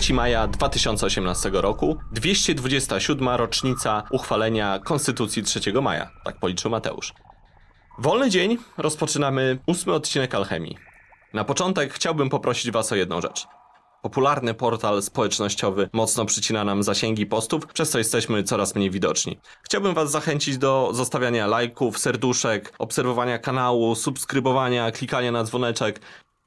3 0.00 0.14
maja 0.14 0.46
2018 0.46 1.50
roku, 1.52 1.96
227. 2.12 3.28
rocznica 3.28 4.02
uchwalenia 4.10 4.78
Konstytucji 4.78 5.42
3 5.42 5.72
maja, 5.82 6.10
tak 6.24 6.38
policzył 6.38 6.70
Mateusz. 6.70 7.12
Wolny 7.98 8.30
dzień 8.30 8.58
rozpoczynamy 8.78 9.58
ósmy 9.66 9.92
odcinek 9.92 10.34
Alchemii. 10.34 10.76
Na 11.34 11.44
początek 11.44 11.92
chciałbym 11.92 12.28
poprosić 12.28 12.70
Was 12.70 12.92
o 12.92 12.96
jedną 12.96 13.20
rzecz. 13.20 13.46
Popularny 14.02 14.54
portal 14.54 15.02
społecznościowy 15.02 15.88
mocno 15.92 16.24
przycina 16.24 16.64
nam 16.64 16.82
zasięgi 16.82 17.26
postów, 17.26 17.66
przez 17.66 17.90
co 17.90 17.98
jesteśmy 17.98 18.42
coraz 18.42 18.74
mniej 18.74 18.90
widoczni. 18.90 19.40
Chciałbym 19.62 19.94
Was 19.94 20.10
zachęcić 20.10 20.58
do 20.58 20.90
zostawiania 20.92 21.46
lajków, 21.46 21.98
serduszek, 21.98 22.72
obserwowania 22.78 23.38
kanału, 23.38 23.94
subskrybowania, 23.94 24.90
klikania 24.90 25.32
na 25.32 25.44
dzwoneczek. 25.44 26.00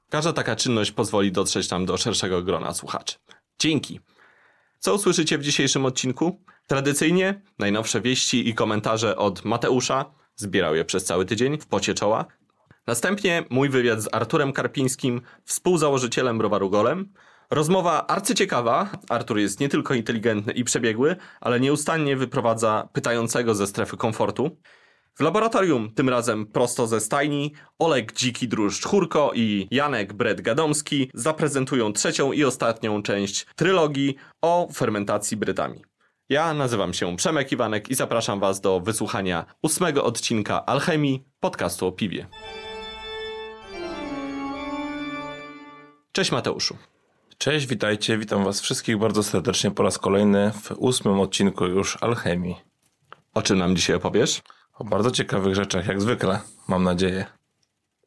Każda 0.09 0.33
taka 0.33 0.55
czynność 0.55 0.91
pozwoli 0.91 1.31
dotrzeć 1.31 1.69
nam 1.69 1.85
do 1.85 1.97
szerszego 1.97 2.41
grona 2.41 2.73
słuchaczy. 2.73 3.15
Dzięki! 3.59 3.99
Co 4.79 4.95
usłyszycie 4.95 5.37
w 5.37 5.41
dzisiejszym 5.41 5.85
odcinku? 5.85 6.41
Tradycyjnie 6.67 7.41
najnowsze 7.59 8.01
wieści 8.01 8.49
i 8.49 8.53
komentarze 8.53 9.15
od 9.17 9.45
Mateusza, 9.45 10.05
zbierał 10.35 10.75
je 10.75 10.85
przez 10.85 11.05
cały 11.05 11.25
tydzień 11.25 11.57
w 11.57 11.67
pocie 11.67 11.93
czoła. 11.93 12.25
Następnie 12.87 13.43
mój 13.49 13.69
wywiad 13.69 14.01
z 14.01 14.09
Arturem 14.11 14.53
Karpińskim, 14.53 15.21
współzałożycielem 15.45 16.37
browaru 16.37 16.69
Golem. 16.69 17.13
Rozmowa 17.49 18.07
arcyciekawa. 18.07 18.89
Artur 19.09 19.37
jest 19.37 19.59
nie 19.59 19.69
tylko 19.69 19.93
inteligentny 19.93 20.53
i 20.53 20.63
przebiegły, 20.63 21.15
ale 21.41 21.59
nieustannie 21.59 22.15
wyprowadza 22.15 22.89
pytającego 22.93 23.55
ze 23.55 23.67
strefy 23.67 23.97
komfortu. 23.97 24.57
W 25.17 25.21
laboratorium, 25.21 25.93
tym 25.93 26.09
razem 26.09 26.45
prosto 26.45 26.87
ze 26.87 26.99
stajni, 26.99 27.53
Olek 27.79 28.13
Dziki 28.13 28.49
Chórko 28.85 29.31
i 29.35 29.67
Janek 29.71 30.13
Bret 30.13 30.41
Gadomski 30.41 31.11
zaprezentują 31.13 31.93
trzecią 31.93 32.31
i 32.31 32.43
ostatnią 32.43 33.03
część 33.03 33.45
trylogii 33.55 34.15
o 34.41 34.67
fermentacji 34.73 35.37
brytami. 35.37 35.81
Ja 36.29 36.53
nazywam 36.53 36.93
się 36.93 37.15
Przemek 37.15 37.51
Iwanek 37.51 37.89
i 37.89 37.95
zapraszam 37.95 38.39
Was 38.39 38.61
do 38.61 38.79
wysłuchania 38.79 39.45
ósmego 39.61 40.03
odcinka 40.03 40.65
Alchemii, 40.65 41.23
podcastu 41.39 41.87
o 41.87 41.91
piwie. 41.91 42.27
Cześć 46.11 46.31
Mateuszu. 46.31 46.77
Cześć, 47.37 47.67
witajcie, 47.67 48.17
witam 48.17 48.43
was 48.43 48.61
wszystkich 48.61 48.97
bardzo 48.97 49.23
serdecznie 49.23 49.71
po 49.71 49.83
raz 49.83 49.97
kolejny 49.97 50.51
w 50.63 50.71
ósmym 50.71 51.19
odcinku 51.19 51.65
już 51.65 51.97
Alchemii. 52.01 52.55
O 53.33 53.41
czym 53.41 53.57
nam 53.57 53.75
dzisiaj 53.75 53.95
opowiesz? 53.95 54.41
O 54.79 54.83
bardzo 54.83 55.11
ciekawych 55.11 55.55
rzeczach, 55.55 55.87
jak 55.87 56.01
zwykle, 56.01 56.39
mam 56.67 56.83
nadzieję. 56.83 57.25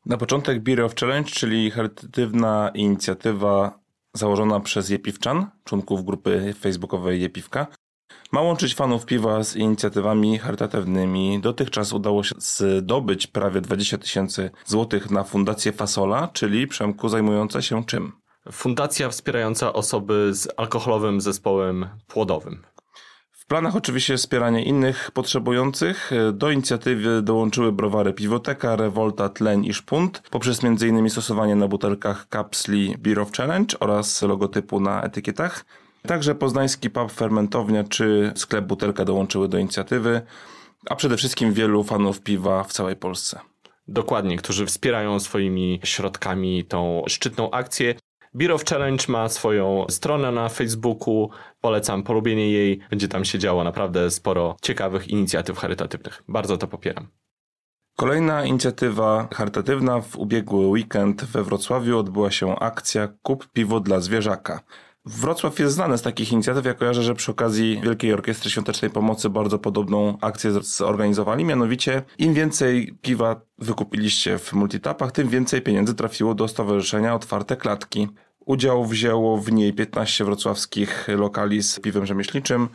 Na 0.07 0.17
początek 0.17 0.63
Beer 0.63 0.81
of 0.81 0.95
Challenge, 0.95 1.31
czyli 1.31 1.71
charytatywna 1.71 2.71
inicjatywa 2.75 3.79
założona 4.15 4.61
przez 4.61 4.91
Jepiwczan, 4.91 5.51
członków 5.65 6.05
grupy 6.05 6.55
facebookowej 6.61 7.21
Jepiwka. 7.21 7.67
Ma 8.33 8.41
łączyć 8.41 8.75
fanów 8.75 9.07
piwa 9.07 9.45
z 9.45 9.57
inicjatywami 9.57 10.39
charytatywnymi. 10.39 11.41
Dotychczas 11.41 11.93
udało 11.93 12.25
się 12.25 12.35
zdobyć 12.39 13.27
prawie 13.27 13.61
20 13.61 13.98
tysięcy 13.98 14.51
złotych 14.67 15.11
na 15.11 15.25
Fundację 15.25 15.73
Fasola, 15.73 16.29
czyli 16.33 16.67
Przemku 16.67 17.09
zajmująca 17.09 17.63
się 17.63 17.85
czym? 17.85 18.13
Fundacja 18.53 19.09
wspierająca 19.09 19.73
osoby 19.73 20.35
z 20.35 20.48
alkoholowym 20.57 21.20
zespołem 21.20 21.89
płodowym. 22.07 22.63
Planach 23.50 23.77
oczywiście 23.77 24.16
wspieranie 24.16 24.64
innych 24.64 25.11
potrzebujących. 25.11 26.11
Do 26.33 26.50
inicjatywy 26.50 27.22
dołączyły 27.22 27.72
browary 27.72 28.12
Piwoteka, 28.12 28.77
Revolta, 28.77 29.28
Tleń 29.28 29.64
i 29.64 29.74
Szpunt, 29.74 30.22
poprzez 30.30 30.64
m.in. 30.64 31.11
stosowanie 31.11 31.56
na 31.56 31.68
butelkach 31.68 32.28
kapsli 32.28 32.94
Beer 32.98 33.20
of 33.20 33.33
Challenge 33.33 33.80
oraz 33.80 34.22
logotypu 34.22 34.80
na 34.80 35.02
etykietach. 35.02 35.64
Także 36.02 36.34
poznański 36.34 36.90
pub 36.90 37.12
Fermentownia 37.12 37.84
czy 37.84 38.33
sklep 38.34 38.64
Butelka 38.64 39.05
dołączyły 39.05 39.48
do 39.48 39.58
inicjatywy, 39.58 40.22
a 40.90 40.96
przede 40.96 41.17
wszystkim 41.17 41.52
wielu 41.52 41.84
fanów 41.84 42.20
piwa 42.20 42.64
w 42.64 42.72
całej 42.72 42.96
Polsce. 42.96 43.40
Dokładnie, 43.88 44.36
którzy 44.36 44.67
wspierają 44.67 45.20
swoimi 45.20 45.80
środkami 45.84 46.64
tą 46.64 47.02
szczytną 47.08 47.50
akcję. 47.50 47.94
Beer 48.35 48.52
of 48.52 48.64
Challenge 48.64 49.05
ma 49.08 49.29
swoją 49.29 49.86
stronę 49.89 50.33
na 50.33 50.48
Facebooku. 50.48 51.30
Polecam 51.61 52.02
polubienie 52.02 52.51
jej. 52.51 52.80
Będzie 52.91 53.08
tam 53.08 53.24
się 53.24 53.39
działo 53.39 53.64
naprawdę 53.64 54.11
sporo 54.11 54.57
ciekawych 54.63 55.08
inicjatyw 55.08 55.58
charytatywnych. 55.58 56.23
Bardzo 56.29 56.57
to 56.57 56.67
popieram. 56.67 57.08
Kolejna 57.96 58.45
inicjatywa 58.45 59.29
charytatywna 59.35 60.01
w 60.01 60.17
ubiegły 60.17 60.67
weekend 60.67 61.24
we 61.24 61.45
Wrocławiu 61.45 61.98
odbyła 61.98 62.30
się 62.30 62.58
akcja 62.58 63.08
Kup 63.23 63.52
piwo 63.52 63.80
dla 63.80 64.01
zwierzaka. 64.01 64.61
Wrocław 65.17 65.59
jest 65.59 65.75
znany 65.75 65.98
z 65.98 66.03
takich 66.03 66.33
inicjatyw. 66.33 66.65
Ja 66.65 66.75
kojarzę, 66.75 67.03
że 67.03 67.15
przy 67.15 67.31
okazji 67.31 67.81
Wielkiej 67.85 68.13
Orkiestry 68.13 68.51
Świątecznej 68.51 68.91
Pomocy 68.91 69.31
bardzo 69.31 69.59
podobną 69.59 70.19
akcję 70.21 70.51
zorganizowali. 70.63 71.45
Mianowicie, 71.45 72.03
im 72.19 72.35
więcej 72.35 72.95
piwa 73.03 73.41
wykupiliście 73.59 74.39
w 74.39 74.53
multitapach, 74.53 75.13
tym 75.13 75.29
więcej 75.29 75.63
pieniędzy 75.63 75.95
trafiło 75.95 76.35
do 76.35 76.48
Stowarzyszenia 76.48 77.15
Otwarte 77.15 77.57
Klatki. 77.57 78.09
Udział 78.47 78.87
wzięło 78.87 79.39
w 79.39 79.53
niej 79.53 79.73
15 79.73 80.25
wrocławskich 80.25 81.09
lokali 81.09 81.63
z 81.63 81.81
piwem 81.81 82.07
rzemieślniczym. 82.07 82.69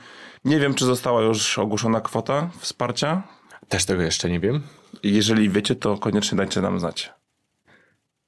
Nie 0.46 0.60
wiem, 0.60 0.74
czy 0.74 0.86
została 0.86 1.22
już 1.22 1.60
ogłoszona 1.60 2.02
kwota 2.02 2.50
wsparcia. 2.60 3.24
Też 3.70 3.86
tego 3.86 4.02
jeszcze 4.02 4.30
nie 4.30 4.40
wiem. 4.40 4.62
Jeżeli 5.04 5.50
wiecie, 5.50 5.76
to 5.76 5.98
koniecznie 5.98 6.38
dajcie 6.38 6.62
nam 6.62 6.80
znać. 6.80 7.14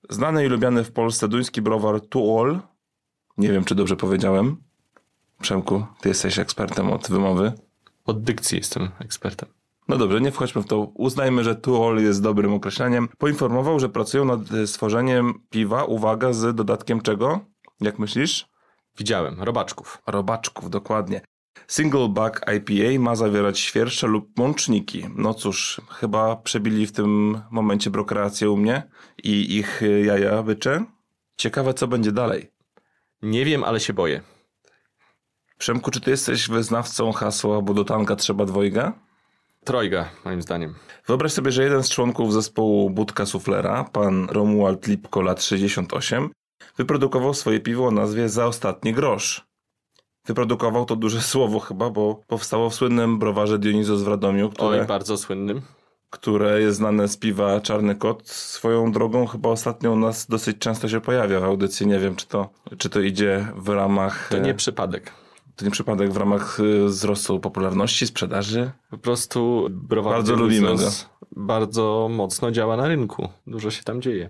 Znany 0.09 0.45
i 0.45 0.47
lubiany 0.47 0.84
w 0.84 0.91
Polsce 0.91 1.28
duński 1.28 1.62
browar 1.62 2.01
All 2.39 2.59
nie 3.37 3.51
wiem, 3.51 3.65
czy 3.65 3.75
dobrze 3.75 3.95
powiedziałem. 3.95 4.57
Przemku, 5.41 5.85
ty 6.01 6.09
jesteś 6.09 6.39
ekspertem 6.39 6.91
od 6.91 7.09
wymowy. 7.09 7.53
Od 8.05 8.23
dykcji 8.23 8.57
jestem 8.57 8.89
ekspertem. 8.99 9.49
No 9.87 9.97
dobrze, 9.97 10.21
nie 10.21 10.31
wchodźmy 10.31 10.61
w 10.61 10.65
to. 10.65 10.79
Uznajmy, 10.79 11.43
że 11.43 11.55
Tuol 11.55 12.03
jest 12.03 12.21
dobrym 12.21 12.53
określeniem. 12.53 13.09
Poinformował, 13.17 13.79
że 13.79 13.89
pracują 13.89 14.25
nad 14.25 14.39
stworzeniem 14.65 15.33
piwa, 15.49 15.83
uwaga, 15.83 16.33
z 16.33 16.55
dodatkiem 16.55 17.01
czego? 17.01 17.39
Jak 17.81 17.99
myślisz? 17.99 18.47
Widziałem, 18.97 19.43
robaczków. 19.43 20.01
Robaczków, 20.07 20.69
dokładnie. 20.69 21.21
Single 21.67 22.09
Back 22.09 22.45
IPA 22.55 22.99
ma 22.99 23.15
zawierać 23.15 23.59
świerszcze 23.59 24.07
lub 24.07 24.37
mączniki. 24.37 25.05
No 25.15 25.33
cóż, 25.33 25.81
chyba 25.89 26.35
przebili 26.35 26.87
w 26.87 26.91
tym 26.91 27.41
momencie 27.51 27.89
brokreację 27.89 28.49
u 28.49 28.57
mnie 28.57 28.83
i 29.23 29.57
ich 29.57 29.81
jaja 30.05 30.43
bycze. 30.43 30.85
Ciekawe, 31.37 31.73
co 31.73 31.87
będzie 31.87 32.11
dalej. 32.11 32.56
Nie 33.22 33.45
wiem, 33.45 33.63
ale 33.63 33.79
się 33.79 33.94
boję. 33.94 34.22
Przemku, 35.57 35.91
czy 35.91 36.01
ty 36.01 36.11
jesteś 36.11 36.50
wyznawcą 36.50 37.11
hasła, 37.11 37.61
bo 37.61 37.73
do 37.73 37.83
tanka 37.83 38.16
trzeba 38.16 38.45
dwojga? 38.45 38.94
Trojga, 39.63 40.09
moim 40.25 40.41
zdaniem. 40.41 40.75
Wyobraź 41.07 41.31
sobie, 41.31 41.51
że 41.51 41.63
jeden 41.63 41.83
z 41.83 41.89
członków 41.89 42.33
zespołu 42.33 42.89
Budka 42.89 43.25
Suflera, 43.25 43.83
pan 43.83 44.27
Romuald 44.29 44.88
Lipko, 44.88 45.22
lat 45.22 45.44
68, 45.44 46.29
wyprodukował 46.77 47.33
swoje 47.33 47.59
piwo 47.59 47.88
o 47.88 47.91
nazwie 47.91 48.29
Za 48.29 48.45
ostatni 48.45 48.94
grosz. 48.94 49.47
Wyprodukował 50.25 50.85
to 50.85 50.95
duże 50.95 51.22
słowo 51.31 51.59
chyba, 51.59 51.89
bo 51.89 52.23
powstało 52.27 52.69
w 52.69 52.75
słynnym 52.75 53.19
browarze 53.19 53.59
Dionizos 53.59 54.01
w 54.01 54.07
Radomiu, 54.07 54.50
które... 54.50 54.81
Oj, 54.81 54.88
bardzo 54.88 55.17
słynnym 55.17 55.62
które 56.09 56.62
jest 56.62 56.77
znane 56.77 57.07
z 57.07 57.18
piwa 57.18 57.62
Czarny 57.62 57.95
Kot. 57.95 58.30
Swoją 58.30 58.92
drogą 58.92 59.27
chyba 59.27 59.50
ostatnio 59.50 59.92
u 59.92 59.95
nas 59.95 60.27
dosyć 60.27 60.57
często 60.57 60.89
się 60.89 61.01
pojawia 61.01 61.39
w 61.39 61.44
audycji. 61.44 61.88
Nie 61.88 62.00
wiem, 62.00 62.15
czy 62.15 62.27
to, 62.27 62.50
czy 62.77 62.89
to 62.89 63.00
idzie 63.00 63.48
w 63.56 63.69
ramach... 63.69 64.30
To 64.30 64.38
nie 64.38 64.54
przypadek. 64.54 65.12
To 65.56 65.65
nie 65.65 65.71
przypadek 65.71 66.12
w 66.13 66.18
ramach 66.18 66.59
y, 66.59 66.86
wzrostu 66.86 67.39
popularności, 67.39 68.07
sprzedaży? 68.07 68.71
Po 68.89 68.98
prostu 68.98 69.68
browar 69.71 70.13
Bardzo 70.13 70.36
lubimy 70.36 70.75
go. 70.75 70.89
Bardzo 71.31 72.10
mocno 72.12 72.51
działa 72.51 72.77
na 72.77 72.88
rynku. 72.88 73.30
Dużo 73.48 73.71
się 73.71 73.83
tam 73.83 74.01
dzieje. 74.01 74.30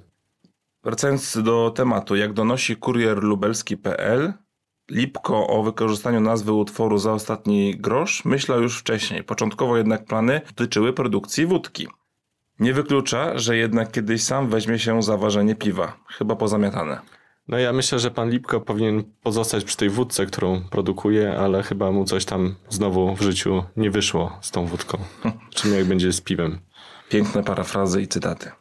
Wracając 0.84 1.38
do 1.44 1.72
tematu, 1.76 2.16
jak 2.16 2.34
donosi 2.34 2.76
kurier 2.76 3.24
lubelski.pl, 3.24 4.34
Lipko 4.92 5.48
o 5.48 5.64
wykorzystaniu 5.64 6.20
nazwy 6.20 6.54
utworu 6.54 6.98
za 6.98 7.14
ostatni 7.14 7.76
grosz 7.78 8.26
myślał 8.26 8.62
już 8.62 8.80
wcześniej. 8.80 9.24
Początkowo 9.24 9.78
jednak 9.78 10.06
plany 10.06 10.42
dotyczyły 10.48 10.94
produkcji 10.94 11.46
wódki. 11.46 11.88
Nie 12.60 12.74
wyklucza, 12.74 13.38
że 13.38 13.58
jednak 13.58 13.92
kiedyś 13.92 14.24
sam 14.24 14.50
weźmie 14.50 14.80
się 14.80 15.04
za 15.04 15.18
ważenie 15.18 15.56
piwa. 15.56 15.98
Chyba 16.08 16.36
pozamiatane. 16.36 17.00
No 17.48 17.58
ja 17.58 17.74
myślę, 17.74 18.00
że 18.00 18.12
pan 18.12 18.30
Lipko 18.30 18.62
powinien 18.62 19.04
pozostać 19.24 19.64
przy 19.64 19.78
tej 19.78 19.90
wódce, 19.90 20.26
którą 20.26 20.62
produkuje, 20.70 21.40
ale 21.40 21.64
chyba 21.64 21.92
mu 21.92 22.06
coś 22.06 22.26
tam 22.26 22.56
znowu 22.70 23.16
w 23.16 23.22
życiu 23.22 23.64
nie 23.78 23.92
wyszło 23.92 24.38
z 24.42 24.52
tą 24.52 24.66
wódką. 24.66 24.98
Czym 25.56 25.74
jak 25.74 25.86
będzie 25.86 26.14
z 26.14 26.22
piwem. 26.22 26.60
Piękne 27.10 27.44
parafrazy 27.44 28.02
i 28.02 28.08
cytaty. 28.08 28.52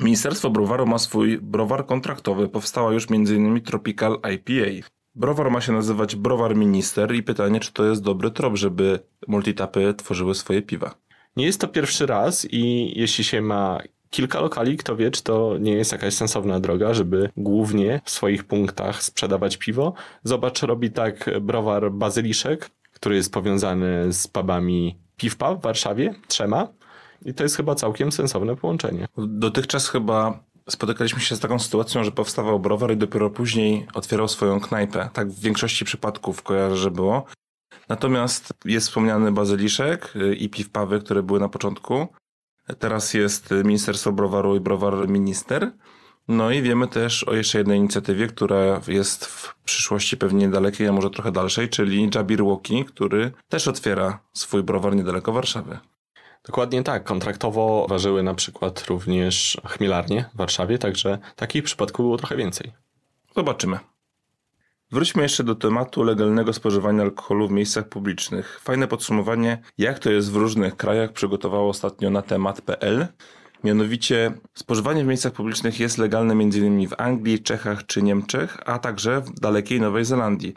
Ministerstwo 0.00 0.50
Browaru 0.50 0.86
ma 0.86 0.98
swój 0.98 1.38
browar 1.38 1.86
kontraktowy. 1.86 2.48
Powstała 2.48 2.92
już 2.92 3.06
m.in. 3.10 3.60
Tropical 3.60 4.18
IPA. 4.34 4.88
Browar 5.16 5.50
ma 5.50 5.60
się 5.60 5.72
nazywać 5.72 6.16
Browar 6.16 6.56
Minister 6.56 7.14
i 7.14 7.22
pytanie, 7.22 7.60
czy 7.60 7.72
to 7.72 7.84
jest 7.84 8.02
dobry 8.02 8.30
trop, 8.30 8.56
żeby 8.56 9.00
multitapy 9.28 9.94
tworzyły 9.94 10.34
swoje 10.34 10.62
piwa. 10.62 10.94
Nie 11.36 11.46
jest 11.46 11.60
to 11.60 11.68
pierwszy 11.68 12.06
raz 12.06 12.46
i 12.50 12.92
jeśli 13.00 13.24
się 13.24 13.40
ma 13.40 13.78
kilka 14.10 14.40
lokali, 14.40 14.76
kto 14.76 14.96
wie, 14.96 15.10
czy 15.10 15.22
to 15.22 15.58
nie 15.60 15.72
jest 15.72 15.92
jakaś 15.92 16.14
sensowna 16.14 16.60
droga, 16.60 16.94
żeby 16.94 17.30
głównie 17.36 18.00
w 18.04 18.10
swoich 18.10 18.44
punktach 18.44 19.02
sprzedawać 19.02 19.56
piwo. 19.56 19.94
Zobacz, 20.24 20.62
robi 20.62 20.90
tak 20.90 21.30
browar 21.40 21.92
Bazyliszek, 21.92 22.70
który 22.92 23.16
jest 23.16 23.32
powiązany 23.32 24.12
z 24.12 24.26
pubami 24.28 24.98
Piwpa 25.16 25.54
w 25.54 25.60
Warszawie, 25.60 26.14
trzema. 26.28 26.68
I 27.24 27.34
to 27.34 27.42
jest 27.42 27.56
chyba 27.56 27.74
całkiem 27.74 28.12
sensowne 28.12 28.56
połączenie. 28.56 29.08
Dotychczas 29.18 29.88
chyba 29.88 30.40
spotykaliśmy 30.68 31.20
się 31.20 31.36
z 31.36 31.40
taką 31.40 31.58
sytuacją, 31.58 32.04
że 32.04 32.12
powstawał 32.12 32.60
browar 32.60 32.92
i 32.92 32.96
dopiero 32.96 33.30
później 33.30 33.86
otwierał 33.94 34.28
swoją 34.28 34.60
knajpę. 34.60 35.10
Tak 35.12 35.28
w 35.28 35.40
większości 35.40 35.84
przypadków 35.84 36.42
kojarzę, 36.42 36.76
że 36.76 36.90
było. 36.90 37.24
Natomiast 37.88 38.52
jest 38.64 38.86
wspomniany 38.86 39.32
bazyliszek 39.32 40.16
y, 40.16 40.34
i 40.34 40.48
piwpawy, 40.48 41.00
które 41.00 41.22
były 41.22 41.40
na 41.40 41.48
początku. 41.48 42.08
Teraz 42.78 43.14
jest 43.14 43.50
Ministerstwo 43.64 44.12
Browaru 44.12 44.56
i 44.56 44.60
Browar 44.60 45.08
Minister. 45.08 45.72
No 46.28 46.50
i 46.50 46.62
wiemy 46.62 46.88
też 46.88 47.24
o 47.24 47.34
jeszcze 47.34 47.58
jednej 47.58 47.78
inicjatywie, 47.78 48.26
która 48.26 48.80
jest 48.88 49.26
w 49.26 49.54
przyszłości 49.64 50.16
pewnie 50.16 50.46
niedalekiej, 50.46 50.88
a 50.88 50.92
może 50.92 51.10
trochę 51.10 51.32
dalszej, 51.32 51.68
czyli 51.68 52.10
Jabir 52.14 52.42
Łoki, 52.42 52.84
który 52.84 53.32
też 53.48 53.68
otwiera 53.68 54.18
swój 54.32 54.62
browar 54.62 54.96
niedaleko 54.96 55.32
Warszawy. 55.32 55.78
Dokładnie 56.46 56.82
tak. 56.82 57.04
Kontraktowo 57.04 57.86
ważyły 57.88 58.22
na 58.22 58.34
przykład 58.34 58.84
również 58.88 59.60
chmielarnie 59.64 60.24
w 60.34 60.36
Warszawie, 60.36 60.78
także 60.78 61.18
takich 61.36 61.64
przypadków 61.64 62.04
było 62.04 62.16
trochę 62.16 62.36
więcej. 62.36 62.72
Zobaczymy. 63.36 63.78
Wróćmy 64.90 65.22
jeszcze 65.22 65.44
do 65.44 65.54
tematu 65.54 66.02
legalnego 66.02 66.52
spożywania 66.52 67.02
alkoholu 67.02 67.48
w 67.48 67.50
miejscach 67.50 67.88
publicznych. 67.88 68.60
Fajne 68.62 68.88
podsumowanie, 68.88 69.62
jak 69.78 69.98
to 69.98 70.10
jest 70.10 70.32
w 70.32 70.36
różnych 70.36 70.76
krajach, 70.76 71.12
przygotowało 71.12 71.68
ostatnio 71.68 72.10
na 72.10 72.22
temat.pl. 72.22 73.06
Mianowicie 73.64 74.32
spożywanie 74.54 75.04
w 75.04 75.06
miejscach 75.06 75.32
publicznych 75.32 75.80
jest 75.80 75.98
legalne 75.98 76.32
m.in. 76.32 76.88
w 76.88 76.94
Anglii, 76.98 77.42
Czechach 77.42 77.86
czy 77.86 78.02
Niemczech, 78.02 78.58
a 78.66 78.78
także 78.78 79.20
w 79.20 79.40
dalekiej 79.40 79.80
Nowej 79.80 80.04
Zelandii. 80.04 80.54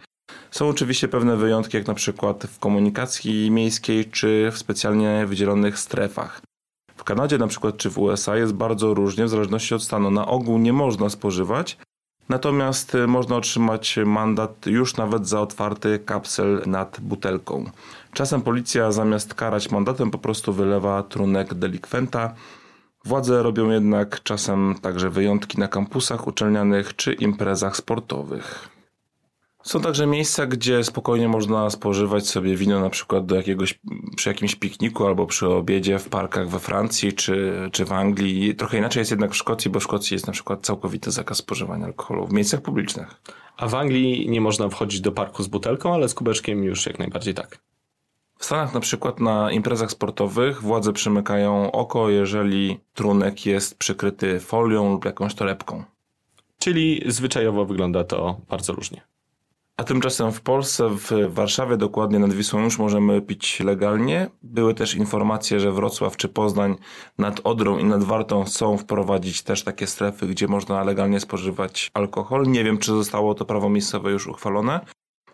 Są 0.52 0.70
oczywiście 0.70 1.08
pewne 1.08 1.38
wyjątki, 1.38 1.78
jak 1.78 1.88
na 1.88 1.94
przykład 1.94 2.44
w 2.44 2.60
komunikacji 2.60 3.52
miejskiej 3.52 4.06
czy 4.06 4.50
w 4.52 4.58
specjalnie 4.58 5.26
wydzielonych 5.28 5.80
strefach. 5.80 6.42
W 6.98 7.04
Kanadzie 7.04 7.38
na 7.38 7.48
przykład 7.48 7.78
czy 7.78 7.90
w 7.90 7.98
USA 7.98 8.38
jest 8.38 8.54
bardzo 8.54 8.94
różnie 8.94 9.26
w 9.26 9.30
zależności 9.30 9.76
od 9.76 9.84
stanu. 9.84 10.12
Na 10.12 10.28
ogół 10.28 10.58
nie 10.58 10.74
można 10.74 11.10
spożywać, 11.10 11.78
natomiast 12.30 12.98
można 13.08 13.36
otrzymać 13.36 14.00
mandat 14.06 14.66
już 14.66 14.98
nawet 14.98 15.28
za 15.28 15.42
otwarty 15.42 16.00
kapsel 16.00 16.62
nad 16.66 17.00
butelką. 17.02 17.72
Czasem 18.14 18.42
policja 18.42 18.92
zamiast 18.92 19.34
karać 19.34 19.72
mandatem 19.72 20.12
po 20.12 20.18
prostu 20.18 20.54
wylewa 20.54 21.04
trunek 21.04 21.54
delikwenta. 21.54 22.34
Władze 23.06 23.44
robią 23.44 23.70
jednak 23.70 24.24
czasem 24.24 24.76
także 24.82 25.10
wyjątki 25.10 25.60
na 25.60 25.68
kampusach 25.68 26.28
uczelnianych 26.28 26.96
czy 26.96 27.14
imprezach 27.14 27.78
sportowych. 27.78 28.70
Są 29.64 29.82
także 29.82 30.08
miejsca, 30.08 30.46
gdzie 30.46 30.84
spokojnie 30.84 31.28
można 31.28 31.70
spożywać 31.70 32.28
sobie 32.28 32.56
wino 32.56 32.80
na 32.80 32.90
przykład 32.90 33.26
do 33.26 33.36
jakiegoś, 33.36 33.80
przy 34.16 34.30
jakimś 34.30 34.56
pikniku 34.56 35.06
albo 35.06 35.26
przy 35.26 35.48
obiedzie 35.48 36.00
w 36.00 36.10
parkach 36.10 36.50
we 36.50 36.60
Francji 36.60 37.14
czy, 37.14 37.70
czy 37.72 37.86
w 37.86 37.92
Anglii. 37.92 38.56
Trochę 38.56 38.78
inaczej 38.78 39.02
jest 39.02 39.12
jednak 39.12 39.32
w 39.32 39.38
Szkocji, 39.38 39.72
bo 39.72 39.80
w 39.80 39.84
Szkocji 39.84 40.16
jest 40.16 40.28
na 40.28 40.34
przykład 40.34 40.62
całkowity 40.62 41.12
zakaz 41.12 41.38
spożywania 41.38 41.86
alkoholu 41.86 42.28
w 42.28 42.34
miejscach 42.34 42.62
publicznych. 42.62 43.22
A 43.58 43.68
w 43.68 43.76
Anglii 43.76 44.30
nie 44.30 44.42
można 44.42 44.70
wchodzić 44.70 45.02
do 45.02 45.12
parku 45.12 45.44
z 45.44 45.48
butelką, 45.48 45.94
ale 45.94 46.10
z 46.10 46.14
kubeczkiem 46.14 46.64
już 46.64 46.86
jak 46.86 47.00
najbardziej 47.00 47.34
tak. 47.34 47.60
W 48.38 48.46
Stanach 48.46 48.74
na 48.74 48.80
przykład 48.80 49.20
na 49.20 49.52
imprezach 49.52 49.92
sportowych 49.92 50.62
władze 50.62 50.94
przymykają 50.94 51.72
oko, 51.72 52.10
jeżeli 52.10 52.80
trunek 52.94 53.46
jest 53.46 53.78
przykryty 53.78 54.40
folią 54.40 54.92
lub 54.92 55.06
jakąś 55.06 55.36
torebką. 55.36 55.84
Czyli 56.60 57.04
zwyczajowo 57.06 57.66
wygląda 57.66 58.04
to 58.04 58.38
bardzo 58.50 58.74
różnie. 58.74 59.02
A 59.80 59.84
tymczasem 59.84 60.32
w 60.32 60.42
Polsce, 60.42 60.90
w 60.90 61.34
Warszawie 61.34 61.78
dokładnie 61.78 62.20
nad 62.20 62.34
Wisłą 62.34 62.64
już 62.64 62.80
możemy 62.80 63.22
pić 63.22 63.60
legalnie. 63.60 64.30
Były 64.44 64.74
też 64.74 64.96
informacje, 64.96 65.60
że 65.60 65.72
Wrocław 65.72 66.18
czy 66.18 66.30
Poznań 66.30 66.76
nad 67.18 67.42
Odrą 67.44 67.78
i 67.78 67.84
nad 67.84 68.04
Wartą 68.04 68.44
chcą 68.44 68.78
wprowadzić 68.78 69.42
też 69.42 69.64
takie 69.64 69.88
strefy, 69.88 70.28
gdzie 70.28 70.48
można 70.48 70.84
legalnie 70.84 71.20
spożywać 71.20 71.92
alkohol. 71.94 72.48
Nie 72.48 72.64
wiem, 72.64 72.78
czy 72.78 72.92
zostało 72.92 73.36
to 73.36 73.46
prawo 73.46 73.70
miejscowe 73.70 74.12
już 74.12 74.28
uchwalone. 74.28 74.80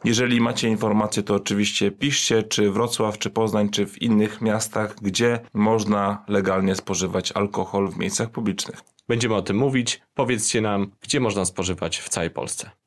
Jeżeli 0.03 0.41
macie 0.41 0.69
informacje, 0.69 1.23
to 1.23 1.35
oczywiście 1.35 1.91
piszcie, 1.91 2.43
czy 2.43 2.71
Wrocław, 2.71 3.17
czy 3.17 3.29
Poznań, 3.29 3.69
czy 3.69 3.85
w 3.85 4.01
innych 4.01 4.41
miastach, 4.41 4.95
gdzie 5.01 5.39
można 5.53 6.23
legalnie 6.27 6.75
spożywać 6.75 7.31
alkohol 7.31 7.89
w 7.89 7.97
miejscach 7.97 8.29
publicznych. 8.29 8.81
Będziemy 9.07 9.35
o 9.35 9.41
tym 9.41 9.57
mówić. 9.57 10.01
Powiedzcie 10.13 10.61
nam, 10.61 10.91
gdzie 11.01 11.19
można 11.19 11.45
spożywać 11.45 11.97
w 11.99 12.09
całej 12.09 12.29
Polsce. 12.29 12.84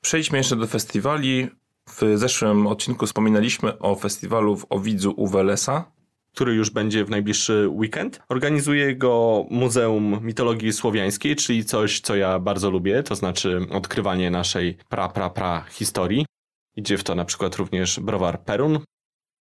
Przejdźmy 0.00 0.38
jeszcze 0.38 0.56
do 0.56 0.66
festiwali. 0.66 1.48
W 1.88 2.18
zeszłym 2.18 2.66
odcinku 2.66 3.06
wspominaliśmy 3.06 3.78
o 3.78 3.94
festiwalu 3.94 4.56
w 4.56 4.66
Owidzu 4.70 5.14
u 5.16 5.26
Welesa. 5.26 5.92
który 6.32 6.54
już 6.54 6.70
będzie 6.70 7.04
w 7.04 7.10
najbliższy 7.10 7.68
weekend. 7.68 8.20
Organizuje 8.28 8.96
go 8.96 9.44
Muzeum 9.50 10.18
Mitologii 10.22 10.72
Słowiańskiej, 10.72 11.36
czyli 11.36 11.64
coś, 11.64 12.00
co 12.00 12.16
ja 12.16 12.38
bardzo 12.38 12.70
lubię, 12.70 13.02
to 13.02 13.14
znaczy 13.14 13.60
odkrywanie 13.70 14.30
naszej 14.30 14.76
pra, 14.88 15.08
pra, 15.08 15.30
pra 15.30 15.64
historii. 15.70 16.26
Idzie 16.76 16.98
w 16.98 17.04
to 17.04 17.14
na 17.14 17.24
przykład 17.24 17.56
również 17.56 18.00
browar 18.00 18.44
Perun. 18.44 18.78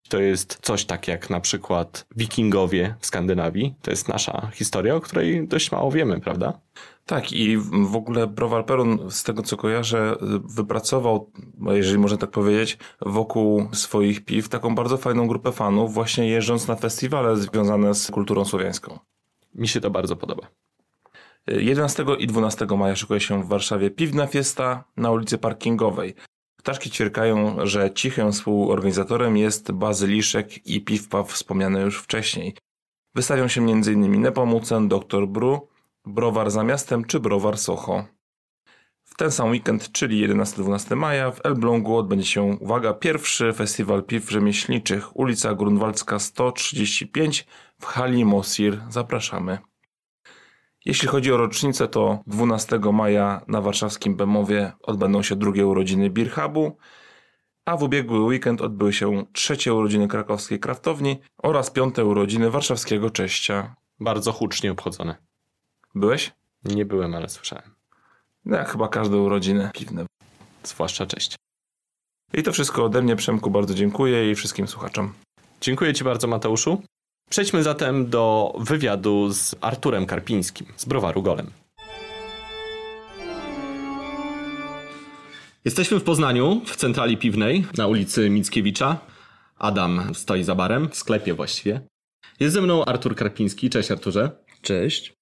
To 0.08 0.20
jest 0.20 0.58
coś 0.62 0.84
tak 0.84 1.08
jak 1.08 1.30
na 1.30 1.40
przykład 1.40 2.06
wikingowie 2.16 2.94
w 3.00 3.06
Skandynawii. 3.06 3.74
To 3.82 3.90
jest 3.90 4.08
nasza 4.08 4.50
historia, 4.54 4.94
o 4.94 5.00
której 5.00 5.48
dość 5.48 5.72
mało 5.72 5.90
wiemy, 5.90 6.20
prawda? 6.20 6.60
Tak, 7.06 7.32
i 7.32 7.56
w 7.90 7.96
ogóle 7.96 8.26
Browar 8.26 8.66
Perun, 8.66 9.10
z 9.10 9.22
tego 9.22 9.42
co 9.42 9.56
kojarzę, 9.56 10.16
wypracował, 10.56 11.30
jeżeli 11.70 11.98
można 11.98 12.18
tak 12.18 12.30
powiedzieć, 12.30 12.78
wokół 13.00 13.68
swoich 13.72 14.24
piw 14.24 14.48
taką 14.48 14.74
bardzo 14.74 14.96
fajną 14.96 15.26
grupę 15.26 15.52
fanów, 15.52 15.94
właśnie 15.94 16.28
jeżdżąc 16.28 16.68
na 16.68 16.76
festiwale 16.76 17.36
związane 17.36 17.94
z 17.94 18.10
kulturą 18.10 18.44
słowiańską. 18.44 18.98
Mi 19.54 19.68
się 19.68 19.80
to 19.80 19.90
bardzo 19.90 20.16
podoba. 20.16 20.46
11 21.46 22.04
i 22.18 22.26
12 22.26 22.66
maja 22.78 22.96
szykuje 22.96 23.20
się 23.20 23.42
w 23.42 23.48
Warszawie 23.48 23.90
piwna 23.90 24.26
fiesta 24.26 24.84
na 24.96 25.10
ulicy 25.10 25.38
Parkingowej. 25.38 26.14
Ptaszki 26.60 26.90
ćwierkają, 26.90 27.66
że 27.66 27.90
cichym 27.94 28.32
współorganizatorem 28.32 29.36
jest 29.36 29.72
Bazyliszek 29.72 30.66
i 30.66 30.80
Piwpaw 30.80 31.32
wspomniane 31.32 31.80
już 31.80 31.98
wcześniej. 31.98 32.56
Wystawią 33.14 33.48
się 33.48 33.60
m.in. 33.62 34.20
Nepomucen, 34.20 34.88
Dr. 34.88 35.28
Bru, 35.28 35.68
Browar 36.06 36.50
za 36.50 36.64
miastem 36.64 37.04
czy 37.04 37.20
Browar 37.20 37.58
Soho. 37.58 38.04
W 39.04 39.16
ten 39.16 39.30
sam 39.30 39.50
weekend, 39.50 39.92
czyli 39.92 40.28
11-12 40.28 40.96
maja, 40.96 41.30
w 41.30 41.46
Elblągu 41.46 41.96
odbędzie 41.96 42.26
się, 42.26 42.42
uwaga, 42.42 42.94
pierwszy 42.94 43.52
festiwal 43.52 44.02
piw 44.02 44.30
rzemieślniczych, 44.30 45.16
ulica 45.16 45.54
Grunwaldzka 45.54 46.18
135 46.18 47.46
w 47.80 47.84
hali 47.84 48.24
Mosir. 48.24 48.80
Zapraszamy. 48.88 49.58
Jeśli 50.90 51.08
chodzi 51.08 51.32
o 51.32 51.36
rocznicę, 51.36 51.88
to 51.88 52.18
12 52.26 52.78
maja 52.92 53.40
na 53.48 53.60
warszawskim 53.60 54.16
Bemowie 54.16 54.72
odbędą 54.82 55.22
się 55.22 55.36
drugie 55.36 55.66
urodziny 55.66 56.10
Birhabu, 56.10 56.76
a 57.64 57.76
w 57.76 57.82
ubiegły 57.82 58.20
weekend 58.20 58.60
odbyły 58.60 58.92
się 58.92 59.24
trzecie 59.32 59.74
urodziny 59.74 60.08
krakowskiej 60.08 60.60
kraftowni 60.60 61.20
oraz 61.38 61.70
piąte 61.70 62.04
urodziny 62.04 62.50
warszawskiego 62.50 63.10
Cześcia. 63.10 63.76
Bardzo 64.00 64.32
hucznie 64.32 64.72
obchodzone. 64.72 65.16
Byłeś? 65.94 66.32
Nie 66.64 66.84
byłem, 66.84 67.14
ale 67.14 67.28
słyszałem. 67.28 67.74
No, 68.44 68.56
jak 68.56 68.70
chyba 68.70 68.88
każde 68.88 69.16
urodziny 69.16 69.70
piwne. 69.74 70.06
Zwłaszcza 70.62 71.06
cześć. 71.06 71.36
I 72.34 72.42
to 72.42 72.52
wszystko 72.52 72.84
ode 72.84 73.02
mnie, 73.02 73.16
Przemku, 73.16 73.50
bardzo 73.50 73.74
dziękuję 73.74 74.30
i 74.30 74.34
wszystkim 74.34 74.68
słuchaczom. 74.68 75.12
Dziękuję 75.60 75.94
Ci 75.94 76.04
bardzo, 76.04 76.26
Mateuszu. 76.26 76.82
Przejdźmy 77.30 77.62
zatem 77.62 78.10
do 78.10 78.54
wywiadu 78.58 79.32
z 79.32 79.54
Arturem 79.60 80.06
Karpińskim 80.06 80.66
z 80.76 80.84
browaru 80.84 81.22
Golem. 81.22 81.50
Jesteśmy 85.64 86.00
w 86.00 86.04
Poznaniu, 86.04 86.62
w 86.66 86.76
centrali 86.76 87.16
piwnej, 87.16 87.66
na 87.76 87.86
ulicy 87.86 88.30
Mickiewicza. 88.30 88.98
Adam 89.58 90.14
stoi 90.14 90.44
za 90.44 90.54
barem, 90.54 90.88
w 90.88 90.96
sklepie 90.96 91.34
właściwie. 91.34 91.80
Jest 92.40 92.54
ze 92.54 92.60
mną 92.60 92.84
Artur 92.84 93.16
Karpiński. 93.16 93.70
Cześć 93.70 93.90
Arturze. 93.90 94.30
Cześć. 94.62 95.12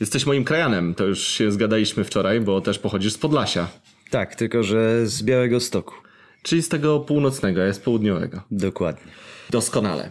Jesteś 0.00 0.26
moim 0.26 0.44
krajanem, 0.44 0.94
to 0.94 1.04
już 1.04 1.26
się 1.26 1.52
zgadaliśmy 1.52 2.04
wczoraj, 2.04 2.40
bo 2.40 2.60
też 2.60 2.78
pochodzisz 2.78 3.12
z 3.12 3.18
Podlasia. 3.18 3.68
Tak, 4.10 4.34
tylko 4.34 4.62
że 4.62 5.06
z 5.06 5.22
Białego 5.22 5.60
Stoku. 5.60 5.94
Czyli 6.42 6.62
z 6.62 6.68
tego 6.68 7.00
północnego, 7.00 7.60
ja 7.60 7.72
z 7.72 7.78
południowego. 7.78 8.42
Dokładnie. 8.50 9.12
Doskonale. 9.50 10.10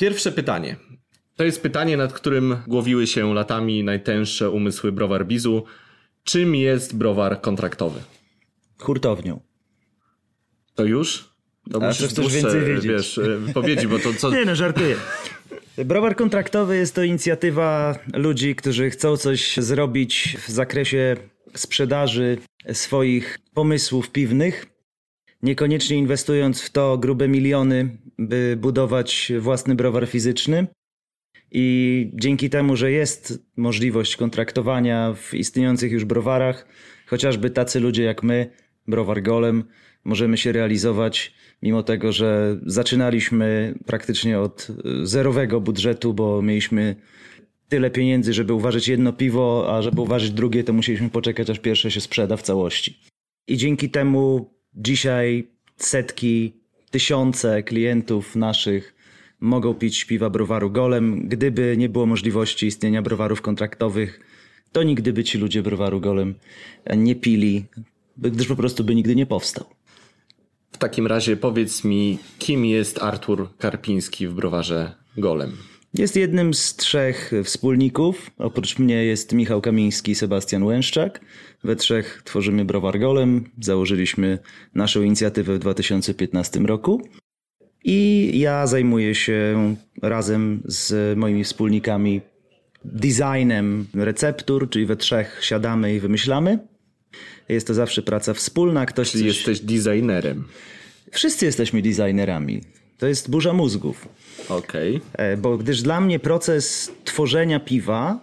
Pierwsze 0.00 0.32
pytanie. 0.32 0.76
To 1.36 1.44
jest 1.44 1.62
pytanie, 1.62 1.96
nad 1.96 2.12
którym 2.12 2.56
głowiły 2.66 3.06
się 3.06 3.34
latami 3.34 3.84
najtęższe 3.84 4.50
umysły 4.50 4.92
browar 4.92 5.26
Bizu. 5.26 5.64
Czym 6.24 6.54
jest 6.54 6.96
browar 6.96 7.40
kontraktowy? 7.40 8.00
Hurtownią. 8.78 9.40
To 10.74 10.84
już? 10.84 11.34
To 11.72 11.82
A 11.82 11.86
musisz 11.86 12.06
chcesz 12.06 12.14
dłuższe, 12.14 12.38
więcej 12.40 12.64
wiedzieć. 12.64 12.90
wiesz, 12.90 13.20
wypowiedzi, 13.38 13.88
bo 13.88 13.98
to 13.98 14.14
co... 14.14 14.30
Nie 14.36 14.44
no, 14.44 14.56
żartuję. 14.56 14.96
Browar 15.84 16.16
kontraktowy 16.16 16.76
jest 16.76 16.94
to 16.94 17.02
inicjatywa 17.02 17.98
ludzi, 18.14 18.56
którzy 18.56 18.90
chcą 18.90 19.16
coś 19.16 19.56
zrobić 19.56 20.36
w 20.46 20.50
zakresie 20.50 21.16
sprzedaży 21.54 22.38
swoich 22.72 23.38
pomysłów 23.54 24.10
piwnych, 24.10 24.66
niekoniecznie 25.42 25.96
inwestując 25.96 26.62
w 26.62 26.70
to 26.70 26.98
grube 26.98 27.28
miliony, 27.28 27.98
by 28.18 28.56
budować 28.60 29.32
własny 29.38 29.74
browar 29.74 30.06
fizyczny. 30.06 30.66
I 31.52 32.10
dzięki 32.14 32.50
temu, 32.50 32.76
że 32.76 32.92
jest 32.92 33.42
możliwość 33.56 34.16
kontraktowania 34.16 35.14
w 35.14 35.34
istniejących 35.34 35.92
już 35.92 36.04
browarach, 36.04 36.66
chociażby 37.06 37.50
tacy 37.50 37.80
ludzie 37.80 38.02
jak 38.02 38.22
my, 38.22 38.50
browar 38.86 39.22
Golem, 39.22 39.64
możemy 40.04 40.36
się 40.36 40.52
realizować, 40.52 41.34
mimo 41.62 41.82
tego, 41.82 42.12
że 42.12 42.60
zaczynaliśmy 42.66 43.74
praktycznie 43.86 44.38
od 44.38 44.68
zerowego 45.02 45.60
budżetu, 45.60 46.14
bo 46.14 46.42
mieliśmy 46.42 46.96
tyle 47.68 47.90
pieniędzy, 47.90 48.32
żeby 48.32 48.54
uważać 48.54 48.88
jedno 48.88 49.12
piwo, 49.12 49.66
a 49.76 49.82
żeby 49.82 50.00
uważać 50.00 50.30
drugie, 50.30 50.64
to 50.64 50.72
musieliśmy 50.72 51.10
poczekać, 51.10 51.50
aż 51.50 51.58
pierwsze 51.58 51.90
się 51.90 52.00
sprzeda 52.00 52.36
w 52.36 52.42
całości. 52.42 53.00
I 53.48 53.56
dzięki 53.56 53.90
temu 53.90 54.50
dzisiaj 54.74 55.48
setki, 55.76 56.52
tysiące 56.90 57.62
klientów 57.62 58.36
naszych 58.36 58.94
mogą 59.40 59.74
pić 59.74 60.04
piwa 60.04 60.30
browaru 60.30 60.70
Golem. 60.70 61.28
Gdyby 61.28 61.74
nie 61.78 61.88
było 61.88 62.06
możliwości 62.06 62.66
istnienia 62.66 63.02
browarów 63.02 63.42
kontraktowych, 63.42 64.20
to 64.72 64.82
nigdy 64.82 65.12
by 65.12 65.24
ci 65.24 65.38
ludzie 65.38 65.62
browaru 65.62 66.00
Golem 66.00 66.34
nie 66.96 67.14
pili, 67.14 67.64
gdyż 68.16 68.46
po 68.46 68.56
prostu 68.56 68.84
by 68.84 68.94
nigdy 68.94 69.16
nie 69.16 69.26
powstał. 69.26 69.66
W 70.72 70.78
takim 70.78 71.06
razie 71.06 71.36
powiedz 71.36 71.84
mi, 71.84 72.18
kim 72.38 72.64
jest 72.64 73.02
Artur 73.02 73.56
Karpiński 73.58 74.28
w 74.28 74.34
browarze 74.34 74.94
Golem? 75.16 75.69
Jest 75.94 76.16
jednym 76.16 76.54
z 76.54 76.76
trzech 76.76 77.32
wspólników. 77.44 78.30
Oprócz 78.38 78.78
mnie 78.78 79.04
jest 79.04 79.32
Michał 79.32 79.60
Kamiński 79.60 80.12
i 80.12 80.14
Sebastian 80.14 80.62
Łęszczak. 80.62 81.20
We 81.64 81.76
trzech 81.76 82.22
tworzymy 82.24 82.64
Browar 82.64 83.00
Golem. 83.00 83.44
Założyliśmy 83.60 84.38
naszą 84.74 85.02
inicjatywę 85.02 85.54
w 85.54 85.58
2015 85.58 86.60
roku. 86.60 87.02
I 87.84 88.30
ja 88.34 88.66
zajmuję 88.66 89.14
się 89.14 89.74
razem 90.02 90.62
z 90.64 91.18
moimi 91.18 91.44
wspólnikami 91.44 92.20
designem 92.84 93.86
receptur, 93.94 94.70
czyli 94.70 94.86
we 94.86 94.96
trzech 94.96 95.38
siadamy 95.42 95.94
i 95.94 96.00
wymyślamy. 96.00 96.58
Jest 97.48 97.66
to 97.66 97.74
zawsze 97.74 98.02
praca 98.02 98.34
wspólna. 98.34 98.86
Ktoś 98.86 99.10
Czyli 99.10 99.24
coś... 99.24 99.36
jesteś 99.36 99.60
designerem. 99.60 100.44
Wszyscy 101.12 101.46
jesteśmy 101.46 101.82
designerami. 101.82 102.60
To 103.00 103.06
jest 103.06 103.30
burza 103.30 103.52
mózgów. 103.52 104.08
Okej. 104.48 105.00
E, 105.12 105.36
Bo 105.36 105.58
gdyż 105.58 105.82
dla 105.82 106.00
mnie 106.00 106.18
proces 106.18 106.92
tworzenia 107.04 107.60
piwa 107.60 108.18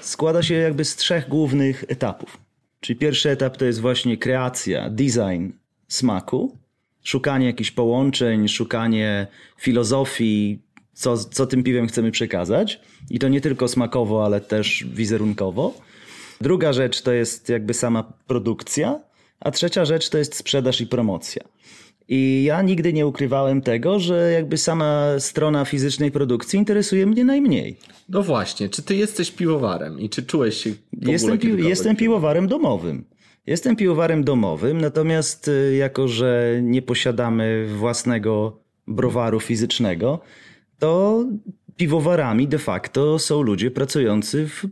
składa 0.00 0.42
się 0.42 0.54
jakby 0.54 0.84
z 0.84 0.96
trzech 0.96 1.28
głównych 1.28 1.84
etapów. 1.88 2.38
Czyli 2.80 2.98
pierwszy 2.98 3.30
etap 3.30 3.56
to 3.56 3.64
jest 3.64 3.80
właśnie 3.80 4.16
kreacja, 4.16 4.90
design 4.90 5.48
smaku, 5.88 6.56
szukanie 7.02 7.46
jakichś 7.46 7.70
połączeń, 7.70 8.48
szukanie 8.48 9.26
filozofii, 9.58 10.62
co, 10.92 11.18
co 11.18 11.46
tym 11.46 11.62
piwem 11.62 11.86
chcemy 11.86 12.10
przekazać. 12.10 12.80
I 13.10 13.18
to 13.18 13.28
nie 13.28 13.40
tylko 13.40 13.68
smakowo, 13.68 14.24
ale 14.24 14.40
też 14.40 14.84
wizerunkowo. 14.94 15.74
Druga 16.40 16.72
rzecz 16.72 17.02
to 17.02 17.12
jest 17.12 17.48
jakby 17.48 17.74
sama 17.74 18.12
produkcja, 18.26 19.00
a 19.40 19.50
trzecia 19.50 19.84
rzecz 19.84 20.08
to 20.08 20.18
jest 20.18 20.34
sprzedaż 20.34 20.80
i 20.80 20.86
promocja. 20.86 21.42
I 22.08 22.44
ja 22.44 22.62
nigdy 22.62 22.92
nie 22.92 23.06
ukrywałem 23.06 23.62
tego, 23.62 23.98
że 23.98 24.32
jakby 24.32 24.56
sama 24.58 25.06
strona 25.18 25.64
fizycznej 25.64 26.10
produkcji 26.10 26.58
interesuje 26.58 27.06
mnie 27.06 27.24
najmniej. 27.24 27.76
No 28.08 28.22
właśnie, 28.22 28.68
czy 28.68 28.82
ty 28.82 28.96
jesteś 28.96 29.30
piwowarem 29.30 30.00
i 30.00 30.08
czy 30.08 30.22
czułeś 30.22 30.56
się 30.56 30.70
w 30.92 31.08
Jestem, 31.08 31.38
pi- 31.38 31.48
jestem 31.48 31.66
piwowarem? 31.68 31.96
piwowarem 31.96 32.48
domowym. 32.48 33.04
Jestem 33.46 33.76
piwowarem 33.76 34.24
domowym, 34.24 34.80
natomiast 34.80 35.48
y, 35.48 35.76
jako, 35.76 36.08
że 36.08 36.58
nie 36.62 36.82
posiadamy 36.82 37.66
własnego 37.76 38.58
browaru 38.86 39.40
fizycznego, 39.40 40.20
to 40.78 41.24
piwowarami 41.76 42.48
de 42.48 42.58
facto 42.58 43.18
są 43.18 43.42
ludzie 43.42 43.70
pracujący 43.70 44.48
w 44.48 44.66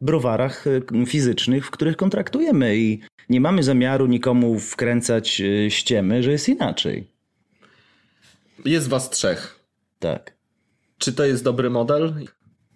browarach 0.00 0.66
y, 0.66 0.82
fizycznych, 1.06 1.66
w 1.66 1.70
których 1.70 1.96
kontraktujemy 1.96 2.76
i 2.76 3.00
nie 3.32 3.40
mamy 3.40 3.62
zamiaru 3.62 4.06
nikomu 4.06 4.58
wkręcać 4.58 5.40
y, 5.40 5.70
ściemy, 5.70 6.22
że 6.22 6.32
jest 6.32 6.48
inaczej. 6.48 7.06
Jest 8.64 8.88
was 8.88 9.10
trzech. 9.10 9.60
Tak. 9.98 10.32
Czy 10.98 11.12
to 11.12 11.24
jest 11.24 11.44
dobry 11.44 11.70
model? 11.70 12.14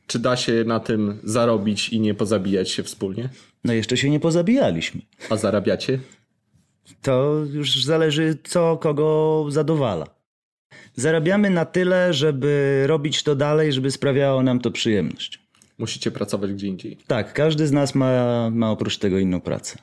Czy 0.06 0.18
da 0.18 0.36
się 0.36 0.64
na 0.66 0.80
tym 0.80 1.20
zarobić 1.24 1.88
i 1.88 2.00
nie 2.00 2.14
pozabijać 2.14 2.70
się 2.70 2.82
wspólnie? 2.82 3.28
No 3.64 3.72
jeszcze 3.72 3.96
się 3.96 4.10
nie 4.10 4.20
pozabijaliśmy. 4.20 5.00
A 5.30 5.36
zarabiacie? 5.36 5.98
To 7.02 7.44
już 7.52 7.84
zależy, 7.84 8.38
co 8.44 8.76
kogo 8.76 9.46
zadowala. 9.48 10.06
Zarabiamy 10.94 11.50
na 11.50 11.64
tyle, 11.64 12.14
żeby 12.14 12.82
robić 12.86 13.22
to 13.22 13.36
dalej, 13.36 13.72
żeby 13.72 13.90
sprawiało 13.90 14.42
nam 14.42 14.60
to 14.60 14.70
przyjemność. 14.70 15.40
Musicie 15.78 16.10
pracować 16.10 16.52
gdzie 16.52 16.66
indziej. 16.66 16.98
Tak, 17.06 17.32
każdy 17.32 17.66
z 17.66 17.72
nas 17.72 17.94
ma, 17.94 18.50
ma 18.50 18.70
oprócz 18.70 18.98
tego 18.98 19.18
inną 19.18 19.40
pracę. 19.40 19.78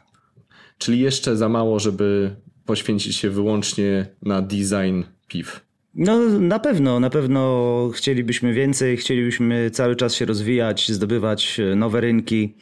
Czyli 0.77 0.99
jeszcze 0.99 1.37
za 1.37 1.49
mało, 1.49 1.79
żeby 1.79 2.35
poświęcić 2.65 3.15
się 3.15 3.29
wyłącznie 3.29 4.05
na 4.21 4.41
design 4.41 5.01
piw. 5.27 5.65
No 5.95 6.19
na 6.39 6.59
pewno, 6.59 6.99
na 6.99 7.09
pewno 7.09 7.89
chcielibyśmy 7.95 8.53
więcej, 8.53 8.97
chcielibyśmy 8.97 9.71
cały 9.71 9.95
czas 9.95 10.15
się 10.15 10.25
rozwijać, 10.25 10.91
zdobywać 10.91 11.61
nowe 11.75 12.01
rynki, 12.01 12.55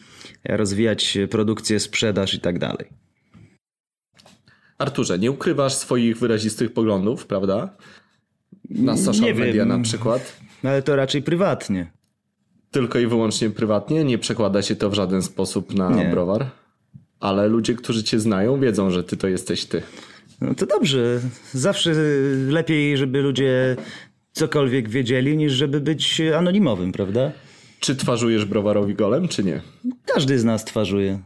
rozwijać 0.45 1.17
produkcję, 1.29 1.79
sprzedaż 1.79 2.33
i 2.33 2.39
tak 2.39 2.59
dalej. 2.59 2.85
Arturze, 4.77 5.19
nie 5.19 5.31
ukrywasz 5.31 5.73
swoich 5.73 6.17
wyrazistych 6.19 6.73
poglądów, 6.73 7.25
prawda? 7.27 7.69
Na 8.69 8.97
social 8.97 9.21
Nie 9.25 9.33
wiem. 9.33 9.47
media 9.47 9.65
na 9.65 9.79
przykład. 9.79 10.37
No, 10.63 10.69
Ale 10.69 10.81
to 10.81 10.95
raczej 10.95 11.21
prywatnie. 11.23 11.91
Tylko 12.71 12.99
i 12.99 13.07
wyłącznie 13.07 13.49
prywatnie, 13.49 14.03
nie 14.03 14.17
przekłada 14.17 14.61
się 14.61 14.75
to 14.75 14.89
w 14.89 14.93
żaden 14.93 15.21
sposób 15.21 15.73
na 15.73 15.89
Nie. 15.89 16.05
browar. 16.09 16.45
Ale 17.21 17.47
ludzie, 17.47 17.75
którzy 17.75 18.03
cię 18.03 18.19
znają, 18.19 18.59
wiedzą, 18.59 18.91
że 18.91 19.03
ty 19.03 19.17
to 19.17 19.27
jesteś 19.27 19.65
ty. 19.65 19.81
No 20.41 20.55
to 20.55 20.65
dobrze. 20.65 21.19
Zawsze 21.53 21.93
lepiej, 22.47 22.97
żeby 22.97 23.21
ludzie 23.21 23.75
cokolwiek 24.31 24.89
wiedzieli, 24.89 25.37
niż 25.37 25.53
żeby 25.53 25.81
być 25.81 26.21
anonimowym, 26.37 26.91
prawda? 26.91 27.31
Czy 27.79 27.95
twarzujesz 27.95 28.45
browarowi 28.45 28.95
golem, 28.95 29.27
czy 29.27 29.43
nie? 29.43 29.61
Każdy 30.05 30.39
z 30.39 30.43
nas 30.43 30.65
twarzuje. 30.65 31.19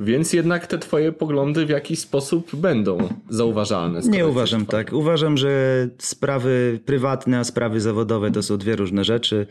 Więc 0.00 0.32
jednak 0.32 0.66
te 0.66 0.78
twoje 0.78 1.12
poglądy 1.12 1.66
w 1.66 1.68
jakiś 1.68 1.98
sposób 1.98 2.56
będą 2.56 2.98
zauważalne. 3.28 4.00
Nie 4.00 4.26
uważam 4.26 4.66
tak. 4.66 4.92
Uważam, 4.92 5.36
że 5.36 5.88
sprawy 5.98 6.80
prywatne, 6.84 7.38
a 7.38 7.44
sprawy 7.44 7.80
zawodowe 7.80 8.30
to 8.30 8.42
są 8.42 8.58
dwie 8.58 8.76
różne 8.76 9.04
rzeczy. 9.04 9.46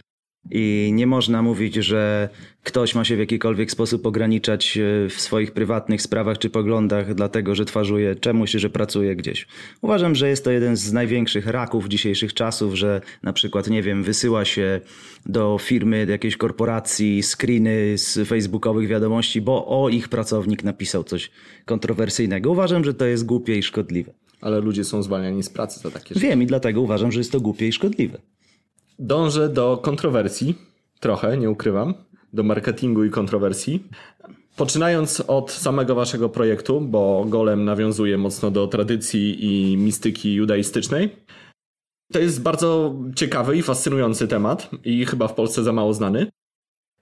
I 0.52 0.92
nie 0.94 1.08
można 1.08 1.42
mówić, 1.42 1.76
że 1.76 2.30
ktoś 2.64 2.96
ma 2.96 3.06
się 3.06 3.16
w 3.16 3.20
jakikolwiek 3.20 3.72
sposób 3.72 4.06
ograniczać 4.06 4.78
e, 4.78 5.10
w 5.10 5.22
swoich 5.22 5.52
prywatnych 5.52 6.02
sprawach 6.02 6.38
czy 6.38 6.50
poglądach, 6.50 7.14
dlatego 7.14 7.56
że 7.56 7.66
twarzuje 7.66 8.16
czemuś, 8.16 8.52
że 8.52 8.70
pracuje 8.70 9.16
gdzieś. 9.16 9.48
Uważam, 9.82 10.16
że 10.16 10.30
jest 10.30 10.44
to 10.44 10.52
jeden 10.52 10.78
z 10.78 10.94
największych 10.94 11.48
raków 11.48 11.88
dzisiejszych 11.88 12.34
czasów, 12.34 12.76
że 12.76 13.02
na 13.24 13.34
przykład, 13.34 13.68
nie 13.68 13.84
wiem, 13.84 14.04
wysyła 14.04 14.46
się 14.46 14.82
do 15.26 15.58
firmy, 15.62 16.06
do 16.06 16.12
jakiejś 16.12 16.38
korporacji 16.38 17.24
screeny 17.24 17.98
z 17.98 18.28
facebookowych 18.28 18.88
wiadomości, 18.88 19.42
bo 19.42 19.84
o 19.84 19.90
ich 19.90 20.10
pracownik 20.10 20.64
napisał 20.64 21.04
coś 21.04 21.32
kontrowersyjnego. 21.66 22.52
Uważam, 22.52 22.84
że 22.84 22.94
to 22.94 23.06
jest 23.06 23.26
głupie 23.26 23.58
i 23.58 23.64
szkodliwe. 23.64 24.14
Ale 24.42 24.60
ludzie 24.60 24.84
są 24.84 25.04
zwalniani 25.04 25.44
z 25.44 25.50
pracy 25.50 25.80
za 25.80 25.92
takie 25.92 26.16
rzeczy. 26.16 26.28
Wiem 26.28 26.42
i 26.42 26.46
dlatego 26.46 26.82
uważam, 26.82 27.12
że 27.12 27.20
jest 27.20 27.32
to 27.32 27.42
głupie 27.42 27.68
i 27.68 27.72
szkodliwe. 27.72 28.18
Dążę 29.00 29.50
do 29.50 29.78
kontrowersji, 29.78 30.56
trochę, 31.00 31.38
nie 31.38 31.50
ukrywam, 31.50 31.94
do 32.34 32.44
marketingu 32.44 33.04
i 33.04 33.10
kontrowersji. 33.10 33.88
Poczynając 34.56 35.24
od 35.28 35.52
samego 35.52 35.96
waszego 35.96 36.30
projektu, 36.30 36.82
bo 36.82 37.26
Golem 37.28 37.66
nawiązuje 37.66 38.18
mocno 38.18 38.52
do 38.52 38.68
tradycji 38.68 39.46
i 39.46 39.78
mistyki 39.78 40.34
judaistycznej. 40.34 41.16
To 42.14 42.20
jest 42.20 42.42
bardzo 42.42 42.96
ciekawy 43.16 43.58
i 43.58 43.62
fascynujący 43.62 44.28
temat 44.28 44.70
i 44.84 45.06
chyba 45.06 45.28
w 45.28 45.34
Polsce 45.34 45.64
za 45.64 45.74
mało 45.74 45.94
znany. 45.94 46.32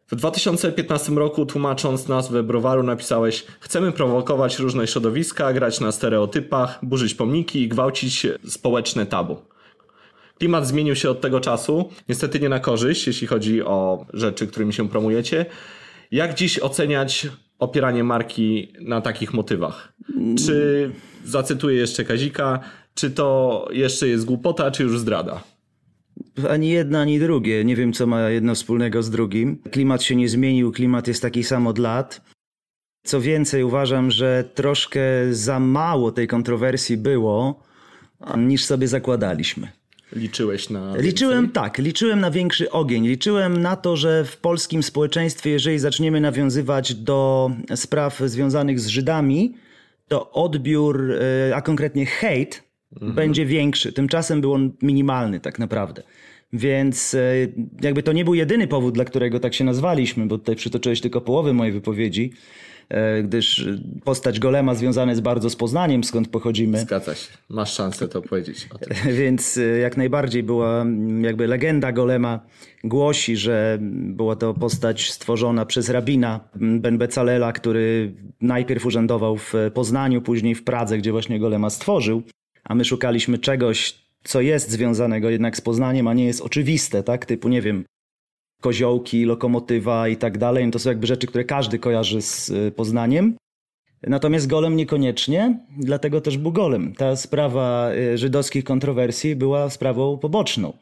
W 0.07 0.15
2015 0.15 1.11
roku, 1.11 1.45
tłumacząc 1.45 2.07
nazwę 2.07 2.43
browaru, 2.43 2.83
napisałeś: 2.83 3.45
Chcemy 3.59 3.91
prowokować 3.91 4.59
różne 4.59 4.87
środowiska, 4.87 5.53
grać 5.53 5.79
na 5.79 5.91
stereotypach, 5.91 6.79
burzyć 6.83 7.13
pomniki 7.13 7.61
i 7.61 7.67
gwałcić 7.67 8.27
społeczne 8.47 9.05
tabu. 9.05 9.52
Klimat 10.37 10.67
zmienił 10.67 10.95
się 10.95 11.09
od 11.09 11.21
tego 11.21 11.39
czasu, 11.39 11.89
niestety 12.09 12.39
nie 12.39 12.49
na 12.49 12.59
korzyść, 12.59 13.07
jeśli 13.07 13.27
chodzi 13.27 13.61
o 13.61 14.05
rzeczy, 14.13 14.47
którymi 14.47 14.73
się 14.73 14.89
promujecie. 14.89 15.45
Jak 16.11 16.33
dziś 16.33 16.59
oceniać 16.59 17.27
opieranie 17.59 18.03
marki 18.03 18.73
na 18.81 19.01
takich 19.01 19.33
motywach? 19.33 19.93
Czy, 20.45 20.91
zacytuję 21.25 21.77
jeszcze 21.77 22.03
Kazika, 22.05 22.59
czy 22.93 23.11
to 23.11 23.67
jeszcze 23.71 24.07
jest 24.07 24.25
głupota, 24.25 24.71
czy 24.71 24.83
już 24.83 24.99
zdrada? 24.99 25.43
Ani 26.49 26.69
jedno, 26.69 26.99
ani 26.99 27.19
drugie. 27.19 27.65
Nie 27.65 27.75
wiem, 27.75 27.93
co 27.93 28.07
ma 28.07 28.29
jedno 28.29 28.55
wspólnego 28.55 29.03
z 29.03 29.09
drugim. 29.09 29.57
Klimat 29.71 30.03
się 30.03 30.15
nie 30.15 30.29
zmienił, 30.29 30.71
klimat 30.71 31.07
jest 31.07 31.21
taki 31.21 31.43
sam 31.43 31.67
od 31.67 31.77
lat. 31.77 32.21
Co 33.05 33.21
więcej, 33.21 33.63
uważam, 33.63 34.11
że 34.11 34.43
troszkę 34.53 35.01
za 35.31 35.59
mało 35.59 36.11
tej 36.11 36.27
kontrowersji 36.27 36.97
było, 36.97 37.63
niż 38.37 38.65
sobie 38.65 38.87
zakładaliśmy. 38.87 39.82
Liczyłeś 40.15 40.69
na. 40.69 40.97
Liczyłem 40.97 41.45
więcej? 41.45 41.53
tak, 41.53 41.77
liczyłem 41.77 42.19
na 42.19 42.31
większy 42.31 42.71
ogień. 42.71 43.07
Liczyłem 43.07 43.61
na 43.61 43.75
to, 43.75 43.97
że 43.97 44.25
w 44.25 44.37
polskim 44.37 44.83
społeczeństwie, 44.83 45.49
jeżeli 45.49 45.79
zaczniemy 45.79 46.21
nawiązywać 46.21 46.95
do 46.95 47.51
spraw 47.75 48.19
związanych 48.25 48.79
z 48.79 48.87
Żydami, 48.87 49.53
to 50.07 50.31
odbiór, 50.31 51.11
e, 51.11 51.55
a 51.55 51.61
konkretnie 51.61 52.05
hejt, 52.05 52.63
będzie 53.15 53.45
większy. 53.45 53.93
Tymczasem 53.93 54.41
był 54.41 54.53
on 54.53 54.71
minimalny 54.81 55.39
tak 55.39 55.59
naprawdę. 55.59 56.03
Więc 56.53 57.13
e, 57.13 57.19
jakby 57.81 58.03
to 58.03 58.13
nie 58.13 58.25
był 58.25 58.33
jedyny 58.33 58.67
powód, 58.67 58.93
dla 58.93 59.05
którego 59.05 59.39
tak 59.39 59.53
się 59.53 59.63
nazwaliśmy, 59.63 60.25
bo 60.25 60.37
tutaj 60.37 60.55
przytoczyłeś 60.55 61.01
tylko 61.01 61.21
połowę 61.21 61.53
mojej 61.53 61.73
wypowiedzi, 61.73 62.33
gdyż 63.23 63.67
postać 64.03 64.39
Golema 64.39 64.75
związana 64.75 65.11
jest 65.11 65.21
bardzo 65.21 65.49
z 65.49 65.55
Poznaniem, 65.55 66.03
skąd 66.03 66.27
pochodzimy. 66.27 66.79
Zgadza 66.79 67.15
się. 67.15 67.27
Masz 67.49 67.73
szansę 67.73 68.07
to 68.07 68.21
powiedzieć. 68.21 68.69
Więc 69.19 69.57
y, 69.57 69.79
jak 69.81 69.97
najbardziej 69.97 70.43
była 70.43 70.85
jakby 71.21 71.47
legenda 71.47 71.91
Golema 71.91 72.39
głosi, 72.83 73.37
że 73.37 73.77
była 73.81 74.35
to 74.35 74.53
postać 74.53 75.11
stworzona 75.11 75.65
przez 75.65 75.89
rabina 75.89 76.39
Ben 76.55 76.97
Becalela, 76.97 77.53
który 77.53 78.13
najpierw 78.41 78.85
urzędował 78.85 79.37
w 79.37 79.53
Poznaniu, 79.73 80.21
później 80.21 80.55
w 80.55 80.63
Pradze, 80.63 80.97
gdzie 80.97 81.11
właśnie 81.11 81.39
Golema 81.39 81.69
stworzył, 81.69 82.23
a 82.63 82.75
my 82.75 82.85
szukaliśmy 82.85 83.37
czegoś, 83.37 84.03
co 84.23 84.41
jest 84.41 84.69
związanego 84.69 85.29
jednak 85.29 85.57
z 85.57 85.61
Poznaniem, 85.61 86.07
a 86.07 86.13
nie 86.13 86.25
jest 86.25 86.41
oczywiste, 86.41 87.03
tak? 87.03 87.25
Typu, 87.25 87.49
nie 87.49 87.61
wiem, 87.61 87.85
koziołki, 88.63 89.25
lokomotywa 89.25 90.07
i 90.07 90.17
tak 90.17 90.37
dalej. 90.37 90.65
No 90.65 90.71
To 90.71 90.79
są 90.79 90.89
jakby 90.89 91.07
rzeczy, 91.07 91.27
które 91.27 91.43
każdy 91.43 91.79
kojarzy 91.79 92.21
z 92.21 92.49
y, 92.49 92.71
Poznaniem. 92.71 93.35
Natomiast 94.07 94.47
golem 94.47 94.75
niekoniecznie, 94.75 95.59
dlatego 95.77 96.21
też 96.21 96.37
był 96.37 96.51
golem. 96.51 96.93
Ta 96.93 97.15
sprawa 97.15 97.91
y, 97.93 98.17
żydowskich 98.17 98.63
kontrowersji 98.63 99.35
była 99.35 99.69
sprawą 99.69 100.17
poboczną. 100.17 100.73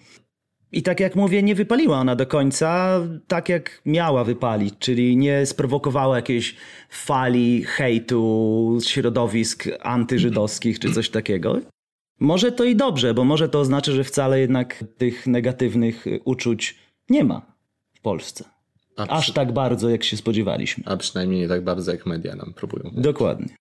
I 0.71 0.83
tak 0.83 0.99
jak 0.99 1.15
mówię, 1.15 1.43
nie 1.43 1.55
wypaliła 1.55 1.99
ona 1.99 2.15
do 2.15 2.27
końca 2.27 2.99
tak, 3.27 3.49
jak 3.49 3.81
miała 3.85 4.23
wypalić, 4.23 4.73
czyli 4.79 5.17
nie 5.17 5.45
sprowokowała 5.45 6.15
jakiejś 6.15 6.55
fali 6.89 7.63
hejtu 7.63 8.77
środowisk 8.83 9.63
antyżydowskich 9.79 10.79
czy 10.79 10.93
coś 10.93 11.09
takiego. 11.09 11.59
Może 12.19 12.51
to 12.51 12.63
i 12.63 12.75
dobrze, 12.75 13.13
bo 13.13 13.23
może 13.23 13.49
to 13.49 13.59
oznacza, 13.59 13.91
że 13.91 14.03
wcale 14.03 14.39
jednak 14.39 14.83
tych 14.97 15.27
negatywnych 15.27 16.07
y, 16.07 16.19
uczuć 16.25 16.75
nie 17.09 17.23
ma 17.23 17.50
w 18.01 18.03
Polsce. 18.03 18.43
A, 18.97 19.07
Aż 19.07 19.23
przy, 19.23 19.33
tak 19.33 19.51
bardzo, 19.51 19.89
jak 19.89 20.03
się 20.03 20.17
spodziewaliśmy. 20.17 20.83
a 20.87 20.97
przynajmniej 20.97 21.39
nie 21.41 21.47
tak 21.47 21.63
bardzo, 21.63 21.91
jak 21.91 22.05
media 22.05 22.35
nam 22.35 22.53
próbują. 22.53 22.91
Dokładnie. 22.93 23.55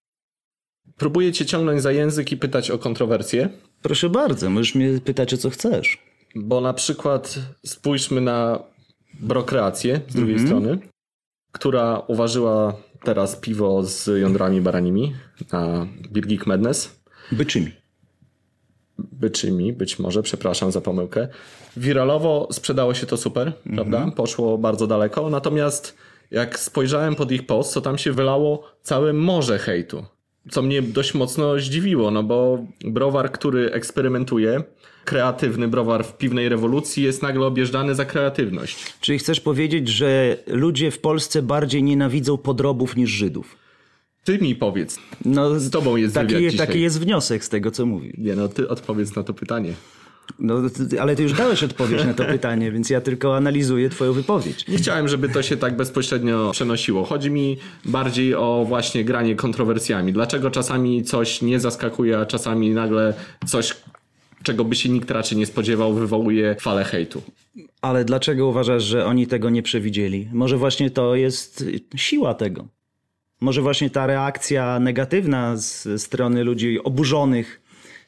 Próbuję 0.97 1.33
cię 1.33 1.47
ciągnąć 1.47 1.83
za 1.83 1.93
język 1.93 2.33
i 2.33 2.37
pytać 2.37 2.71
o 2.71 2.79
kontrowersje, 2.79 3.49
Proszę 3.83 4.09
bardzo, 4.11 4.51
możesz 4.51 4.75
mnie 4.75 5.01
pytać 5.05 5.35
o 5.35 5.37
co 5.37 5.51
chcesz. 5.51 5.99
bo 6.35 6.61
na 6.61 6.73
przykład 6.75 7.39
spójrzmy 7.67 8.21
na 8.21 8.59
Brokreację 9.21 10.01
z 10.09 10.15
drugiej 10.15 10.39
strony, 10.47 10.79
która 11.53 11.99
uważyła 11.99 12.77
teraz 13.05 13.37
piwo 13.37 13.85
z 13.85 14.21
jądrami 14.21 14.61
baranimi 14.61 15.15
na 15.53 15.87
Birgit 16.13 16.47
Madness. 16.47 17.01
Byczymi. 17.33 17.71
Byczymi, 19.13 19.73
być 19.73 19.99
może, 19.99 20.23
przepraszam 20.23 20.73
za 20.73 20.81
pomyłkę. 20.81 21.29
Wiralowo 21.77 22.49
sprzedało 22.53 22.95
się 22.95 23.07
to 23.07 23.17
super, 23.17 23.53
prawda? 23.75 24.13
Poszło 24.17 24.59
bardzo 24.59 24.87
daleko, 24.87 25.31
natomiast 25.31 25.97
jak 26.31 26.59
spojrzałem 26.59 27.15
pod 27.15 27.33
ich 27.33 27.47
post, 27.47 27.75
to 27.75 27.81
tam 27.81 27.99
się 27.99 28.13
wylało 28.13 28.63
całe 28.83 29.13
morze 29.13 29.59
hejtu. 29.59 30.05
Co 30.51 30.63
mnie 30.63 30.83
dość 30.83 31.15
mocno 31.15 31.59
zdziwiło, 31.59 32.11
no 32.11 32.23
bo 32.23 32.59
browar, 32.85 33.33
który 33.33 33.73
eksperymentuje, 33.73 34.63
kreatywny 35.05 35.69
browar 35.69 36.05
w 36.05 36.17
piwnej 36.17 36.49
rewolucji 36.49 37.03
jest 37.03 37.23
nagle 37.23 37.47
objeżdżany 37.47 37.95
za 37.95 38.05
kreatywność. 38.05 38.93
Czyli 39.01 39.19
chcesz 39.19 39.41
powiedzieć, 39.41 39.89
że 39.89 40.37
ludzie 40.47 40.91
w 40.91 40.99
Polsce 40.99 41.43
bardziej 41.43 41.83
nienawidzą 41.83 42.39
podrobów 42.39 42.97
niż 42.97 43.11
Żydów? 43.11 43.60
Ty 44.25 44.39
mi 44.39 44.55
powiedz, 44.55 44.99
No, 45.25 45.61
z 45.61 45.71
tobą 45.71 45.97
jest 45.97 46.15
wywiad 46.15 46.31
taki, 46.31 46.51
dzisiaj. 46.51 46.67
taki 46.67 46.81
jest 46.81 47.01
wniosek 47.01 47.45
z 47.45 47.49
tego, 47.49 47.71
co 47.71 47.87
mówi. 47.87 48.15
Nie 48.19 48.37
no, 48.37 48.49
ty 48.49 48.69
odpowiedz 48.69 49.17
na 49.17 49.23
to 49.23 49.35
pytanie. 49.35 49.73
No, 50.39 50.55
ale 51.01 51.17
ty 51.17 51.23
już 51.23 51.33
dałeś 51.33 51.63
odpowiedź 51.63 52.05
na 52.05 52.15
to 52.15 52.25
pytanie, 52.35 52.73
więc 52.73 52.91
ja 52.91 53.01
tylko 53.01 53.37
analizuję 53.37 53.91
twoją 53.91 54.13
wypowiedź. 54.13 54.69
Nie 54.69 54.77
chciałem, 54.77 55.09
żeby 55.09 55.29
to 55.29 55.43
się 55.43 55.57
tak 55.57 55.77
bezpośrednio 55.77 56.51
przenosiło. 56.53 57.05
Chodzi 57.05 57.31
mi 57.31 57.57
bardziej 57.85 58.35
o 58.35 58.65
właśnie 58.69 59.05
granie 59.05 59.37
kontrowersjami. 59.37 60.13
Dlaczego 60.13 60.51
czasami 60.51 61.05
coś 61.05 61.43
nie 61.43 61.61
zaskakuje, 61.61 62.19
a 62.19 62.27
czasami 62.27 62.71
nagle 62.71 63.15
coś, 63.47 63.77
czego 64.43 64.65
by 64.65 64.75
się 64.77 64.89
nikt 64.89 65.11
raczej 65.11 65.39
nie 65.39 65.47
spodziewał, 65.47 65.95
wywołuje 65.95 66.57
falę 66.61 66.85
hejtu. 66.85 67.23
Ale 67.83 68.05
dlaczego 68.05 68.47
uważasz, 68.47 68.83
że 68.83 69.07
oni 69.07 69.27
tego 69.27 69.51
nie 69.51 69.63
przewidzieli? 69.63 70.29
Może 70.33 70.57
właśnie 70.57 70.91
to 70.91 71.15
jest 71.15 71.65
siła 71.97 72.35
tego. 72.35 72.69
Może 73.41 73.63
właśnie 73.63 73.91
ta 73.91 74.07
reakcja 74.07 74.79
negatywna 74.79 75.57
z 75.57 76.03
strony 76.03 76.45
ludzi 76.45 76.85
oburzonych 76.85 77.61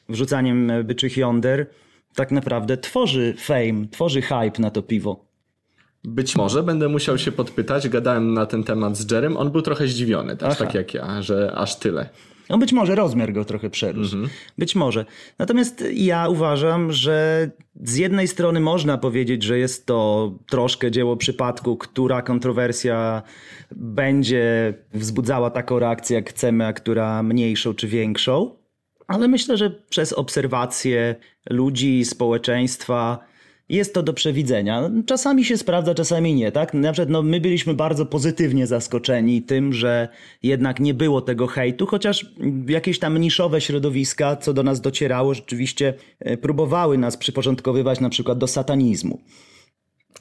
wrzucaniem 0.09 0.71
byczych 0.83 1.17
jąder 1.17 1.67
tak 2.15 2.31
naprawdę 2.31 2.77
tworzy 2.77 3.33
fame, 3.37 3.87
tworzy 3.91 4.21
hype 4.21 4.59
na 4.59 4.69
to 4.71 4.81
piwo. 4.81 5.25
Być 6.03 6.35
może 6.35 6.63
będę 6.63 6.89
musiał 6.89 7.17
się 7.17 7.31
podpytać, 7.31 7.89
gadałem 7.89 8.33
na 8.33 8.45
ten 8.45 8.63
temat 8.63 8.97
z 8.97 9.11
Jerem, 9.11 9.37
on 9.37 9.51
był 9.51 9.61
trochę 9.61 9.87
zdziwiony, 9.87 10.37
też 10.37 10.49
Aha. 10.51 10.65
tak 10.65 10.73
jak 10.73 10.93
ja, 10.93 11.21
że 11.21 11.53
aż 11.55 11.75
tyle. 11.75 12.09
No 12.49 12.57
być 12.57 12.73
może 12.73 12.95
rozmiar 12.95 13.33
go 13.33 13.45
trochę 13.45 13.69
przerósł. 13.69 14.17
Być 14.57 14.75
może. 14.75 15.05
Natomiast 15.39 15.83
ja 15.93 16.27
uważam, 16.29 16.91
że 16.91 17.49
z 17.83 17.95
jednej 17.95 18.27
strony 18.27 18.59
można 18.59 18.97
powiedzieć, 18.97 19.43
że 19.43 19.59
jest 19.59 19.85
to 19.85 20.31
troszkę 20.49 20.91
dzieło 20.91 21.17
przypadku, 21.17 21.77
która 21.77 22.21
kontrowersja 22.21 23.21
będzie 23.71 24.73
wzbudzała 24.93 25.49
taką 25.49 25.79
reakcję, 25.79 26.15
jak 26.15 26.29
chcemy, 26.29 26.65
a 26.65 26.73
która 26.73 27.23
mniejszą 27.23 27.73
czy 27.73 27.87
większą. 27.87 28.55
Ale 29.07 29.27
myślę, 29.27 29.57
że 29.57 29.69
przez 29.89 30.13
obserwacje 30.13 31.15
ludzi, 31.49 32.05
społeczeństwa 32.05 33.32
jest 33.69 33.93
to 33.93 34.03
do 34.03 34.13
przewidzenia. 34.13 34.91
Czasami 35.05 35.45
się 35.45 35.57
sprawdza, 35.57 35.95
czasami 35.95 36.33
nie, 36.35 36.51
tak? 36.51 36.73
Na 36.73 36.91
przykład 36.91 37.09
no, 37.09 37.21
my 37.21 37.41
byliśmy 37.41 37.73
bardzo 37.73 38.05
pozytywnie 38.05 38.67
zaskoczeni 38.67 39.41
tym, 39.41 39.73
że 39.73 40.07
jednak 40.43 40.79
nie 40.79 40.93
było 40.93 41.21
tego 41.21 41.47
hejtu, 41.47 41.85
chociaż 41.85 42.25
jakieś 42.67 42.99
tam 42.99 43.17
niszowe 43.17 43.61
środowiska, 43.61 44.35
co 44.35 44.53
do 44.53 44.63
nas 44.63 44.81
docierało, 44.81 45.33
rzeczywiście 45.33 45.93
e, 46.19 46.37
próbowały 46.37 46.97
nas 46.97 47.17
przyporządkowywać 47.17 47.99
na 47.99 48.09
przykład 48.09 48.37
do 48.37 48.47
satanizmu. 48.47 49.19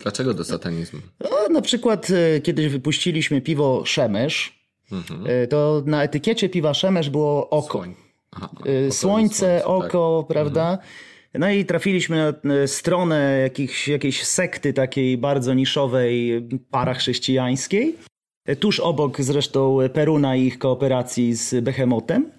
Dlaczego 0.01 0.35
do 0.35 0.45
satanizmu? 0.45 1.01
No, 1.21 1.49
na 1.51 1.63
przykład 1.63 2.09
e, 2.11 2.41
kiedyś 2.41 2.69
wypuściliśmy 2.69 3.41
piwo 3.41 3.83
Szemesz, 3.87 4.63
e, 5.27 5.47
to 5.47 5.83
na 5.87 6.03
etykiecie 6.03 6.49
piwa 6.49 6.75
Szemesz 6.75 7.11
było 7.11 7.51
oko. 7.51 7.79
Słoń. 7.79 7.95
Aha, 8.31 8.49
potem 8.59 8.93
Słońce, 8.93 9.59
tak. 9.59 9.69
oko, 9.69 10.25
prawda? 10.29 10.79
No 11.35 11.51
i 11.51 11.65
trafiliśmy 11.65 12.17
na 12.17 12.55
y, 12.55 12.69
stronę 12.69 13.39
jakichś, 13.43 13.89
jakiejś 13.89 14.25
sekty 14.25 14.73
takiej 14.73 15.19
bardzo 15.19 15.55
niszowej, 15.55 16.49
parachrześcijańskiej. 16.71 17.97
Y, 18.49 18.57
Tuż 18.57 18.81
obok 18.81 19.21
zresztą 19.21 19.79
Peruna 19.93 20.37
i 20.37 20.43
ich 20.43 20.59
kooperacji 20.59 21.35
z 21.35 21.65
Behemotem. 21.65 22.31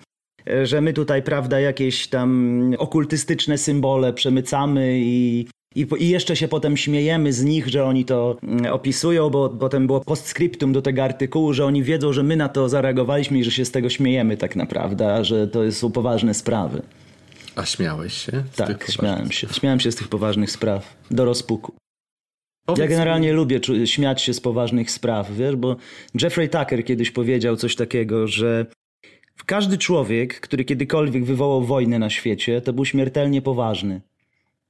Y, 0.50 0.66
Że 0.66 0.82
my 0.82 0.94
tutaj, 0.94 1.24
prawda, 1.24 1.60
jakieś 1.60 2.08
tam 2.08 2.72
okultystyczne 2.78 3.58
symbole 3.58 4.14
przemycamy 4.14 5.00
i, 5.00 5.48
i, 5.76 5.88
i 6.00 6.10
jeszcze 6.10 6.36
się 6.36 6.48
potem 6.48 6.78
śmiejemy 6.78 7.34
z 7.34 7.44
nich, 7.44 7.68
że 7.68 7.86
oni 7.86 8.06
to 8.06 8.38
mm, 8.44 8.74
opisują, 8.74 9.30
bo 9.30 9.50
potem 9.50 9.88
było 9.88 10.02
postscriptum 10.02 10.74
do 10.74 10.82
tego 10.82 11.04
artykułu, 11.04 11.54
że 11.54 11.66
oni 11.66 11.84
wiedzą, 11.84 12.14
że 12.14 12.24
my 12.24 12.36
na 12.36 12.50
to 12.50 12.70
zareagowaliśmy 12.70 13.40
i 13.40 13.44
że 13.44 13.52
się 13.52 13.66
z 13.66 13.72
tego 13.72 13.90
śmiejemy 13.90 14.38
tak 14.38 14.56
naprawdę, 14.56 15.26
że 15.26 15.48
to 15.48 15.72
są 15.72 15.92
poważne 15.92 16.34
sprawy. 16.34 16.82
A 17.56 17.66
śmiałeś 17.66 18.14
się? 18.14 18.44
Tak, 18.56 18.92
śmiałem 18.92 19.32
się. 19.32 19.48
Śmiałem 19.48 19.80
się 19.80 19.92
z 19.92 19.96
tych 19.96 20.08
poważnych 20.08 20.52
spraw. 20.52 20.98
Do 21.12 21.26
rozpuku. 21.26 21.74
Powiedz 22.66 22.80
Ja 22.80 22.86
mi- 22.86 22.90
generalnie 22.90 23.34
lubię 23.34 23.60
czu- 23.60 23.86
śmiać 23.88 24.22
się 24.22 24.34
z 24.34 24.40
poważnych 24.42 24.92
spraw, 24.92 25.32
wiesz, 25.36 25.56
bo 25.56 25.76
Jeffrey 26.22 26.50
Tucker 26.50 26.86
kiedyś 26.86 27.12
powiedział 27.12 27.56
coś 27.56 27.76
takiego, 27.76 28.28
że 28.28 28.66
każdy 29.46 29.78
człowiek, 29.78 30.40
który 30.40 30.66
kiedykolwiek 30.66 31.26
wywołał 31.26 31.64
wojnę 31.64 32.00
na 32.00 32.10
świecie, 32.10 32.62
to 32.62 32.74
był 32.74 32.86
śmiertelnie 32.86 33.42
poważny. 33.42 34.02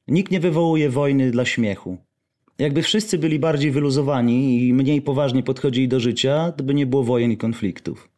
Nikt 0.07 0.31
nie 0.31 0.39
wywołuje 0.39 0.89
wojny 0.89 1.31
dla 1.31 1.45
śmiechu. 1.45 1.97
Jakby 2.59 2.81
wszyscy 2.81 3.17
byli 3.17 3.39
bardziej 3.39 3.71
wyluzowani 3.71 4.67
i 4.67 4.73
mniej 4.73 5.01
poważnie 5.01 5.43
podchodzili 5.43 5.87
do 5.87 5.99
życia, 5.99 6.51
to 6.57 6.63
by 6.63 6.73
nie 6.73 6.85
było 6.85 7.03
wojen 7.03 7.31
i 7.31 7.37
konfliktów. 7.37 8.09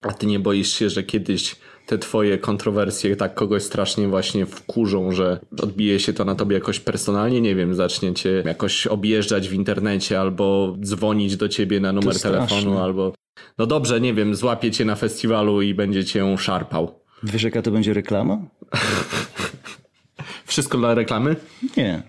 A 0.00 0.12
ty 0.12 0.26
nie 0.26 0.38
boisz 0.40 0.74
się, 0.78 0.90
że 0.90 1.02
kiedyś 1.02 1.56
te 1.88 1.98
twoje 1.98 2.38
kontrowersje 2.38 3.16
tak 3.16 3.34
kogoś 3.34 3.62
strasznie 3.62 4.08
właśnie 4.08 4.46
wkurzą, 4.46 5.12
że 5.12 5.40
odbije 5.62 6.00
się 6.00 6.12
to 6.12 6.24
na 6.24 6.34
tobie 6.34 6.54
jakoś 6.54 6.80
personalnie, 6.80 7.40
nie 7.40 7.54
wiem, 7.54 7.74
zacznie 7.74 8.14
cię 8.14 8.42
jakoś 8.46 8.86
objeżdżać 8.86 9.48
w 9.48 9.52
internecie 9.52 10.20
albo 10.20 10.76
dzwonić 10.80 11.36
do 11.36 11.48
ciebie 11.48 11.80
na 11.80 11.92
numer 11.92 12.20
telefonu 12.20 12.78
albo 12.78 13.12
no 13.58 13.66
dobrze, 13.66 14.00
nie 14.00 14.14
wiem, 14.14 14.34
złapie 14.34 14.70
cię 14.70 14.84
na 14.84 14.96
festiwalu 14.96 15.62
i 15.62 15.74
będzie 15.74 16.04
cię 16.04 16.38
szarpał. 16.38 17.00
Wiesz, 17.22 17.42
jaka 17.42 17.62
to 17.62 17.70
będzie 17.70 17.94
reklama? 17.94 18.38
Wszystko 20.46 20.78
dla 20.78 20.94
reklamy? 20.94 21.36
Nie. 21.76 22.02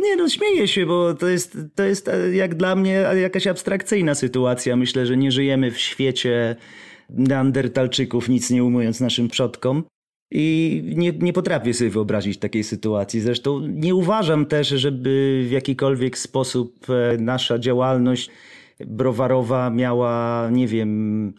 Nie 0.00 0.16
no, 0.16 0.28
śmieję 0.28 0.68
się, 0.68 0.86
bo 0.86 1.14
to 1.14 1.28
jest, 1.28 1.58
to 1.74 1.82
jest 1.84 2.08
e, 2.08 2.34
jak 2.34 2.54
dla 2.54 2.76
mnie 2.76 2.92
jakaś 3.22 3.46
abstrakcyjna 3.46 4.14
sytuacja. 4.14 4.76
Myślę, 4.76 5.06
że 5.06 5.16
nie 5.16 5.32
żyjemy 5.32 5.70
w 5.70 5.78
świecie 5.78 6.56
neandertalczyków, 7.10 8.28
nic 8.28 8.50
nie 8.50 8.64
umując 8.64 9.00
naszym 9.00 9.28
przodkom. 9.28 9.84
I 10.32 10.82
nie, 10.96 11.12
nie 11.12 11.32
potrafię 11.32 11.74
sobie 11.74 11.90
wyobrazić 11.90 12.38
takiej 12.38 12.64
sytuacji. 12.64 13.20
Zresztą 13.20 13.60
nie 13.60 13.94
uważam 13.94 14.46
też, 14.46 14.68
żeby 14.68 15.44
w 15.48 15.50
jakikolwiek 15.50 16.18
sposób 16.18 16.86
e, 16.90 17.18
nasza 17.18 17.58
działalność 17.58 18.30
browarowa 18.86 19.70
miała, 19.70 20.48
nie 20.52 20.66
wiem, 20.66 21.32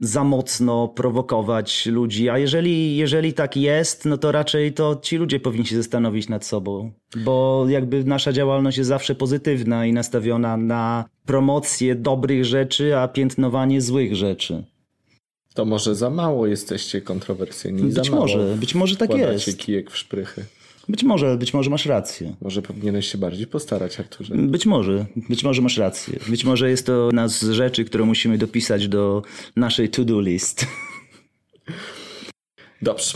za 0.00 0.24
mocno 0.24 0.88
prowokować 0.88 1.86
ludzi. 1.86 2.28
A 2.28 2.38
jeżeli, 2.38 2.96
jeżeli 2.96 3.32
tak 3.32 3.56
jest, 3.56 4.04
no 4.04 4.18
to 4.18 4.32
raczej 4.32 4.72
to 4.72 4.98
ci 5.02 5.16
ludzie 5.16 5.40
powinni 5.40 5.66
się 5.66 5.76
zastanowić 5.76 6.28
nad 6.28 6.46
sobą. 6.46 6.92
Bo 7.16 7.66
jakby 7.68 8.04
nasza 8.04 8.32
działalność 8.32 8.78
jest 8.78 8.88
zawsze 8.88 9.14
pozytywna 9.14 9.86
i 9.86 9.92
nastawiona 9.92 10.56
na 10.56 11.04
promocję 11.26 11.94
dobrych 11.94 12.44
rzeczy, 12.44 12.96
a 12.96 13.08
piętnowanie 13.08 13.80
złych 13.80 14.16
rzeczy. 14.16 14.64
To 15.54 15.64
może 15.64 15.94
za 15.94 16.10
mało 16.10 16.46
jesteście 16.46 17.00
kontrowersyjni. 17.00 17.82
Być 17.82 17.94
za 17.94 18.02
mało 18.10 18.22
może, 18.22 18.56
być 18.60 18.74
może 18.74 18.96
tak 18.96 19.14
jest. 19.14 19.58
kijek 19.58 19.90
w 19.90 19.96
szprychy. 19.96 20.44
Być 20.90 21.04
może, 21.04 21.36
być 21.36 21.54
może 21.54 21.70
masz 21.70 21.86
rację. 21.86 22.36
Może 22.40 22.62
powinieneś 22.62 23.12
się 23.12 23.18
bardziej 23.18 23.46
postarać, 23.46 24.00
Arturze. 24.00 24.34
Być 24.34 24.66
może, 24.66 25.06
być 25.28 25.44
może 25.44 25.62
masz 25.62 25.78
rację. 25.78 26.18
Być 26.28 26.44
może 26.44 26.70
jest 26.70 26.86
to 26.86 27.06
jedna 27.06 27.28
z 27.28 27.42
rzeczy, 27.42 27.84
które 27.84 28.04
musimy 28.04 28.38
dopisać 28.38 28.88
do 28.88 29.22
naszej 29.56 29.88
to-do 29.88 30.20
list. 30.20 30.66
Dobrze. 32.82 33.12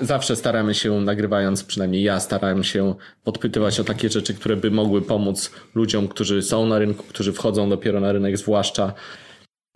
Zawsze 0.00 0.36
staramy 0.36 0.74
się, 0.74 1.00
nagrywając, 1.00 1.64
przynajmniej 1.64 2.02
ja 2.02 2.20
starałem 2.20 2.64
się 2.64 2.94
podpytywać 3.24 3.80
o 3.80 3.84
takie 3.84 4.08
rzeczy, 4.08 4.34
które 4.34 4.56
by 4.56 4.70
mogły 4.70 5.02
pomóc 5.02 5.50
ludziom, 5.74 6.08
którzy 6.08 6.42
są 6.42 6.66
na 6.66 6.78
rynku, 6.78 7.04
którzy 7.08 7.32
wchodzą 7.32 7.68
dopiero 7.68 8.00
na 8.00 8.12
rynek, 8.12 8.38
zwłaszcza. 8.38 8.92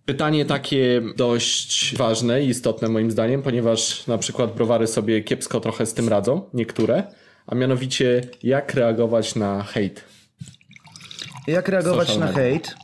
Pytanie 0.05 0.45
takie 0.45 1.01
dość 1.17 1.95
ważne 1.97 2.43
i 2.43 2.47
istotne 2.47 2.89
moim 2.89 3.11
zdaniem, 3.11 3.41
ponieważ 3.41 4.07
na 4.07 4.17
przykład 4.17 4.55
browary 4.55 4.87
sobie 4.87 5.23
kiepsko 5.23 5.59
trochę 5.59 5.85
z 5.85 5.93
tym 5.93 6.09
radzą, 6.09 6.49
niektóre, 6.53 7.03
a 7.51 7.55
mianowicie 7.55 8.21
jak 8.43 8.73
reagować 8.73 9.35
na 9.35 9.63
hejt. 9.63 10.03
Jak 11.47 11.67
reagować 11.67 12.07
Social 12.07 12.27
na 12.27 12.33
hejt? 12.33 12.75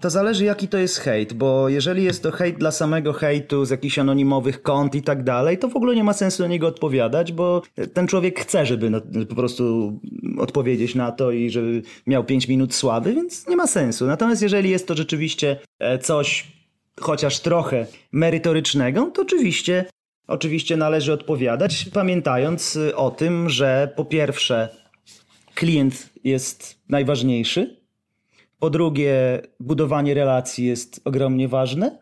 To 0.00 0.10
zależy 0.10 0.44
jaki 0.44 0.68
to 0.68 0.78
jest 0.78 0.98
hejt, 0.98 1.32
bo 1.32 1.68
jeżeli 1.68 2.04
jest 2.04 2.22
to 2.22 2.30
hejt 2.30 2.58
dla 2.58 2.70
samego 2.70 3.12
hejtu 3.12 3.64
z 3.64 3.70
jakichś 3.70 3.98
anonimowych 3.98 4.62
kont 4.62 4.94
i 4.94 5.02
tak 5.02 5.22
dalej, 5.22 5.58
to 5.58 5.68
w 5.68 5.76
ogóle 5.76 5.94
nie 5.94 6.04
ma 6.04 6.12
sensu 6.12 6.42
na 6.42 6.48
niego 6.48 6.66
odpowiadać, 6.66 7.32
bo 7.32 7.62
ten 7.94 8.06
człowiek 8.06 8.40
chce, 8.40 8.66
żeby 8.66 8.90
no, 8.90 9.00
po 9.28 9.34
prostu 9.34 9.92
odpowiedzieć 10.38 10.94
na 10.94 11.12
to 11.12 11.30
i 11.30 11.50
żeby 11.50 11.82
miał 12.06 12.24
5 12.24 12.48
minut 12.48 12.74
sławy, 12.74 13.14
więc 13.14 13.48
nie 13.48 13.56
ma 13.56 13.66
sensu. 13.66 14.06
Natomiast 14.06 14.42
jeżeli 14.42 14.70
jest 14.70 14.88
to 14.88 14.94
rzeczywiście 14.94 15.56
e, 15.78 15.98
coś 15.98 16.52
chociaż 17.00 17.40
trochę 17.40 17.86
merytorycznego, 18.12 19.10
to 19.14 19.22
oczywiście, 19.22 19.84
oczywiście 20.26 20.76
należy 20.76 21.12
odpowiadać, 21.12 21.86
pamiętając 21.92 22.76
y, 22.76 22.96
o 22.96 23.10
tym, 23.10 23.48
że 23.48 23.92
po 23.96 24.04
pierwsze 24.04 24.68
klient 25.54 26.10
jest 26.24 26.78
najważniejszy, 26.88 27.84
po 28.58 28.70
drugie, 28.70 29.42
budowanie 29.60 30.14
relacji 30.14 30.66
jest 30.66 31.00
ogromnie 31.04 31.48
ważne, 31.48 31.98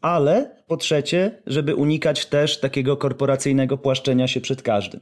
ale 0.00 0.56
po 0.66 0.76
trzecie, 0.76 1.42
żeby 1.46 1.74
unikać 1.74 2.26
też 2.26 2.60
takiego 2.60 2.96
korporacyjnego 2.96 3.78
płaszczenia 3.78 4.28
się 4.28 4.40
przed 4.40 4.62
każdym. 4.62 5.00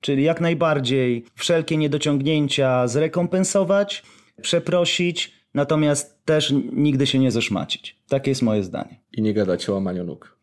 Czyli 0.00 0.22
jak 0.22 0.40
najbardziej 0.40 1.24
wszelkie 1.34 1.76
niedociągnięcia 1.76 2.88
zrekompensować, 2.88 4.02
przeprosić, 4.42 5.32
natomiast 5.54 6.24
też 6.24 6.54
nigdy 6.72 7.06
się 7.06 7.18
nie 7.18 7.30
zeszmacić. 7.30 7.96
Takie 8.08 8.30
jest 8.30 8.42
moje 8.42 8.62
zdanie. 8.62 9.00
I 9.12 9.22
nie 9.22 9.34
gadać 9.34 9.68
o 9.68 9.74
łamaniu 9.74 10.04
nóg. 10.04 10.39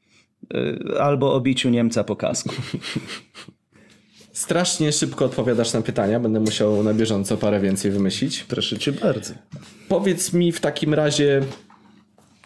Y, 0.54 1.02
Albo 1.02 1.34
o 1.34 1.42
biciu 1.42 1.70
Niemca 1.70 2.04
po 2.04 2.16
kasku. 2.16 2.56
Strasznie 4.34 4.92
szybko 4.92 5.26
odpowiadasz 5.26 5.74
na 5.74 5.82
pytania, 5.82 6.20
będę 6.20 6.40
musiał 6.40 6.84
na 6.84 6.94
bieżąco 6.94 7.38
parę 7.38 7.60
więcej 7.60 7.92
wymyślić. 7.92 8.44
Proszę 8.44 8.78
cię 8.78 8.92
bardzo. 8.92 9.34
Powiedz 9.90 10.34
mi 10.34 10.52
w 10.52 10.60
takim 10.60 10.94
razie, 10.94 11.42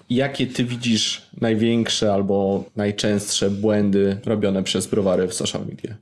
jakie 0.09 0.47
ty 0.47 0.65
widzisz 0.65 1.29
największe 1.41 2.13
albo 2.13 2.63
najczęstsze 2.75 3.49
błędy 3.49 4.17
robione 4.25 4.63
przez 4.63 4.87
browary 4.87 5.27
w 5.27 5.33
social 5.33 5.65
media? 5.65 5.95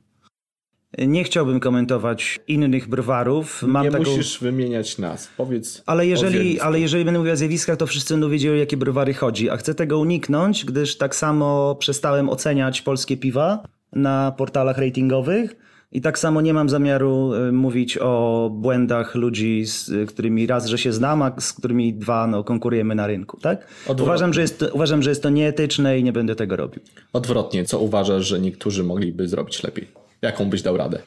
Nie 0.97 1.23
chciałbym 1.23 1.59
komentować 1.59 2.39
innych 2.47 2.87
browarów. 2.87 3.63
Mam 3.63 3.85
nie 3.85 3.91
taką... 3.91 4.03
musisz 4.03 4.39
wymieniać 4.39 4.97
nas. 4.97 5.29
Powiedz. 5.37 5.83
Ale 5.85 6.07
jeżeli, 6.07 6.59
ale 6.59 6.79
jeżeli 6.79 7.05
będę 7.05 7.19
mówił 7.19 7.33
o 7.33 7.37
zjawiskach, 7.37 7.77
to 7.77 7.87
wszyscy 7.87 8.13
będą 8.13 8.29
wiedzieli, 8.29 8.53
o 8.53 8.57
jakie 8.57 8.77
browary 8.77 9.13
chodzi. 9.13 9.49
A 9.49 9.57
chcę 9.57 9.75
tego 9.75 9.99
uniknąć, 9.99 10.65
gdyż 10.65 10.97
tak 10.97 11.15
samo 11.15 11.75
przestałem 11.75 12.29
oceniać 12.29 12.81
polskie 12.81 13.17
piwa 13.17 13.63
na 13.93 14.33
portalach 14.37 14.77
ratingowych. 14.77 15.55
I 15.91 16.01
tak 16.01 16.19
samo 16.19 16.41
nie 16.41 16.53
mam 16.53 16.69
zamiaru 16.69 17.33
y, 17.33 17.51
mówić 17.51 17.97
o 17.97 18.49
błędach 18.53 19.15
ludzi, 19.15 19.65
z 19.65 19.89
y, 19.89 20.05
którymi 20.05 20.47
raz, 20.47 20.65
że 20.65 20.77
się 20.77 20.93
znam, 20.93 21.21
a 21.21 21.31
z 21.39 21.53
którymi 21.53 21.93
dwa, 21.93 22.27
no, 22.27 22.43
konkurujemy 22.43 22.95
na 22.95 23.07
rynku, 23.07 23.39
tak? 23.39 23.67
Odwrotnie. 23.81 24.03
Uważam 24.03 24.33
że, 24.33 24.41
jest, 24.41 24.65
uważam, 24.73 25.03
że 25.03 25.09
jest 25.09 25.23
to 25.23 25.29
nieetyczne 25.29 25.99
i 25.99 26.03
nie 26.03 26.13
będę 26.13 26.35
tego 26.35 26.55
robił. 26.55 26.81
Odwrotnie, 27.13 27.65
co 27.65 27.79
uważasz, 27.79 28.27
że 28.27 28.39
niektórzy 28.39 28.83
mogliby 28.83 29.27
zrobić 29.27 29.63
lepiej? 29.63 29.87
Jaką 30.21 30.49
byś 30.49 30.61
dał 30.61 30.77
radę? 30.77 31.01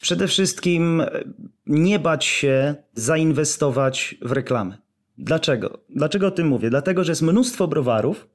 Przede 0.00 0.28
wszystkim 0.28 1.02
nie 1.66 1.98
bać 1.98 2.24
się 2.24 2.74
zainwestować 2.94 4.14
w 4.22 4.32
reklamę. 4.32 4.78
Dlaczego? 5.18 5.78
Dlaczego 5.88 6.26
o 6.26 6.30
tym 6.30 6.48
mówię? 6.48 6.70
Dlatego, 6.70 7.04
że 7.04 7.12
jest 7.12 7.22
mnóstwo 7.22 7.68
browarów, 7.68 8.28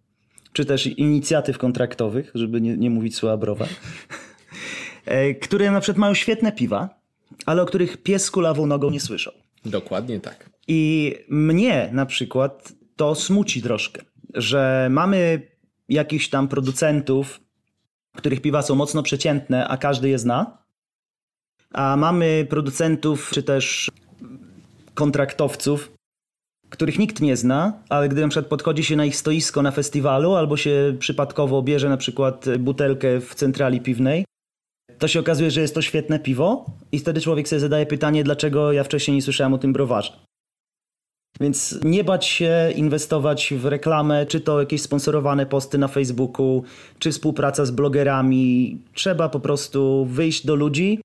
czy 0.54 0.66
też 0.66 0.88
inicjatyw 0.88 1.58
kontraktowych, 1.58 2.32
żeby 2.36 2.62
nie, 2.62 2.78
nie 2.78 2.90
mówić 2.90 3.16
słowa 3.16 3.38
browar, 3.38 3.70
e, 5.06 5.34
które 5.34 5.72
na 5.72 5.80
przykład 5.82 5.98
mają 5.98 6.14
świetne 6.14 6.52
piwa, 6.52 7.00
ale 7.46 7.62
o 7.62 7.66
których 7.66 7.98
pies 7.98 8.32
kulawą 8.32 8.66
nogą 8.66 8.90
nie 8.90 9.00
słyszał. 9.00 9.34
Dokładnie 9.66 10.20
tak. 10.20 10.50
I 10.68 11.16
mnie 11.30 11.90
na 11.94 12.06
przykład 12.06 12.74
to 12.96 13.16
smuci 13.16 13.62
troszkę, 13.62 14.02
że 14.34 14.88
mamy 14.92 15.48
jakichś 15.90 16.30
tam 16.30 16.48
producentów, 16.48 17.40
których 18.20 18.42
piwa 18.42 18.62
są 18.62 18.76
mocno 18.76 19.04
przeciętne, 19.04 19.68
a 19.68 19.78
każdy 19.78 20.10
je 20.10 20.20
zna. 20.20 20.58
A 21.74 21.96
mamy 21.96 22.48
producentów, 22.50 23.32
czy 23.34 23.44
też 23.44 23.92
kontraktowców, 24.94 25.92
których 26.70 27.00
nikt 27.00 27.22
nie 27.22 27.38
zna, 27.38 27.74
ale 27.90 28.10
gdy 28.10 28.22
na 28.22 28.28
przykład 28.28 28.50
podchodzi 28.50 28.84
się 28.84 28.96
na 28.96 29.06
ich 29.06 29.16
stoisko 29.16 29.62
na 29.62 29.72
festiwalu, 29.72 30.36
albo 30.36 30.58
się 30.58 30.96
przypadkowo 31.00 31.62
bierze 31.62 31.90
na 31.90 31.98
przykład 31.98 32.46
butelkę 32.60 33.22
w 33.22 33.36
centrali 33.36 33.82
piwnej, 33.82 34.26
to 35.00 35.08
się 35.08 35.20
okazuje, 35.20 35.52
że 35.52 35.62
jest 35.62 35.76
to 35.76 35.82
świetne 35.82 36.20
piwo 36.20 36.66
i 36.92 37.00
wtedy 37.00 37.22
człowiek 37.22 37.48
sobie 37.48 37.60
zadaje 37.60 37.86
pytanie, 37.86 38.24
dlaczego 38.24 38.72
ja 38.72 38.84
wcześniej 38.84 39.16
nie 39.16 39.22
słyszałem 39.22 39.54
o 39.54 39.58
tym 39.58 39.74
browarze. 39.74 40.29
Więc 41.40 41.80
nie 41.84 42.04
bać 42.04 42.26
się 42.26 42.54
inwestować 42.76 43.54
w 43.58 43.66
reklamę, 43.66 44.26
czy 44.26 44.42
to 44.42 44.60
jakieś 44.60 44.82
sponsorowane 44.82 45.46
posty 45.46 45.78
na 45.78 45.88
Facebooku, 45.88 46.64
czy 47.00 47.12
współpraca 47.12 47.66
z 47.66 47.72
blogerami. 47.72 48.78
Trzeba 48.94 49.30
po 49.30 49.40
prostu 49.40 50.06
wyjść 50.06 50.46
do 50.46 50.56
ludzi, 50.56 51.02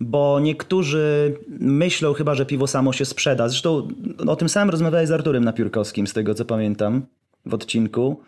bo 0.00 0.40
niektórzy 0.40 1.36
myślą 1.58 2.12
chyba, 2.12 2.34
że 2.34 2.46
piwo 2.46 2.66
samo 2.66 2.92
się 2.92 3.04
sprzeda. 3.04 3.48
Zresztą 3.48 3.88
o 4.26 4.36
tym 4.36 4.48
samym 4.48 4.70
rozmawiałeś 4.70 5.08
z 5.08 5.12
Arturem 5.12 5.44
Napiórkowskim, 5.44 6.06
z 6.06 6.12
tego 6.12 6.34
co 6.34 6.44
pamiętam 6.44 7.02
w 7.46 7.54
odcinku, 7.54 8.20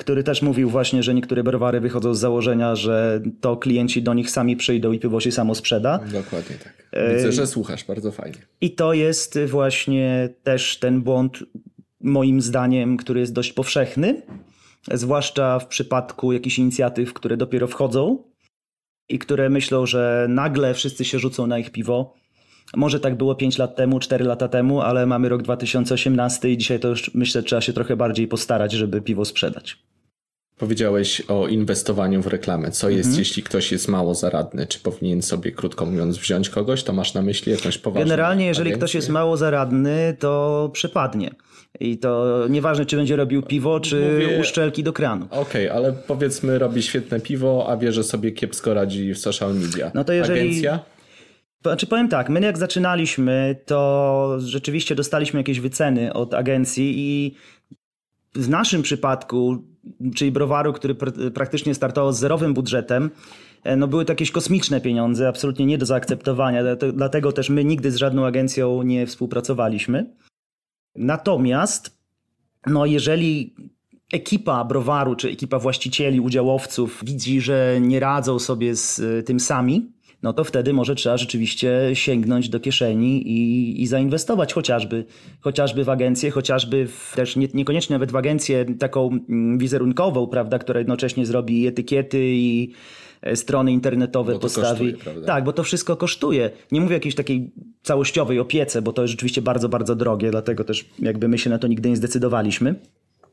który 0.00 0.22
też 0.22 0.42
mówił 0.42 0.70
właśnie, 0.70 1.02
że 1.02 1.14
niektóre 1.14 1.42
browary 1.42 1.80
wychodzą 1.80 2.14
z 2.14 2.18
założenia, 2.18 2.74
że 2.74 3.22
to 3.40 3.56
klienci 3.56 4.02
do 4.02 4.14
nich 4.14 4.30
sami 4.30 4.56
przyjdą 4.56 4.92
i 4.92 4.98
piwo 4.98 5.20
się 5.20 5.32
samo 5.32 5.54
sprzeda. 5.54 5.98
Dokładnie 5.98 6.56
tak. 6.56 6.90
Widzę, 7.16 7.32
że 7.32 7.46
słuchasz 7.46 7.84
bardzo 7.84 8.12
fajnie. 8.12 8.38
I 8.60 8.70
to 8.70 8.92
jest 8.92 9.38
właśnie 9.46 10.28
też 10.42 10.78
ten 10.78 11.02
błąd, 11.02 11.38
moim 12.00 12.40
zdaniem, 12.40 12.96
który 12.96 13.20
jest 13.20 13.32
dość 13.32 13.52
powszechny, 13.52 14.22
zwłaszcza 14.92 15.58
w 15.58 15.66
przypadku 15.66 16.32
jakichś 16.32 16.58
inicjatyw, 16.58 17.12
które 17.12 17.36
dopiero 17.36 17.66
wchodzą 17.66 18.24
i 19.08 19.18
które 19.18 19.50
myślą, 19.50 19.86
że 19.86 20.26
nagle 20.28 20.74
wszyscy 20.74 21.04
się 21.04 21.18
rzucą 21.18 21.46
na 21.46 21.58
ich 21.58 21.70
piwo, 21.70 22.14
Może 22.76 23.00
tak 23.00 23.16
było 23.16 23.34
5 23.34 23.58
lat 23.58 23.76
temu, 23.76 24.00
4 24.00 24.24
lata 24.24 24.48
temu, 24.48 24.80
ale 24.80 25.06
mamy 25.06 25.28
rok 25.28 25.42
2018 25.42 26.50
i 26.50 26.58
dzisiaj 26.58 26.80
to 26.80 26.88
już 26.88 27.14
myślę, 27.14 27.42
trzeba 27.42 27.60
się 27.60 27.72
trochę 27.72 27.96
bardziej 27.96 28.28
postarać, 28.28 28.72
żeby 28.72 29.02
piwo 29.02 29.24
sprzedać. 29.24 29.78
Powiedziałeś 30.60 31.20
o 31.20 31.48
inwestowaniu 31.48 32.22
w 32.22 32.26
reklamę. 32.26 32.70
Co 32.70 32.90
jest, 32.90 33.06
mhm. 33.06 33.18
jeśli 33.18 33.42
ktoś 33.42 33.72
jest 33.72 33.88
mało 33.88 34.14
zaradny? 34.14 34.66
Czy 34.66 34.80
powinien 34.80 35.22
sobie, 35.22 35.52
krótko 35.52 35.86
mówiąc, 35.86 36.18
wziąć 36.18 36.50
kogoś? 36.50 36.82
To 36.82 36.92
masz 36.92 37.14
na 37.14 37.22
myśli 37.22 37.52
jakąś 37.52 37.78
poważną 37.78 38.04
Generalnie, 38.04 38.46
jeżeli 38.46 38.70
agencję? 38.70 38.78
ktoś 38.78 38.94
jest 38.94 39.08
mało 39.08 39.36
zaradny, 39.36 40.16
to 40.18 40.70
przepadnie. 40.72 41.30
I 41.80 41.98
to 41.98 42.44
nieważne, 42.50 42.86
czy 42.86 42.96
będzie 42.96 43.16
robił 43.16 43.42
piwo, 43.42 43.80
czy 43.80 44.10
Mówię... 44.12 44.40
uszczelki 44.40 44.82
do 44.82 44.92
kranu. 44.92 45.26
Okej, 45.30 45.40
okay, 45.40 45.72
ale 45.72 45.92
powiedzmy, 45.92 46.58
robi 46.58 46.82
świetne 46.82 47.20
piwo, 47.20 47.66
a 47.68 47.76
wie, 47.76 47.92
że 47.92 48.04
sobie 48.04 48.32
kiepsko 48.32 48.74
radzi 48.74 49.14
w 49.14 49.18
social 49.18 49.54
media. 49.54 49.90
No 49.94 50.04
to 50.04 50.12
jeżeli... 50.12 50.40
Agencja? 50.40 50.80
Znaczy 51.62 51.86
powiem 51.86 52.08
tak, 52.08 52.28
my 52.28 52.40
jak 52.40 52.58
zaczynaliśmy, 52.58 53.56
to 53.66 54.36
rzeczywiście 54.38 54.94
dostaliśmy 54.94 55.40
jakieś 55.40 55.60
wyceny 55.60 56.12
od 56.12 56.34
agencji 56.34 56.94
i 56.96 57.34
w 58.34 58.48
naszym 58.48 58.82
przypadku, 58.82 59.69
czyli 60.14 60.32
browaru, 60.32 60.72
który 60.72 60.94
pr 60.94 61.12
praktycznie 61.34 61.74
startował 61.74 62.12
z 62.12 62.18
zerowym 62.18 62.54
budżetem, 62.54 63.10
e, 63.64 63.76
no 63.76 63.88
były 63.88 64.04
to 64.04 64.12
jakieś 64.12 64.30
kosmiczne 64.30 64.80
pieniądze, 64.80 65.28
absolutnie 65.28 65.66
nie 65.66 65.78
do 65.78 65.86
zaakceptowania, 65.86 66.62
dlatego 66.92 67.32
też 67.32 67.50
my 67.50 67.64
nigdy 67.64 67.90
z 67.90 67.96
żadną 67.96 68.26
agencją 68.26 68.82
nie 68.82 69.06
współpracowaliśmy. 69.06 70.16
Natomiast, 70.96 71.98
no 72.66 72.86
jeżeli 72.86 73.54
ekipa 74.12 74.64
browaru, 74.64 75.14
czy 75.14 75.28
ekipa 75.28 75.58
właścicieli, 75.58 76.20
udziałowców 76.20 77.00
widzi, 77.04 77.40
że 77.40 77.78
nie 77.80 78.00
radzą 78.00 78.38
sobie 78.38 78.76
z 78.76 79.00
e, 79.00 79.22
tym 79.22 79.40
sami, 79.40 79.92
no 80.22 80.32
to 80.32 80.44
wtedy 80.44 80.72
może 80.72 80.94
trzeba 80.94 81.16
rzeczywiście 81.16 81.90
sięgnąć 81.94 82.48
do 82.48 82.60
kieszeni 82.60 83.28
i, 83.28 83.82
i 83.82 83.86
zainwestować 83.86 84.52
chociażby, 84.54 85.04
chociażby 85.40 85.84
w 85.84 85.88
agencję, 85.88 86.30
chociażby 86.30 86.86
w, 86.86 87.12
też 87.16 87.36
nie, 87.36 87.48
niekoniecznie 87.54 87.94
nawet 87.94 88.12
w 88.12 88.16
agencję 88.16 88.64
taką 88.78 89.08
mm, 89.28 89.58
wizerunkową, 89.58 90.26
prawda, 90.26 90.58
która 90.58 90.80
jednocześnie 90.80 91.26
zrobi 91.26 91.66
etykiety 91.66 92.18
i 92.22 92.72
e, 93.22 93.36
strony 93.36 93.72
internetowe 93.72 94.38
postawi. 94.38 94.92
Kosztuje, 94.92 95.26
tak, 95.26 95.44
bo 95.44 95.52
to 95.52 95.62
wszystko 95.62 95.96
kosztuje. 95.96 96.50
Nie 96.72 96.80
mówię 96.80 96.94
o 96.94 96.96
jakiejś 96.96 97.14
takiej 97.14 97.50
całościowej 97.82 98.38
opiece, 98.38 98.82
bo 98.82 98.92
to 98.92 99.02
jest 99.02 99.10
rzeczywiście 99.10 99.42
bardzo, 99.42 99.68
bardzo 99.68 99.96
drogie, 99.96 100.30
dlatego 100.30 100.64
też 100.64 100.84
jakby 100.98 101.28
my 101.28 101.38
się 101.38 101.50
na 101.50 101.58
to 101.58 101.66
nigdy 101.66 101.88
nie 101.88 101.96
zdecydowaliśmy. 101.96 102.74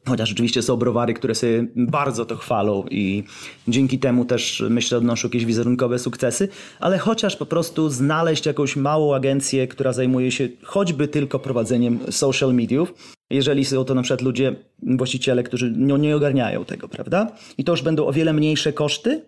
Chociaż 0.07 0.31
oczywiście 0.31 0.61
są 0.61 0.77
browary, 0.77 1.13
które 1.13 1.35
sobie 1.35 1.67
bardzo 1.75 2.25
to 2.25 2.35
chwalą 2.35 2.85
i 2.91 3.23
dzięki 3.67 3.99
temu 3.99 4.25
też 4.25 4.63
myślę 4.69 4.97
odnoszą 4.97 5.27
jakieś 5.27 5.45
wizerunkowe 5.45 5.99
sukcesy, 5.99 6.49
ale 6.79 6.97
chociaż 6.97 7.35
po 7.35 7.45
prostu 7.45 7.89
znaleźć 7.89 8.45
jakąś 8.45 8.75
małą 8.75 9.15
agencję, 9.15 9.67
która 9.67 9.93
zajmuje 9.93 10.31
się 10.31 10.49
choćby 10.63 11.07
tylko 11.07 11.39
prowadzeniem 11.39 11.99
social 12.09 12.53
mediów, 12.53 12.93
jeżeli 13.29 13.65
są 13.65 13.85
to 13.85 13.95
na 13.95 14.01
przykład 14.01 14.21
ludzie, 14.21 14.55
właściciele, 14.83 15.43
którzy 15.43 15.73
no, 15.77 15.97
nie 15.97 16.15
ogarniają 16.15 16.65
tego, 16.65 16.87
prawda? 16.87 17.31
I 17.57 17.63
to 17.63 17.71
już 17.71 17.81
będą 17.81 18.05
o 18.05 18.13
wiele 18.13 18.33
mniejsze 18.33 18.73
koszty, 18.73 19.21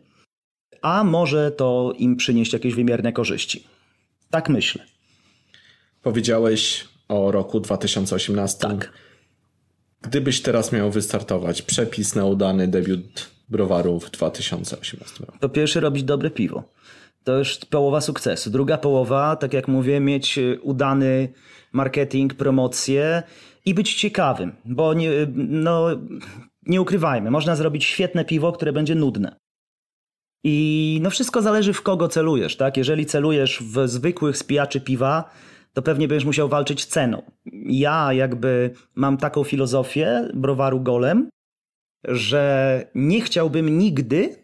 a 0.82 1.04
może 1.04 1.52
to 1.52 1.94
im 1.98 2.16
przynieść 2.16 2.54
jakieś 2.54 2.76
wymierne 2.76 3.14
korzyści. 3.14 3.64
Tak 4.30 4.50
myślę. 4.50 4.84
Powiedziałeś 6.02 6.88
o 7.08 7.32
roku 7.32 7.60
2018. 7.60 8.58
Tak. 8.58 9.09
Gdybyś 10.02 10.42
teraz 10.42 10.72
miał 10.72 10.92
wystartować 10.92 11.62
przepis 11.62 12.16
na 12.16 12.26
udany 12.26 12.68
debiut 12.68 13.30
browaru 13.50 14.00
w 14.00 14.12
2018 14.12 15.26
roku? 15.26 15.38
To 15.40 15.50
pierwszy 15.50 15.80
robić 15.80 16.04
dobre 16.04 16.30
piwo. 16.30 16.64
To 17.24 17.38
już 17.38 17.56
połowa 17.58 18.02
sukcesu. 18.02 18.50
Druga 18.50 18.78
połowa, 18.78 19.36
tak 19.36 19.54
jak 19.54 19.68
mówię, 19.68 20.00
mieć 20.00 20.38
y, 20.38 20.60
udany 20.62 21.34
marketing, 21.72 22.34
promocję 22.34 23.24
i 23.66 23.74
być 23.74 23.96
ciekawym, 23.96 24.56
bo 24.66 24.94
nie, 24.94 25.12
no, 25.36 25.88
nie 26.66 26.82
ukrywajmy, 26.82 27.32
można 27.32 27.56
zrobić 27.56 27.86
świetne 27.86 28.26
piwo, 28.26 28.52
które 28.52 28.74
będzie 28.74 28.96
nudne. 28.96 29.36
I 30.44 31.00
no 31.04 31.10
wszystko 31.10 31.42
zależy 31.42 31.74
w 31.74 31.82
kogo 31.82 32.08
celujesz, 32.08 32.58
tak? 32.58 32.78
Jeżeli 32.78 33.06
celujesz 33.06 33.64
w 33.64 33.88
zwykłych 33.88 34.38
spijaczy 34.38 34.82
piwa, 34.82 35.30
to 35.74 35.82
pewnie 35.82 36.08
będziesz 36.08 36.26
musiał 36.26 36.50
walczyć 36.50 36.86
ceną. 36.86 37.32
Ja 37.66 38.14
jakby 38.14 38.74
mam 38.96 39.18
taką 39.18 39.44
filozofię 39.44 40.30
browaru 40.34 40.82
golem, 40.82 41.30
że 42.04 42.86
nie 42.96 43.22
chciałbym 43.22 43.78
nigdy 43.78 44.36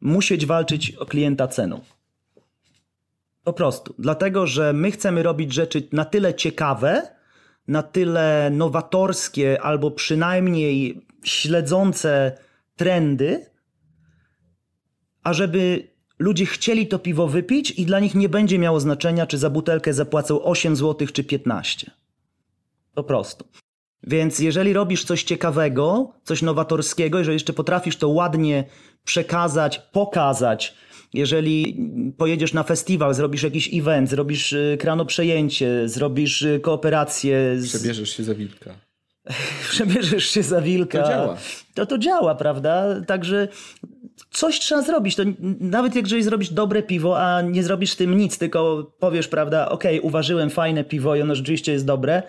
musieć 0.00 0.46
walczyć 0.46 0.90
o 0.90 1.06
klienta 1.06 1.48
ceną. 1.48 1.80
Po 3.44 3.52
prostu. 3.52 3.94
Dlatego, 3.98 4.46
że 4.46 4.72
my 4.72 4.90
chcemy 4.90 5.22
robić 5.22 5.52
rzeczy 5.52 5.88
na 5.92 6.04
tyle 6.04 6.34
ciekawe, 6.34 7.02
na 7.68 7.82
tyle 7.82 8.50
nowatorskie, 8.52 9.62
albo 9.62 9.90
przynajmniej 9.90 11.06
śledzące 11.24 12.38
trendy, 12.76 13.46
ażeby 15.22 15.88
ludzie 16.18 16.46
chcieli 16.46 16.86
to 16.86 16.98
piwo 16.98 17.28
wypić 17.28 17.70
i 17.70 17.86
dla 17.86 18.00
nich 18.00 18.14
nie 18.14 18.28
będzie 18.28 18.58
miało 18.58 18.80
znaczenia, 18.80 19.26
czy 19.26 19.38
za 19.38 19.50
butelkę 19.50 19.94
zapłacą 19.94 20.42
8 20.42 20.76
zł 20.76 21.08
czy 21.12 21.24
15. 21.24 21.90
Po 22.94 23.02
prostu. 23.02 23.44
Więc 24.02 24.38
jeżeli 24.38 24.72
robisz 24.72 25.04
coś 25.04 25.22
ciekawego, 25.22 26.12
coś 26.24 26.42
nowatorskiego, 26.42 27.18
jeżeli 27.18 27.34
jeszcze 27.34 27.52
potrafisz 27.52 27.96
to 27.96 28.08
ładnie 28.08 28.64
przekazać, 29.04 29.78
pokazać, 29.92 30.74
jeżeli 31.14 31.76
pojedziesz 32.16 32.52
na 32.52 32.62
festiwal, 32.62 33.14
zrobisz 33.14 33.42
jakiś 33.42 33.74
event, 33.74 34.10
zrobisz 34.10 34.52
y, 34.52 34.76
krano 34.80 35.04
przejęcie, 35.04 35.88
zrobisz 35.88 36.42
y, 36.42 36.60
kooperację. 36.60 37.54
Z... 37.58 37.68
Przebierzesz 37.68 38.10
się 38.16 38.24
za 38.24 38.34
wilka. 38.34 38.74
Przebierzesz 39.70 40.30
się 40.30 40.42
za 40.42 40.60
wilka. 40.60 41.02
To 41.02 41.08
działa. 41.08 41.36
To 41.74 41.86
to 41.86 41.98
działa, 41.98 42.34
prawda? 42.34 43.00
Także 43.06 43.48
coś 44.30 44.58
trzeba 44.58 44.82
zrobić. 44.82 45.16
To 45.16 45.22
nawet 45.60 45.94
jeżeli 45.94 46.22
zrobisz 46.22 46.52
dobre 46.52 46.82
piwo, 46.82 47.20
a 47.20 47.42
nie 47.42 47.62
zrobisz 47.62 47.94
tym 47.94 48.16
nic, 48.16 48.38
tylko 48.38 48.92
powiesz, 48.98 49.28
prawda, 49.28 49.68
okej, 49.68 49.98
okay, 49.98 50.08
uważyłem 50.08 50.50
fajne 50.50 50.84
piwo 50.84 51.16
i 51.16 51.22
ono 51.22 51.34
rzeczywiście 51.34 51.72
jest 51.72 51.86
dobre, 51.86 52.22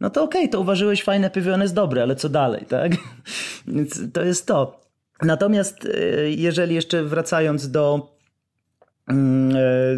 no 0.00 0.10
to 0.10 0.22
okej, 0.22 0.40
okay, 0.40 0.52
to 0.52 0.60
uważyłeś 0.60 1.02
fajne 1.02 1.30
piwo 1.30 1.54
ono 1.54 1.64
jest 1.64 1.74
dobre, 1.74 2.02
ale 2.02 2.16
co 2.16 2.28
dalej, 2.28 2.64
tak? 2.68 2.92
Więc 3.68 4.12
to 4.12 4.22
jest 4.22 4.46
to. 4.46 4.80
Natomiast 5.22 5.88
e, 5.94 6.30
jeżeli 6.30 6.74
jeszcze 6.74 7.04
wracając 7.04 7.70
do 7.70 8.13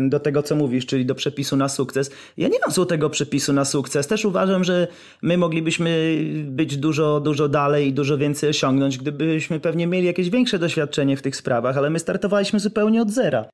do 0.01 0.21
tego, 0.21 0.43
co 0.43 0.57
mówisz, 0.57 0.87
czyli 0.87 1.07
do 1.07 1.15
przepisu 1.15 1.57
na 1.57 1.69
sukces. 1.69 2.11
Ja 2.37 2.49
nie 2.49 2.59
mam 2.59 2.71
złotego 2.71 3.11
przepisu 3.11 3.53
na 3.53 3.65
sukces. 3.65 4.07
Też 4.07 4.25
uważam, 4.25 4.65
że 4.65 4.89
my 5.23 5.39
moglibyśmy 5.39 6.19
być 6.45 6.77
dużo, 6.77 7.21
dużo 7.21 7.49
dalej 7.49 7.89
i 7.89 7.93
dużo 7.93 8.19
więcej 8.19 8.51
osiągnąć, 8.51 8.99
gdybyśmy 8.99 9.61
pewnie 9.61 9.87
mieli 9.87 10.07
jakieś 10.07 10.31
większe 10.31 10.59
doświadczenie 10.59 11.17
w 11.17 11.23
tych 11.23 11.37
sprawach, 11.37 11.79
ale 11.79 11.91
my 11.91 11.99
startowaliśmy 11.99 12.61
zupełnie 12.61 13.03
od 13.03 13.11
zera. 13.11 13.49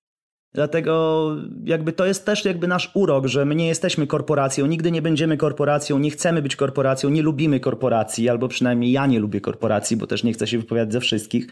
Dlatego 0.55 1.37
jakby 1.65 1.93
to 1.93 2.07
jest 2.07 2.27
też 2.27 2.45
jakby 2.45 2.69
nasz 2.69 2.91
urok, 2.95 3.27
że 3.27 3.45
my 3.45 3.55
nie 3.55 3.69
jesteśmy 3.69 4.07
korporacją, 4.07 4.67
nigdy 4.67 4.91
nie 4.91 5.03
będziemy 5.03 5.37
korporacją, 5.37 5.99
nie 5.99 6.11
chcemy 6.11 6.43
być 6.43 6.57
korporacją, 6.57 7.11
nie 7.11 7.23
lubimy 7.23 7.61
korporacji, 7.61 8.29
albo 8.29 8.49
przynajmniej 8.49 8.93
ja 8.93 9.07
nie 9.07 9.21
lubię 9.21 9.41
korporacji, 9.41 9.97
bo 9.97 10.07
też 10.07 10.25
nie 10.25 10.33
chcę 10.33 10.47
się 10.47 10.59
wypowiadać 10.59 10.93
za 10.93 11.01
wszystkich. 11.01 11.49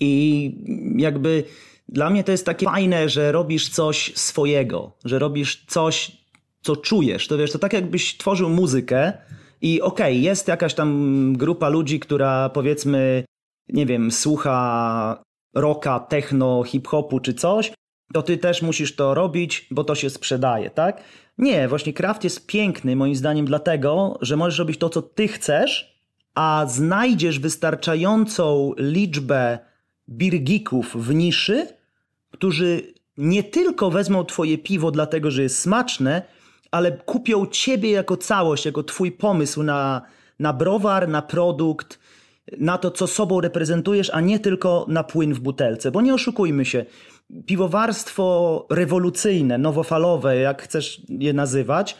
I 0.00 0.50
jakby 0.96 1.44
dla 1.88 2.10
mnie 2.10 2.24
to 2.24 2.32
jest 2.32 2.46
takie 2.46 2.66
fajne, 2.66 3.08
że 3.08 3.32
robisz 3.32 3.68
coś 3.68 4.12
swojego, 4.14 4.92
że 5.04 5.18
robisz 5.18 5.64
coś, 5.66 6.12
co 6.62 6.76
czujesz. 6.76 7.28
To 7.28 7.38
wiesz, 7.38 7.52
to 7.52 7.58
tak 7.58 7.72
jakbyś 7.72 8.16
tworzył 8.16 8.48
muzykę 8.48 9.12
i 9.60 9.80
okej, 9.80 10.12
okay, 10.12 10.14
jest 10.14 10.48
jakaś 10.48 10.74
tam 10.74 11.32
grupa 11.36 11.68
ludzi, 11.68 12.00
która 12.00 12.48
powiedzmy, 12.48 13.24
nie 13.68 13.86
wiem, 13.86 14.10
słucha 14.10 15.22
rocka, 15.54 16.00
techno, 16.00 16.62
hip-hopu 16.62 17.20
czy 17.20 17.34
coś, 17.34 17.72
to 18.12 18.22
ty 18.22 18.38
też 18.38 18.62
musisz 18.62 18.96
to 18.96 19.14
robić, 19.14 19.66
bo 19.70 19.84
to 19.84 19.94
się 19.94 20.10
sprzedaje, 20.10 20.70
tak? 20.70 21.02
Nie, 21.38 21.68
właśnie 21.68 21.92
craft 21.92 22.24
jest 22.24 22.46
piękny 22.46 22.96
moim 22.96 23.14
zdaniem 23.14 23.46
dlatego, 23.46 24.18
że 24.20 24.36
możesz 24.36 24.58
robić 24.58 24.78
to, 24.78 24.88
co 24.88 25.02
ty 25.02 25.28
chcesz, 25.28 26.02
a 26.34 26.64
znajdziesz 26.68 27.38
wystarczającą 27.38 28.72
liczbę 28.78 29.58
birgików 30.08 30.96
w 30.96 31.14
niszy, 31.14 31.66
którzy 32.30 32.82
nie 33.16 33.42
tylko 33.42 33.90
wezmą 33.90 34.24
twoje 34.24 34.58
piwo 34.58 34.90
dlatego, 34.90 35.30
że 35.30 35.42
jest 35.42 35.58
smaczne, 35.58 36.22
ale 36.70 36.92
kupią 36.92 37.46
ciebie 37.46 37.90
jako 37.90 38.16
całość, 38.16 38.66
jako 38.66 38.82
twój 38.82 39.12
pomysł 39.12 39.62
na, 39.62 40.02
na 40.38 40.52
browar, 40.52 41.08
na 41.08 41.22
produkt, 41.22 41.98
na 42.58 42.78
to, 42.78 42.90
co 42.90 43.06
sobą 43.06 43.40
reprezentujesz, 43.40 44.10
a 44.10 44.20
nie 44.20 44.38
tylko 44.38 44.86
na 44.88 45.04
płyn 45.04 45.34
w 45.34 45.40
butelce. 45.40 45.90
Bo 45.90 46.00
nie 46.00 46.14
oszukujmy 46.14 46.64
się, 46.64 46.84
piwowarstwo 47.46 48.66
rewolucyjne, 48.70 49.58
nowofalowe, 49.58 50.36
jak 50.36 50.62
chcesz 50.62 51.02
je 51.08 51.32
nazywać, 51.32 51.96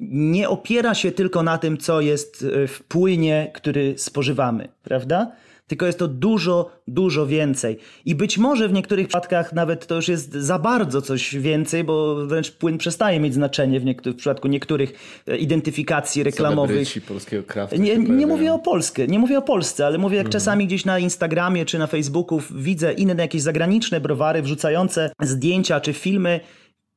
nie 0.00 0.48
opiera 0.48 0.94
się 0.94 1.12
tylko 1.12 1.42
na 1.42 1.58
tym, 1.58 1.78
co 1.78 2.00
jest 2.00 2.46
w 2.68 2.82
płynie, 2.82 3.50
który 3.54 3.94
spożywamy, 3.98 4.68
prawda? 4.82 5.32
Tylko 5.68 5.86
jest 5.86 5.98
to 5.98 6.08
dużo, 6.08 6.70
dużo 6.86 7.26
więcej. 7.26 7.78
I 8.04 8.14
być 8.14 8.38
może 8.38 8.68
w 8.68 8.72
niektórych 8.72 9.08
przypadkach 9.08 9.52
nawet 9.52 9.86
to 9.86 9.94
już 9.94 10.08
jest 10.08 10.32
za 10.32 10.58
bardzo 10.58 11.02
coś 11.02 11.36
więcej, 11.36 11.84
bo 11.84 12.26
wręcz 12.26 12.50
płyn 12.50 12.78
przestaje 12.78 13.20
mieć 13.20 13.34
znaczenie 13.34 13.80
w, 13.80 13.84
niektórych, 13.84 14.16
w 14.16 14.18
przypadku 14.18 14.48
niektórych 14.48 14.92
e, 15.26 15.36
identyfikacji 15.36 16.22
reklamowych. 16.22 16.70
Celebryci 16.70 17.00
polskiego 17.00 17.42
kraftu 17.42 17.76
Nie, 17.76 17.98
nie 17.98 18.26
mówię 18.26 18.52
o 18.52 18.58
Polsce, 18.58 19.06
nie 19.06 19.18
mówię 19.18 19.38
o 19.38 19.42
Polsce, 19.42 19.86
ale 19.86 19.98
mówię 19.98 20.16
jak 20.16 20.28
czasami 20.28 20.66
gdzieś 20.66 20.84
na 20.84 20.98
Instagramie 20.98 21.64
czy 21.64 21.78
na 21.78 21.86
Facebooku 21.86 22.42
widzę 22.50 22.92
inne 22.92 23.22
jakieś 23.22 23.42
zagraniczne 23.42 24.00
browary 24.00 24.42
wrzucające 24.42 25.10
zdjęcia 25.20 25.80
czy 25.80 25.92
filmy, 25.92 26.40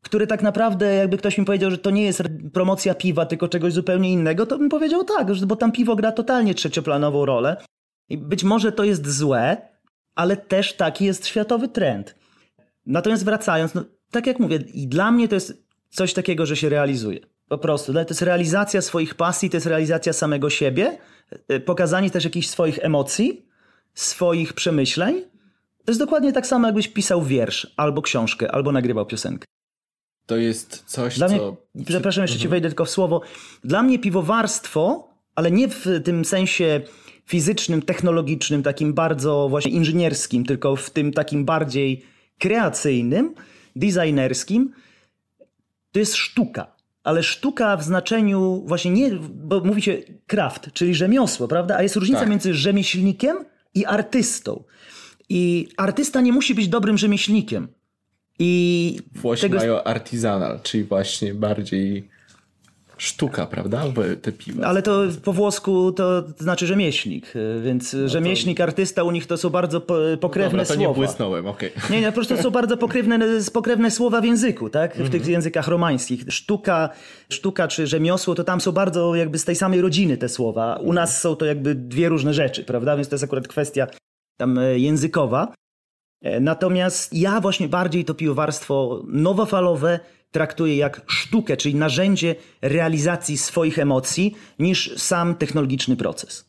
które 0.03 0.27
tak 0.27 0.43
naprawdę 0.43 0.95
jakby 0.95 1.17
ktoś 1.17 1.38
mi 1.38 1.45
powiedział, 1.45 1.71
że 1.71 1.77
to 1.77 1.89
nie 1.89 2.03
jest 2.03 2.23
promocja 2.53 2.95
piwa, 2.95 3.25
tylko 3.25 3.47
czegoś 3.47 3.73
zupełnie 3.73 4.12
innego, 4.12 4.45
to 4.45 4.57
bym 4.57 4.69
powiedział 4.69 5.03
tak, 5.03 5.27
bo 5.45 5.55
tam 5.55 5.71
piwo 5.71 5.95
gra 5.95 6.12
totalnie 6.12 6.55
trzecioplanową 6.55 7.25
rolę. 7.25 7.57
I 8.12 8.17
być 8.17 8.43
może 8.43 8.71
to 8.71 8.84
jest 8.84 9.10
złe, 9.10 9.58
ale 10.15 10.38
też 10.38 10.74
taki 10.74 11.06
jest 11.06 11.28
światowy 11.28 11.67
trend. 11.67 12.15
Natomiast 12.86 13.26
wracając, 13.26 13.74
no, 13.74 13.84
tak 14.12 14.28
jak 14.28 14.39
mówię, 14.39 14.60
i 14.74 14.88
dla 14.88 15.12
mnie 15.12 15.28
to 15.28 15.36
jest 15.36 15.63
coś 15.89 16.13
takiego, 16.13 16.45
że 16.45 16.56
się 16.56 16.69
realizuje. 16.69 17.19
Po 17.47 17.58
prostu. 17.58 17.93
To 17.93 18.00
jest 18.00 18.21
realizacja 18.21 18.82
swoich 18.82 19.15
pasji, 19.15 19.50
to 19.50 19.58
jest 19.58 19.67
realizacja 19.67 20.13
samego 20.13 20.50
siebie, 20.50 20.97
y, 21.52 21.60
pokazanie 21.60 22.10
też 22.10 22.24
jakichś 22.24 22.47
swoich 22.47 22.80
emocji, 22.82 23.45
swoich 23.93 24.54
przemyśleń. 24.54 25.21
To 25.86 25.91
jest 25.91 26.00
dokładnie 26.00 26.34
tak 26.34 26.47
samo, 26.47 26.67
jakbyś 26.67 26.88
pisał 26.88 27.24
wiersz, 27.24 27.74
albo 27.78 28.02
książkę, 28.02 28.52
albo 28.52 28.71
nagrywał 28.71 29.06
piosenkę. 29.06 29.45
To 30.26 30.38
jest 30.38 30.84
coś, 30.86 31.17
Dla 31.17 31.28
mnie, 31.28 31.38
co... 31.38 31.58
przepraszam, 31.86 32.21
jeszcze 32.21 32.39
ci 32.39 32.47
wejdę 32.47 32.69
tylko 32.69 32.86
w 32.86 32.89
słowo. 32.89 33.21
Dla 33.63 33.84
mnie 33.84 34.00
piwowarstwo, 34.00 35.10
ale 35.36 35.52
nie 35.52 35.67
w 35.67 35.86
tym 36.04 36.26
sensie 36.26 36.82
fizycznym, 37.31 37.81
technologicznym, 37.81 38.63
takim 38.63 38.93
bardzo 38.93 39.47
właśnie 39.49 39.71
inżynierskim, 39.71 40.45
tylko 40.45 40.75
w 40.75 40.89
tym 40.89 41.13
takim 41.13 41.45
bardziej 41.45 42.03
kreacyjnym, 42.39 43.33
designerskim, 43.75 44.73
to 45.91 45.99
jest 45.99 46.15
sztuka. 46.15 46.75
Ale 47.03 47.23
sztuka 47.23 47.77
w 47.77 47.83
znaczeniu 47.83 48.63
właśnie 48.65 48.91
nie, 48.91 49.09
bo 49.33 49.59
mówi 49.63 49.81
się 49.81 49.97
craft, 50.27 50.73
czyli 50.73 50.95
rzemiosło, 50.95 51.47
prawda? 51.47 51.75
A 51.77 51.83
jest 51.83 51.95
różnica 51.95 52.19
Tak. 52.19 52.29
między 52.29 52.53
rzemieślnikiem 52.53 53.37
i 53.73 53.85
artystą. 53.85 54.63
I 55.29 55.67
artysta 55.77 56.21
nie 56.21 56.33
musi 56.33 56.55
być 56.55 56.67
dobrym 56.67 56.97
rzemieślnikiem. 56.97 57.67
I 58.39 58.99
Włosi 59.15 59.41
tego 59.41 59.57
mają 59.57 59.83
artisanal, 59.83 60.59
czyli 60.63 60.83
właśnie 60.83 61.33
bardziej 61.33 62.09
sztuka, 63.01 63.45
prawda? 63.45 63.83
Te 64.21 64.31
piwa. 64.31 64.67
Ale 64.67 64.81
to 64.81 65.01
po 65.23 65.33
włosku 65.33 65.91
to 65.91 66.23
znaczy 66.37 66.67
rzemieślnik, 66.67 67.35
y, 67.35 67.61
więc 67.63 67.95
rzemieślnik, 68.05 68.61
artysta 68.61 69.03
u 69.03 69.11
nich 69.11 69.27
to 69.27 69.37
są 69.37 69.49
bardzo 69.49 69.81
po- 69.81 69.97
pokrewne 70.19 70.51
Dobra, 70.59 70.65
to 70.65 70.75
nie 70.75 70.85
słowa. 70.85 70.97
błysnąłem, 70.99 71.47
okej. 71.47 71.71
Nie, 71.89 72.01
nie, 72.01 72.07
po 72.07 72.13
prostu 72.13 72.35
to 72.37 72.43
są 72.43 72.49
bardzo 72.51 72.77
pokrewne, 72.77 73.19
pokrewne 73.53 73.91
słowa 73.91 74.21
w 74.21 74.25
języku, 74.25 74.69
tak? 74.69 74.95
W 74.97 75.09
tych 75.09 75.27
językach 75.27 75.67
romańskich. 75.67 76.23
Sztuka, 76.29 76.89
sztuka 77.29 77.67
czy 77.67 77.87
rzemiosło, 77.87 78.35
to 78.35 78.43
tam 78.43 78.61
są 78.61 78.71
bardzo 78.71 79.15
jakby 79.15 79.37
z 79.39 79.45
tej 79.45 79.55
samej 79.55 79.81
rodziny 79.81 80.17
te 80.17 80.29
słowa. 80.29 80.75
U 80.75 80.93
nas 80.93 81.21
są 81.21 81.35
to 81.35 81.45
jakby 81.45 81.75
dwie 81.75 82.09
różne 82.09 82.33
rzeczy, 82.33 82.63
prawda? 82.63 82.95
Więc 82.95 83.09
to 83.09 83.15
jest 83.15 83.23
akurat 83.23 83.47
kwestia 83.47 83.87
tam 84.39 84.57
e, 84.57 84.79
językowa. 84.79 85.53
E, 86.23 86.39
Natomiast 86.39 87.13
ja 87.13 87.41
właśnie 87.41 87.67
bardziej 87.67 88.05
to 88.05 88.13
piwowarstwo 88.13 89.03
nowofalowe 89.07 89.99
traktuję 90.31 90.75
jak 90.77 91.01
sztukę, 91.07 91.57
czyli 91.57 91.75
narzędzie 91.75 92.35
realizacji 92.61 93.37
swoich 93.37 93.79
emocji, 93.79 94.35
niż 94.59 94.93
sam 94.97 95.35
technologiczny 95.35 95.95
proces. 95.95 96.45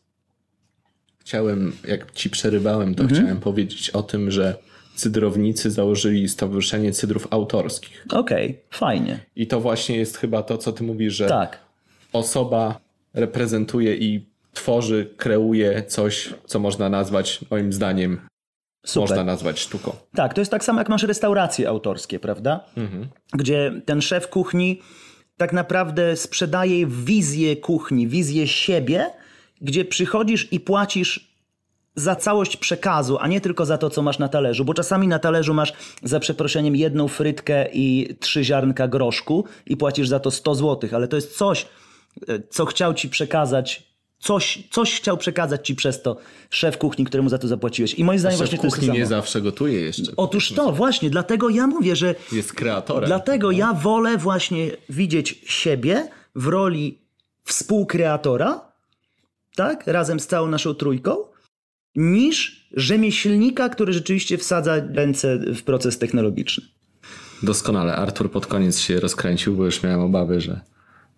Chciałem, 1.19 1.73
jak 1.87 2.11
ci 2.11 2.29
przerywałem, 2.29 2.95
to 2.95 3.03
Mhm. 3.03 3.21
chciałem 3.21 3.39
powiedzieć 3.39 3.89
o 3.89 4.03
tym, 4.03 4.31
że 4.31 4.55
cydrownicy 4.95 5.71
założyli 5.71 6.29
Stowarzyszenie 6.29 6.91
Cydrów 6.91 7.27
Autorskich. 7.29 8.05
Okej, 8.09 8.59
fajnie. 8.71 9.19
I 9.35 9.47
to 9.47 9.59
właśnie 9.61 9.97
jest 9.97 10.17
chyba 10.17 10.43
to, 10.43 10.57
co 10.57 10.71
ty 10.73 10.83
mówisz, 10.83 11.13
że 11.13 11.27
Tak. 11.27 11.59
osoba 12.13 12.79
reprezentuje 13.13 13.95
i 13.95 14.25
tworzy, 14.53 15.09
kreuje 15.17 15.83
coś, 15.87 16.33
co 16.45 16.59
można 16.59 16.89
nazwać, 16.89 17.39
moim 17.51 17.73
zdaniem, 17.73 18.19
Super. 18.85 19.09
można 19.09 19.23
nazwać 19.23 19.59
sztuką. 19.59 19.95
Tak, 20.15 20.33
to 20.33 20.41
jest 20.41 20.51
tak 20.51 20.63
samo 20.63 20.79
jak 20.79 20.89
masz 20.89 21.03
restauracje 21.03 21.69
autorskie, 21.69 22.19
prawda? 22.19 22.65
Gdzie 23.33 23.81
ten 23.85 24.01
szef 24.01 24.27
kuchni 24.27 24.81
tak 25.37 25.53
naprawdę 25.53 26.15
sprzedaje 26.15 26.87
wizję 26.87 27.55
kuchni, 27.55 28.07
wizję 28.07 28.47
siebie, 28.47 29.09
gdzie 29.61 29.85
przychodzisz 29.85 30.53
i 30.53 30.59
płacisz 30.59 31.33
za 31.95 32.15
całość 32.15 32.57
przekazu, 32.57 33.17
a 33.19 33.27
nie 33.27 33.41
tylko 33.41 33.65
za 33.65 33.77
to, 33.77 33.89
co 33.89 34.01
masz 34.01 34.19
na 34.19 34.29
talerzu, 34.29 34.65
bo 34.65 34.73
czasami 34.73 35.07
na 35.07 35.19
talerzu 35.19 35.53
masz 35.53 35.73
za 36.03 36.19
przeproszeniem 36.19 36.75
jedną 36.75 37.07
frytkę 37.07 37.65
i 37.73 38.15
trzy 38.19 38.43
ziarnka 38.43 38.87
groszku 38.87 39.45
i 39.65 39.77
płacisz 39.77 40.07
za 40.07 40.19
to 40.19 40.31
100 40.31 40.55
zł, 40.55 40.89
ale 40.93 41.07
to 41.07 41.15
jest 41.15 41.37
coś, 41.37 41.65
e, 42.27 42.39
co 42.49 42.65
chciał 42.65 42.93
ci 42.93 43.09
przekazać, 43.09 43.92
coś, 44.23 44.63
coś 44.71 44.95
chciał 44.95 45.17
przekazać 45.17 45.67
ci 45.67 45.75
przez 45.75 46.01
to 46.01 46.17
szef 46.49 46.77
kuchni, 46.77 47.05
któremu 47.05 47.29
za 47.29 47.37
to 47.37 47.47
zapłaciłeś. 47.47 47.93
I 47.93 48.03
moim 48.03 48.19
zdaniem 48.19 48.37
właśnie 48.37 48.57
to 48.57 48.63
jest 48.65 48.75
to 48.75 48.81
kuchni 48.81 48.99
nie 48.99 49.05
zawsze 49.05 49.41
gotuje 49.41 49.81
jeszcze. 49.81 50.11
Otóż 50.17 50.51
to, 50.51 50.71
właśnie, 50.71 51.09
dlatego 51.09 51.49
ja 51.49 51.67
mówię, 51.67 51.95
że 51.95 52.15
Jest 52.31 52.53
kreatorem. 52.53 53.07
dlatego 53.07 53.51
ja 53.51 53.73
wolę 53.73 54.17
właśnie 54.17 54.71
widzieć 54.89 55.41
siebie 55.45 56.07
w 56.35 56.47
roli 56.47 56.97
współkreatora, 57.43 58.61
tak, 59.55 59.87
razem 59.87 60.19
z 60.19 60.27
całą 60.27 60.47
naszą 60.47 60.73
trójką, 60.73 61.17
niż 61.95 62.67
rzemieślnika, 62.73 63.69
który 63.69 63.93
rzeczywiście 63.93 64.37
wsadza 64.37 64.75
ręce 64.93 65.37
w 65.37 65.63
proces 65.63 65.97
technologiczny. 65.97 66.63
Doskonale. 67.43 67.95
Artur 67.95 68.31
pod 68.31 68.47
koniec 68.47 68.79
się 68.79 68.99
rozkręcił, 68.99 69.55
bo 69.55 69.65
już 69.65 69.83
miałem 69.83 70.01
obawy, 70.01 70.41
że 70.41 70.61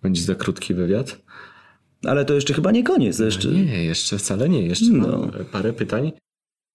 będzie 0.02 0.22
za 0.22 0.36
krótki 0.36 0.74
wywiad. 0.74 1.18
Ale 2.08 2.26
to 2.26 2.34
jeszcze 2.34 2.54
chyba 2.54 2.72
nie 2.72 2.84
koniec. 2.84 3.20
Jeszcze... 3.20 3.48
Nie, 3.48 3.84
jeszcze 3.86 4.18
wcale 4.18 4.50
nie. 4.50 4.62
Jeszcze 4.62 4.86
No. 4.92 5.28
parę 5.52 5.74
pytań. 5.74 6.12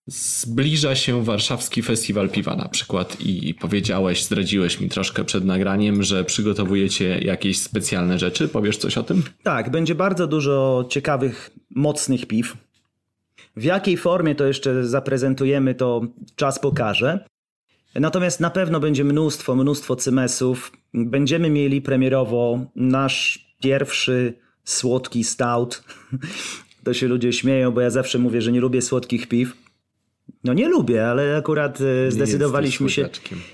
Zbliża 0.07 0.95
się 0.95 1.25
Warszawski 1.25 1.83
Festiwal 1.83 2.29
Piwa 2.29 2.57
na 2.57 2.69
przykład 2.69 3.17
i 3.21 3.55
powiedziałeś, 3.55 4.25
zdradziłeś 4.25 4.81
mi 4.81 4.89
troszkę 4.89 5.25
przed 5.25 5.45
nagraniem, 5.45 6.03
że 6.03 6.25
przygotowujecie 6.25 7.19
jakieś 7.19 7.59
specjalne 7.59 8.19
rzeczy. 8.19 8.49
Powiesz 8.49 8.77
coś 8.77 8.99
o 8.99 9.03
tym? 9.03 9.23
Tak, 9.43 9.71
będzie 9.71 9.95
bardzo 9.95 10.27
dużo 10.27 10.85
ciekawych, 10.91 11.51
mocnych 11.71 12.27
piw. 12.27 12.57
W 13.57 13.65
jakiej 13.65 13.97
formie 13.97 14.35
to 14.35 14.47
jeszcze 14.47 14.85
zaprezentujemy, 14.87 15.75
to 15.75 16.01
czas 16.37 16.59
pokaże. 16.59 17.25
Natomiast 17.95 18.41
na 18.41 18.51
pewno 18.51 18.81
będzie 18.81 19.05
mnóstwo, 19.05 19.57
mnóstwo 19.57 19.97
cymesów. 19.97 20.73
Będziemy 20.95 21.51
mieli 21.51 21.83
premierowo 21.83 22.61
nasz 22.77 23.47
pierwszy 23.63 24.35
słodki 24.65 25.25
stout. 25.25 25.83
To 26.85 26.95
się 26.95 27.09
ludzie 27.09 27.33
śmieją, 27.33 27.71
bo 27.71 27.81
ja 27.81 27.91
zawsze 27.91 28.19
mówię, 28.19 28.43
że 28.43 28.53
nie 28.53 28.61
lubię 28.61 28.83
słodkich 28.83 29.29
piw. 29.29 29.53
No 30.45 30.53
nie 30.53 30.69
lubię, 30.69 31.07
ale 31.09 31.37
akurat 31.37 31.79
e, 31.81 32.11
zdecydowaliśmy 32.11 32.91
się. 32.91 33.09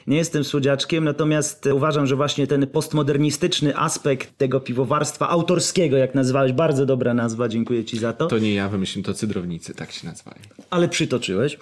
Nie 0.06 0.16
jestem 0.16 0.44
słodziaczkiem, 0.44 1.04
natomiast 1.04 1.66
uważam, 1.66 2.06
że 2.06 2.16
właśnie 2.16 2.46
ten 2.46 2.66
postmodernistyczny 2.66 3.76
aspekt 3.76 4.38
tego 4.38 4.60
piwowarstwa 4.60 5.28
autorskiego, 5.28 5.96
jak 5.96 6.14
nazwałeś, 6.14 6.52
bardzo 6.52 6.86
dobra 6.86 7.14
nazwa, 7.14 7.48
dziękuję 7.48 7.84
ci 7.84 7.98
za 7.98 8.12
to, 8.12 8.26
To 8.26 8.38
nie 8.38 8.54
ja 8.54 8.68
wymyśliłem, 8.68 9.04
to 9.04 9.14
cydrownicy, 9.14 9.74
tak 9.74 9.92
się 9.92 10.06
nazywają. 10.06 10.36
ale 10.70 10.88
przytoczyłeś. 10.88 11.58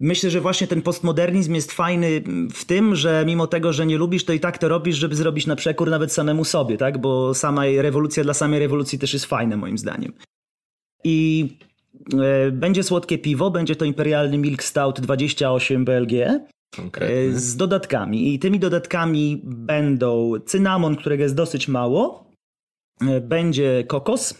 Myślę, 0.00 0.30
że 0.30 0.40
właśnie 0.40 0.66
ten 0.66 0.82
postmodernizm 0.82 1.54
jest 1.54 1.72
fajny 1.72 2.22
w 2.52 2.64
tym, 2.64 2.94
że 2.94 3.24
mimo 3.26 3.46
tego, 3.46 3.72
że 3.72 3.86
nie 3.86 3.98
lubisz, 3.98 4.24
to 4.24 4.32
i 4.32 4.40
tak 4.40 4.58
to 4.58 4.68
robisz, 4.68 4.96
żeby 4.96 5.16
zrobić 5.16 5.46
na 5.46 5.56
przekór 5.56 5.90
nawet 5.90 6.12
samemu 6.12 6.44
sobie, 6.44 6.76
tak? 6.76 6.98
Bo 6.98 7.34
sama 7.34 7.62
rewolucja 7.66 8.24
dla 8.24 8.34
samej 8.34 8.60
rewolucji 8.60 8.98
też 8.98 9.12
jest 9.12 9.26
fajna, 9.26 9.56
moim 9.56 9.78
zdaniem. 9.78 10.12
I 11.04 11.48
e, 12.22 12.50
będzie 12.50 12.82
słodkie 12.82 13.18
piwo, 13.18 13.50
będzie 13.50 13.76
to 13.76 13.84
imperialny 13.84 14.38
Milk 14.38 14.62
Stout 14.62 15.00
28 15.00 15.84
BLG. 15.84 16.12
Konkretnie. 16.76 17.16
E, 17.16 17.32
z 17.32 17.56
dodatkami. 17.56 18.34
I 18.34 18.38
tymi 18.38 18.58
dodatkami 18.58 19.40
będą 19.44 20.32
cynamon, 20.46 20.96
którego 20.96 21.22
jest 21.22 21.34
dosyć 21.34 21.68
mało, 21.68 22.30
e, 23.00 23.20
będzie 23.20 23.84
kokos 23.86 24.34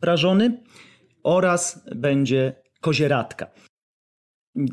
prażony 0.00 0.62
oraz 1.22 1.84
będzie 1.94 2.54
kozieradka. 2.80 3.46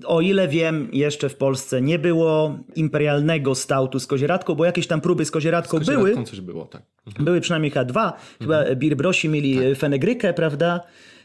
O 0.05 0.21
ile 0.21 0.47
wiem, 0.47 0.89
jeszcze 0.93 1.29
w 1.29 1.35
Polsce 1.35 1.81
nie 1.81 1.99
było 1.99 2.57
imperialnego 2.75 3.55
stautu 3.55 3.99
z 3.99 4.07
kozieradką, 4.07 4.55
bo 4.55 4.65
jakieś 4.65 4.87
tam 4.87 5.01
próby 5.01 5.25
z 5.25 5.31
kozieradką 5.31 5.77
Z 5.83 5.85
były. 5.85 5.97
kozieradką 5.97 6.25
coś 6.31 6.41
było, 6.41 6.65
tak. 6.65 6.81
Były 7.19 7.41
przynajmniej 7.41 7.71
chyba 7.71 7.85
dwa. 7.85 8.13
Chyba 8.41 8.75
Birbrosi 8.75 9.29
mieli 9.29 9.57
Tak. 9.59 9.77
fenegrykę, 9.77 10.33
prawda? 10.33 10.79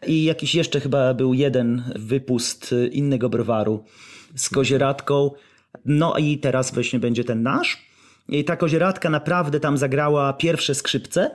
I 0.06 0.24
jakiś 0.24 0.54
jeszcze 0.54 0.80
chyba 0.80 1.14
był 1.14 1.34
jeden 1.34 1.82
wypust 1.96 2.74
innego 2.92 3.28
browaru 3.28 3.84
z 4.34 4.48
kozieradką. 4.48 5.30
No 5.84 6.16
i 6.16 6.38
teraz 6.38 6.74
właśnie 6.74 6.98
będzie 6.98 7.24
ten 7.24 7.42
nasz. 7.42 7.86
I 8.28 8.44
ta 8.44 8.56
kozieradka 8.56 9.10
naprawdę 9.10 9.60
tam 9.60 9.78
zagrała 9.78 10.32
pierwsze 10.32 10.74
skrzypce. 10.74 11.30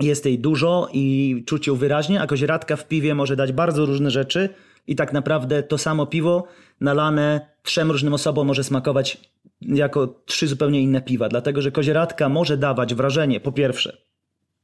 Jest 0.00 0.24
jej 0.26 0.38
dużo 0.38 0.88
i 0.92 1.42
czuć 1.46 1.66
ją 1.66 1.74
wyraźnie, 1.76 2.20
a 2.20 2.26
kozieradka 2.26 2.76
w 2.76 2.88
piwie 2.88 3.14
może 3.14 3.36
dać 3.36 3.52
bardzo 3.52 3.86
różne 3.86 4.10
rzeczy, 4.10 4.48
I 4.86 4.96
tak 4.96 5.12
naprawdę 5.12 5.62
to 5.62 5.78
samo 5.78 6.06
piwo 6.06 6.44
nalane 6.80 7.46
trzem 7.62 7.90
różnym 7.90 8.14
osobom 8.14 8.46
może 8.46 8.64
smakować 8.64 9.18
jako 9.60 10.06
trzy 10.26 10.46
zupełnie 10.46 10.80
inne 10.82 11.02
piwa, 11.02 11.28
dlatego 11.28 11.62
że 11.62 11.72
kozieradka 11.72 12.28
może 12.28 12.56
dawać 12.56 12.94
wrażenie, 12.94 13.40
po 13.40 13.52
pierwsze, 13.52 13.96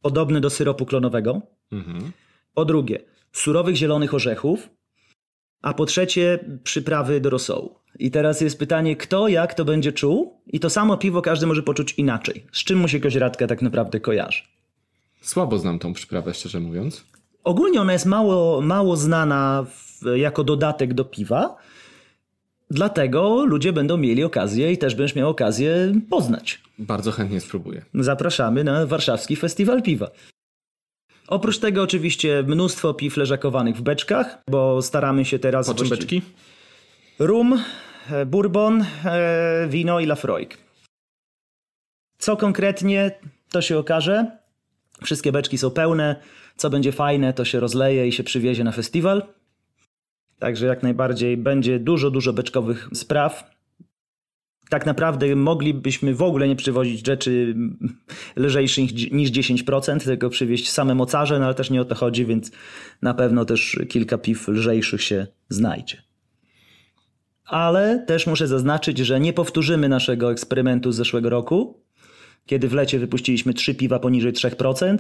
podobne 0.03 0.41
do 0.41 0.51
syropu 0.51 0.87
klonowego, 0.87 1.41
Mhm. 1.73 2.13
po 2.55 2.65
drugie, 2.65 2.99
surowych 3.33 3.77
zielonych 3.77 4.15
orzechów, 4.15 4.69
a 5.63 5.75
po 5.75 5.87
trzecie, 5.87 6.39
przyprawy 6.65 7.21
do 7.21 7.31
rosołu. 7.31 7.75
I 7.99 8.11
teraz 8.11 8.41
jest 8.41 8.59
pytanie, 8.59 8.97
kto 8.97 9.29
jak 9.29 9.55
to 9.55 9.65
będzie 9.65 9.93
czuł? 9.93 10.41
I 10.47 10.61
to 10.61 10.71
samo 10.71 10.97
piwo 10.97 11.23
każdy 11.23 11.47
może 11.47 11.63
poczuć 11.63 11.93
inaczej. 11.93 12.47
Z 12.53 12.65
czym 12.65 12.79
mu 12.79 12.89
się 12.89 13.01
kozieradka 13.01 13.47
tak 13.47 13.63
naprawdę 13.63 14.01
kojarzy? 14.01 14.43
Słabo 15.21 15.59
znam 15.59 15.79
tą 15.79 15.93
przyprawę, 15.93 16.35
szczerze 16.35 16.61
mówiąc. 16.61 17.05
Ogólnie 17.45 17.81
ona 17.81 17.93
jest 17.93 18.07
mało, 18.07 18.61
mało 18.61 18.97
znana 18.97 19.67
w, 19.71 19.86
jako 20.17 20.45
dodatek 20.45 20.95
do 20.95 21.05
piwa, 21.05 21.57
dlatego 22.71 23.45
ludzie 23.45 23.73
będą 23.73 23.97
mieli 23.97 24.25
okazję 24.25 24.73
i 24.73 24.79
też 24.79 24.95
będziesz 24.95 25.17
miał 25.17 25.29
okazję 25.31 25.95
poznać. 26.11 26.61
Bardzo 26.79 27.13
chętnie 27.13 27.41
spróbuję. 27.41 27.85
Zapraszamy 27.95 28.65
na 28.65 28.87
warszawski 28.87 29.37
festiwal 29.37 29.83
piwa. 29.83 30.11
Oprócz 31.29 31.59
tego 31.59 31.83
oczywiście 31.83 32.45
mnóstwo 32.47 32.95
piw 32.95 33.17
leżakowanych 33.17 33.77
w 33.77 33.83
beczkach, 33.83 34.39
bo 34.51 34.83
staramy 34.83 35.25
się 35.25 35.39
teraz... 35.39 35.67
Po 35.67 35.75
czym 35.75 35.89
beczki? 35.89 36.23
Rum, 37.19 37.63
e, 38.11 38.27
bourbon, 38.27 38.85
e, 39.05 39.67
wino 39.69 40.01
i 40.01 40.07
Lafroig. 40.07 40.59
Co 42.19 42.37
konkretnie, 42.37 43.11
to 43.51 43.63
się 43.63 43.79
okaże. 43.79 44.39
Wszystkie 45.05 45.33
beczki 45.33 45.59
są 45.59 45.71
pełne. 45.71 46.17
Co 46.57 46.71
będzie 46.71 46.93
fajne, 46.93 47.33
to 47.33 47.45
się 47.45 47.61
rozleje 47.61 48.09
i 48.09 48.13
się 48.13 48.25
przywiezie 48.25 48.65
na 48.65 48.73
festiwal. 48.73 49.23
Także 50.39 50.67
jak 50.67 50.83
najbardziej 50.83 51.37
będzie 51.37 51.79
dużo, 51.79 52.11
dużo 52.11 52.33
beczkowych 52.33 52.89
spraw. 52.95 53.57
Tak 54.69 54.87
naprawdę 54.87 55.37
moglibyśmy 55.37 56.15
w 56.15 56.23
ogóle 56.23 56.49
nie 56.49 56.57
przywozić 56.57 57.07
rzeczy 57.07 57.55
lżejszych 58.37 59.13
niż 59.13 59.31
10%, 59.31 60.05
tylko 60.05 60.31
przywieźć 60.31 60.71
same 60.71 60.95
mocarze, 60.95 61.39
no 61.39 61.45
ale 61.45 61.55
też 61.55 61.71
nie 61.71 61.81
o 61.81 61.85
to 61.85 61.95
chodzi, 61.95 62.27
więc 62.27 62.51
na 63.03 63.15
pewno 63.15 63.45
też 63.45 63.79
kilka 63.89 64.19
piw 64.19 64.49
lżejszych 64.49 65.03
się 65.03 65.27
znajdzie. 65.49 66.03
Ale 67.45 68.05
też 68.07 68.27
muszę 68.27 68.49
zaznaczyć, 68.49 68.99
że 68.99 69.21
nie 69.21 69.33
powtórzymy 69.33 69.89
naszego 69.89 70.33
eksperymentu 70.33 70.93
z 70.93 70.97
zeszłego 70.97 71.31
roku, 71.31 71.83
kiedy 72.47 72.69
w 72.69 72.73
lecie 72.73 72.99
wypuściliśmy 72.99 73.55
trzy 73.55 73.75
piwa 73.75 73.99
poniżej 73.99 74.33
3%, 74.33 74.99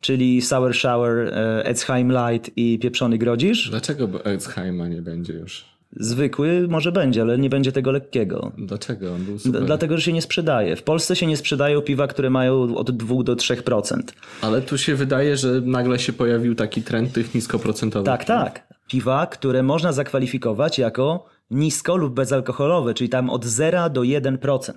czyli 0.00 0.42
Sour 0.42 0.74
Shower, 0.74 1.18
e, 1.18 1.64
Etzheim 1.66 2.12
Light 2.12 2.50
i 2.56 2.78
Pieprzony 2.78 3.18
Grodzisz. 3.18 3.70
Dlaczego 3.70 4.24
Erzheima 4.24 4.88
nie 4.88 5.02
będzie 5.02 5.32
już? 5.32 5.64
Zwykły 5.96 6.66
może 6.68 6.92
będzie, 6.92 7.22
ale 7.22 7.38
nie 7.38 7.50
będzie 7.50 7.72
tego 7.72 7.90
lekkiego. 7.90 8.52
Dlaczego? 8.58 9.14
On 9.14 9.24
był 9.24 9.34
D- 9.34 9.40
super. 9.40 9.64
dlatego, 9.64 9.96
że 9.96 10.02
się 10.02 10.12
nie 10.12 10.22
sprzedaje. 10.22 10.76
W 10.76 10.82
Polsce 10.82 11.16
się 11.16 11.26
nie 11.26 11.36
sprzedają 11.36 11.80
piwa, 11.80 12.06
które 12.06 12.30
mają 12.30 12.76
od 12.76 12.90
2 12.90 13.22
do 13.22 13.36
3%. 13.36 14.02
Ale 14.42 14.62
tu 14.62 14.78
się 14.78 14.94
wydaje, 14.94 15.36
że 15.36 15.60
nagle 15.60 15.98
się 15.98 16.12
pojawił 16.12 16.54
taki 16.54 16.82
trend 16.82 17.12
tych 17.12 17.34
niskoprocentowych. 17.34 18.06
Tak, 18.06 18.24
tak. 18.24 18.66
Piwa, 18.88 19.26
które 19.26 19.62
można 19.62 19.92
zakwalifikować 19.92 20.78
jako 20.78 21.26
nisko 21.50 21.96
lub 21.96 22.14
bezalkoholowe, 22.14 22.94
czyli 22.94 23.10
tam 23.10 23.30
od 23.30 23.44
0 23.44 23.90
do 23.90 24.00
1%. 24.00 24.72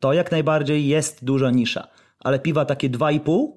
To 0.00 0.12
jak 0.12 0.32
najbardziej 0.32 0.86
jest 0.88 1.24
duża 1.24 1.50
nisza. 1.50 1.88
Ale 2.20 2.38
piwa 2.38 2.64
takie 2.64 2.90
2,5, 2.90 3.48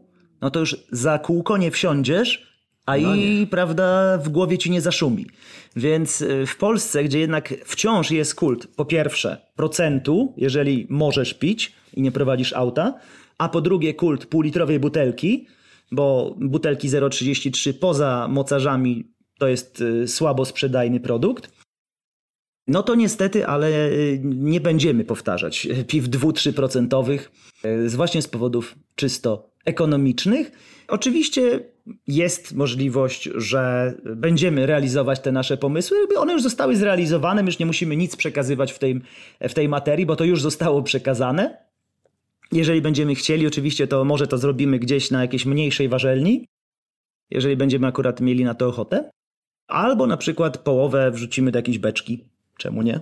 no 0.42 0.52
to 0.52 0.60
już 0.60 0.76
za 0.92 1.20
kółko 1.20 1.58
nie 1.58 1.72
wsiądziesz, 1.72 2.50
a 2.86 2.98
i 2.98 3.48
prawda 3.48 4.18
w 4.18 4.30
głowie 4.30 4.58
ci 4.58 4.72
nie 4.72 4.82
zaszumi. 4.82 5.26
Więc 5.76 6.22
y, 6.22 6.46
w 6.46 6.58
Polsce, 6.58 7.04
gdzie 7.04 7.20
jednak 7.20 7.54
wciąż 7.66 8.12
jest 8.12 8.36
kult, 8.36 8.68
po 8.76 8.86
pierwsze 8.86 9.38
procentu, 9.56 10.34
jeżeli 10.38 10.88
możesz 10.90 11.34
pić 11.34 11.74
i 11.94 12.02
nie 12.02 12.12
prowadzisz 12.12 12.54
auta, 12.54 13.00
a 13.38 13.50
po 13.50 13.62
drugie 13.62 13.94
kult 13.94 14.26
półlitrowej 14.26 14.80
butelki, 14.80 15.48
bo 15.92 16.36
butelki 16.40 16.90
0,33 16.90 17.74
poza 17.74 18.28
mocarzami 18.30 19.12
to 19.40 19.48
jest 19.48 19.82
y, 19.82 20.08
słabo 20.08 20.46
sprzedajny 20.46 21.00
produkt. 21.00 21.52
No 22.68 22.84
to 22.84 22.96
niestety, 22.96 23.48
ale 23.48 23.90
y, 23.90 24.22
nie 24.24 24.62
będziemy 24.62 25.04
powtarzać 25.04 25.68
piw 25.88 26.06
2-3% 26.10 27.20
y, 27.66 27.90
z- 27.90 27.96
właśnie 27.96 28.22
z 28.22 28.28
powodów 28.28 28.76
czysto 28.96 29.49
ekonomicznych. 29.70 30.52
Oczywiście 30.88 31.60
jest 32.08 32.54
możliwość, 32.54 33.30
że 33.36 33.94
będziemy 34.16 34.66
realizować 34.66 35.20
te 35.20 35.32
nasze 35.32 35.58
pomysły. 35.58 35.98
One 36.18 36.34
już 36.34 36.44
zostały 36.44 36.76
zrealizowane, 36.76 37.44
my 37.44 37.50
już 37.50 37.60
nie 37.60 37.66
musimy 37.66 37.96
nic 37.96 38.16
przekazywać 38.16 38.72
w 38.72 38.80
tej, 38.80 39.02
w 39.42 39.54
tej 39.54 39.70
materii, 39.70 40.06
bo 40.06 40.16
to 40.16 40.24
już 40.24 40.42
zostało 40.42 40.84
przekazane. 40.84 41.58
Jeżeli 42.52 42.82
będziemy 42.82 43.16
chcieli, 43.16 43.48
oczywiście, 43.48 43.88
to 43.88 44.06
może 44.06 44.28
to 44.28 44.38
zrobimy 44.38 44.80
gdzieś 44.80 45.12
na 45.12 45.22
jakiejś 45.22 45.46
mniejszej 45.46 45.90
warzelni, 45.90 46.48
jeżeli 47.32 47.58
będziemy 47.58 47.88
akurat 47.88 48.22
mieli 48.22 48.44
na 48.44 48.54
to 48.54 48.68
ochotę. 48.68 49.10
Albo 49.68 50.08
na 50.08 50.18
przykład 50.18 50.58
połowę 50.58 51.12
wrzucimy 51.12 51.52
do 51.52 51.60
jakiejś 51.60 51.78
beczki. 51.78 52.26
Czemu 52.58 52.82
nie? 52.82 53.00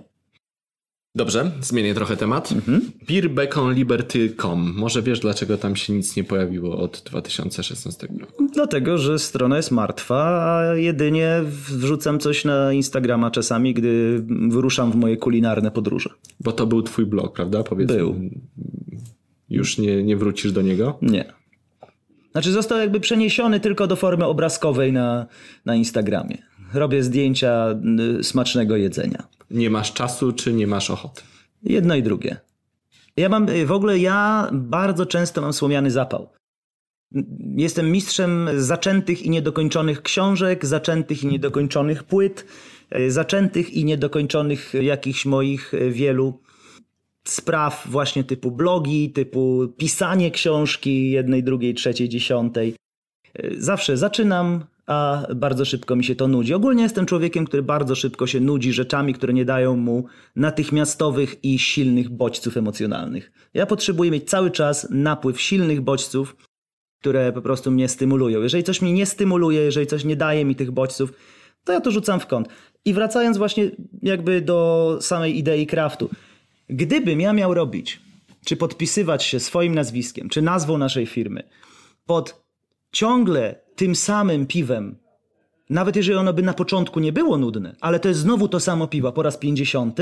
Dobrze, 1.14 1.50
zmienię 1.60 1.94
trochę 1.94 2.16
temat. 2.16 2.52
Mhm. 2.52 2.90
Beerbeconliberty.com. 3.08 4.74
Może 4.76 5.02
wiesz, 5.02 5.20
dlaczego 5.20 5.56
tam 5.56 5.76
się 5.76 5.92
nic 5.92 6.16
nie 6.16 6.24
pojawiło 6.24 6.78
od 6.78 7.02
2016 7.06 8.08
roku? 8.20 8.48
Dlatego, 8.54 8.98
że 8.98 9.18
strona 9.18 9.56
jest 9.56 9.70
martwa, 9.70 10.42
a 10.44 10.74
jedynie 10.74 11.40
wrzucam 11.68 12.18
coś 12.18 12.44
na 12.44 12.72
Instagrama 12.72 13.30
czasami, 13.30 13.74
gdy 13.74 14.24
wyruszam 14.48 14.92
w 14.92 14.94
moje 14.94 15.16
kulinarne 15.16 15.70
podróże. 15.70 16.10
Bo 16.40 16.52
to 16.52 16.66
był 16.66 16.82
twój 16.82 17.06
blog, 17.06 17.34
prawda? 17.34 17.62
Powiedz 17.62 17.88
Był. 17.88 18.14
Już 19.50 19.78
nie, 19.78 20.02
nie 20.02 20.16
wrócisz 20.16 20.52
do 20.52 20.62
niego? 20.62 20.98
Nie. 21.02 21.32
Znaczy 22.32 22.52
został 22.52 22.78
jakby 22.78 23.00
przeniesiony 23.00 23.60
tylko 23.60 23.86
do 23.86 23.96
formy 23.96 24.24
obrazkowej 24.24 24.92
na, 24.92 25.26
na 25.64 25.74
Instagramie. 25.74 26.38
Robię 26.74 27.02
zdjęcia 27.02 27.80
y, 28.20 28.24
smacznego 28.24 28.76
jedzenia. 28.76 29.28
Nie 29.50 29.70
masz 29.70 29.92
czasu, 29.92 30.32
czy 30.32 30.52
nie 30.52 30.66
masz 30.66 30.90
ochoty? 30.90 31.22
Jedno 31.62 31.94
i 31.94 32.02
drugie. 32.02 32.36
Ja 33.16 33.28
mam, 33.28 33.48
y, 33.48 33.66
w 33.66 33.72
ogóle 33.72 33.98
ja 33.98 34.48
bardzo 34.52 35.06
często 35.06 35.40
mam 35.40 35.52
słomiany 35.52 35.90
zapał. 35.90 36.28
Jestem 37.56 37.90
mistrzem 37.90 38.48
zaczętych 38.56 39.22
i 39.22 39.30
niedokończonych 39.30 40.02
książek, 40.02 40.66
zaczętych 40.66 41.22
i 41.22 41.26
niedokończonych 41.26 42.04
płyt, 42.04 42.46
y, 42.98 43.10
zaczętych 43.10 43.70
i 43.70 43.84
niedokończonych 43.84 44.74
jakichś 44.74 45.26
moich 45.26 45.74
y, 45.74 45.90
wielu 45.90 46.40
spraw 47.24 47.86
właśnie 47.90 48.24
typu 48.24 48.50
blogi, 48.50 49.10
typu 49.10 49.68
pisanie 49.76 50.30
książki 50.30 51.10
jednej, 51.10 51.42
drugiej, 51.42 51.74
trzeciej, 51.74 52.08
dziesiątej. 52.08 52.74
Zawsze 53.58 53.96
zaczynam, 53.96 54.64
a 54.88 55.26
bardzo 55.36 55.64
szybko 55.64 55.96
mi 55.96 56.04
się 56.04 56.14
to 56.14 56.28
nudzi. 56.28 56.54
Ogólnie 56.54 56.82
jestem 56.82 57.06
człowiekiem, 57.06 57.44
który 57.44 57.62
bardzo 57.62 57.94
szybko 57.94 58.26
się 58.26 58.40
nudzi 58.40 58.72
rzeczami, 58.72 59.14
które 59.14 59.32
nie 59.32 59.44
dają 59.44 59.76
mu 59.76 60.04
natychmiastowych 60.36 61.44
i 61.44 61.58
silnych 61.58 62.08
bodźców 62.08 62.56
emocjonalnych. 62.56 63.32
Ja 63.54 63.66
potrzebuję 63.66 64.10
mieć 64.10 64.30
cały 64.30 64.50
czas 64.50 64.86
napływ 64.90 65.40
silnych 65.40 65.80
bodźców, 65.80 66.36
które 67.00 67.32
po 67.32 67.42
prostu 67.42 67.70
mnie 67.70 67.88
stymulują. 67.88 68.42
Jeżeli 68.42 68.64
coś 68.64 68.82
mnie 68.82 68.92
nie 68.92 69.06
stymuluje, 69.06 69.60
jeżeli 69.60 69.86
coś 69.86 70.04
nie 70.04 70.16
daje 70.16 70.44
mi 70.44 70.56
tych 70.56 70.70
bodźców, 70.70 71.12
to 71.64 71.72
ja 71.72 71.80
to 71.80 71.90
rzucam 71.90 72.20
w 72.20 72.26
kąt. 72.26 72.48
I 72.84 72.94
wracając 72.94 73.38
właśnie 73.38 73.70
jakby 74.02 74.40
do 74.40 74.98
samej 75.00 75.38
idei 75.38 75.66
craftu. 75.66 76.10
Gdybym 76.68 77.20
ja 77.20 77.32
miał 77.32 77.54
robić, 77.54 78.00
czy 78.44 78.56
podpisywać 78.56 79.24
się 79.24 79.40
swoim 79.40 79.74
nazwiskiem, 79.74 80.28
czy 80.28 80.42
nazwą 80.42 80.78
naszej 80.78 81.06
firmy 81.06 81.42
pod 82.06 82.47
ciągle 82.92 83.60
tym 83.76 83.94
samym 83.96 84.46
piwem, 84.46 84.96
nawet 85.70 85.96
jeżeli 85.96 86.18
ono 86.18 86.32
by 86.32 86.42
na 86.42 86.54
początku 86.54 87.00
nie 87.00 87.12
było 87.12 87.38
nudne, 87.38 87.76
ale 87.80 88.00
to 88.00 88.08
jest 88.08 88.20
znowu 88.20 88.48
to 88.48 88.60
samo 88.60 88.86
piwo 88.86 89.12
po 89.12 89.22
raz 89.22 89.36
50, 89.36 89.98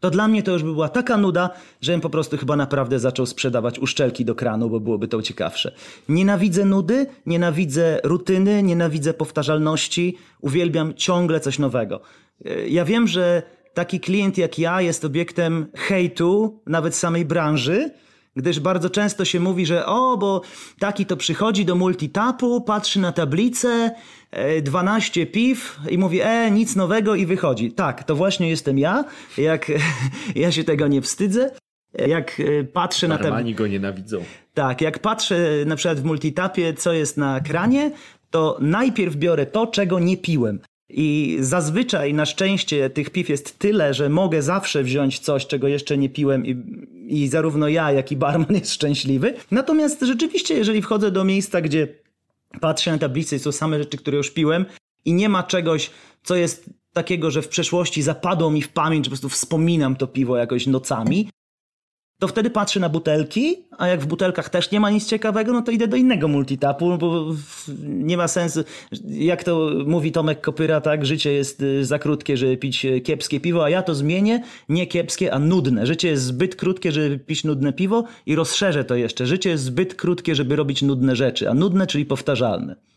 to 0.00 0.10
dla 0.10 0.28
mnie 0.28 0.42
to 0.42 0.52
już 0.52 0.62
by 0.62 0.72
była 0.72 0.88
taka 0.88 1.16
nuda, 1.16 1.50
że 1.80 1.92
bym 1.92 2.00
po 2.00 2.10
prostu 2.10 2.36
chyba 2.36 2.56
naprawdę 2.56 2.98
zaczął 2.98 3.26
sprzedawać 3.26 3.78
uszczelki 3.78 4.24
do 4.24 4.34
kranu, 4.34 4.70
bo 4.70 4.80
byłoby 4.80 5.08
to 5.08 5.22
ciekawsze. 5.22 5.72
Nienawidzę 6.08 6.64
nudy, 6.64 7.06
nienawidzę 7.26 8.00
rutyny, 8.04 8.62
nienawidzę 8.62 9.14
powtarzalności, 9.14 10.16
uwielbiam 10.40 10.94
ciągle 10.94 11.40
coś 11.40 11.58
nowego. 11.58 12.00
E, 12.44 12.68
Ja 12.68 12.84
wiem, 12.84 13.08
że 13.08 13.42
taki 13.74 14.00
klient 14.00 14.38
jak 14.38 14.58
ja 14.58 14.80
jest 14.80 15.04
obiektem 15.04 15.66
hejtu, 15.74 16.60
nawet 16.66 16.94
samej 16.94 17.24
branży, 17.24 17.90
gdyż 18.42 18.60
bardzo 18.60 18.90
często 18.90 19.24
się 19.24 19.40
mówi, 19.40 19.66
że 19.66 19.86
o, 19.86 20.16
bo 20.16 20.42
taki 20.78 21.06
to 21.06 21.16
przychodzi 21.16 21.64
do 21.64 21.74
multitapu, 21.74 22.60
patrzy 22.60 23.00
na 23.00 23.12
tablicę, 23.12 23.90
e, 24.30 24.62
12 24.62 25.26
piw 25.26 25.78
i 25.90 25.98
mówi, 25.98 26.20
e, 26.20 26.50
nic 26.50 26.76
nowego 26.76 27.14
i 27.14 27.26
wychodzi. 27.26 27.72
Tak, 27.72 28.04
to 28.04 28.16
właśnie 28.16 28.48
jestem 28.48 28.78
ja. 28.78 29.04
Jak 29.38 29.72
ja 30.36 30.52
się 30.52 30.64
tego 30.64 30.88
nie 30.88 31.02
wstydzę. 31.02 31.50
Jak 32.06 32.40
e, 32.40 32.64
patrzę 32.64 33.08
na 33.08 33.14
tablicę. 33.14 33.34
Armani 33.34 33.54
go 33.54 33.66
nienawidzą. 33.66 34.24
Tak, 34.54 34.80
jak 34.80 34.98
patrzę 34.98 35.36
na 35.66 35.76
przykład 35.76 36.00
w 36.00 36.04
multitapie, 36.04 36.74
co 36.74 36.92
jest 36.92 37.16
na 37.16 37.38
ekranie, 37.38 37.90
to 38.30 38.58
najpierw 38.60 39.16
biorę 39.16 39.46
to, 39.46 39.66
czego 39.66 39.98
nie 39.98 40.16
piłem. 40.16 40.60
I 40.92 41.36
zazwyczaj 41.40 42.14
na 42.14 42.26
szczęście 42.26 42.90
tych 42.90 43.10
piw 43.10 43.28
jest 43.28 43.58
tyle, 43.58 43.94
że 43.94 44.08
mogę 44.08 44.42
zawsze 44.42 44.82
wziąć 44.82 45.18
coś, 45.18 45.46
czego 45.46 45.68
jeszcze 45.68 45.98
nie 45.98 46.08
piłem 46.08 46.46
i, 46.46 46.56
i 47.06 47.28
zarówno 47.28 47.68
ja, 47.68 47.92
jak 47.92 48.12
i 48.12 48.16
barman 48.16 48.54
jest 48.60 48.72
szczęśliwy. 48.72 49.34
Natomiast 49.50 50.00
rzeczywiście, 50.00 50.54
jeżeli 50.54 50.82
wchodzę 50.82 51.10
do 51.10 51.24
miejsca, 51.24 51.60
gdzie 51.60 51.88
patrzę 52.60 52.92
na 52.92 52.98
tablicę 52.98 53.36
i 53.36 53.38
są 53.38 53.52
same 53.52 53.78
rzeczy, 53.78 53.96
które 53.96 54.16
już 54.16 54.30
piłem 54.30 54.66
i 55.04 55.12
nie 55.12 55.28
ma 55.28 55.42
czegoś, 55.42 55.90
co 56.22 56.36
jest 56.36 56.70
takiego, 56.92 57.30
że 57.30 57.42
w 57.42 57.48
przeszłości 57.48 58.02
zapadło 58.02 58.50
mi 58.50 58.62
w 58.62 58.68
pamięć, 58.68 59.04
po 59.06 59.10
prostu 59.10 59.28
wspominam 59.28 59.96
to 59.96 60.06
piwo 60.06 60.36
jakoś 60.36 60.66
nocami, 60.66 61.28
to 62.20 62.28
wtedy 62.28 62.50
patrzę 62.50 62.80
na 62.80 62.88
butelki, 62.88 63.56
a 63.78 63.88
jak 63.88 64.00
w 64.00 64.06
butelkach 64.06 64.48
też 64.48 64.70
nie 64.70 64.80
ma 64.80 64.90
nic 64.90 65.06
ciekawego, 65.06 65.52
no 65.52 65.62
to 65.62 65.70
idę 65.72 65.88
do 65.88 65.96
innego 65.96 66.28
multitapu, 66.28 66.98
bo 66.98 67.26
nie 67.82 68.16
ma 68.16 68.28
sensu. 68.28 68.64
Jak 69.06 69.44
to 69.44 69.70
mówi 69.86 70.12
Tomek 70.12 70.40
Kopyra, 70.40 70.80
tak, 70.80 71.06
życie 71.06 71.32
jest 71.32 71.62
y, 71.62 71.84
za 71.84 71.98
krótkie, 71.98 72.36
żeby 72.36 72.56
pić 72.56 72.84
y, 72.84 73.00
kiepskie 73.00 73.40
piwo, 73.40 73.64
a 73.64 73.70
ja 73.70 73.82
to 73.82 73.94
zmienię, 73.94 74.42
nie 74.68 74.86
kiepskie, 74.86 75.34
a 75.34 75.38
nudne. 75.38 75.86
Życie 75.86 76.08
jest 76.08 76.24
zbyt 76.24 76.56
krótkie, 76.56 76.92
żeby 76.92 77.18
pić 77.18 77.44
nudne 77.44 77.72
piwo 77.72 78.04
i 78.26 78.34
rozszerzę 78.34 78.84
to 78.84 78.94
jeszcze. 78.94 79.26
Życie 79.26 79.50
jest 79.50 79.64
zbyt 79.64 79.94
krótkie, 79.94 80.34
żeby 80.34 80.56
robić 80.56 80.82
nudne 80.82 81.16
rzeczy, 81.16 81.50
a 81.50 81.54
nudne, 81.54 81.86
czyli 81.86 82.06
powtarzalne. 82.06 82.89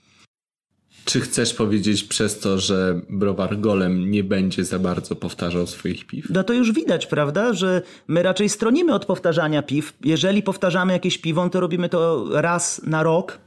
Czy 1.06 1.22
chcesz 1.22 1.54
powiedzieć 1.54 2.04
przez 2.04 2.39
to, 2.39 2.60
że 2.60 3.01
browar 3.10 3.60
Golem 3.60 4.12
nie 4.12 4.24
będzie 4.24 4.66
za 4.66 4.80
bardzo 4.80 5.16
powtarzał 5.16 5.68
swoich 5.68 6.08
piw? 6.08 6.30
No 6.30 6.43
to 6.43 6.54
już 6.54 6.72
widać, 6.72 7.06
prawda, 7.06 7.54
że 7.54 7.82
my 8.08 8.24
raczej 8.24 8.49
stronimy 8.49 8.93
od 8.93 9.06
powtarzania 9.06 9.64
piw. 9.64 9.93
Jeżeli 10.04 10.43
powtarzamy 10.43 10.93
jakieś 10.93 11.18
piwo, 11.18 11.49
to 11.49 11.60
robimy 11.60 11.89
to 11.89 12.28
raz 12.32 12.82
na 12.86 13.04
rok. 13.04 13.38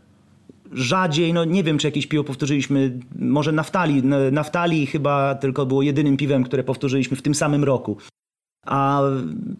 Rzadziej, 0.72 1.32
no 1.32 1.44
nie 1.44 1.64
wiem, 1.64 1.78
czy 1.78 1.86
jakieś 1.86 2.06
piwo 2.06 2.24
powtórzyliśmy, 2.24 2.98
może 3.18 3.52
naftali. 3.52 4.02
Naftali 4.32 4.86
chyba 4.86 5.34
tylko 5.34 5.66
było 5.66 5.82
jedynym 5.82 6.16
piwem, 6.16 6.44
które 6.44 6.64
powtórzyliśmy 6.64 7.16
w 7.16 7.22
tym 7.22 7.34
samym 7.34 7.64
roku 7.64 7.96
a 8.66 9.02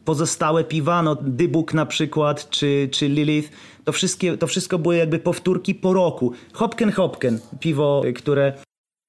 pozostałe 0.05 0.65
piwa, 0.65 1.03
no 1.03 1.17
Dybuk 1.23 1.75
na 1.75 1.87
przykład, 1.87 2.51
czy, 2.51 2.89
czy 2.93 3.09
Lilith, 3.09 3.51
to, 3.85 3.93
wszystkie, 3.93 4.39
to 4.39 4.47
wszystko 4.47 4.79
były 4.79 4.97
jakby 4.97 5.19
powtórki 5.19 5.75
po 5.75 5.93
roku. 5.93 6.33
Hopken 6.53 6.93
Hopken, 6.93 7.39
piwo, 7.61 8.03
które 8.17 8.53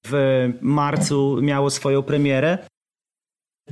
w 0.08 0.50
marcu 0.62 1.40
miało 1.42 1.70
swoją 1.70 2.04
premierę. 2.04 2.58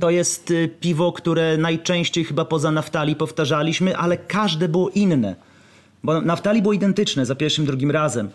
To 0.00 0.10
jest 0.10 0.50
y, 0.50 0.68
piwo, 0.80 1.12
które 1.12 1.56
najczęściej 1.56 2.24
chyba 2.24 2.44
poza 2.44 2.70
naftali 2.70 3.16
powtarzaliśmy, 3.16 3.96
ale 3.96 4.16
każde 4.16 4.68
było 4.68 4.90
inne. 4.90 5.36
Bo 6.02 6.20
naftali 6.20 6.62
było 6.62 6.74
identyczne 6.74 7.26
za 7.26 7.34
pierwszym, 7.34 7.66
drugim 7.66 7.90
razem. 7.90 8.30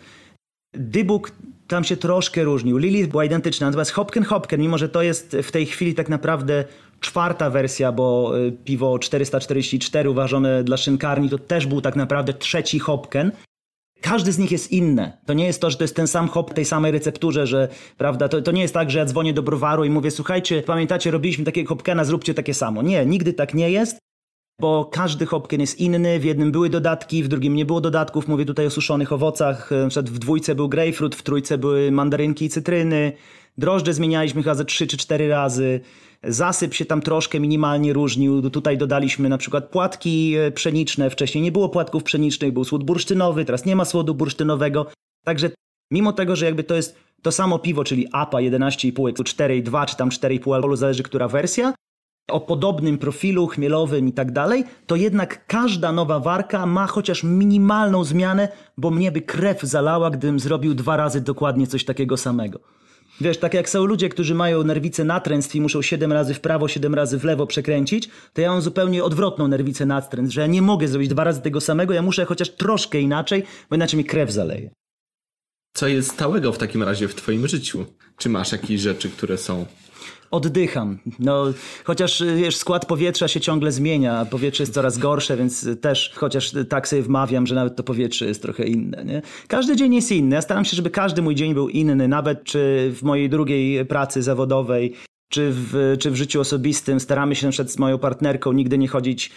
Dybuk 0.73 1.31
tam 1.67 1.83
się 1.83 1.97
troszkę 1.97 2.43
różnił. 2.43 2.77
Lilith 2.77 3.09
była 3.09 3.25
identyczna, 3.25 3.67
natomiast 3.67 3.91
Hopken 3.91 4.23
Hopken, 4.23 4.61
mimo 4.61 4.77
że 4.77 4.89
to 4.89 5.01
jest 5.01 5.37
w 5.43 5.51
tej 5.51 5.65
chwili 5.65 5.93
tak 5.93 6.09
naprawdę 6.09 6.65
czwarta 6.99 7.49
wersja, 7.49 7.91
bo 7.91 8.37
y, 8.39 8.51
piwo 8.51 8.99
444 8.99 10.09
uważane 10.09 10.63
dla 10.63 10.77
szynkarni 10.77 11.29
to 11.29 11.37
też 11.37 11.67
był 11.67 11.81
tak 11.81 11.95
naprawdę 11.95 12.33
trzeci 12.33 12.79
Hopken. 12.79 13.31
Każdy 14.01 14.31
z 14.31 14.37
nich 14.37 14.51
jest 14.51 14.71
inny. 14.71 15.11
To 15.25 15.33
nie 15.33 15.45
jest 15.45 15.61
to, 15.61 15.69
że 15.69 15.77
to 15.77 15.83
jest 15.83 15.95
ten 15.95 16.07
sam 16.07 16.27
hop 16.27 16.53
tej 16.53 16.65
samej 16.65 16.91
recepturze, 16.91 17.47
że 17.47 17.67
prawda, 17.97 18.29
to, 18.29 18.41
to 18.41 18.51
nie 18.51 18.61
jest 18.61 18.73
tak, 18.73 18.91
że 18.91 18.99
ja 18.99 19.05
dzwonię 19.05 19.33
do 19.33 19.43
browaru 19.43 19.85
i 19.85 19.89
mówię, 19.89 20.11
słuchajcie, 20.11 20.63
pamiętacie, 20.63 21.11
robiliśmy 21.11 21.45
takiego 21.45 21.69
hopkena, 21.69 22.05
zróbcie 22.05 22.33
takie 22.33 22.53
samo. 22.53 22.81
Nie, 22.81 23.05
nigdy 23.05 23.33
tak 23.33 23.53
nie 23.53 23.71
jest 23.71 23.97
bo 24.61 24.85
każdy 24.85 25.25
hopken 25.25 25.61
jest 25.61 25.79
inny. 25.79 26.19
W 26.19 26.23
jednym 26.23 26.51
były 26.51 26.69
dodatki, 26.69 27.23
w 27.23 27.27
drugim 27.27 27.55
nie 27.55 27.65
było 27.65 27.81
dodatków. 27.81 28.27
Mówię 28.27 28.45
tutaj 28.45 28.65
o 28.65 28.69
suszonych 28.69 29.13
owocach. 29.13 29.69
W 29.95 30.19
dwójce 30.19 30.55
był 30.55 30.69
grapefruit, 30.69 31.15
w 31.15 31.23
trójce 31.23 31.57
były 31.57 31.91
mandarynki 31.91 32.45
i 32.45 32.49
cytryny. 32.49 33.11
Drożdże 33.57 33.93
zmienialiśmy 33.93 34.43
chyba 34.43 34.55
ze 34.55 34.65
trzy 34.65 34.87
czy 34.87 34.97
cztery 34.97 35.29
razy. 35.29 35.79
Zasyp 36.23 36.73
się 36.73 36.85
tam 36.85 37.01
troszkę 37.01 37.39
minimalnie 37.39 37.93
różnił. 37.93 38.49
Tutaj 38.49 38.77
dodaliśmy 38.77 39.29
na 39.29 39.37
przykład 39.37 39.69
płatki 39.69 40.35
e, 40.35 40.51
pszeniczne. 40.51 41.09
Wcześniej 41.09 41.43
nie 41.43 41.51
było 41.51 41.69
płatków 41.69 42.03
pszenicznych, 42.03 42.53
był 42.53 42.63
słód 42.63 42.83
bursztynowy, 42.83 43.45
teraz 43.45 43.65
nie 43.65 43.75
ma 43.75 43.85
słodu 43.85 44.15
bursztynowego. 44.15 44.85
Także 45.25 45.51
mimo 45.91 46.13
tego, 46.13 46.35
że 46.35 46.45
jakby 46.45 46.63
to 46.63 46.75
jest 46.75 46.95
to 47.21 47.31
samo 47.31 47.59
piwo, 47.59 47.83
czyli 47.83 48.07
APA 48.11 48.37
11,5, 48.37 48.93
4,2 48.93 49.85
czy 49.85 49.95
tam 49.95 50.09
4,5 50.09 50.53
alkoholu, 50.53 50.75
zależy 50.75 51.03
która 51.03 51.27
wersja, 51.27 51.73
o 52.27 52.39
podobnym 52.39 52.97
profilu 52.97 53.47
chmielowym 53.47 54.07
i 54.07 54.13
tak 54.13 54.31
dalej, 54.31 54.63
to 54.87 54.95
jednak 54.95 55.45
każda 55.47 55.91
nowa 55.91 56.19
warka 56.19 56.65
ma 56.65 56.87
chociaż 56.87 57.23
minimalną 57.23 58.03
zmianę, 58.03 58.49
bo 58.77 58.91
mnie 58.91 59.11
by 59.11 59.21
krew 59.21 59.61
zalała, 59.61 60.09
gdybym 60.09 60.39
zrobił 60.39 60.73
dwa 60.73 60.97
razy 60.97 61.21
dokładnie 61.21 61.67
coś 61.67 61.85
takiego 61.85 62.17
samego. 62.17 62.59
Wiesz, 63.21 63.37
tak 63.37 63.53
jak 63.53 63.69
są 63.69 63.85
ludzie, 63.85 64.09
którzy 64.09 64.35
mają 64.35 64.63
nerwicę 64.63 65.03
natręstw 65.03 65.55
i 65.55 65.61
muszą 65.61 65.81
7 65.81 66.11
razy 66.11 66.33
w 66.33 66.39
prawo, 66.39 66.67
7 66.67 66.95
razy 66.95 67.19
w 67.19 67.23
lewo 67.23 67.47
przekręcić, 67.47 68.09
to 68.33 68.41
ja 68.41 68.51
mam 68.51 68.61
zupełnie 68.61 69.03
odwrotną 69.03 69.47
nerwicę 69.47 69.85
natręstw, 69.85 70.35
że 70.35 70.41
ja 70.41 70.47
nie 70.47 70.61
mogę 70.61 70.87
zrobić 70.87 71.09
dwa 71.09 71.23
razy 71.23 71.41
tego 71.41 71.61
samego, 71.61 71.93
ja 71.93 72.01
muszę 72.01 72.25
chociaż 72.25 72.49
troszkę 72.49 72.99
inaczej, 72.99 73.43
bo 73.69 73.75
inaczej 73.75 73.97
mi 73.97 74.05
krew 74.05 74.31
zaleje. 74.31 74.71
Co 75.73 75.87
jest 75.87 76.11
stałego 76.11 76.53
w 76.53 76.57
takim 76.57 76.83
razie 76.83 77.07
w 77.07 77.15
twoim 77.15 77.47
życiu? 77.47 77.85
Czy 78.17 78.29
masz 78.29 78.51
jakieś 78.51 78.81
rzeczy, 78.81 79.09
które 79.09 79.37
są 79.37 79.65
oddycham. 80.31 80.97
No, 81.19 81.45
chociaż 81.83 82.23
wiesz, 82.35 82.55
skład 82.55 82.85
powietrza 82.85 83.27
się 83.27 83.41
ciągle 83.41 83.71
zmienia, 83.71 84.25
powietrze 84.25 84.63
jest 84.63 84.73
coraz 84.73 84.97
gorsze, 84.97 85.37
więc 85.37 85.67
też 85.81 86.11
chociaż 86.15 86.51
tak 86.69 86.87
sobie 86.87 87.01
wmawiam, 87.01 87.47
że 87.47 87.55
nawet 87.55 87.75
to 87.75 87.83
powietrze 87.83 88.25
jest 88.25 88.41
trochę 88.41 88.63
inne. 88.63 89.05
Nie? 89.05 89.21
Każdy 89.47 89.75
dzień 89.75 89.95
jest 89.95 90.11
inny. 90.11 90.35
Ja 90.35 90.41
staram 90.41 90.65
się, 90.65 90.75
żeby 90.75 90.89
każdy 90.89 91.21
mój 91.21 91.35
dzień 91.35 91.53
był 91.53 91.69
inny, 91.69 92.07
nawet 92.07 92.43
czy 92.43 92.91
w 92.95 93.03
mojej 93.03 93.29
drugiej 93.29 93.85
pracy 93.85 94.21
zawodowej, 94.21 94.93
czy 95.29 95.51
w, 95.51 95.95
czy 95.99 96.11
w 96.11 96.15
życiu 96.15 96.41
osobistym. 96.41 96.99
Staramy 96.99 97.35
się 97.35 97.51
z 97.51 97.79
moją 97.79 97.97
partnerką 97.97 98.51
nigdy 98.51 98.77
nie 98.77 98.87
chodzić 98.87 99.31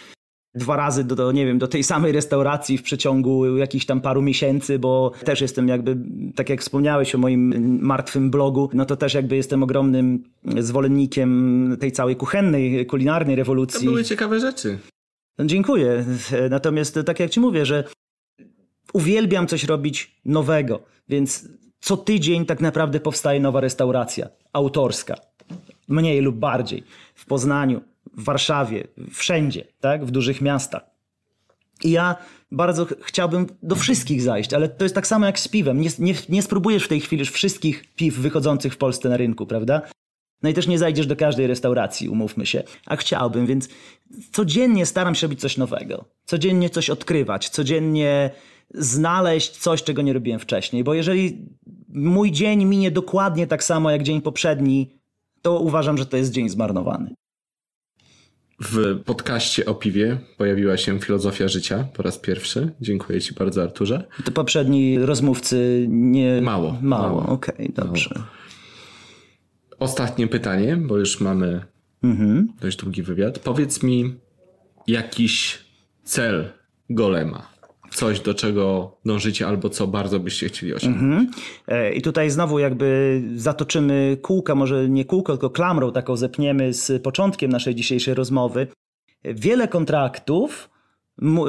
dwa 0.55 0.75
razy 0.75 1.03
do, 1.03 1.31
nie 1.31 1.45
wiem, 1.45 1.57
do 1.57 1.67
tej 1.67 1.83
samej 1.83 2.11
restauracji 2.11 2.77
w 2.77 2.83
przeciągu 2.83 3.57
jakichś 3.57 3.85
tam 3.85 4.01
paru 4.01 4.21
miesięcy, 4.21 4.79
bo 4.79 5.11
też 5.25 5.41
jestem 5.41 5.67
jakby, 5.67 5.97
tak 6.35 6.49
jak 6.49 6.61
wspomniałeś 6.61 7.15
o 7.15 7.17
moim 7.17 7.79
martwym 7.81 8.31
blogu, 8.31 8.69
no 8.73 8.85
to 8.85 8.95
też 8.95 9.13
jakby 9.13 9.35
jestem 9.35 9.63
ogromnym 9.63 10.23
zwolennikiem 10.57 11.77
tej 11.79 11.91
całej 11.91 12.15
kuchennej, 12.15 12.85
kulinarnej 12.85 13.35
rewolucji. 13.35 13.85
To 13.85 13.91
były 13.91 14.03
ciekawe 14.03 14.39
rzeczy. 14.39 14.77
Dziękuję. 15.45 16.05
Natomiast 16.49 16.99
tak 17.05 17.19
jak 17.19 17.31
ci 17.31 17.39
mówię, 17.39 17.65
że 17.65 17.83
uwielbiam 18.93 19.47
coś 19.47 19.63
robić 19.63 20.21
nowego, 20.25 20.79
więc 21.09 21.49
co 21.79 21.97
tydzień 21.97 22.45
tak 22.45 22.61
naprawdę 22.61 22.99
powstaje 22.99 23.39
nowa 23.39 23.61
restauracja 23.61 24.29
autorska. 24.53 25.15
Mniej 25.87 26.21
lub 26.21 26.35
bardziej. 26.35 26.83
W 27.15 27.25
Poznaniu, 27.25 27.81
w 28.17 28.23
Warszawie, 28.23 28.87
wszędzie, 29.11 29.63
tak? 29.79 30.05
w 30.05 30.11
dużych 30.11 30.41
miastach. 30.41 30.81
I 31.83 31.91
ja 31.91 32.15
bardzo 32.51 32.85
ch 32.85 32.93
chciałbym 33.01 33.47
do 33.63 33.75
wszystkich 33.75 34.21
zajść, 34.21 34.53
ale 34.53 34.69
to 34.69 34.85
jest 34.85 34.95
tak 34.95 35.07
samo 35.07 35.25
jak 35.25 35.39
z 35.39 35.47
piwem. 35.47 35.81
Nie, 35.81 35.89
nie, 35.99 36.13
nie 36.29 36.41
spróbujesz 36.41 36.83
w 36.85 36.87
tej 36.87 37.01
chwili 37.01 37.19
już 37.19 37.31
wszystkich 37.31 37.95
piw 37.95 38.19
wychodzących 38.19 38.73
w 38.73 38.77
Polsce 38.77 39.09
na 39.09 39.17
rynku, 39.17 39.45
prawda? 39.45 39.81
No 40.43 40.49
i 40.49 40.53
też 40.53 40.67
nie 40.67 40.79
zajdziesz 40.79 41.07
do 41.07 41.15
każdej 41.15 41.47
restauracji, 41.47 42.09
umówmy 42.09 42.45
się. 42.45 42.63
A 42.85 42.95
chciałbym, 42.95 43.45
więc 43.45 43.69
codziennie 44.31 44.85
staram 44.85 45.15
się 45.15 45.27
robić 45.27 45.41
coś 45.41 45.57
nowego. 45.57 46.05
Codziennie 46.25 46.69
coś 46.69 46.89
odkrywać, 46.89 47.49
codziennie 47.49 48.31
znaleźć 48.73 49.57
coś, 49.57 49.83
czego 49.83 50.01
nie 50.01 50.13
robiłem 50.13 50.39
wcześniej. 50.39 50.83
Bo 50.83 50.93
jeżeli 50.93 51.47
mój 51.87 52.31
dzień 52.31 52.65
minie 52.65 52.91
dokładnie 52.91 53.47
tak 53.47 53.63
samo 53.63 53.91
jak 53.91 54.03
dzień 54.03 54.21
poprzedni, 54.21 54.99
to 55.41 55.59
uważam, 55.59 55.97
że 55.97 56.05
to 56.05 56.17
jest 56.17 56.31
dzień 56.31 56.49
zmarnowany. 56.49 57.15
W 58.61 59.03
podcaście 59.05 59.65
o 59.65 59.75
piwie 59.75 60.17
pojawiła 60.37 60.77
się 60.77 60.99
filozofia 60.99 61.47
życia 61.47 61.87
po 61.93 62.03
raz 62.03 62.19
pierwszy. 62.19 62.71
Dziękuję 62.81 63.21
Ci 63.21 63.33
bardzo, 63.33 63.63
Arturze. 63.63 64.03
To 64.25 64.31
poprzedni 64.31 64.99
rozmówcy 64.99 65.85
nie. 65.89 66.41
Mało. 66.41 66.77
Mało, 66.81 67.07
mało. 67.07 67.27
okej, 67.27 67.55
okay, 67.55 67.85
dobrze. 67.85 68.09
Mało. 68.15 68.27
Ostatnie 69.79 70.27
pytanie, 70.27 70.77
bo 70.77 70.97
już 70.97 71.21
mamy 71.21 71.65
mhm. 72.03 72.53
dość 72.61 72.77
długi 72.77 73.03
wywiad. 73.03 73.39
Powiedz 73.39 73.83
mi 73.83 74.15
jakiś 74.87 75.59
cel 76.03 76.49
golema 76.89 77.54
coś, 77.95 78.19
do 78.19 78.33
czego 78.33 78.91
dążycie 79.05 79.47
albo 79.47 79.69
co 79.69 79.87
bardzo 79.87 80.19
byście 80.19 80.47
chcieli 80.47 80.73
osiągnąć. 80.73 81.03
Mhm. 81.03 81.31
E, 81.67 81.93
I 81.93 82.01
tutaj 82.01 82.29
znowu 82.29 82.59
jakby 82.59 83.21
zatoczymy 83.35 84.17
kółka, 84.21 84.55
może 84.55 84.89
nie 84.89 85.05
kółko, 85.05 85.33
tylko 85.33 85.49
klamrą 85.49 85.91
taką 85.91 86.17
zepniemy 86.17 86.73
z 86.73 87.03
początkiem 87.03 87.51
naszej 87.51 87.75
dzisiejszej 87.75 88.13
rozmowy. 88.13 88.67
Wiele 89.23 89.67
kontraktów 89.67 90.69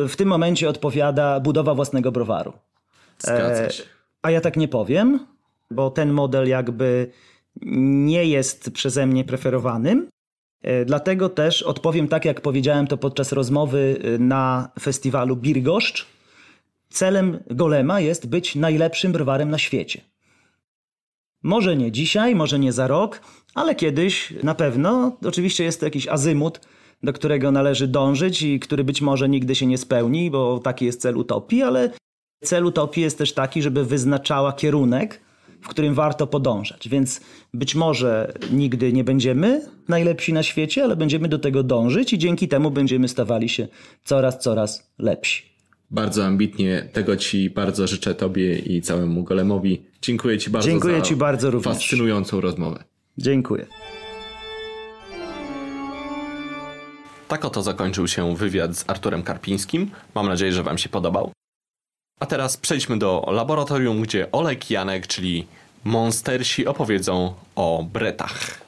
w 0.08 0.16
tym 0.16 0.28
momencie 0.28 0.68
odpowiada 0.68 1.40
budowa 1.40 1.74
własnego 1.74 2.12
browaru. 2.12 2.52
Zgadza 3.18 3.70
się. 3.70 3.82
A 4.22 4.30
ja 4.30 4.40
tak 4.40 4.56
nie 4.56 4.68
powiem, 4.68 5.20
bo 5.70 5.90
ten 5.90 6.12
model 6.12 6.48
jakby 6.48 7.10
nie 8.06 8.24
jest 8.24 8.70
przeze 8.70 9.06
mnie 9.06 9.24
preferowanym. 9.24 10.08
E, 10.62 10.84
dlatego 10.84 11.28
też 11.28 11.62
odpowiem 11.62 12.08
tak, 12.08 12.24
jak 12.24 12.40
powiedziałem 12.40 12.86
to 12.86 12.96
podczas 12.96 13.32
rozmowy 13.32 13.96
na 14.18 14.70
festiwalu 14.80 15.36
Birgoszcz, 15.36 16.15
Celem 16.88 17.38
Golema 17.50 18.00
jest 18.00 18.26
być 18.26 18.54
najlepszym 18.54 19.12
browarem 19.12 19.50
na 19.50 19.58
świecie. 19.58 20.00
Może 21.42 21.76
nie 21.76 21.92
dzisiaj, 21.92 22.34
może 22.34 22.58
nie 22.58 22.72
za 22.72 22.86
rok, 22.86 23.20
ale 23.54 23.74
kiedyś 23.74 24.34
na 24.42 24.54
pewno. 24.54 25.16
Oczywiście 25.24 25.64
jest 25.64 25.80
to 25.80 25.86
jakiś 25.86 26.08
azymut, 26.08 26.60
do 27.02 27.12
którego 27.12 27.52
należy 27.52 27.88
dążyć 27.88 28.42
i 28.42 28.60
który 28.60 28.84
być 28.84 29.02
może 29.02 29.28
nigdy 29.28 29.54
się 29.54 29.66
nie 29.66 29.78
spełni, 29.78 30.30
bo 30.30 30.58
taki 30.58 30.84
jest 30.84 31.00
cel 31.00 31.16
utopii, 31.16 31.62
ale 31.62 31.90
cel 32.44 32.66
utopii 32.66 33.02
jest 33.02 33.18
też 33.18 33.32
taki, 33.32 33.62
żeby 33.62 33.84
wyznaczała 33.84 34.52
kierunek, 34.52 35.20
w 35.60 35.68
którym 35.68 35.94
warto 35.94 36.26
podążać. 36.26 36.88
Więc 36.88 37.20
być 37.54 37.74
może 37.74 38.32
nigdy 38.52 38.92
nie 38.92 39.04
będziemy 39.04 39.68
najlepsi 39.88 40.32
na 40.32 40.42
świecie, 40.42 40.84
ale 40.84 40.96
będziemy 40.96 41.28
do 41.28 41.38
tego 41.38 41.62
dążyć 41.62 42.12
i 42.12 42.18
dzięki 42.18 42.48
temu 42.48 42.70
będziemy 42.70 43.08
stawali 43.08 43.48
się 43.48 43.68
coraz, 44.04 44.38
coraz 44.38 44.92
lepsi. 44.98 45.55
Bardzo 45.90 46.24
ambitnie, 46.26 46.88
tego 46.92 47.16
Ci 47.16 47.50
bardzo 47.50 47.86
życzę 47.86 48.14
Tobie 48.14 48.58
i 48.58 48.82
całemu 48.82 49.22
Golemowi. 49.24 49.82
Dziękuję 50.02 50.38
Ci 50.38 50.50
bardzo 50.50 50.68
Dziękuję 50.68 50.96
za 50.98 51.02
Ci 51.02 51.16
bardzo 51.16 51.50
również. 51.50 51.74
fascynującą 51.74 52.40
rozmowę. 52.40 52.84
Dziękuję. 53.18 53.66
Tak 57.28 57.44
oto 57.44 57.62
zakończył 57.62 58.08
się 58.08 58.36
wywiad 58.36 58.76
z 58.76 58.90
Arturem 58.90 59.22
Karpińskim. 59.22 59.90
Mam 60.14 60.28
nadzieję, 60.28 60.52
że 60.52 60.62
Wam 60.62 60.78
się 60.78 60.88
podobał. 60.88 61.32
A 62.20 62.26
teraz 62.26 62.56
przejdźmy 62.56 62.98
do 62.98 63.28
laboratorium, 63.32 64.02
gdzie 64.02 64.32
Olek 64.32 64.70
i 64.70 64.74
Janek, 64.74 65.06
czyli 65.06 65.46
monstersi, 65.84 66.66
opowiedzą 66.66 67.34
o 67.56 67.86
bretach. 67.92 68.65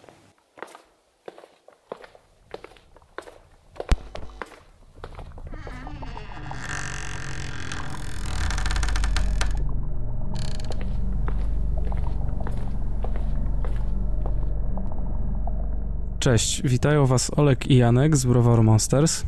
Cześć, 16.29 16.62
witają 16.64 17.07
Was 17.07 17.31
Olek 17.39 17.70
i 17.70 17.76
Janek 17.76 18.16
z 18.16 18.24
Browaru 18.24 18.62
Monsters. 18.62 19.24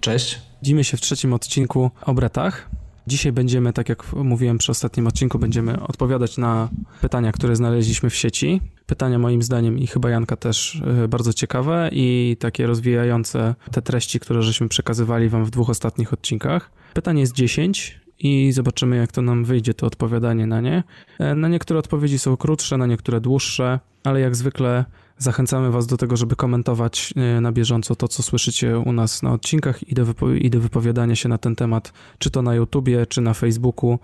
Cześć. 0.00 0.40
Widzimy 0.62 0.84
się 0.84 0.96
w 0.96 1.00
trzecim 1.00 1.32
odcinku 1.32 1.90
o 2.06 2.14
bretach. 2.14 2.70
Dzisiaj 3.06 3.32
będziemy, 3.32 3.72
tak 3.72 3.88
jak 3.88 4.12
mówiłem 4.12 4.58
przy 4.58 4.72
ostatnim 4.72 5.06
odcinku, 5.06 5.38
będziemy 5.38 5.80
odpowiadać 5.80 6.38
na 6.38 6.68
pytania, 7.00 7.32
które 7.32 7.56
znaleźliśmy 7.56 8.10
w 8.10 8.14
sieci. 8.14 8.60
Pytania 8.86 9.18
moim 9.18 9.42
zdaniem 9.42 9.78
i 9.78 9.86
chyba 9.86 10.10
Janka 10.10 10.36
też 10.36 10.82
y, 11.04 11.08
bardzo 11.08 11.32
ciekawe 11.32 11.88
i 11.92 12.36
takie 12.40 12.66
rozwijające 12.66 13.54
te 13.70 13.82
treści, 13.82 14.20
które 14.20 14.42
żeśmy 14.42 14.68
przekazywali 14.68 15.28
Wam 15.28 15.44
w 15.44 15.50
dwóch 15.50 15.70
ostatnich 15.70 16.12
odcinkach. 16.12 16.70
Pytanie 16.94 17.20
jest 17.20 17.32
10 17.32 18.00
i 18.18 18.52
zobaczymy, 18.52 18.96
jak 18.96 19.12
to 19.12 19.22
nam 19.22 19.44
wyjdzie, 19.44 19.74
to 19.74 19.86
odpowiadanie 19.86 20.46
na 20.46 20.60
nie. 20.60 20.82
E, 21.18 21.34
Na 21.34 21.48
niektóre 21.48 21.78
odpowiedzi 21.80 22.18
są 22.18 22.36
krótsze, 22.36 22.76
na 22.76 22.86
niektóre 22.86 23.20
dłuższe, 23.20 23.80
ale 24.04 24.20
jak 24.20 24.36
zwykle 24.36 24.84
Zachęcamy 25.22 25.70
Was 25.70 25.86
do 25.86 25.96
tego, 25.96 26.16
żeby 26.16 26.36
komentować 26.36 27.14
e, 27.16 27.40
na 27.40 27.52
bieżąco 27.52 27.96
to, 27.96 28.08
co 28.08 28.22
słyszycie 28.22 28.78
u 28.78 28.92
nas 28.92 29.22
na 29.22 29.32
odcinkach 29.32 29.88
i 29.88 29.94
do, 29.94 30.06
wypo- 30.06 30.36
i 30.36 30.50
do 30.50 30.60
wypowiadania 30.60 31.16
się 31.16 31.28
na 31.28 31.38
ten 31.38 31.56
temat, 31.56 31.92
czy 32.18 32.30
to 32.30 32.42
na 32.42 32.54
YouTubie, 32.54 33.06
czy 33.06 33.20
na 33.20 33.34
Facebooku. 33.34 33.98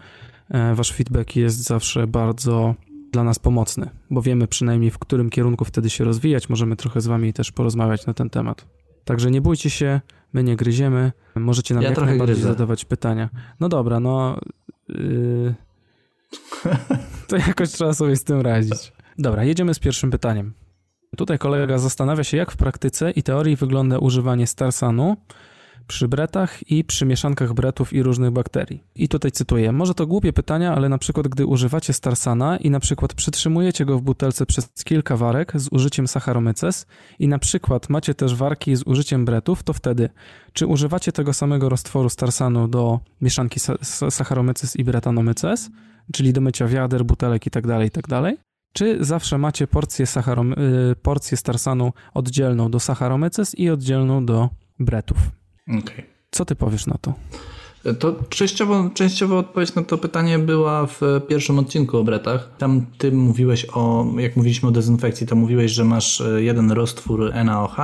E, 0.50 0.74
Wasz 0.74 0.92
feedback 0.92 1.36
jest 1.36 1.58
zawsze 1.62 2.06
bardzo 2.06 2.74
dla 3.12 3.24
nas 3.24 3.38
pomocny, 3.38 3.90
bo 4.10 4.22
wiemy 4.22 4.46
przynajmniej 4.46 4.90
w 4.90 4.98
którym 4.98 5.30
kierunku 5.30 5.64
wtedy 5.64 5.90
się 5.90 6.04
rozwijać. 6.04 6.48
Możemy 6.48 6.76
trochę 6.76 7.00
z 7.00 7.06
Wami 7.06 7.32
też 7.32 7.52
porozmawiać 7.52 8.06
na 8.06 8.14
ten 8.14 8.30
temat. 8.30 8.66
Także 9.04 9.30
nie 9.30 9.40
bójcie 9.40 9.70
się, 9.70 10.00
my 10.32 10.42
nie 10.42 10.56
gryziemy. 10.56 11.12
Możecie 11.34 11.74
nam 11.74 11.82
Ja 11.82 11.88
jak 11.88 11.96
trochę 11.96 12.10
najbardziej 12.10 12.34
gryzę. 12.36 12.48
zadawać 12.48 12.84
pytania. 12.84 13.28
No 13.60 13.68
dobra, 13.68 14.00
no. 14.00 14.38
Yy... 14.88 15.54
to 17.28 17.36
jakoś 17.36 17.68
trzeba 17.70 17.94
sobie 17.94 18.16
z 18.16 18.24
tym 18.24 18.40
radzić. 18.40 18.92
Dobra, 19.18 19.44
jedziemy 19.44 19.74
z 19.74 19.78
pierwszym 19.78 20.10
pytaniem. 20.10 20.52
Tutaj 21.16 21.38
kolega 21.38 21.78
zastanawia 21.78 22.24
się, 22.24 22.36
jak 22.36 22.52
w 22.52 22.56
praktyce 22.56 23.10
i 23.10 23.22
teorii 23.22 23.56
wygląda 23.56 23.98
używanie 23.98 24.46
starsanu 24.46 25.16
przy 25.86 26.08
bretach 26.08 26.70
i 26.70 26.84
przy 26.84 27.06
mieszankach 27.06 27.52
bretów 27.52 27.92
i 27.92 28.02
różnych 28.02 28.30
bakterii. 28.30 28.84
I 28.94 29.08
tutaj 29.08 29.32
cytuję: 29.32 29.72
Może 29.72 29.94
to 29.94 30.06
głupie 30.06 30.32
pytania, 30.32 30.74
ale 30.74 30.88
na 30.88 30.98
przykład, 30.98 31.28
gdy 31.28 31.46
używacie 31.46 31.92
starsana 31.92 32.56
i 32.56 32.70
na 32.70 32.80
przykład 32.80 33.14
przytrzymujecie 33.14 33.84
go 33.84 33.98
w 33.98 34.02
butelce 34.02 34.46
przez 34.46 34.68
kilka 34.84 35.16
warek 35.16 35.52
z 35.54 35.68
użyciem 35.72 36.08
Saccharomyces 36.08 36.86
i 37.18 37.28
na 37.28 37.38
przykład 37.38 37.88
macie 37.88 38.14
też 38.14 38.34
warki 38.34 38.76
z 38.76 38.82
użyciem 38.82 39.24
bretów, 39.24 39.62
to 39.62 39.72
wtedy 39.72 40.08
czy 40.52 40.66
używacie 40.66 41.12
tego 41.12 41.32
samego 41.32 41.68
roztworu 41.68 42.08
starsanu 42.08 42.68
do 42.68 43.00
mieszanki 43.20 43.60
sa- 43.60 43.78
sa- 43.78 44.10
Saccharomyces 44.10 44.76
i 44.76 44.84
bretanomyces, 44.84 45.70
czyli 46.12 46.32
do 46.32 46.40
mycia 46.40 46.66
wiader, 46.66 47.04
butelek 47.04 47.46
i 47.46 47.50
tak 47.50 47.66
Czy 48.72 49.04
zawsze 49.04 49.38
macie 49.38 49.66
porcję, 49.66 50.06
sacharom, 50.06 50.52
y, 50.52 50.96
porcję 51.02 51.36
starsanu 51.36 51.92
oddzielną 52.14 52.70
do 52.70 52.80
Saccharomyces 52.80 53.54
i 53.54 53.70
oddzielną 53.70 54.26
do 54.26 54.48
bretów? 54.78 55.18
Okej. 55.78 56.06
Co 56.30 56.44
ty 56.44 56.56
powiesz 56.56 56.86
na 56.86 56.98
to? 57.00 57.14
To 57.98 58.16
częściowo, 58.28 58.90
częściowo 58.94 59.38
odpowiedź 59.38 59.74
na 59.74 59.82
to 59.82 59.98
pytanie 59.98 60.38
była 60.38 60.86
w 60.86 61.00
pierwszym 61.28 61.58
odcinku 61.58 61.98
o 61.98 62.04
bretach. 62.04 62.50
Tam 62.58 62.86
ty 62.98 63.12
mówiłeś 63.12 63.66
o, 63.72 64.06
jak 64.18 64.36
mówiliśmy 64.36 64.68
o 64.68 64.72
dezynfekcji, 64.72 65.26
to 65.26 65.36
mówiłeś, 65.36 65.72
że 65.72 65.84
masz 65.84 66.20
e, 66.20 66.42
jeden 66.42 66.72
roztwór 66.72 67.32
NaOH, 67.44 67.76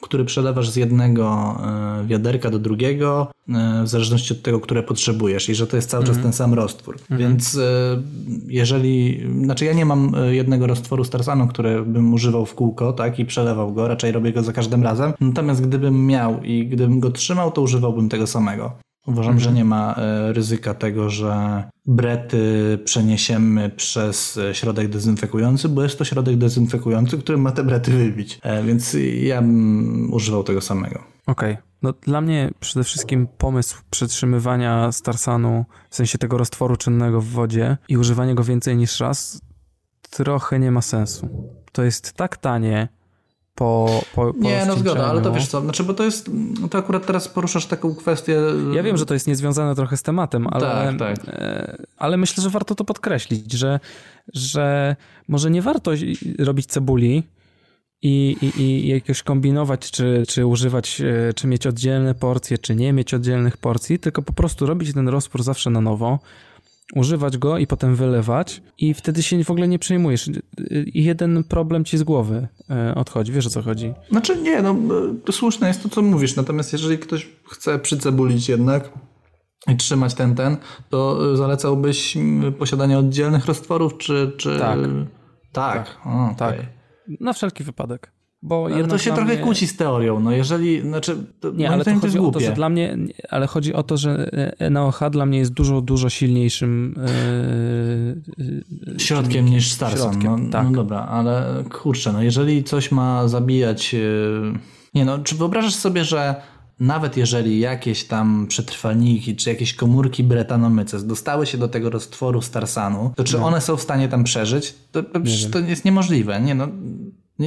który 0.00 0.24
przelewasz 0.24 0.70
z 0.70 0.76
jednego 0.76 1.56
e, 2.02 2.06
wiaderka 2.06 2.50
do 2.50 2.58
drugiego, 2.58 3.30
e, 3.48 3.82
w 3.84 3.88
zależności 3.88 4.32
od 4.32 4.42
tego, 4.42 4.60
które 4.60 4.82
potrzebujesz 4.82 5.48
i 5.48 5.54
że 5.54 5.66
to 5.66 5.76
jest 5.76 5.90
cały 5.90 6.04
czas 6.04 6.18
ten 6.18 6.32
sam 6.32 6.54
roztwór. 6.54 6.98
Więc 7.10 7.56
e, 7.56 8.02
jeżeli, 8.46 9.26
znaczy 9.44 9.64
ja 9.64 9.72
nie 9.72 9.84
mam 9.84 10.12
jednego 10.30 10.66
roztworu 10.66 11.04
Starsanu, 11.04 11.48
który 11.48 11.82
bym 11.82 12.14
używał 12.14 12.46
w 12.46 12.54
kółko, 12.54 12.92
tak, 12.92 13.18
i 13.18 13.24
przelewał 13.24 13.72
go, 13.74 13.88
raczej 13.88 14.12
robię 14.12 14.32
go 14.32 14.42
za 14.42 14.52
każdym 14.52 14.82
razem. 14.82 15.12
Natomiast 15.20 15.66
gdybym 15.66 16.06
miał 16.06 16.42
i 16.42 16.66
gdybym 16.66 17.00
go 17.00 17.10
trzymał, 17.10 17.50
to 17.50 17.62
używałbym 17.62 18.08
tego 18.08 18.26
samego. 18.26 18.72
Uważam, 19.06 19.40
że 19.40 19.52
nie 19.52 19.64
ma 19.64 19.94
e, 19.94 20.32
ryzyka 20.32 20.74
tego, 20.74 21.10
że 21.10 21.64
brety 21.86 22.78
przeniesiemy 22.84 23.70
przez 23.70 24.36
e, 24.36 24.54
środek 24.54 24.88
dezynfekujący, 24.88 25.68
bo 25.68 25.82
jest 25.82 25.98
to 25.98 26.04
środek 26.04 26.36
dezynfekujący, 26.36 27.18
który 27.18 27.38
ma 27.38 27.52
te 27.52 27.64
brety 27.64 27.90
wybić. 27.90 28.38
E, 28.42 28.62
Więc 28.62 28.96
ja 29.22 29.42
bym 29.42 30.12
używał 30.12 30.44
tego 30.44 30.60
samego. 30.60 31.04
Okej. 31.26 31.56
No, 31.82 31.92
dla 31.92 32.20
mnie 32.20 32.50
przede 32.60 32.84
wszystkim 32.84 33.26
pomysł 33.38 33.82
przetrzymywania 33.90 34.92
starsanu, 34.92 35.64
w 35.90 35.96
sensie 35.96 36.18
tego 36.18 36.38
roztworu 36.38 36.76
czynnego 36.76 37.20
w 37.20 37.26
wodzie 37.26 37.76
i 37.88 37.96
używanie 37.96 38.34
go 38.34 38.44
więcej 38.44 38.76
niż 38.76 39.00
raz, 39.00 39.40
trochę 40.10 40.58
nie 40.58 40.70
ma 40.70 40.82
sensu. 40.82 41.28
To 41.72 41.82
jest 41.82 42.12
tak 42.12 42.36
tanie 42.36 42.88
po, 43.60 44.00
po, 44.14 44.34
po 44.34 44.38
Nie, 44.40 44.64
no 44.66 44.76
zgoda, 44.76 44.90
ale 45.06 45.22
to 45.22 45.28
rozcieńczeniu. 45.28 45.34
wiesz 45.34 45.48
co, 45.48 45.60
znaczy, 45.60 45.84
bo 45.84 45.94
to 45.94 46.04
jest, 46.04 46.30
to 46.70 46.78
akurat 46.78 47.06
teraz 47.06 47.28
poruszasz 47.28 47.66
taką 47.66 47.94
kwestię. 47.94 48.40
Ja 48.74 48.82
wiem, 48.82 48.96
że 48.96 49.06
to 49.06 49.14
jest 49.14 49.26
niezwiązane 49.26 49.74
trochę 49.74 49.96
z 49.96 50.02
tematem, 50.02 50.46
ale, 50.50 50.66
Tak, 50.66 50.98
tak. 50.98 51.28
e, 51.28 51.76
ale 51.96 52.16
myślę, 52.16 52.42
że 52.42 52.50
warto 52.50 52.74
to 52.74 52.84
podkreślić, 52.84 53.52
że, 53.52 53.80
że 54.34 54.96
może 55.28 55.50
nie 55.50 55.62
warto 55.62 55.90
robić 56.38 56.66
cebuli 56.66 57.22
i, 58.02 58.36
i, 58.42 58.60
i 58.60 58.88
jakoś 58.88 59.22
kombinować, 59.22 59.90
czy, 59.90 60.24
czy 60.28 60.46
używać, 60.46 61.00
e, 61.00 61.34
czy 61.34 61.46
mieć 61.46 61.66
oddzielne 61.66 62.14
porcje, 62.14 62.58
czy 62.58 62.74
nie 62.74 62.92
mieć 62.92 63.14
oddzielnych 63.14 63.56
porcji, 63.56 63.98
tylko 63.98 64.22
po 64.22 64.32
prostu 64.32 64.66
robić 64.66 64.94
ten 64.94 65.08
rozpór 65.08 65.42
zawsze 65.42 65.70
na 65.70 65.80
nowo, 65.80 66.18
używać 66.94 67.38
go 67.38 67.58
i 67.58 67.66
potem 67.66 67.96
wylewać 67.96 68.62
i 68.78 68.94
wtedy 68.94 69.22
się 69.22 69.44
w 69.44 69.50
ogóle 69.50 69.68
nie 69.68 69.78
przejmujesz. 69.78 70.30
I 70.70 71.04
jeden 71.04 71.44
problem 71.44 71.84
ci 71.84 71.98
z 71.98 72.02
głowy 72.02 72.48
e, 72.70 72.94
odchodzi. 72.94 73.32
Wiesz 73.32 73.46
o 73.46 73.50
co 73.50 73.62
chodzi? 73.62 73.92
Znaczy 74.10 74.42
nie, 74.42 74.62
no 74.62 74.76
e, 75.28 75.32
słuszne 75.32 75.68
jest 75.68 75.82
to, 75.82 75.88
co 75.88 76.02
mówisz, 76.02 76.36
natomiast 76.36 76.72
jeżeli 76.72 76.98
ktoś 76.98 77.28
chce 77.50 77.78
przycebulić 77.78 78.48
jednak 78.48 78.90
i 79.68 79.76
trzymać 79.76 80.14
ten, 80.14 80.34
ten, 80.34 80.56
to 80.88 81.32
e, 81.32 81.36
zalecałbyś 81.36 82.16
posiadanie 82.58 82.98
oddzielnych 82.98 83.46
roztworów, 83.46 83.98
czy... 83.98 84.32
czy... 84.36 84.58
Tak. 84.58 84.78
Tak, 85.52 85.98
o, 86.06 86.34
Tak. 86.38 86.54
okej. 86.54 86.66
Na 87.20 87.32
wszelki 87.32 87.64
wypadek. 87.64 88.12
Bo 88.42 88.68
Ale 88.74 88.86
to 88.88 88.98
się 88.98 89.12
trochę 89.14 89.34
mnie- 89.34 89.42
kłóci 89.42 89.66
z 89.66 89.76
teorią, 89.76 90.20
no 90.20 90.32
jeżeli, 90.32 90.80
znaczy, 90.80 91.16
to, 91.40 91.50
Nie, 91.50 91.70
ale 91.70 91.84
to 91.84 91.90
chodzi 91.94 92.06
jest 92.16 92.28
o 92.28 92.30
to, 92.30 92.40
że 92.40 92.52
dla 92.52 92.68
mnie, 92.68 92.96
ale 93.30 93.46
chodzi 93.46 93.74
o 93.74 93.82
to, 93.82 93.96
że 93.96 94.30
e, 94.58 94.70
NaOH 94.70 95.00
dla 95.10 95.26
mnie 95.26 95.38
jest 95.38 95.52
dużo, 95.52 95.80
dużo 95.80 96.10
silniejszym 96.10 96.94
e, 98.94 98.98
Środkiem 98.98 99.46
niż 99.46 99.72
Starsan. 99.72 100.10
Środkiem, 100.12 100.44
no, 100.44 100.50
tak. 100.52 100.64
no 100.64 100.70
dobra, 100.72 100.98
ale 101.00 101.64
kurczę, 101.70 102.12
no 102.12 102.22
jeżeli 102.22 102.64
coś 102.64 102.90
ma 102.92 103.28
zabijać... 103.28 103.92
yy, 103.92 104.52
Nie 104.94 105.04
no, 105.04 105.18
czy 105.18 105.34
wyobrażasz 105.34 105.74
sobie, 105.74 106.04
że 106.04 106.34
nawet 106.80 107.16
jeżeli 107.16 107.60
jakieś 107.60 108.04
tam 108.04 108.46
przetrwalniki, 108.48 109.36
czy 109.36 109.50
jakieś 109.50 109.74
komórki 109.74 110.24
bretanomyces 110.24 111.06
dostały 111.06 111.46
się 111.46 111.58
do 111.58 111.68
tego 111.68 111.90
roztworu 111.90 112.42
Starsanu, 112.42 113.12
to 113.16 113.24
czy 113.24 113.38
No. 113.38 113.46
one 113.46 113.60
są 113.60 113.76
w 113.76 113.82
stanie 113.82 114.08
tam 114.08 114.24
przeżyć? 114.24 114.74
To, 114.92 115.02
to, 115.02 115.20
przecież 115.20 115.50
to 115.50 115.58
jest 115.58 115.84
niemożliwe. 115.84 116.40
Nie 116.40 116.54
no, 116.54 116.68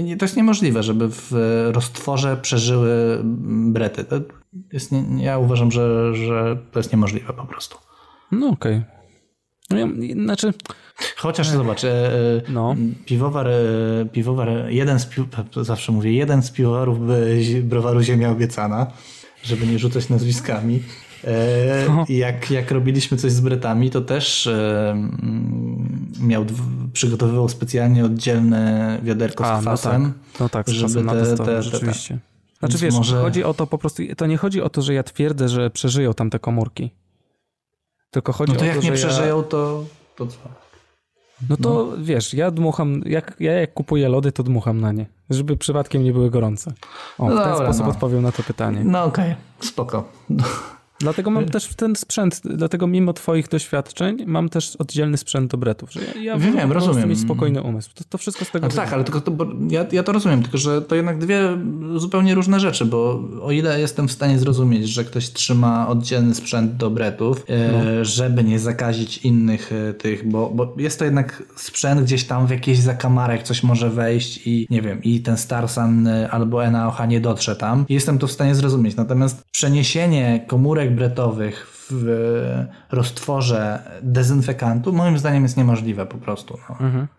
nie, 0.01 0.17
to 0.17 0.25
jest 0.25 0.37
niemożliwe, 0.37 0.83
żeby 0.83 1.09
w 1.09 1.31
roztworze 1.73 2.37
przeżyły 2.37 3.21
brety. 3.71 4.05
Jest 4.73 4.91
ja 5.17 5.37
uważam, 5.37 5.71
że, 5.71 6.15
że 6.15 6.57
to 6.71 6.79
jest 6.79 6.91
niemożliwe 6.91 7.33
po 7.33 7.45
prostu. 7.45 7.77
No 8.31 8.47
okej. 8.47 8.81
No, 9.69 9.77
ja, 9.77 9.87
znaczy, 10.13 10.53
Chociaż 11.17 11.49
zobacz, 11.49 11.83
e, 11.83 11.89
e, 11.89 12.41
no. 12.49 12.75
piwowar, 13.05 13.47
e, 13.47 13.53
piwowar, 14.11 14.49
jeden 14.69 14.99
z 14.99 15.05
piw, 15.05 15.25
zawsze 15.61 15.91
mówię, 15.91 16.13
jeden 16.13 16.43
z 16.43 16.51
piwowarów 16.51 16.97
browaru 17.63 18.01
Ziemia 18.01 18.29
Obiecana, 18.31 18.91
żeby 19.43 19.67
nie 19.67 19.79
rzucać 19.79 20.09
nazwiskami. 20.09 20.83
No. 21.87 22.05
jak, 22.09 22.51
jak 22.51 22.71
robiliśmy 22.71 23.17
coś 23.17 23.31
z 23.31 23.41
Bretami, 23.41 23.89
to 23.89 24.01
też 24.01 24.49
miał, 26.21 26.45
przygotowywał 26.93 27.49
specjalnie 27.49 28.05
oddzielne 28.05 28.99
wiaderko 29.03 29.45
A, 29.45 29.61
z 29.61 29.65
no 29.65 29.71
kwasem. 29.71 30.03
tak, 30.31 30.39
no 30.39 30.49
tak, 30.49 30.69
z 30.69 30.71
żeby 30.71 31.03
te- 31.09 31.35
te- 31.37 31.45
te- 31.45 31.63
rzeczywiście. 31.63 32.17
Znaczy 32.59 32.71
Więc 32.77 32.81
wiesz, 32.81 32.95
może- 32.95 33.21
chodzi 33.21 33.43
o 33.43 33.53
to 33.53 33.67
po 33.67 33.77
prostu, 33.77 34.03
to 34.17 34.25
nie 34.25 34.37
chodzi 34.37 34.61
o 34.61 34.69
to, 34.69 34.81
że 34.81 34.93
ja 34.93 35.03
twierdzę, 35.03 35.49
że 35.49 35.69
przeżyją 35.69 36.13
tam 36.13 36.29
te 36.29 36.39
komórki. 36.39 36.91
Tylko 38.11 38.33
chodzi 38.33 38.53
No 38.53 38.59
to 38.59 38.65
o 38.65 38.67
jak 38.67 38.75
to, 38.77 38.83
nie 38.83 38.97
że 38.97 39.07
przeżyją, 39.07 39.43
to, 39.43 39.83
to 40.15 40.27
co? 40.27 40.37
Ja, 40.45 41.47
no 41.49 41.57
to 41.57 41.91
wiesz, 41.97 42.33
ja 42.33 42.51
dmucham, 42.51 43.01
jak, 43.05 43.35
ja 43.39 43.51
jak 43.53 43.73
kupuję 43.73 44.09
lody, 44.09 44.31
to 44.31 44.43
dmucham 44.43 44.81
na 44.81 44.91
nie, 44.91 45.05
żeby 45.29 45.57
przypadkiem 45.57 46.03
nie 46.03 46.13
były 46.13 46.29
gorące. 46.29 46.73
O, 47.17 47.29
No 47.29 47.35
w 47.35 47.39
ten 47.43 47.49
dobra, 47.51 47.65
sposób 47.65 47.85
no. 47.85 47.91
odpowiem 47.91 48.21
na 48.21 48.31
to 48.31 48.43
pytanie. 48.43 48.81
No 48.83 49.03
okej, 49.03 49.35
spoko. 49.59 50.03
Dlatego 51.04 51.32
mam 51.32 51.45
też 51.45 51.68
ten 51.76 51.95
sprzęt, 51.95 52.41
dlatego 52.43 52.88
mimo 52.88 53.14
twoich 53.14 53.47
doświadczeń 53.47 54.24
mam 54.26 54.49
też 54.49 54.76
oddzielny 54.76 55.18
sprzęt 55.18 55.51
do 55.51 55.58
bretów. 55.58 55.91
Że 55.91 55.99
ja, 55.99 56.22
ja 56.22 56.38
Wiem, 56.38 56.70
prostu 56.70 56.88
rozumiem. 56.88 57.10
mieć 57.10 57.20
spokojny 57.20 57.62
umysł. 57.62 57.89
To, 57.95 58.04
to 58.10 58.18
wszystko 58.18 58.45
z 58.45 58.51
tego 58.51 58.68
No 58.68 58.74
tak, 58.74 58.93
ale 58.93 59.04
tylko 59.04 59.22
to, 59.22 59.32
ja, 59.70 59.86
ja 59.91 60.04
to 60.04 60.12
rozumiem, 60.12 60.43
tylko 60.43 60.58
że 60.58 60.82
to 60.82 60.95
jednak 60.95 61.18
dwie 61.18 61.58
zupełnie 61.95 62.36
różne 62.36 62.60
rzeczy, 62.60 62.86
bo 62.86 63.24
o 63.41 63.51
ile 63.51 63.80
jestem 63.80 64.08
w 64.08 64.12
stanie 64.12 64.39
zrozumieć, 64.39 64.89
że 64.89 65.04
ktoś 65.04 65.30
trzyma 65.30 65.88
oddzielny 65.88 66.36
sprzęt 66.36 66.76
do 66.76 66.89
bretów, 66.89 67.45
e, 67.49 68.06
żeby 68.06 68.43
nie 68.43 68.60
zakazić 68.60 69.18
innych 69.18 69.72
e, 69.72 69.93
tych, 69.93 70.30
bo, 70.30 70.49
bo 70.49 70.74
jest 70.78 70.99
to 70.99 71.06
jednak 71.06 71.43
sprzęt 71.56 72.01
gdzieś 72.01 72.24
tam 72.24 72.47
w 72.47 72.49
jakiś 72.49 72.80
zakamarek 72.80 73.43
coś 73.43 73.64
może 73.64 73.89
wejść 73.89 74.47
i 74.47 74.68
nie 74.70 74.82
wiem, 74.82 75.04
i 75.04 75.22
ten 75.22 75.38
Starsan 75.38 76.08
e, 76.08 76.32
albo 76.32 76.72
NaOH 76.72 77.08
nie 77.08 77.22
dotrze 77.22 77.56
tam. 77.56 77.86
Jestem 77.89 78.18
to 78.18 78.28
w 78.28 78.32
stanie 78.32 78.56
zrozumić. 78.56 78.95
Natomiast 78.95 79.43
przeniesienie 79.51 80.45
komórek 80.47 80.92
bretowych 80.93 81.73
w 81.91 82.09
e, 82.09 82.95
roztworze 82.95 83.79
dezynfekantu 84.01 84.93
moim 84.93 85.17
zdaniem 85.17 85.43
jest 85.43 85.57
niemożliwe 85.57 86.05
po 86.05 86.17
prostu. 86.17 86.57
No. 86.69 86.75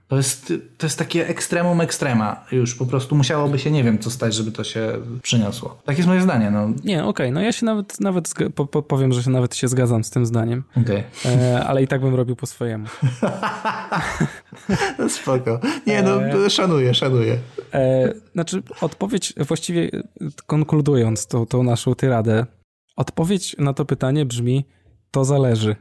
To, 0.08 0.16
jest, 0.16 0.52
to 0.78 0.86
jest 0.86 0.98
takie 0.98 1.28
ekstremum 1.28 1.80
ekstrema. 1.80 2.44
Już 2.52 2.74
po 2.74 2.86
prostu 2.86 3.16
musiałoby 3.16 3.58
się 3.58 3.70
nie 3.70 3.84
wiem 3.84 3.98
co 3.98 4.10
stać, 4.10 4.34
żeby 4.34 4.52
to 4.52 4.64
się 4.64 4.92
przyniosło. 5.22 5.78
Tak 5.84 5.96
jest 5.96 6.08
moje 6.08 6.22
zdanie. 6.22 6.50
No. 6.50 6.68
Nie, 6.84 7.04
okej, 7.04 7.32
no 7.32 7.40
ja 7.40 7.52
się 7.52 7.66
nawet, 7.66 8.00
nawet 8.00 8.34
po, 8.54 8.66
po, 8.66 8.82
powiem, 8.82 9.12
że 9.12 9.22
się 9.22 9.30
nawet 9.30 9.56
się 9.56 9.68
zgadzam 9.68 10.04
z 10.04 10.10
tym 10.10 10.26
zdaniem, 10.26 10.62
Okej. 10.76 11.04
e, 11.26 11.64
ale 11.66 11.82
i 11.82 11.88
tak 11.88 12.00
bym 12.00 12.14
robił 12.14 12.36
po 12.36 12.46
swojemu. 12.46 12.86
No 14.98 15.08
spoko. 15.08 15.60
Nie 15.86 16.02
no, 16.02 16.20
szanuję, 16.50 16.94
szanuję. 16.94 17.38
E, 17.74 18.12
znaczy, 18.32 18.62
odpowiedź, 18.80 19.34
właściwie 19.36 19.82
e, 19.82 20.02
konkludując 20.46 21.26
tą, 21.26 21.46
tą 21.46 21.62
naszą 21.62 21.94
tyradę, 21.94 22.46
odpowiedź 22.96 23.56
na 23.58 23.72
to 23.72 23.84
pytanie 23.84 24.26
brzmi, 24.26 24.64
to 25.10 25.24
zależy. 25.24 25.76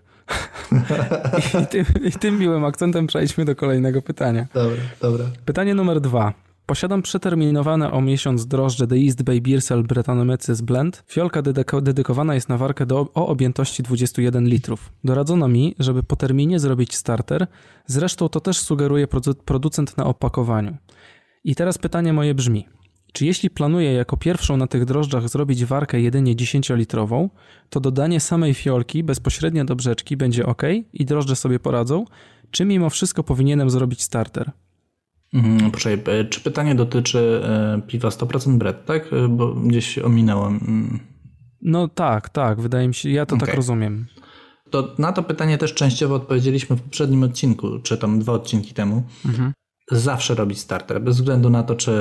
I, 1.64 1.68
tym, 1.68 1.86
I 2.04 2.12
tym 2.12 2.40
miłym 2.40 2.66
akcentem 2.66 3.08
przejdźmy 3.08 3.46
do 3.46 3.56
kolejnego 3.56 4.02
pytania. 4.02 4.48
Dobra, 4.54 4.82
dobra. 5.02 5.26
Pytanie 5.46 5.76
numer 5.76 6.02
dwa. 6.02 6.34
Posiadam 6.66 7.02
przeterminowane 7.02 7.92
o 7.92 8.02
miesiąc 8.02 8.48
drożdże 8.48 8.88
The 8.88 8.96
East 8.96 9.24
Bay 9.24 9.42
Beersel 9.42 9.84
Brettanomyces 9.84 10.62
Blend. 10.62 11.04
Fiolka 11.08 11.42
dedykowana 11.82 12.36
jest 12.36 12.50
na 12.50 12.58
warkę 12.58 12.86
do, 12.86 13.08
o 13.14 13.28
objętości 13.28 13.84
21 13.84 14.48
litrów. 14.48 14.92
Doradzono 15.04 15.48
mi, 15.48 15.76
żeby 15.80 16.04
po 16.04 16.16
terminie 16.16 16.60
zrobić 16.60 16.96
starter. 16.96 17.48
Zresztą 17.86 18.30
to 18.30 18.40
też 18.40 18.58
sugeruje 18.58 19.08
produ- 19.08 19.36
producent 19.46 19.98
na 19.98 20.06
opakowaniu. 20.06 20.78
I 21.44 21.56
teraz 21.56 21.78
pytanie 21.78 22.14
moje 22.14 22.36
brzmi. 22.36 22.68
Czy 23.14 23.26
jeśli 23.26 23.50
planuję 23.50 23.94
jako 23.94 24.18
pierwszą 24.18 24.58
na 24.58 24.68
tych 24.68 24.86
drożdżach 24.86 25.30
zrobić 25.30 25.66
warkę 25.66 26.02
jedynie 26.02 26.36
10-litrową, 26.36 27.30
to 27.70 27.80
dodanie 27.80 28.20
samej 28.20 28.54
fiolki 28.54 29.04
bezpośrednio 29.04 29.66
do 29.66 29.76
brzeczki 29.76 30.18
będzie 30.18 30.46
ok 30.46 30.62
i 30.94 31.06
drożdże 31.06 31.36
sobie 31.36 31.60
poradzą, 31.60 32.06
czy 32.52 32.66
mimo 32.66 32.90
wszystko 32.90 33.24
powinienem 33.24 33.70
zrobić 33.70 34.02
starter? 34.02 34.52
Mhm, 35.34 35.72
poczekaj, 35.72 36.20
e, 36.20 36.26
czy 36.26 36.42
pytanie 36.42 36.76
dotyczy 36.76 37.42
e, 37.46 37.82
piwa 37.88 38.10
100% 38.10 38.58
Brett, 38.58 38.86
tak? 38.86 39.14
E, 39.14 39.28
Bo 39.28 39.54
gdzieś 39.54 40.00
ominąłem. 40.00 40.60
Mm. 40.68 41.00
No 41.62 41.88
tak, 41.88 42.30
tak, 42.30 42.62
wydaje 42.62 42.88
mi 42.88 42.94
się, 42.94 43.10
ja 43.10 43.26
to 43.26 43.36
tak 43.36 43.44
Okej. 43.44 43.56
rozumiem. 43.56 44.06
To 44.70 44.96
na 44.98 45.12
to 45.12 45.24
pytanie 45.24 45.58
też 45.58 45.74
częściowo 45.74 46.16
odpowiedzieliśmy 46.16 46.76
w 46.76 46.82
poprzednim 46.82 47.24
odcinku, 47.24 47.80
czy 47.84 47.98
tam 47.98 48.20
dwa 48.20 48.34
odcinki 48.34 48.74
temu. 48.74 49.04
Zawsze 49.92 50.36
robić 50.36 50.60
starter, 50.60 51.02
bez 51.02 51.16
względu 51.16 51.50
na 51.50 51.64
to, 51.64 51.76
czy 51.76 51.92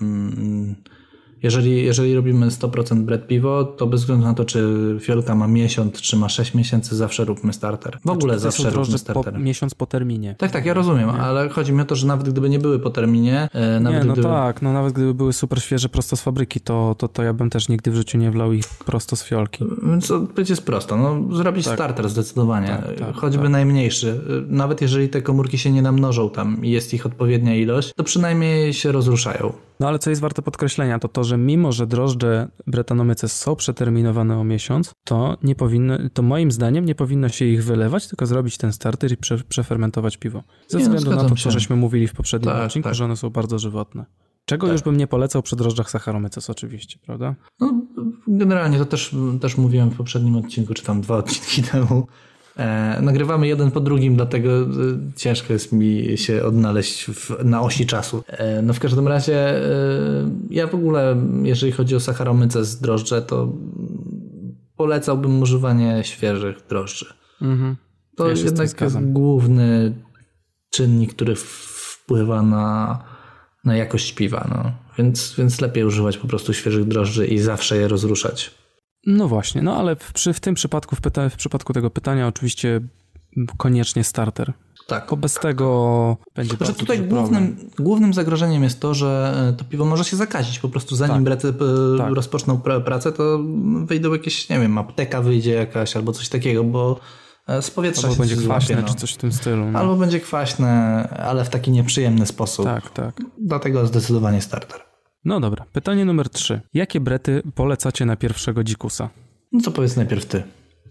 mm, 0.00 0.74
jeżeli, 1.42 1.84
jeżeli 1.84 2.14
robimy 2.14 2.46
100% 2.46 3.00
bread 3.00 3.26
piwo, 3.26 3.64
to 3.64 3.86
bez 3.86 4.00
względu 4.00 4.24
na 4.24 4.34
to, 4.34 4.44
czy 4.44 4.68
fiolka 5.00 5.34
ma 5.34 5.46
miesiąc, 5.48 6.00
czy 6.00 6.16
ma 6.16 6.28
6 6.28 6.54
miesięcy, 6.54 6.96
zawsze 6.96 7.24
róbmy 7.24 7.52
starter. 7.52 7.98
W 8.04 8.10
ogóle 8.10 8.38
Znaczy, 8.38 8.42
zawsze 8.42 8.62
róbmy 8.62 8.72
drożdże 8.72 8.98
po, 8.98 9.22
starter. 9.22 9.40
miesiąc 9.40 9.74
po 9.74 9.86
terminie. 9.86 10.34
Tak, 10.38 10.50
tak, 10.50 10.66
ja 10.66 10.74
rozumiem, 10.74 11.10
ale 11.10 11.48
chodzi 11.48 11.72
mi 11.72 11.80
o 11.80 11.84
to, 11.84 11.94
że 11.94 12.06
nawet 12.06 12.28
gdyby 12.28 12.50
nie 12.50 12.58
były 12.58 12.78
po 12.78 12.90
terminie, 12.90 13.48
e, 13.52 13.80
nawet 13.80 14.00
Nie, 14.00 14.06
no 14.06 14.12
gdyby... 14.12 14.28
tak, 14.28 14.62
no 14.62 14.72
nawet 14.72 14.92
gdyby 14.92 15.14
były 15.14 15.32
super 15.32 15.62
świeże 15.62 15.88
prosto 15.88 16.16
z 16.16 16.22
fabryki, 16.22 16.60
to, 16.60 16.94
to, 16.98 17.08
to 17.08 17.22
ja 17.22 17.32
bym 17.32 17.50
też 17.50 17.68
nigdy 17.68 17.90
w 17.90 17.94
życiu 17.94 18.18
nie 18.18 18.30
wlał 18.30 18.52
ich 18.52 18.64
prosto 18.86 19.16
z 19.16 19.24
fiolki. 19.24 19.64
Więc 19.82 20.10
odpowiedź 20.10 20.50
jest 20.50 20.66
prosta. 20.66 20.96
No, 20.96 21.36
zrobić 21.36 21.64
Tak. 21.64 21.74
starter 21.74 22.08
zdecydowanie. 22.08 22.68
Tak, 22.68 22.98
tak, 22.98 23.14
Choćby 23.14 23.42
tak. 23.42 23.52
najmniejszy. 23.52 24.20
Nawet 24.48 24.80
jeżeli 24.80 25.08
te 25.08 25.22
komórki 25.22 25.58
się 25.58 25.70
nie 25.72 25.82
namnożą 25.82 26.30
tam 26.30 26.64
i 26.64 26.70
jest 26.70 26.94
ich 26.94 27.06
odpowiednia 27.06 27.54
ilość, 27.54 27.92
to 27.96 28.04
przynajmniej 28.04 28.74
się 28.74 28.92
rozruszają. 28.92 29.52
No 29.80 29.88
ale 29.88 29.98
co 29.98 30.10
jest 30.10 30.22
warte 30.22 30.42
podkreślenia, 30.42 30.98
to 30.98 31.08
to, 31.08 31.24
że 31.24 31.38
mimo, 31.38 31.72
że 31.72 31.86
drożdże 31.86 32.48
Brettanomyces 32.66 33.40
są 33.40 33.56
przeterminowane 33.56 34.38
o 34.38 34.44
miesiąc, 34.44 34.92
to 35.04 35.36
nie 35.42 35.54
powinno, 35.54 35.98
to 36.12 36.22
moim 36.22 36.50
zdaniem 36.52 36.84
nie 36.84 36.94
powinno 36.94 37.28
się 37.28 37.44
ich 37.44 37.64
wylewać, 37.64 38.06
tylko 38.08 38.26
zrobić 38.26 38.56
ten 38.58 38.72
starter 38.72 39.12
i 39.12 39.16
prze, 39.16 39.38
przefermentować 39.38 40.16
piwo. 40.16 40.42
Ze 40.68 40.78
no, 40.78 40.84
względu 40.84 41.10
na 41.10 41.28
to, 41.28 41.34
co 41.34 41.50
żeśmy 41.50 41.76
mówili 41.76 42.08
w 42.08 42.12
poprzednim 42.12 42.52
Tak, 42.52 42.66
odcinku, 42.66 42.88
tak. 42.88 42.94
że 42.94 43.04
one 43.04 43.16
są 43.16 43.30
bardzo 43.30 43.58
żywotne. 43.58 44.04
Czego 44.44 44.66
Tak. 44.66 44.72
już 44.72 44.82
bym 44.82 44.96
nie 44.96 45.06
polecał 45.06 45.42
przy 45.42 45.56
drożdżach 45.56 45.90
Saccharomyces 45.90 46.50
oczywiście, 46.50 46.98
prawda? 47.06 47.34
No, 47.60 47.82
generalnie 48.28 48.78
to 48.78 48.84
też, 48.84 49.16
też 49.40 49.56
mówiłem 49.56 49.90
w 49.90 49.96
poprzednim 49.96 50.36
odcinku, 50.36 50.74
czy 50.74 50.82
tam 50.82 51.00
dwa 51.00 51.16
odcinki 51.16 51.62
temu. 51.72 52.06
E, 52.58 52.98
nagrywamy 53.02 53.48
jeden 53.48 53.70
po 53.70 53.80
drugim, 53.80 54.16
dlatego 54.16 54.50
e, 54.50 54.66
ciężko 55.16 55.52
jest 55.52 55.72
mi 55.72 56.18
się 56.18 56.44
odnaleźć 56.44 57.04
w, 57.04 57.44
na 57.44 57.62
osi 57.62 57.86
czasu. 57.86 58.24
E, 58.26 58.62
no 58.62 58.74
w 58.74 58.80
każdym 58.80 59.08
razie 59.08 59.54
ja 60.50 60.66
w 60.66 60.74
ogóle, 60.74 61.16
jeżeli 61.42 61.72
chodzi 61.72 61.96
o 61.96 62.00
Saccharomyces 62.00 62.68
z 62.68 62.80
drożdże, 62.80 63.22
to 63.22 63.52
polecałbym 64.76 65.42
używanie 65.42 66.00
świeżych 66.04 66.56
drożdży. 66.68 67.06
Mhm. 67.42 67.76
To 68.16 68.28
Ja 68.28 68.34
jednak 68.34 68.80
jest 68.80 68.98
główny 69.00 69.94
czynnik, 70.70 71.14
który 71.14 71.34
wpływa 71.36 72.42
na, 72.42 72.98
na 73.64 73.76
jakość 73.76 74.12
piwa. 74.12 74.48
No. 74.50 74.72
Więc, 74.98 75.34
więc 75.38 75.60
lepiej 75.60 75.84
używać 75.84 76.18
po 76.18 76.28
prostu 76.28 76.52
świeżych 76.52 76.84
drożdży 76.84 77.26
i 77.26 77.38
zawsze 77.38 77.76
je 77.76 77.88
rozruszać. 77.88 78.50
No 79.10 79.28
właśnie, 79.28 79.62
no 79.62 79.76
ale 79.76 79.96
w, 79.96 80.12
przy, 80.12 80.32
w 80.32 80.40
tym 80.40 80.54
przypadku, 80.54 80.96
w, 80.96 81.00
pyta, 81.00 81.28
w 81.28 81.36
przypadku 81.36 81.72
tego 81.72 81.90
pytania 81.90 82.26
oczywiście 82.26 82.80
koniecznie 83.56 84.04
starter. 84.04 84.52
Tak. 84.86 85.06
Bo 85.10 85.16
bez 85.16 85.34
tego 85.34 86.16
będzie 86.36 86.48
Znaczy 86.56 86.64
bardzo 86.64 86.80
tutaj 86.80 86.98
problem. 86.98 87.18
głównym, 87.20 87.70
głównym 87.78 88.14
zagrożeniem 88.14 88.62
jest 88.62 88.80
to, 88.80 88.94
że 88.94 89.34
e, 89.48 89.52
to 89.52 89.64
piwo 89.64 89.84
może 89.84 90.04
się 90.04 90.16
zakazić. 90.16 90.58
Po 90.58 90.68
prostu 90.68 90.96
zanim 90.96 91.14
Tak. 91.14 91.24
brety 91.24 91.48
e, 91.48 91.98
Tak. 91.98 92.12
rozpoczną 92.14 92.56
pra- 92.58 92.84
pracę, 92.84 93.12
to 93.12 93.40
wyjdą 93.84 94.12
jakieś, 94.12 94.48
nie 94.48 94.60
wiem, 94.60 94.78
apteka 94.78 95.22
wyjdzie 95.22 95.52
jakaś 95.54 95.96
albo 95.96 96.12
coś 96.12 96.28
takiego, 96.28 96.64
bo 96.64 97.00
e, 97.46 97.62
z 97.62 97.70
powietrza 97.70 98.02
Albo 98.02 98.14
się 98.14 98.18
będzie 98.18 98.36
kwaśne, 98.36 98.74
złapie, 98.74 98.82
no. 98.82 98.88
czy 98.88 99.00
coś 99.00 99.12
w 99.12 99.16
tym 99.16 99.32
stylu. 99.32 99.70
No. 99.70 99.78
Albo 99.78 99.96
będzie 99.96 100.20
kwaśne, 100.20 100.68
ale 101.08 101.44
w 101.44 101.48
taki 101.48 101.70
nieprzyjemny 101.70 102.26
sposób. 102.26 102.64
Tak, 102.64 102.90
tak. 102.90 103.22
Dlatego 103.38 103.86
zdecydowanie 103.86 104.42
starter. 104.42 104.87
No 105.28 105.40
dobra, 105.40 105.64
pytanie 105.72 106.04
numer 106.04 106.28
trzy. 106.30 106.60
Jakie 106.74 107.00
brety 107.00 107.42
polecacie 107.54 108.06
na 108.06 108.16
pierwszego 108.16 108.64
dzikusa? 108.64 109.08
No 109.52 109.60
co 109.60 109.70
powiedz 109.70 109.96
najpierw 109.96 110.26
ty. 110.26 110.42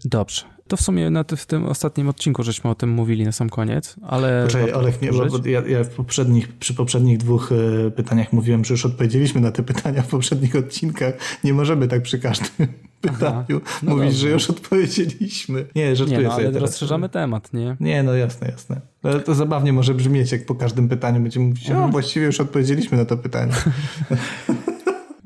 Dobrze. 0.04 0.42
To 0.68 0.76
w 0.76 0.80
sumie 0.80 1.10
na, 1.10 1.24
w 1.36 1.46
tym 1.46 1.64
ostatnim 1.66 2.08
odcinku 2.08 2.42
żeśmy 2.42 2.70
o 2.70 2.74
tym 2.74 2.90
mówili 2.90 3.24
na 3.24 3.32
sam 3.32 3.48
koniec, 3.50 3.96
ale... 4.02 4.42
Poczekaj, 4.46 4.72
Olek, 4.72 5.02
nie, 5.02 5.12
bo, 5.12 5.24
ja, 5.48 5.62
ja 5.66 5.84
w 5.84 5.88
poprzednich, 5.88 6.52
przy 6.52 6.74
poprzednich 6.74 7.18
dwóch 7.18 7.52
e, 7.86 7.90
pytaniach 7.90 8.32
mówiłem, 8.32 8.64
że 8.64 8.74
już 8.74 8.86
odpowiedzieliśmy 8.86 9.40
na 9.40 9.50
te 9.52 9.62
pytania 9.62 10.02
w 10.02 10.06
poprzednich 10.08 10.56
odcinkach. 10.56 11.14
Nie 11.44 11.54
możemy 11.54 11.88
tak 11.88 12.02
przy 12.02 12.18
każdym 12.18 12.66
pytaniu 13.00 13.60
no 13.82 13.90
mówić, 13.96 14.04
dobrze. 14.08 14.18
że 14.18 14.28
już 14.30 14.50
odpowiedzieliśmy. 14.50 15.66
Nie, 15.74 15.96
żartuję 15.96 16.18
Nie, 16.18 16.24
no, 16.24 16.30
sobie 16.30 16.44
ale 16.44 16.52
teraz. 16.52 16.70
rozszerzamy 16.70 17.08
temat, 17.08 17.52
nie? 17.52 17.76
Nie, 17.80 18.02
no 18.02 18.14
jasne, 18.14 18.48
jasne. 18.50 18.80
Ale 19.02 19.20
to 19.20 19.34
zabawnie 19.34 19.72
może 19.72 19.94
brzmieć, 19.94 20.32
jak 20.32 20.46
po 20.46 20.54
każdym 20.54 20.88
pytaniu 20.88 21.20
będziemy 21.20 21.46
mówić, 21.46 21.68
Mhm. 21.70 21.88
o, 21.88 21.92
właściwie 21.92 22.26
już 22.26 22.40
odpowiedzieliśmy 22.40 22.98
na 22.98 23.04
to 23.04 23.16
pytanie. 23.16 23.52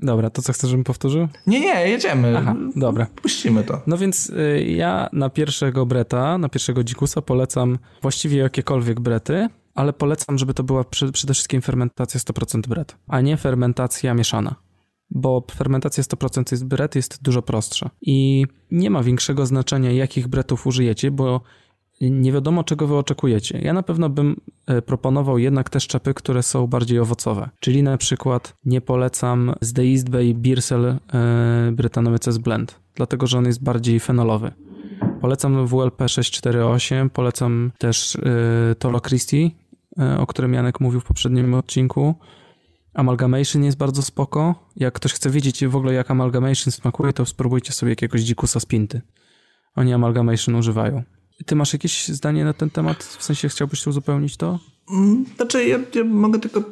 Dobra, 0.03 0.31
to 0.31 0.43
co 0.43 0.53
chcesz, 0.53 0.71
żebym 0.71 0.85
powtórzył? 0.85 1.29
Nie, 1.47 1.61
nie, 1.61 1.89
jedziemy. 1.89 2.39
Aha, 2.39 2.57
dobra. 2.77 3.07
Puścimy 3.23 3.65
to. 3.65 3.83
No 3.87 3.99
więc 3.99 4.31
y, 4.31 4.65
ja 4.65 5.09
na 5.13 5.31
pierwszego 5.31 5.87
breta, 5.87 6.39
na 6.39 6.49
pierwszego 6.49 6.85
dzikusa 6.85 7.23
polecam 7.23 7.79
właściwie 8.03 8.39
jakiekolwiek 8.39 9.01
brety, 9.01 9.49
ale 9.75 9.93
polecam, 9.93 10.39
żeby 10.39 10.55
to 10.55 10.63
była 10.63 10.85
przede 11.13 11.35
wszystkim 11.35 11.63
fermentacja 11.63 12.21
100% 12.21 12.67
bret, 12.67 12.97
a 13.09 13.21
nie 13.21 13.37
fermentacja 13.37 14.15
mieszana. 14.15 14.55
Bo 15.11 15.47
fermentacja 15.55 16.03
100% 16.03 16.53
jest 16.53 16.67
bret 16.67 16.95
jest 16.95 17.23
dużo 17.23 17.43
prostsza. 17.43 17.91
I 18.03 18.47
nie 18.71 18.91
ma 18.91 19.03
większego 19.03 19.47
znaczenia, 19.47 19.93
jakich 19.93 20.29
bretów 20.29 20.67
użyjecie, 20.67 21.11
bo 21.11 21.41
nie 22.11 22.33
wiadomo, 22.33 22.65
czego 22.65 22.87
wy 22.87 22.97
oczekujecie. 22.97 23.59
Ja 23.59 23.73
na 23.73 23.83
pewno 23.83 24.09
bym 24.09 24.37
e, 24.67 24.83
proponował 24.83 25.39
jednak 25.39 25.71
te 25.71 25.81
szczepy, 25.81 26.15
które 26.15 26.43
są 26.43 26.67
bardziej 26.67 26.99
owocowe. 26.99 27.51
Czyli 27.61 27.83
na 27.83 27.97
przykład 27.97 28.57
nie 28.65 28.81
polecam 28.81 29.55
z 29.61 29.73
The 29.73 29.83
East 29.83 30.11
Bay 30.11 30.35
Beersel 30.35 30.85
e, 30.85 30.99
Brettanomyces 31.73 32.39
Blend, 32.39 32.81
dlatego 32.95 33.27
że 33.27 33.39
on 33.39 33.47
jest 33.47 33.63
bardziej 33.63 34.01
fenolowy. 34.01 34.53
Polecam 35.21 35.67
WLP 35.67 36.09
648, 36.09 37.11
polecam 37.11 37.73
też 37.79 38.17
e, 38.17 38.75
Tolo 38.75 39.01
Christie, 39.01 39.51
e, 39.99 40.19
o 40.19 40.27
którym 40.27 40.55
Janek 40.55 40.81
mówił 40.81 41.01
w 41.01 41.05
poprzednim 41.05 41.55
odcinku. 41.55 42.15
Amalgamation 42.95 43.65
jest 43.65 43.79
bardzo 43.79 44.03
spoko. 44.03 44.55
Jak 44.77 44.95
ktoś 44.95 45.13
chce 45.13 45.31
wiedzieć 45.31 45.67
w 45.67 45.77
ogóle 45.77 45.95
jak 45.95 46.11
Amalgamation 46.11 46.73
smakuje, 46.73 47.13
to 47.13 47.27
spróbujcie 47.27 47.73
sobie 47.73 47.93
jakiegoś 47.93 48.21
dzikusa 48.21 48.61
z 48.61 48.67
pinty. 48.67 49.01
Oni 49.77 49.93
Amalgamation 49.95 50.55
używają. 50.55 51.03
Ty 51.47 51.57
masz 51.57 51.73
jakieś 51.73 52.09
zdanie 52.09 52.45
na 52.45 52.53
ten 52.53 52.71
temat? 52.71 53.05
W 53.05 53.25
sensie 53.25 53.49
chciałbyś 53.49 53.87
uzupełnić 53.87 54.37
to? 54.37 54.59
Mm, 54.91 55.25
Znaczy, 55.37 55.65
ja, 55.67 55.79
ja 55.95 56.05
mogę 56.05 56.39
tylko 56.41 56.61
e, 56.61 56.63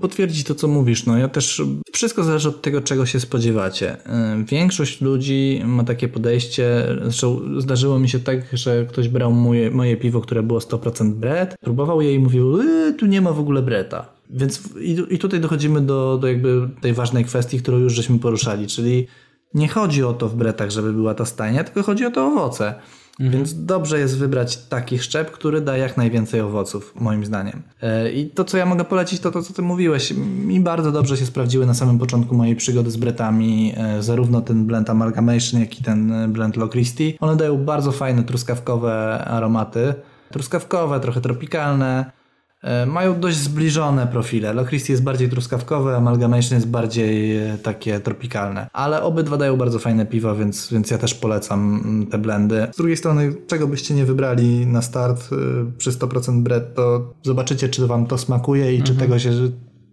potwierdzić 0.00 0.44
to, 0.46 0.54
co 0.54 0.68
mówisz. 0.68 1.06
No, 1.06 1.18
ja 1.18 1.28
też 1.28 1.62
wszystko 1.92 2.24
zależy 2.24 2.48
od 2.48 2.62
tego, 2.62 2.80
czego 2.80 3.06
się 3.06 3.20
spodziewacie. 3.20 4.06
E, 4.06 4.44
Większość 4.48 5.00
ludzi 5.00 5.62
ma 5.64 5.84
takie 5.84 6.08
podejście. 6.08 6.86
Zresztą 7.02 7.40
zdarzyło 7.58 7.98
mi 7.98 8.08
się 8.08 8.20
tak, 8.20 8.38
że 8.52 8.86
ktoś 8.86 9.08
brał 9.08 9.32
moje, 9.32 9.70
moje 9.70 9.96
piwo, 9.96 10.20
które 10.20 10.42
było 10.42 10.58
100% 10.60 11.12
bret, 11.12 11.54
próbował 11.60 12.02
je 12.02 12.14
i 12.14 12.18
mówił, 12.18 12.60
e, 12.60 12.92
tu 12.92 13.06
nie 13.06 13.20
ma 13.20 13.32
w 13.32 13.40
ogóle 13.40 13.62
breta. 13.62 14.08
Więc 14.30 14.62
i, 14.80 14.96
i 15.10 15.18
tutaj 15.18 15.40
dochodzimy 15.40 15.80
do, 15.80 16.18
do 16.20 16.28
jakby 16.28 16.68
tej 16.80 16.92
ważnej 16.92 17.24
kwestii, 17.24 17.58
którą 17.58 17.78
już 17.78 17.92
żeśmy 17.92 18.18
poruszali, 18.18 18.66
czyli 18.66 19.06
nie 19.54 19.68
chodzi 19.68 20.04
o 20.04 20.12
to 20.12 20.28
w 20.28 20.34
bretach, 20.34 20.70
żeby 20.70 20.92
była 20.92 21.14
ta 21.14 21.24
stajnia, 21.24 21.64
tylko 21.64 21.82
chodzi 21.82 22.06
o 22.06 22.10
te 22.10 22.22
owoce. 22.22 22.74
Więc 23.20 23.64
dobrze 23.64 23.98
jest 23.98 24.18
wybrać 24.18 24.56
taki 24.56 24.98
szczep, 24.98 25.30
który 25.30 25.60
da 25.60 25.76
jak 25.76 25.96
najwięcej 25.96 26.40
owoców, 26.40 26.94
moim 27.00 27.24
zdaniem. 27.24 27.62
E, 27.82 28.12
I 28.12 28.30
to, 28.30 28.44
co 28.44 28.56
ja 28.56 28.66
mogę 28.66 28.84
polecić, 28.84 29.20
to 29.20 29.30
to, 29.30 29.42
co 29.42 29.52
ty 29.52 29.62
mówiłeś. 29.62 30.14
Mi 30.44 30.60
bardzo 30.60 30.92
dobrze 30.92 31.16
się 31.16 31.26
sprawdziły 31.26 31.66
na 31.66 31.74
samym 31.74 31.98
początku 31.98 32.34
mojej 32.34 32.56
przygody 32.56 32.90
z 32.90 32.96
bretami, 32.96 33.74
e, 33.76 34.02
zarówno 34.02 34.40
ten 34.40 34.66
blend 34.66 34.90
Amalgamation, 34.90 35.60
jak 35.60 35.80
i 35.80 35.84
ten 35.84 36.12
e, 36.12 36.28
blend 36.28 36.56
Low 36.56 36.70
Christie. 36.70 37.12
One 37.20 37.36
dają 37.36 37.64
bardzo 37.64 37.92
fajne 37.92 38.22
truskawkowe 38.22 39.24
aromaty. 39.24 39.94
Truskawkowe, 40.30 41.00
trochę 41.00 41.20
tropikalne. 41.20 42.21
E, 42.62 42.86
Mają 42.86 43.20
dość 43.20 43.36
zbliżone 43.36 44.06
profile. 44.06 44.52
Low 44.52 44.68
Christie 44.68 44.92
jest 44.92 45.02
bardziej 45.02 45.28
truskawkowe, 45.28 45.96
Amalgamation 45.96 46.54
jest 46.54 46.68
bardziej 46.68 47.36
e, 47.36 47.58
takie 47.58 48.00
tropikalne. 48.00 48.70
Ale 48.72 49.02
obydwa 49.02 49.36
dają 49.36 49.56
bardzo 49.56 49.78
fajne 49.78 50.06
piwa, 50.06 50.34
więc, 50.34 50.72
więc 50.72 50.90
ja 50.90 50.98
też 50.98 51.14
polecam 51.14 51.80
mm, 51.84 52.06
te 52.06 52.18
blendy. 52.18 52.66
Z 52.72 52.76
drugiej 52.76 52.96
strony, 52.96 53.34
czego 53.46 53.66
byście 53.66 53.94
nie 53.94 54.04
wybrali 54.04 54.66
na 54.66 54.82
start 54.82 55.32
y, 55.32 55.36
przy 55.78 55.90
100% 55.90 56.42
bret, 56.42 56.74
to 56.74 57.14
zobaczycie, 57.22 57.68
czy 57.68 57.86
wam 57.86 58.06
to 58.06 58.18
smakuje 58.18 58.74
i 58.74 58.82
czy 58.82 58.94
tego 58.94 59.18
się, 59.18 59.30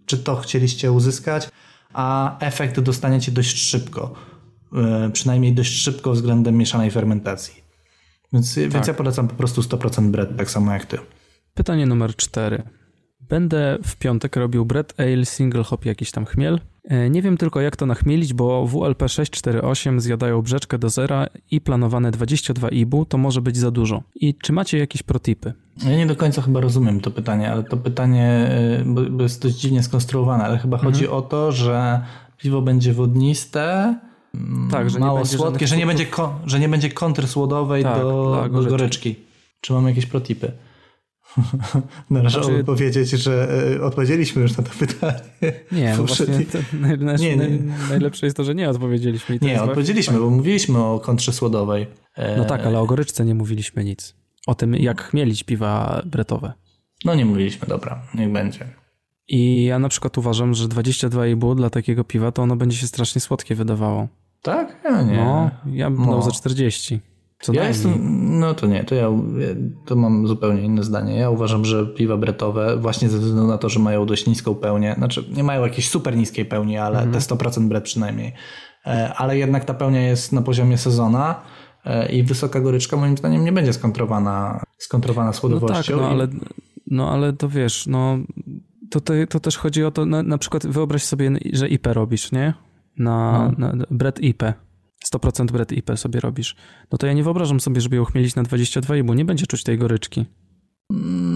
czy 0.06 0.18
to 0.18 0.36
chcieliście 0.36 0.92
uzyskać, 0.92 1.48
a 1.92 2.38
efekt 2.38 2.80
dostaniecie 2.80 3.32
dość 3.32 3.58
szybko. 3.58 4.14
Przynajmniej 5.12 5.52
dość 5.52 5.82
szybko 5.82 6.12
względem 6.12 6.56
mieszanej 6.56 6.90
fermentacji. 6.90 7.54
Więc, 8.32 8.58
więc 8.58 8.86
ja 8.86 8.94
polecam 8.94 9.28
po 9.28 9.34
prostu 9.34 9.60
100% 9.60 10.10
bret, 10.10 10.36
tak 10.36 10.50
samo 10.50 10.72
jak 10.72 10.86
ty. 10.86 10.98
Pytanie 11.60 11.86
numer 11.86 12.16
cztery. 12.16 12.62
Będę 13.28 13.78
w 13.84 13.96
piątek 13.96 14.36
robił 14.36 14.64
Bread 14.66 14.94
Ale 14.98 15.24
Single 15.24 15.64
Hop 15.64 15.84
jakiś 15.84 16.10
tam 16.10 16.26
chmiel. 16.26 16.60
E, 16.84 17.10
Nie 17.10 17.22
wiem 17.22 17.36
tylko 17.36 17.60
jak 17.60 17.76
to 17.76 17.86
nachmielić, 17.86 18.34
bo 18.34 18.66
WLP 18.66 19.08
648 19.08 20.00
zjadają 20.00 20.42
brzeczkę 20.42 20.78
do 20.78 20.90
zera 20.90 21.26
i 21.50 21.60
planowane 21.60 22.10
22 22.10 22.68
IBU 22.68 23.04
to 23.04 23.18
może 23.18 23.40
być 23.42 23.56
za 23.56 23.70
dużo. 23.70 24.02
I 24.14 24.34
czy 24.34 24.52
macie 24.52 24.78
jakieś 24.78 25.02
protipy? 25.02 25.52
Ja 25.84 25.96
nie 25.96 26.06
do 26.06 26.16
końca 26.16 26.42
chyba 26.42 26.60
rozumiem 26.60 27.00
to 27.00 27.10
pytanie, 27.10 27.52
ale 27.52 27.62
to 27.64 27.76
pytanie 27.76 28.50
y, 28.80 28.84
bo, 29.10 29.22
jest 29.22 29.42
dość 29.42 29.54
dziwnie 29.54 29.82
skonstruowane, 29.82 30.44
ale 30.44 30.58
chyba 30.58 30.78
chodzi 30.78 31.08
o 31.08 31.22
to, 31.22 31.52
że 31.52 32.00
piwo 32.38 32.62
będzie 32.62 32.92
wodniste, 32.92 33.94
Tak, 34.70 34.90
że 34.90 34.98
mało 34.98 35.24
słodkie, 35.26 35.66
że 35.66 35.76
nie, 35.76 35.86
będzie 35.86 36.06
że 36.46 36.60
nie 36.60 36.68
będzie 36.68 36.88
Tak, 37.82 37.98
do, 37.98 38.02
do 38.42 38.48
goryczki. 38.50 38.70
goryczki. 38.70 39.16
Czy 39.60 39.72
mamy 39.72 39.88
jakieś 39.88 40.06
protipy? 40.06 40.52
Należałoby 42.10 42.52
Znaczy- 42.52 42.64
powiedzieć, 42.64 43.10
że 43.10 43.48
y, 43.76 43.84
odpowiedzieliśmy 43.84 44.42
już 44.42 44.56
na 44.56 44.64
to 44.64 44.70
pytanie. 44.78 45.20
Nie, 45.72 45.94
no 45.98 46.04
właśnie 46.04 46.26
to, 46.26 46.58
naj, 46.80 46.98
naj, 46.98 47.16
Nie, 47.16 47.30
nie. 47.30 47.36
naj, 47.36 47.62
najlepsze 47.90 48.26
jest 48.26 48.36
to, 48.36 48.44
że 48.44 48.54
nie 48.54 48.70
odpowiedzieliśmy. 48.70 49.38
Nie, 49.42 49.62
odpowiedzieliśmy, 49.62 50.18
bo 50.18 50.30
mówiliśmy 50.30 50.78
o 50.84 51.00
kontrze 51.00 51.32
słodowej. 51.32 51.86
E, 52.16 52.36
No 52.36 52.44
tak, 52.44 52.66
ale 52.66 52.78
o 52.80 52.86
goryczce 52.86 53.24
nie 53.24 53.34
mówiliśmy 53.34 53.84
nic. 53.84 54.14
O 54.46 54.54
tym, 54.54 54.74
jak 54.74 55.02
chmielić 55.02 55.42
piwa 55.42 56.02
bretowe. 56.06 56.52
No 57.04 57.14
nie 57.14 57.24
mówiliśmy, 57.24 57.68
dobra, 57.68 58.02
niech 58.14 58.32
będzie. 58.32 58.66
I 59.28 59.64
ja 59.64 59.78
na 59.78 59.88
przykład 59.88 60.18
uważam, 60.18 60.54
że 60.54 60.68
22 60.68 61.26
IBU 61.26 61.54
dla 61.54 61.70
takiego 61.70 62.04
piwa 62.04 62.32
to 62.32 62.42
ono 62.42 62.56
będzie 62.56 62.76
się 62.76 62.86
strasznie 62.86 63.20
słodkie 63.20 63.54
wydawało. 63.54 64.08
Tak? 64.42 64.80
Ja 64.84 65.02
nie. 65.02 65.16
No, 65.16 65.50
ja 65.72 65.90
bym 65.90 66.00
No. 66.06 66.10
dał 66.12 66.22
za 66.22 66.30
40. 66.30 67.00
Co 67.40 67.52
Ja 67.52 67.68
jestem, 67.68 67.92
no 68.40 68.54
to 68.54 68.66
nie, 68.66 68.84
to 68.84 68.94
ja 68.94 69.08
to 69.86 69.96
mam 69.96 70.26
zupełnie 70.26 70.62
inne 70.62 70.82
zdanie. 70.82 71.16
Ja 71.16 71.30
uważam, 71.30 71.64
że 71.64 71.86
piwa 71.86 72.16
bretowe, 72.16 72.76
właśnie 72.76 73.08
ze 73.08 73.18
względu 73.18 73.46
na 73.46 73.58
to, 73.58 73.68
że 73.68 73.80
mają 73.80 74.06
dość 74.06 74.26
niską 74.26 74.54
pełnię, 74.54 74.94
znaczy 74.98 75.24
nie 75.36 75.44
mają 75.44 75.62
jakiejś 75.62 75.88
super 75.88 76.16
niskiej 76.16 76.44
pełni, 76.44 76.78
ale 76.78 76.96
Mhm. 76.98 77.12
te 77.12 77.18
100% 77.20 77.68
bret 77.68 77.84
przynajmniej, 77.84 78.32
E, 78.86 79.14
ale 79.16 79.38
jednak 79.38 79.64
ta 79.64 79.74
pełnia 79.74 80.00
jest 80.00 80.32
na 80.32 80.42
poziomie 80.42 80.78
sezona 80.78 81.40
e, 81.84 82.12
i 82.12 82.22
wysoka 82.22 82.60
goryczka 82.60 82.96
moim 82.96 83.16
zdaniem 83.16 83.44
nie 83.44 83.52
będzie 83.52 83.72
skontrowana, 83.72 84.64
skontrowana 84.78 85.26
No 85.28 85.32
tak, 85.32 85.40
słodowością. 85.40 85.96
no 85.96 86.08
ale, 86.08 86.28
no 86.86 87.10
ale 87.10 87.32
to 87.32 87.48
wiesz, 87.48 87.86
no 87.86 88.18
to, 88.90 89.00
to, 89.00 89.12
to 89.28 89.40
też 89.40 89.56
chodzi 89.56 89.84
o 89.84 89.90
to, 89.90 90.06
na, 90.06 90.22
na 90.22 90.38
przykład 90.38 90.66
wyobraź 90.66 91.02
sobie, 91.04 91.30
że 91.52 91.68
IP 91.68 91.86
robisz, 91.86 92.32
nie? 92.32 92.54
Na, 92.98 93.50
No. 93.58 93.72
na 93.76 93.84
Bret 93.90 94.20
IP. 94.20 94.42
100% 95.14 95.50
Bret 95.50 95.72
IP 95.72 95.90
sobie 95.96 96.20
robisz. 96.20 96.56
No 96.92 96.98
to 96.98 97.06
ja 97.06 97.12
nie 97.12 97.22
wyobrażam 97.22 97.60
sobie, 97.60 97.80
żeby 97.80 97.96
ją 97.96 98.04
chmielić 98.04 98.34
na 98.34 98.42
22 98.42 98.96
IBU. 98.96 99.14
Nie 99.14 99.24
będzie 99.24 99.46
czuć 99.46 99.62
tej 99.64 99.78
goryczki. 99.78 100.24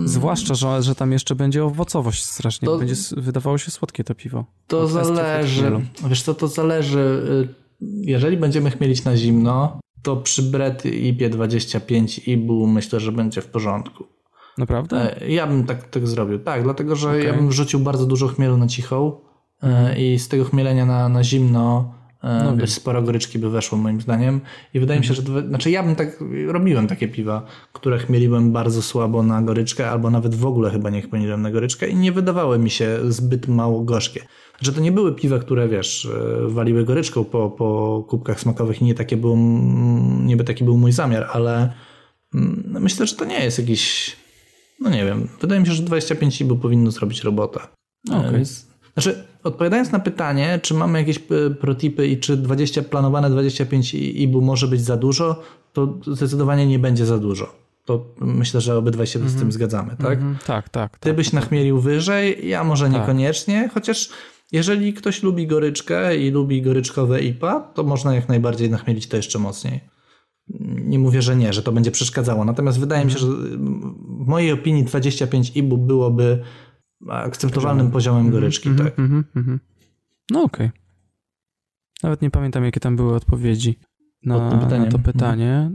Zwłaszcza, 0.05 0.55
że, 0.55 0.83
że 0.83 0.95
tam 0.95 1.13
jeszcze 1.13 1.35
będzie 1.35 1.65
owocowość 1.65 2.25
strasznie. 2.25 2.67
To- 2.67 2.79
Będzie 2.79 2.95
wydawało 3.17 3.59
się 3.59 3.71
słodkie 3.71 4.05
to 4.05 4.15
piwo. 4.15 4.45
To 4.67 4.89
zależy. 4.89 5.71
Wiesz 6.09 6.23
co, 6.23 6.35
to 6.35 6.49
zależy. 6.49 6.99
y, 7.51 7.55
Jeżeli 7.81 8.37
będziemy 8.37 8.71
chmielić 8.71 9.05
na 9.05 9.17
zimno, 9.17 9.81
to 10.03 10.17
przy 10.17 10.43
Bret 10.43 10.87
IP 10.87 11.29
25 11.31 12.19
IBU 12.29 12.67
myślę, 12.67 13.01
że 13.01 13.13
będzie 13.13 13.41
w 13.41 13.47
porządku. 13.47 14.05
Naprawdę? 14.59 15.23
E, 15.23 15.31
Ja 15.31 15.47
bym 15.47 15.65
tak, 15.65 15.89
tak 15.91 16.09
zrobił, 16.09 16.39
tak, 16.39 16.63
dlatego 16.63 16.97
że 16.97 17.09
Okej. 17.09 17.27
ja 17.27 17.33
bym 17.35 17.49
wrzucił 17.49 17.81
bardzo 17.81 18.07
dużo 18.07 18.29
chmielu 18.29 18.57
na 18.57 18.67
cichą 18.67 19.13
e, 19.63 19.99
i 20.03 20.19
z 20.19 20.29
tego 20.29 20.45
chmielenia 20.45 20.87
na, 20.87 21.09
na 21.09 21.25
zimno 21.25 21.95
e, 22.25 22.39
No 22.45 22.51
wiem. 22.51 22.59
dość 22.59 22.73
sporo 22.73 23.03
goryczki 23.03 23.39
by 23.39 23.51
weszło 23.51 23.79
moim 23.79 24.01
zdaniem 24.01 24.41
i 24.75 24.81
wydaje 24.81 25.01
mi 25.01 25.07
się, 25.07 25.15
że 25.15 25.23
dwa- 25.23 25.49
znaczy 25.49 25.71
ja 25.71 25.83
bym 25.83 25.97
tak 25.97 26.25
robiłem 26.47 26.87
takie 26.87 27.09
piwa, 27.09 27.47
które 27.73 27.99
chmieliłem 27.99 28.53
bardzo 28.53 28.83
słabo 28.83 29.23
na 29.23 29.43
goryczkę 29.43 29.91
albo 29.91 30.11
nawet 30.11 30.35
w 30.35 30.47
ogóle 30.47 30.71
chyba 30.71 30.91
nie 30.91 31.03
chmieliłem 31.03 31.43
na 31.43 31.51
goryczkę 31.51 31.89
i 31.89 31.97
nie 31.97 32.13
wydawały 32.13 32.59
mi 32.59 32.71
się 32.71 32.99
zbyt 33.09 33.49
mało 33.49 33.81
gorzkie. 33.85 34.21
Że 34.61 34.73
to 34.73 34.81
nie 34.81 34.93
były 34.93 35.15
piwa, 35.15 35.39
które 35.39 35.69
wiesz, 35.69 36.07
e, 36.07 36.49
waliły 36.49 36.85
goryczką 36.85 37.25
po, 37.25 37.51
po 37.51 38.05
kubkach 38.09 38.41
smakowych 38.41 38.83
i 38.83 38.85
nie 38.85 38.95
takie 38.95 39.17
był, 39.17 39.37
nie 40.25 40.37
by 40.37 40.45
taki 40.45 40.65
był 40.65 40.79
mój 40.79 40.93
zamiar, 40.93 41.29
ale 41.33 41.73
mm, 42.35 42.65
myślę, 42.81 43.07
że 43.07 43.17
to 43.17 43.25
nie 43.25 43.45
jest 43.45 43.59
jakiś 43.59 44.17
no 44.81 44.91
nie 44.91 45.05
wiem. 45.05 45.29
Wydaje 45.41 45.61
mi 45.61 45.67
się, 45.67 45.73
że 45.73 45.83
25 45.83 46.41
IBU 46.41 46.57
powinno 46.57 46.91
zrobić 46.91 47.23
robotę. 47.25 47.61
E, 48.13 48.33
Więc, 48.33 48.67
znaczy, 48.95 49.25
odpowiadając 49.45 49.93
na 49.93 49.99
pytanie, 49.99 50.61
czy 50.63 50.75
mamy 50.75 50.99
jakieś 50.99 51.17
e, 51.19 51.51
protipy 51.51 52.07
i 52.07 52.19
czy 52.19 52.37
20, 52.37 52.83
planowane 52.83 53.31
25 53.31 53.95
IBU 53.95 54.41
może 54.41 54.69
być 54.69 54.81
za 54.81 54.97
dużo, 54.97 55.43
to 55.73 55.99
zdecydowanie 56.07 56.67
nie 56.67 56.79
będzie 56.79 57.07
za 57.07 57.19
dużo. 57.19 57.55
To 57.85 58.05
myślę, 58.21 58.61
że 58.61 58.77
obydwaj 58.77 59.07
się 59.07 59.29
z 59.29 59.39
tym 59.39 59.53
zgadzamy, 59.53 59.97
tak? 59.97 60.19
Mhm, 60.19 60.37
tak, 60.47 60.69
tak. 60.69 60.99
Ty 60.99 61.09
tak. 61.09 61.17
byś 61.17 61.33
nachmielił 61.33 61.81
wyżej, 61.81 62.49
ja 62.49 62.65
może 62.65 62.85
Tak. 62.85 62.95
niekoniecznie, 62.95 63.71
chociaż 63.75 64.11
jeżeli 64.53 64.93
ktoś 64.93 65.23
lubi 65.23 65.47
goryczkę 65.47 66.17
i 66.17 66.31
lubi 66.31 66.63
goryczkowe 66.63 67.21
IPA, 67.21 67.61
to 67.61 67.83
można 67.83 68.15
jak 68.15 68.29
najbardziej 68.29 68.71
nachmielić 68.71 69.07
to 69.07 69.17
jeszcze 69.17 69.39
mocniej. 69.39 69.81
Nie 70.85 70.99
mówię, 70.99 71.23
że 71.23 71.37
nie, 71.37 71.53
że 71.53 71.63
to 71.63 71.73
będzie 71.73 71.91
przeszkadzało. 71.91 72.45
Natomiast 72.45 72.81
wydaje 72.81 73.05
mi 73.05 73.11
się, 73.11 73.19
że 73.19 73.27
w 73.27 74.27
mojej 74.27 74.53
opinii 74.53 74.85
25 74.85 75.57
IBU 75.57 75.79
byłoby 75.79 76.43
akceptowalnym 77.09 77.91
poziomem 77.91 78.31
goryczki. 78.31 78.69
Mhm, 78.69 78.89
Tak. 78.91 78.99
mhm, 78.99 79.25
mhm. 79.37 79.61
No 80.31 80.43
okej. 80.43 80.71
Nawet 82.03 82.23
nie 82.23 82.31
pamiętam, 82.31 82.65
jakie 82.65 82.81
tam 82.81 82.97
były 82.97 83.15
odpowiedzi 83.15 83.79
na, 84.25 84.39
Pod 84.39 84.71
tym 84.71 84.81
na 84.81 84.87
to 84.87 84.99
pytanie, 84.99 85.71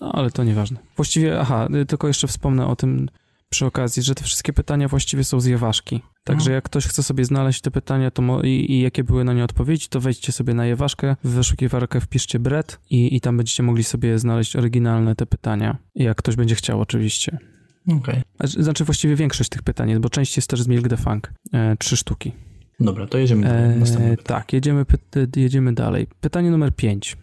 no 0.00 0.12
ale 0.12 0.30
to 0.30 0.44
nieważne. 0.44 0.78
Właściwie, 0.96 1.40
aha, 1.40 1.68
y, 1.82 1.86
tylko 1.86 2.08
jeszcze 2.08 2.26
wspomnę 2.26 2.66
o 2.66 2.76
tym 2.76 3.08
przy 3.50 3.66
okazji, 3.66 4.02
że 4.02 4.14
te 4.14 4.24
wszystkie 4.24 4.52
pytania 4.52 4.88
właściwie 4.88 5.24
są 5.24 5.40
z 5.40 5.46
Jeważki. 5.46 6.02
Także 6.24 6.42
Mhm. 6.42 6.54
jak 6.54 6.64
ktoś 6.64 6.86
chce 6.86 7.02
sobie 7.02 7.24
znaleźć 7.24 7.60
te 7.60 7.70
pytania 7.70 8.10
to 8.10 8.42
i, 8.42 8.48
i 8.72 8.80
jakie 8.80 9.04
były 9.04 9.24
na 9.24 9.32
nie 9.32 9.44
odpowiedzi, 9.44 9.88
to 9.88 10.00
wejdźcie 10.00 10.32
sobie 10.32 10.54
na 10.54 10.66
Jeważkę, 10.66 11.16
w 11.24 11.28
wyszukiwarkę 11.28 12.00
wpiszcie 12.00 12.38
Bret 12.38 12.80
i, 12.90 13.16
i 13.16 13.20
tam 13.20 13.36
będziecie 13.36 13.62
mogli 13.62 13.84
sobie 13.84 14.18
znaleźć 14.18 14.56
oryginalne 14.56 15.16
te 15.16 15.26
pytania. 15.26 15.78
Jak 15.94 16.16
ktoś 16.16 16.36
będzie 16.36 16.54
chciał 16.54 16.80
oczywiście. 16.80 17.38
Okej. 17.96 18.22
A- 18.38 18.46
Znaczy 18.46 18.84
właściwie 18.84 19.16
większość 19.16 19.50
tych 19.50 19.62
pytań 19.62 19.90
jest, 19.90 20.02
bo 20.02 20.10
część 20.10 20.36
jest 20.36 20.48
też 20.50 20.62
z 20.62 20.68
Milk 20.68 20.88
the 20.88 20.96
Funk. 20.96 21.32
E, 21.52 21.76
trzy 21.76 21.96
sztuki. 21.96 22.32
Dobra, 22.80 23.06
to 23.06 23.18
jedziemy 23.18 23.42
do 23.46 23.52
E, 24.00 24.16
tak, 24.16 24.52
jedziemy, 24.52 24.84
py- 24.84 25.26
jedziemy 25.40 25.72
dalej. 25.72 26.06
Pytanie 26.20 26.50
numer 26.50 26.76
5. 26.76 27.16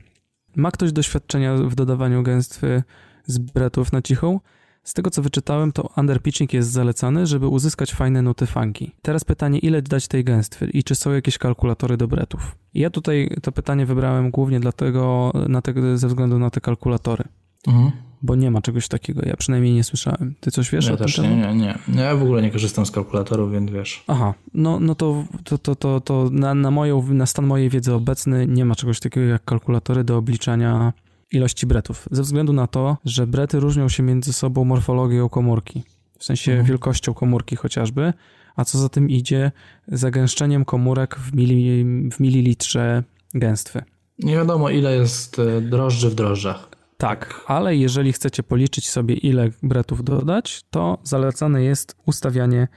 Ma 0.55 0.71
ktoś 0.71 0.91
doświadczenia 0.91 1.55
w 1.55 1.75
dodawaniu 1.75 2.23
gęstwy 2.23 2.83
z 3.25 3.37
bretów 3.37 3.93
na 3.93 4.01
cichą? 4.01 4.39
Z 4.83 4.93
tego 4.93 5.09
co 5.09 5.21
wyczytałem, 5.21 5.71
to 5.71 5.89
underpitching 5.97 6.53
jest 6.53 6.71
zalecany, 6.71 7.27
żeby 7.27 7.47
uzyskać 7.47 7.93
fajne 7.93 8.21
nuty 8.21 8.45
funky. 8.45 8.91
Teraz 9.01 9.23
pytanie, 9.23 9.59
ile 9.59 9.81
dać 9.81 10.07
tej 10.07 10.23
gęstwy 10.23 10.69
i 10.73 10.83
czy 10.83 10.95
są 10.95 11.11
jakieś 11.11 11.37
kalkulatory 11.37 11.97
do 11.97 12.07
bretów? 12.07 12.55
Ja 12.73 12.89
tutaj 12.89 13.29
to 13.41 13.51
pytanie 13.51 13.85
wybrałem 13.85 14.31
głównie 14.31 14.59
dlatego, 14.59 15.33
na 15.49 15.61
te, 15.61 15.97
ze 15.97 16.07
względu 16.07 16.39
na 16.39 16.49
te 16.49 16.61
kalkulatory, 16.61 17.23
Mhm. 17.67 17.91
Bo 18.21 18.35
nie 18.35 18.51
ma 18.51 18.61
czegoś 18.61 18.87
takiego. 18.87 19.21
Ja 19.25 19.35
przynajmniej 19.37 19.73
nie 19.73 19.83
słyszałem. 19.83 20.33
Ty 20.39 20.51
coś 20.51 20.71
wiesz 20.71 20.85
Ja 20.87 20.93
o 20.93 20.97
tym? 20.97 21.05
też 21.05 21.17
nie, 21.17 21.23
tematu? 21.29 21.55
nie, 21.55 21.75
nie. 21.87 22.03
Ja 22.03 22.15
w 22.15 22.23
ogóle 22.23 22.41
nie 22.41 22.51
korzystam 22.51 22.85
z 22.85 22.91
kalkulatorów, 22.91 23.51
więc 23.51 23.71
wiesz. 23.71 24.03
Aha, 24.07 24.33
no, 24.53 24.79
no 24.79 24.95
to, 24.95 25.23
to, 25.43 25.57
to, 25.57 25.75
to, 25.75 26.01
to 26.01 26.29
na, 26.31 26.53
na, 26.53 26.71
moją, 26.71 27.13
na 27.13 27.25
stan 27.25 27.45
mojej 27.45 27.69
wiedzy 27.69 27.93
obecny 27.93 28.47
nie 28.47 28.65
ma 28.65 28.75
czegoś 28.75 28.99
takiego 28.99 29.25
jak 29.27 29.45
kalkulatory 29.45 30.03
do 30.03 30.17
obliczania 30.17 30.93
ilości 31.31 31.67
bretów. 31.67 32.07
Ze 32.11 32.21
względu 32.23 32.53
na 32.53 32.67
to, 32.67 32.97
że 33.05 33.27
brety 33.27 33.59
różnią 33.59 33.89
się 33.89 34.03
między 34.03 34.33
sobą 34.33 34.65
morfologią 34.65 35.29
komórki, 35.29 35.83
w 36.19 36.23
sensie 36.23 36.51
Mhm. 36.51 36.67
wielkością 36.67 37.13
komórki 37.13 37.55
chociażby, 37.55 38.13
a 38.55 38.65
co 38.65 38.77
za 38.77 38.89
tym 38.89 39.09
idzie, 39.09 39.51
zagęszczeniem 39.87 40.65
komórek 40.65 41.15
w, 41.15 41.35
mili, 41.35 41.85
w 42.11 42.19
mililitrze 42.19 43.03
gęstwy. 43.33 43.81
Nie 44.19 44.33
wiadomo, 44.35 44.69
ile 44.69 44.95
jest 44.95 45.39
e, 45.39 45.61
drożdży 45.61 46.09
w 46.09 46.15
drożdżach. 46.15 46.69
Tak, 46.97 47.43
ale 47.47 47.75
jeżeli 47.75 48.13
chcecie 48.13 48.43
policzyć 48.43 48.89
sobie, 48.89 49.15
ile 49.15 49.49
bretów 49.63 50.03
dodać, 50.03 50.63
to 50.69 50.97
zalecane 51.03 51.63
jest 51.63 51.95
ustawianie 52.05 52.67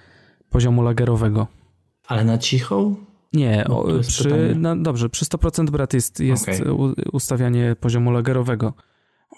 poziomu 0.51 0.83
lagerowego. 0.83 1.47
Ale 2.07 2.25
na 2.25 2.39
cichą? 2.39 2.97
Nie, 3.33 3.65
No, 3.69 3.85
przy, 4.03 4.55
no, 4.57 4.77
dobrze, 4.77 5.09
przy 5.09 5.25
100% 5.25 5.71
brat 5.71 5.95
jest, 5.95 6.21
jest 6.21 6.49
u, 6.61 6.95
ustawianie 7.13 7.77
poziomu 7.81 8.11
lagerowego, 8.11 8.75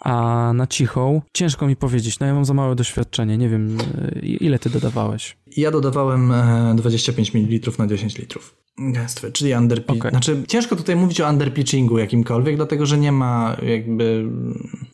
a 0.01 0.53
na 0.55 0.67
cichą 0.67 1.23
ciężko 1.33 1.67
mi 1.67 1.77
powiedzieć, 1.77 2.21
no 2.21 2.27
ja 2.27 2.35
mam 2.35 2.45
za 2.45 2.55
małe 2.55 2.75
doświadczenie, 2.75 3.39
nie 3.39 3.49
wiem, 3.49 3.79
y, 3.81 4.21
ile 4.21 4.59
ty 4.59 4.71
dodawałeś. 4.71 5.37
Ja 5.57 5.71
dodawałem 5.71 6.33
e, 6.33 6.75
25 6.77 7.35
ml 7.35 7.73
na 7.79 7.87
10 7.87 8.19
litrów 8.19 8.62
gęstwy, 8.79 9.33
czyli 9.33 9.55
underpitch. 9.55 10.01
Okej. 10.01 10.11
Znaczy, 10.11 10.43
ciężko 10.49 10.77
tutaj 10.77 10.97
mówić 10.97 11.21
o 11.21 11.29
underpitchingu 11.29 11.99
jakimkolwiek, 11.99 12.57
dlatego 12.57 12.87
że 12.87 12.99
nie 12.99 13.13
ma 13.13 13.57
jakby, 13.63 14.31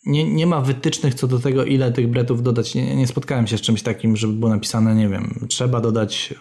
nie, 0.05 0.33
nie 0.33 0.47
ma 0.47 0.61
wytycznych 0.61 1.13
co 1.13 1.27
do 1.27 1.39
tego, 1.39 1.65
ile 1.65 1.91
tych 1.91 2.07
bretów 2.07 2.43
dodać. 2.43 2.75
Nie, 2.75 2.95
nie 2.95 3.07
spotkałem 3.07 3.47
się 3.47 3.57
z 3.57 3.61
czymś 3.61 3.83
takim, 3.83 4.17
żeby 4.17 4.33
było 4.33 4.51
napisane, 4.51 4.95
nie 4.95 5.09
wiem, 5.09 5.45
trzeba 5.49 5.81
dodać 5.81 6.33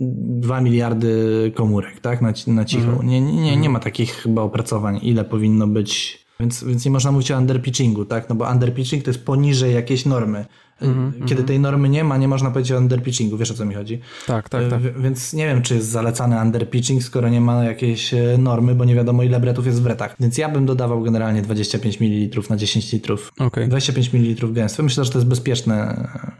2 0.00 0.60
miliardy 0.60 1.52
komórek, 1.54 2.00
tak, 2.00 2.22
na, 2.22 2.32
na 2.46 2.64
cichą. 2.64 3.02
Nie, 3.02 3.20
nie, 3.20 3.32
nie, 3.32 3.56
nie 3.56 3.70
ma 3.70 3.80
takich 3.80 4.12
chyba 4.12 4.42
opracowań, 4.42 5.00
ile 5.02 5.24
powinno 5.24 5.66
być, 5.66 6.24
więc, 6.40 6.64
więc 6.64 6.84
nie 6.84 6.90
można 6.90 7.12
mówić 7.12 7.30
o 7.30 7.38
underpitchingu, 7.38 8.04
tak, 8.04 8.28
no 8.28 8.34
bo 8.34 8.50
underpitching 8.50 9.04
to 9.04 9.10
jest 9.10 9.24
poniżej 9.24 9.74
jakiejś 9.74 10.06
normy. 10.06 10.46
Kiedy 11.26 11.42
tej 11.42 11.60
normy 11.60 11.88
nie 11.88 12.04
ma, 12.04 12.16
nie 12.16 12.28
można 12.28 12.50
powiedzieć 12.50 12.72
o 12.72 12.78
underpitchingu, 12.78 13.36
wiesz 13.36 13.50
o 13.50 13.54
co 13.54 13.64
mi 13.64 13.74
chodzi? 13.74 14.00
Tak, 14.26 14.48
tak, 14.48 14.68
tak. 14.70 14.80
W- 14.82 15.02
Więc 15.02 15.32
nie 15.32 15.46
wiem, 15.46 15.62
czy 15.62 15.74
jest 15.74 15.88
zalecany 15.88 16.40
underpitching, 16.42 17.02
skoro 17.02 17.28
nie 17.28 17.40
ma 17.40 17.64
jakiejś 17.64 18.14
e, 18.14 18.38
normy, 18.38 18.74
bo 18.74 18.84
nie 18.84 18.94
wiadomo 18.94 19.22
ile 19.22 19.40
bretów 19.40 19.66
jest 19.66 19.80
w 19.80 19.82
bretach. 19.82 20.16
Więc 20.20 20.38
ja 20.38 20.48
bym 20.48 20.66
dodawał 20.66 21.02
generalnie 21.02 21.42
25 21.42 22.00
ml 22.00 22.42
na 22.50 22.56
10 22.56 22.92
litrów. 22.92 23.32
Okej. 23.38 23.68
25 23.68 24.12
ml 24.14 24.52
gęstwy. 24.52 24.82
Myślę, 24.82 25.04
że 25.04 25.10
to 25.10 25.18
jest 25.18 25.28
bezpieczne. 25.28 25.74
e, 26.24 26.32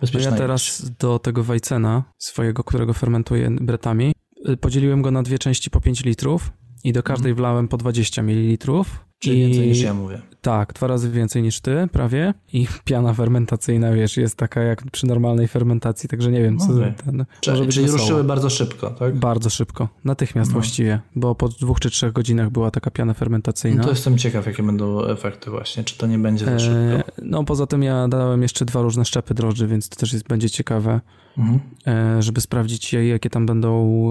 bezpieczna 0.00 0.30
ja 0.30 0.36
teraz 0.36 0.90
do 0.98 1.18
tego 1.18 1.42
Weitzena 1.44 2.02
swojego, 2.18 2.64
którego 2.64 2.92
fermentuję 2.92 3.50
bretami, 3.60 4.14
y, 4.48 4.56
podzieliłem 4.56 5.02
go 5.02 5.10
na 5.10 5.22
dwie 5.22 5.38
części 5.38 5.70
po 5.70 5.80
5 5.80 6.04
litrów 6.04 6.50
i 6.84 6.92
do 6.92 7.02
każdej 7.02 7.34
wlałem 7.34 7.68
po 7.68 7.76
20 7.76 8.22
ml. 8.22 8.72
Czyli 9.18 9.40
więcej 9.40 9.68
niż 9.68 9.80
ja 9.82 9.94
mówię. 9.94 10.22
Tak, 10.42 10.72
dwa 10.72 10.86
razy 10.86 11.10
więcej 11.10 11.42
niż 11.42 11.60
ty, 11.60 11.88
prawie. 11.92 12.34
I 12.52 12.66
piana 12.84 13.14
fermentacyjna, 13.14 13.92
wiesz, 13.92 14.16
jest 14.16 14.36
taka 14.36 14.60
jak 14.62 14.82
przy 14.92 15.06
normalnej 15.06 15.48
fermentacji, 15.48 16.08
także 16.08 16.30
nie 16.30 16.42
wiem, 16.42 16.58
co 16.58 16.66
ten, 17.04 17.24
Czyli, 17.40 17.58
może 17.58 17.70
czyli 17.70 17.86
wesoło. 17.86 18.00
ruszyły 18.02 18.24
bardzo 18.24 18.50
szybko, 18.50 18.90
tak? 18.90 19.16
Bardzo 19.16 19.50
szybko, 19.50 19.88
natychmiast 20.04 20.50
No. 20.50 20.52
właściwie, 20.54 21.00
bo 21.16 21.34
po 21.34 21.48
dwóch 21.48 21.80
czy 21.80 21.90
trzech 21.90 22.12
godzinach 22.12 22.50
była 22.50 22.70
taka 22.70 22.90
piana 22.90 23.14
fermentacyjna. 23.14 23.76
No 23.78 23.84
to 23.84 23.90
jestem 23.90 24.18
ciekaw, 24.18 24.46
jakie 24.46 24.62
będą 24.62 25.04
efekty 25.04 25.50
właśnie. 25.50 25.84
Czy 25.84 25.98
to 25.98 26.06
nie 26.06 26.18
będzie 26.18 26.44
za 26.44 26.50
E, 26.50 26.58
szybko? 26.60 27.12
no 27.22 27.44
poza 27.44 27.66
tym 27.66 27.82
ja 27.82 28.08
dałem 28.08 28.42
jeszcze 28.42 28.64
dwa 28.64 28.82
różne 28.82 29.04
szczepy 29.04 29.34
drożdży, 29.34 29.66
więc 29.66 29.88
to 29.88 29.96
też 29.96 30.12
jest, 30.12 30.28
będzie 30.28 30.50
ciekawe, 30.50 31.00
Mhm. 31.38 31.60
e, 31.86 32.22
żeby 32.22 32.40
sprawdzić 32.40 32.92
jakie 32.92 33.30
tam 33.30 33.46
będą, 33.46 33.70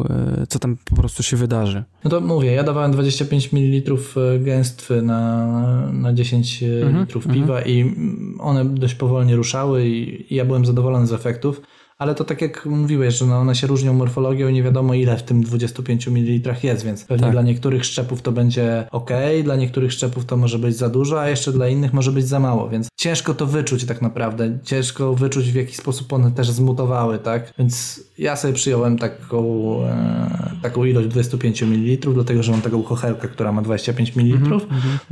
e, 0.10 0.48
co 0.48 0.60
tam 0.60 0.78
po 0.86 0.96
prostu 0.96 1.24
się 1.24 1.38
wydarzy. 1.38 1.84
No 2.04 2.10
to 2.10 2.22
mówię, 2.22 2.52
ja 2.52 2.64
dawałem 2.64 2.92
25 2.92 3.54
ml 3.54 3.94
gęstwy 4.40 5.02
na, 5.02 5.48
na 5.92 6.14
10 6.24 6.63
Mhm, 6.63 6.99
litrów 6.99 7.28
piwa 7.28 7.61
i 7.61 7.95
one 8.39 8.65
dość 8.65 8.95
powolnie 8.95 9.36
ruszały 9.36 9.88
i, 9.88 10.34
i 10.34 10.36
ja 10.36 10.45
byłem 10.45 10.65
zadowolony 10.65 11.07
z 11.07 11.13
efektów, 11.13 11.61
ale 12.02 12.16
to 12.16 12.24
tak 12.24 12.41
jak 12.41 12.66
mówiłeś, 12.66 13.16
że 13.16 13.26
no 13.26 13.39
one 13.39 13.56
się 13.56 13.68
różnią 13.68 13.93
morfologią 13.93 14.47
i 14.47 14.54
nie 14.54 14.64
wiadomo 14.64 14.93
ile 14.93 15.18
w 15.18 15.24
tym 15.24 15.43
25 15.43 16.08
ml 16.08 16.56
jest, 16.64 16.86
więc 16.86 17.06
pewnie 17.06 17.24
Tak. 17.24 17.32
dla 17.32 17.41
niektórych 17.41 17.86
szczepów 17.86 18.22
to 18.22 18.32
będzie 18.32 18.88
ok, 18.91 19.10
dla 19.43 19.56
niektórych 19.56 19.93
szczepów 19.93 20.26
to 20.26 20.38
może 20.38 20.60
być 20.60 20.78
za 20.78 20.89
dużo, 20.89 21.22
a 21.22 21.30
jeszcze 21.30 21.52
dla 21.52 21.68
innych 21.68 21.93
może 21.93 22.12
być 22.12 22.28
za 22.28 22.39
mało, 22.39 22.70
więc 22.70 22.88
ciężko 22.97 23.34
to 23.34 23.45
wyczuć 23.45 23.86
tak 23.86 24.02
naprawdę, 24.02 24.58
ciężko 24.64 25.16
wyczuć 25.16 25.52
w 25.52 25.56
jaki 25.56 25.76
sposób 25.76 26.14
one 26.14 26.32
też 26.32 26.52
zmutowały, 26.52 27.20
tak, 27.20 27.54
więc 27.58 28.04
ja 28.18 28.36
sobie 28.36 28.54
przyjąłem 28.54 28.97
taką, 28.97 29.43
e, 29.84 30.52
taką 30.62 30.86
ilość 30.86 31.08
25 31.08 31.62
ml, 31.62 32.14
dlatego 32.14 32.43
że 32.43 32.52
mam 32.52 32.62
taką 32.62 32.84
kochelkę, 32.84 33.28
która 33.28 33.52
ma 33.52 33.62
25 33.62 34.16
ml, 34.16 34.60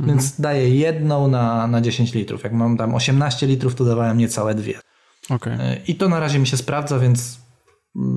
więc 0.00 0.40
daję 0.40 0.70
jedną 0.76 1.28
na, 1.28 1.66
na 1.66 1.80
10 1.80 2.14
litrów. 2.14 2.44
Jak 2.44 2.52
mam 2.52 2.76
tam 2.76 2.94
18 2.94 3.46
litrów, 3.46 3.74
to 3.74 3.84
dawałem 3.84 4.18
niecałe 4.18 4.54
dwie. 4.54 4.89
Okej. 5.30 5.52
E, 5.60 5.76
I 5.88 5.94
to 5.94 6.08
na 6.08 6.20
razie 6.20 6.38
mi 6.38 6.46
się 6.46 6.56
sprawdza, 6.56 6.98
więc 6.98 7.38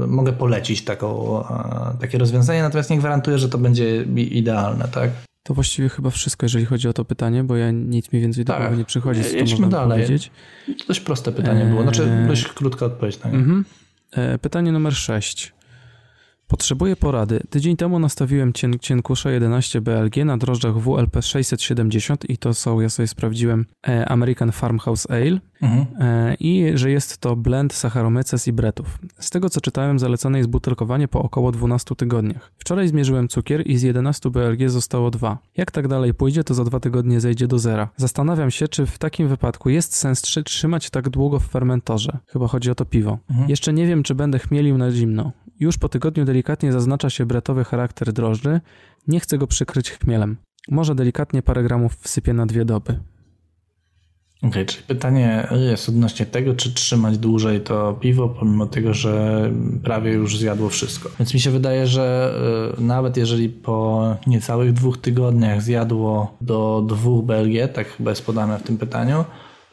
mogę 0.08 0.34
polecić 0.34 0.84
taką, 0.84 1.40
e, 1.48 1.98
takie 2.02 2.18
rozwiązanie, 2.18 2.62
natomiast 2.62 2.90
nie 2.90 2.98
gwarantuję, 2.98 3.38
że 3.38 3.50
to 3.50 3.58
będzie 3.58 4.04
idealne, 4.16 4.88
tak? 4.88 5.10
To 5.44 5.54
właściwie 5.54 5.90
chyba 5.90 6.10
wszystko, 6.10 6.46
jeżeli 6.46 6.66
chodzi 6.66 6.88
o 6.88 6.94
to 6.94 7.06
pytanie, 7.06 7.44
bo 7.44 7.56
ja 7.56 7.72
nic 7.72 8.12
mi 8.12 8.20
więcej 8.22 8.46
do 8.46 8.54
Tak. 8.54 8.62
głowy 8.62 8.78
nie 8.78 8.86
przychodzi, 8.86 9.24
co 9.24 9.30
Jedźmy 9.38 9.70
dalej. 9.70 9.90
powiedzieć. 10.04 10.32
To 10.80 10.86
dość 10.88 11.00
proste 11.00 11.32
pytanie 11.32 11.66
było, 11.66 11.84
znaczy 11.84 12.04
Eee. 12.12 12.28
dość 12.28 12.48
krótka 12.48 12.86
odpowiedź 12.86 13.20
na 13.24 13.30
nie. 13.30 13.38
Mhm. 13.38 13.66
E, 14.12 14.38
Pytanie 14.38 14.72
numer 14.72 14.96
6. 14.96 15.54
Potrzebuję 16.58 16.96
porady. 16.96 17.40
Tydzień 17.50 17.78
temu 17.78 18.00
nastawiłem 18.00 18.54
cien, 18.54 18.80
cienkusze 18.80 19.34
11 19.34 19.82
BLG 19.82 20.26
na 20.26 20.38
drożdżach 20.38 20.78
WLP 20.80 21.22
670 21.22 22.30
i 22.30 22.38
to 22.38 22.54
są, 22.54 22.80
ja 22.80 22.90
sobie 22.90 23.08
sprawdziłem, 23.08 23.66
e, 23.88 24.10
American 24.10 24.52
Farmhouse 24.52 25.08
Ale 25.10 25.40
Mhm. 25.62 25.86
e, 26.00 26.36
i 26.40 26.72
że 26.78 26.92
jest 26.92 27.18
to 27.18 27.36
blend 27.36 27.74
Saccharomyces 27.74 28.48
i 28.48 28.54
bretów. 28.54 29.00
Z 29.20 29.30
tego 29.30 29.50
co 29.50 29.62
czytałem, 29.62 30.00
zalecane 30.00 30.38
jest 30.38 30.50
butelkowanie 30.50 31.08
po 31.08 31.22
około 31.22 31.52
12 31.52 31.96
tygodniach. 31.96 32.52
Wczoraj 32.58 32.88
zmierzyłem 32.88 33.28
cukier 33.28 33.68
i 33.68 33.78
z 33.78 33.82
11 33.84 34.30
BLG 34.30 34.70
zostało 34.70 35.12
2. 35.12 35.38
Jak 35.58 35.72
tak 35.72 35.88
dalej 35.88 36.14
pójdzie, 36.14 36.44
to 36.44 36.54
za 36.54 36.64
dwa 36.64 36.80
tygodnie 36.80 37.20
zejdzie 37.20 37.48
do 37.48 37.60
zera. 37.60 37.90
Zastanawiam 37.98 38.52
się, 38.52 38.68
czy 38.68 38.86
w 38.86 38.98
takim 38.98 39.28
wypadku 39.28 39.70
jest 39.70 39.96
sens 39.96 40.22
trzy- 40.22 40.44
trzymać 40.44 40.90
tak 40.90 41.10
długo 41.10 41.40
w 41.40 41.48
fermentorze. 41.48 42.18
Chyba 42.28 42.48
chodzi 42.48 42.72
o 42.72 42.76
to 42.76 42.86
piwo. 42.86 43.18
Mhm. 43.30 43.50
Jeszcze 43.50 43.74
nie 43.74 43.88
wiem, 43.88 44.04
czy 44.04 44.16
będę 44.16 44.40
chmielił 44.40 44.78
na 44.78 44.92
zimno. 44.92 45.32
Już 45.60 45.78
po 45.78 45.90
tygodniu 45.90 46.26
delikatnie 46.26 46.43
zaznacza 46.70 47.10
się 47.10 47.26
bretowy 47.26 47.64
charakter 47.64 48.14
drożdży. 48.14 48.62
Nie 49.08 49.20
chcę 49.20 49.38
go 49.38 49.48
przykryć 49.48 49.92
chmielem. 49.92 50.38
Może 50.70 50.96
delikatnie 50.96 51.42
parę 51.42 51.64
gramów 51.64 51.96
wsypię 51.96 52.34
na 52.34 52.46
dwie 52.46 52.66
doby. 52.66 53.00
Okej, 54.44 54.66
czyli 54.66 54.84
pytanie 54.88 55.48
jest 55.70 55.90
odnośnie 55.90 56.26
tego, 56.26 56.54
czy 56.56 56.74
trzymać 56.74 57.18
dłużej 57.18 57.62
to 57.62 57.94
piwo, 57.94 58.30
pomimo 58.30 58.66
tego, 58.66 58.94
że 58.94 59.52
prawie 59.84 60.12
już 60.12 60.38
zjadło 60.38 60.70
wszystko. 60.70 61.10
Więc 61.20 61.34
mi 61.34 61.40
się 61.40 61.52
wydaje, 61.52 61.88
że 61.88 62.34
y, 62.80 62.82
nawet 62.82 63.18
jeżeli 63.18 63.50
po 63.50 64.06
niecałych 64.28 64.74
dwóch 64.74 64.98
tygodniach 64.98 65.62
zjadło 65.62 66.38
do 66.42 66.84
dwóch 66.88 67.26
BLG, 67.26 67.74
tak 67.74 67.88
chyba 67.88 68.10
jest 68.10 68.26
podane 68.26 68.60
w 68.60 68.64
tym 68.64 68.78
pytaniu, 68.78 69.26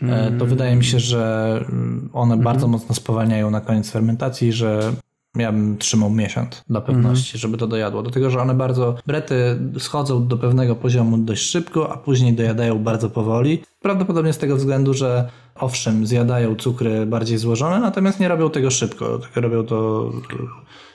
e, 0.03 0.33
to 0.39 0.47
wydaje 0.47 0.77
mi 0.77 0.85
się, 0.85 1.01
że 1.01 1.65
y, 2.09 2.13
one 2.13 2.37
bardzo 2.37 2.69
mocno 2.69 2.95
spowalniają 2.95 3.51
na 3.51 3.61
koniec 3.61 3.91
fermentacji, 3.91 4.53
że 4.53 4.93
Ja 5.37 5.53
bym 5.53 5.79
trzymał 5.79 6.11
miesiąc 6.11 6.63
dla 6.69 6.81
pewności, 6.81 7.39
żeby 7.39 7.57
to 7.57 7.67
dojadło. 7.67 8.03
Dlatego, 8.03 8.31
że 8.31 8.41
one 8.41 8.55
bardzo, 8.55 8.95
brety 9.07 9.59
schodzą 9.79 10.27
do 10.27 10.37
pewnego 10.37 10.77
poziomu 10.77 11.19
dość 11.19 11.43
szybko, 11.51 11.93
a 11.93 11.97
później 11.99 12.33
dojadają 12.35 12.79
bardzo 12.79 13.11
powoli. 13.11 13.63
Prawdopodobnie 13.81 14.33
z 14.33 14.39
tego 14.39 14.57
względu, 14.57 14.95
że 14.95 15.31
owszem, 15.55 16.07
zjadają 16.07 16.57
cukry 16.57 17.07
bardziej 17.07 17.39
złożone, 17.39 17.81
natomiast 17.81 18.21
nie 18.21 18.29
robią 18.29 18.51
tego 18.51 18.71
szybko, 18.71 19.19
tylko 19.19 19.41
robią 19.41 19.67
to 19.67 20.11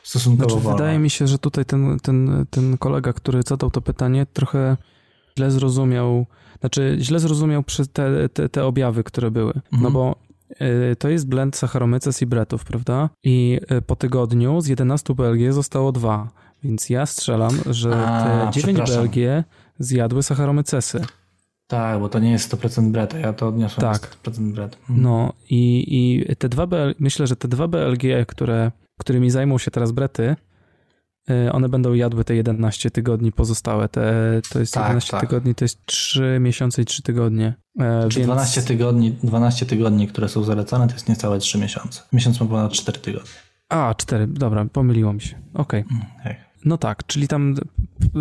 stosunkowo 0.03 0.49
Znaczy, 0.49 0.63
wolno. 0.63 0.77
wydaje 0.77 0.99
mi 0.99 1.09
się, 1.09 1.27
że 1.27 1.37
tutaj 1.39 1.65
ten, 1.65 1.97
ten, 1.99 2.45
ten 2.49 2.77
kolega, 2.77 3.13
który 3.13 3.41
zadał 3.47 3.71
to 3.71 3.81
pytanie, 3.81 4.25
trochę 4.33 4.77
źle 5.37 5.51
zrozumiał, 5.51 6.25
znaczy 6.59 6.97
źle 6.99 7.19
zrozumiał 7.19 7.63
te, 7.93 8.29
te, 8.29 8.49
te 8.49 8.65
objawy, 8.65 9.03
które 9.03 9.31
były. 9.31 9.53
No 9.71 9.77
Mhm. 9.77 9.93
bo 9.93 10.15
y, 10.21 10.24
to 10.99 11.09
jest 11.09 11.27
blend 11.27 11.55
Saccharomyces 11.55 12.21
i 12.21 12.25
Bretów, 12.25 12.65
prawda? 12.65 13.09
I 13.23 13.59
y, 13.71 13.81
po 13.81 13.95
tygodniu 13.95 14.61
z 14.61 14.67
11 14.67 15.13
BLG 15.13 15.53
zostało 15.53 15.91
dwa. 15.91 16.29
Więc 16.63 16.89
ja 16.89 17.05
strzelam, 17.05 17.57
że 17.69 18.07
A, 18.07 18.45
te 18.45 18.51
9 18.51 18.77
przepraszam. 18.77 19.03
BLG 19.07 19.43
zjadły 19.79 20.23
Saccharomycesy. 20.23 21.01
Tak, 21.67 21.99
bo 21.99 22.09
to 22.09 22.19
nie 22.19 22.31
jest 22.31 22.53
100% 22.53 22.91
breta, 22.91 23.19
ja 23.19 23.33
to 23.33 23.47
odniosłem 23.47 23.93
Tak. 23.93 24.17
100% 24.23 24.53
bret. 24.53 24.77
Mhm. 24.81 25.01
No 25.01 25.33
i, 25.49 25.85
i 25.89 26.35
te 26.35 26.49
dwa 26.49 26.67
BL, 26.67 26.95
myślę, 26.99 27.27
że 27.27 27.35
te 27.35 27.47
dwa 27.47 27.67
BLG, 27.67 28.03
które, 28.27 28.71
którymi 28.99 29.29
zajmą 29.31 29.57
się 29.57 29.71
teraz 29.71 29.91
Brety, 29.91 30.35
one 31.51 31.69
będą 31.69 31.93
jadły 31.93 32.23
te 32.23 32.35
11 32.35 32.91
tygodni 32.91 33.31
pozostałe. 33.31 33.89
Te, 33.89 34.41
to 34.51 34.59
jest 34.59 34.73
Tak, 34.73 34.83
11 34.83 35.11
tak. 35.11 35.21
tygodni, 35.21 35.55
to 35.55 35.65
jest 35.65 35.85
3 35.85 36.37
miesiące 36.41 36.81
i 36.81 36.85
3 36.85 37.01
tygodnie. 37.01 37.53
E, 37.79 38.09
Czy 38.09 38.19
więc 38.19 38.27
12 38.31 38.61
tygodni, 38.61 39.11
12 39.11 39.65
tygodni, 39.65 40.07
które 40.07 40.29
są 40.29 40.43
zalecane, 40.43 40.87
to 40.87 40.93
jest 40.93 41.09
niecałe 41.09 41.39
3 41.39 41.57
miesiące. 41.57 42.01
Miesiąc 42.13 42.39
ma 42.39 42.45
ponad 42.45 42.71
4 42.71 42.99
tygodnie. 42.99 43.29
A, 43.69 43.95
4, 43.97 44.27
dobra, 44.27 44.65
pomyliło 44.65 45.13
mi 45.13 45.21
się. 45.21 45.35
Okej. 45.53 45.83
Tak. 46.23 46.35
No 46.65 46.77
tak, 46.77 47.05
czyli 47.07 47.27
tam 47.27 47.55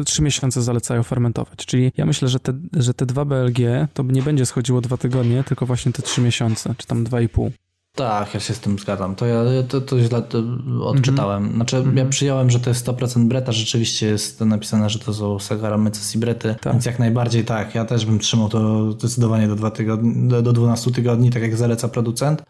3 0.04 0.22
miesiące 0.22 0.62
zalecają 0.62 1.02
fermentować. 1.02 1.66
Czyli 1.66 1.92
ja 1.96 2.06
myślę, 2.06 2.28
że 2.28 2.40
te, 2.40 2.52
że 2.72 2.94
te 2.94 3.06
dwa 3.06 3.24
BLG 3.24 3.58
to 3.94 4.02
nie 4.02 4.22
będzie 4.22 4.46
schodziło 4.46 4.80
2 4.80 4.96
tygodnie, 4.96 5.44
tylko 5.44 5.66
właśnie 5.66 5.92
te 5.92 6.02
3 6.02 6.20
miesiące, 6.20 6.74
czy 6.78 6.86
tam 6.86 7.04
2,5. 7.04 7.50
Tak, 7.94 8.34
ja 8.34 8.40
się 8.40 8.54
z 8.54 8.60
tym 8.60 8.78
zgadzam. 8.78 9.14
To 9.14 9.26
ja 9.26 9.42
to, 9.68 9.80
to 9.80 10.00
źle 10.00 10.22
to 10.22 10.42
odczytałem. 10.82 11.42
Mhm. 11.42 11.56
Znaczy, 11.56 11.84
ja 11.94 12.04
przyjąłem, 12.04 12.50
że 12.50 12.60
to 12.60 12.70
jest 12.70 12.86
100% 12.86 13.24
breta. 13.24 13.52
Rzeczywiście 13.52 14.06
jest 14.06 14.40
napisane, 14.40 14.90
że 14.90 14.98
to 14.98 15.14
są 15.14 15.38
Saccharomyces 15.38 16.14
i 16.14 16.18
brety. 16.18 16.56
Tak. 16.60 16.72
Więc 16.72 16.86
jak 16.86 16.98
najbardziej 16.98 17.44
tak. 17.44 17.74
Ja 17.74 17.84
też 17.84 18.06
bym 18.06 18.18
trzymał 18.18 18.48
to 18.48 18.92
zdecydowanie 18.92 19.48
do, 19.48 19.56
dwa 19.56 19.70
tygodni, 19.70 20.28
do, 20.28 20.42
do 20.42 20.52
12 20.52 20.90
tygodni, 20.90 21.30
tak 21.30 21.42
jak 21.42 21.56
zaleca 21.56 21.88
producent. 21.88 22.42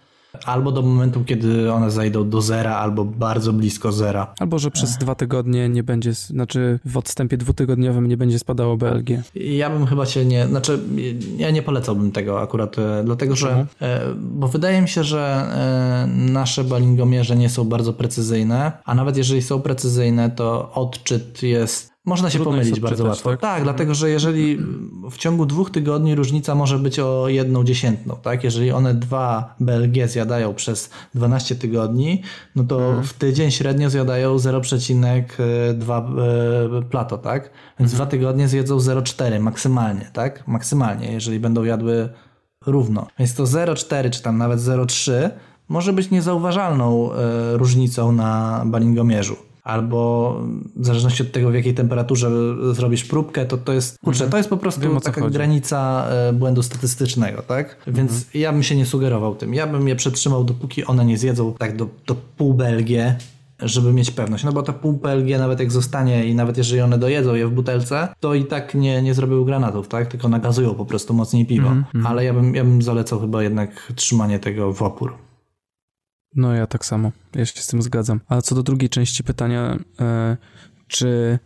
Albo 0.45 0.73
do 0.73 0.83
momentu, 0.83 1.25
kiedy 1.25 1.73
one 1.73 1.91
zajdą 1.91 2.29
do 2.31 2.43
zera, 2.43 2.77
albo 2.77 3.05
bardzo 3.05 3.53
blisko 3.53 3.93
zera. 3.93 4.35
Albo 4.39 4.59
że 4.59 4.71
przez 4.71 4.99
dwa 4.99 5.15
tygodnie 5.15 5.69
nie 5.69 5.83
będzie, 5.83 6.15
znaczy 6.15 6.81
w 6.85 6.97
odstępie 6.97 7.37
dwutygodniowym 7.37 8.07
nie 8.07 8.17
będzie 8.17 8.39
spadało 8.39 8.77
BLG. 8.77 9.09
Ja 9.35 9.71
bym 9.71 9.87
chyba 9.87 10.07
się 10.07 10.25
nie, 10.25 10.47
znaczy 10.47 10.79
ja 11.37 11.51
nie 11.51 11.63
polecałbym 11.63 12.13
tego 12.13 12.41
akurat, 12.41 12.79
e, 12.79 13.03
dlatego 13.05 13.37
że, 13.37 13.67
e, 13.83 14.01
bo 14.21 14.49
wydaje 14.49 14.83
mi 14.83 14.89
się, 14.89 15.05
że 15.05 15.21
e, 15.21 16.07
nasze 16.33 16.65
balingomierze 16.65 17.37
nie 17.37 17.49
są 17.49 17.65
bardzo 17.65 17.93
precyzyjne, 17.93 18.73
a 18.85 18.95
nawet 18.95 19.17
jeżeli 19.17 19.43
są 19.43 19.61
precyzyjne, 19.63 20.31
to 20.31 20.73
odczyt 20.73 21.43
jest, 21.43 21.94
można 22.05 22.31
się 22.31 22.39
Trudno 22.39 22.53
pomylić 22.53 22.81
bardzo 22.81 23.05
łatwo. 23.05 23.31
tak? 23.31 23.41
Tak, 23.41 23.63
dlatego 23.63 23.95
że 23.95 24.11
jeżeli 24.11 24.59
w 25.11 25.17
ciągu 25.17 25.47
dwóch 25.47 25.71
tygodni 25.71 26.15
różnica 26.15 26.55
może 26.55 26.79
być 26.79 26.99
o 26.99 27.29
jedną 27.29 27.65
dziesiętną, 27.65 28.17
tak? 28.23 28.45
Jeżeli 28.45 28.71
one 28.73 28.95
dwa 28.95 29.55
BLG 29.61 30.09
zjadają 30.09 30.55
przez 30.55 30.91
12 31.15 31.55
tygodni, 31.57 32.23
no 32.57 32.65
to 32.65 32.81
Mhm. 32.87 33.05
w 33.05 33.13
tydzień 33.13 33.51
średnio 33.51 33.91
zjadają 33.91 34.37
0,2 34.39 36.03
e, 36.79 36.83
plato, 36.83 37.19
tak? 37.19 37.43
Więc 37.81 37.93
Mhm. 37.93 37.97
dwa 37.97 38.07
tygodnie 38.07 38.49
zjedzą 38.49 38.79
0,4 38.81 39.41
maksymalnie, 39.41 40.11
tak? 40.13 40.49
Maksymalnie, 40.49 41.13
jeżeli 41.13 41.41
będą 41.41 41.65
jadły 41.65 42.09
równo. 42.67 43.07
Więc 43.19 43.35
to 43.35 43.47
0,4 43.47 44.11
czy 44.11 44.23
tam 44.23 44.39
nawet 44.39 44.61
0,3 44.61 45.31
może 45.69 45.93
być 45.93 46.11
niezauważalną 46.11 47.13
e, 47.13 47.57
różnicą 47.57 48.13
na 48.13 48.63
balingomierzu. 48.67 49.37
Albo 49.65 50.35
w 50.77 50.87
zależności 50.87 51.23
od 51.23 51.33
tego, 51.33 51.51
w 51.51 51.55
jakiej 51.55 51.75
temperaturze 51.75 52.31
zrobisz 52.73 53.05
próbkę, 53.05 53.45
to 53.47 53.57
to 53.59 53.73
jest, 53.73 53.99
kurczę, 54.05 54.29
to 54.31 54.37
jest 54.37 54.49
po 54.49 54.57
prostu 54.57 54.81
Mhm. 54.81 54.95
Wiem, 54.95 55.03
taka 55.03 55.21
chodzi. 55.21 55.35
granica 55.35 56.07
e, 56.11 56.33
błędu 56.33 56.63
statystycznego, 56.63 57.43
tak? 57.43 57.77
Więc 57.87 58.13
Mhm. 58.13 58.25
ja 58.35 58.53
bym 58.53 58.63
się 58.63 58.77
nie 58.77 58.87
sugerował 58.87 59.35
tym. 59.35 59.55
Ja 59.55 59.67
bym 59.67 59.89
je 59.89 59.97
przetrzymał, 59.97 60.45
dopóki 60.45 60.85
one 60.85 61.05
nie 61.05 61.19
zjedzą 61.19 61.55
tak 61.59 61.77
do, 61.77 61.89
do 62.07 62.15
pół 62.37 62.55
BLG, 62.55 62.89
żeby 63.61 63.93
mieć 63.93 64.11
pewność. 64.11 64.45
No 64.45 64.53
bo 64.53 64.63
to 64.63 64.73
pół 64.73 64.99
PLG 64.99 65.39
nawet 65.39 65.61
jak 65.61 65.73
zostanie 65.73 66.27
i 66.27 66.35
nawet 66.35 66.57
jeżeli 66.57 66.81
one 66.83 66.99
dojedzą 66.99 67.35
je 67.35 67.47
w 67.47 67.51
butelce, 67.51 68.09
to 68.21 68.35
i 68.35 68.45
tak 68.45 68.75
nie, 68.75 69.03
nie 69.03 69.15
zrobiły 69.15 69.45
granatów, 69.45 69.89
tak? 69.89 70.07
Tylko 70.09 70.29
nagazują 70.29 70.75
po 70.75 70.85
prostu 70.87 71.15
mocniej 71.15 71.47
piwo. 71.47 71.69
Mhm, 71.69 72.07
Ale 72.07 72.25
ja 72.25 72.35
bym, 72.35 72.55
ja 72.55 72.65
bym 72.65 72.83
zalecał 72.83 73.21
chyba 73.21 73.43
jednak 73.43 73.93
trzymanie 73.97 74.39
tego 74.39 74.73
w 74.73 74.83
opór. 74.83 75.15
No 76.37 76.55
ja 76.55 76.67
tak 76.67 76.85
samo, 76.85 77.13
ja 77.35 77.47
się 77.47 77.63
z 77.63 77.67
tym 77.67 77.83
zgadzam. 77.83 78.21
A 78.29 78.41
co 78.41 78.55
do 78.55 78.63
drugiej 78.63 78.91
części 78.91 79.25
pytania, 79.25 79.79
e, 80.01 80.37
czy 80.87 81.39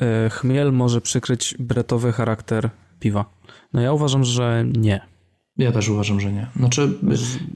e, 0.00 0.30
chmiel 0.30 0.72
może 0.72 1.00
przykryć 1.00 1.54
bretowy 1.58 2.12
charakter 2.12 2.70
piwa? 3.00 3.24
No 3.72 3.80
ja 3.80 3.92
uważam, 3.92 4.24
że 4.24 4.64
nie. 4.76 5.00
Ja 5.56 5.72
też 5.72 5.88
uważam, 5.88 6.20
że 6.20 6.32
nie. 6.32 6.46
Znaczy, 6.56 6.98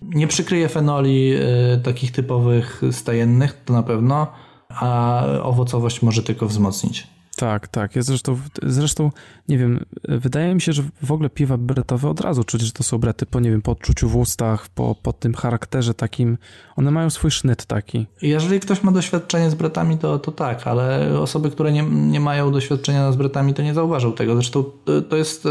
nie 0.03 0.27
przykryje 0.27 0.68
fenoli 0.68 1.33
y, 1.35 1.81
takich 1.83 2.12
typowych 2.12 2.83
stajennych, 2.91 3.64
to 3.64 3.73
na 3.73 3.83
pewno, 3.83 4.33
a 4.68 5.23
owocowość 5.43 6.03
może 6.03 6.23
tylko 6.23 6.47
wzmocnić. 6.47 7.07
Tak, 7.41 7.68
tak. 7.68 7.97
Ja 7.97 8.03
zresztą, 8.03 8.38
zresztą, 8.62 9.11
nie 9.49 9.59
wiem, 9.59 9.84
wydaje 10.09 10.55
mi 10.55 10.61
się, 10.61 10.72
że 10.72 10.82
w 11.03 11.12
ogóle 11.12 11.30
piwa 11.30 11.57
bretowe 11.57 12.09
od 12.09 12.20
razu 12.20 12.45
czuć, 12.45 12.61
że 12.61 12.72
to 12.72 12.82
są 12.82 12.99
brety, 12.99 13.26
po 13.26 13.41
nie 13.41 13.51
wiem, 13.51 13.62
po 13.62 13.72
odczuciu 13.72 14.09
w 14.09 14.16
ustach, 14.16 14.68
po, 14.68 14.97
po 15.03 15.12
tym 15.12 15.34
charakterze 15.34 15.95
takim. 15.95 16.38
One 16.76 16.91
mają 16.91 17.11
swój 17.11 17.30
sznyt 17.30 17.66
taki. 17.66 18.07
Jeżeli 18.22 18.61
ktoś 18.61 18.82
ma 18.82 18.93
doświadczenie 18.93 19.51
z 19.51 19.55
bretami, 19.55 19.99
to, 19.99 20.18
to 20.18 20.32
tak, 20.32 20.66
ale 20.66 21.18
osoby, 21.20 21.51
które 21.51 21.72
nie, 21.72 21.82
nie 21.82 22.20
mają 22.20 22.53
doświadczenia 22.53 23.12
z 23.12 23.16
bretami, 23.16 23.55
to 23.55 23.62
nie 23.62 23.74
zauważą 23.74 24.12
tego. 24.12 24.34
Zresztą 24.34 24.64
to, 24.84 25.03
to 25.03 25.16
jest 25.16 25.47
y, 25.47 25.49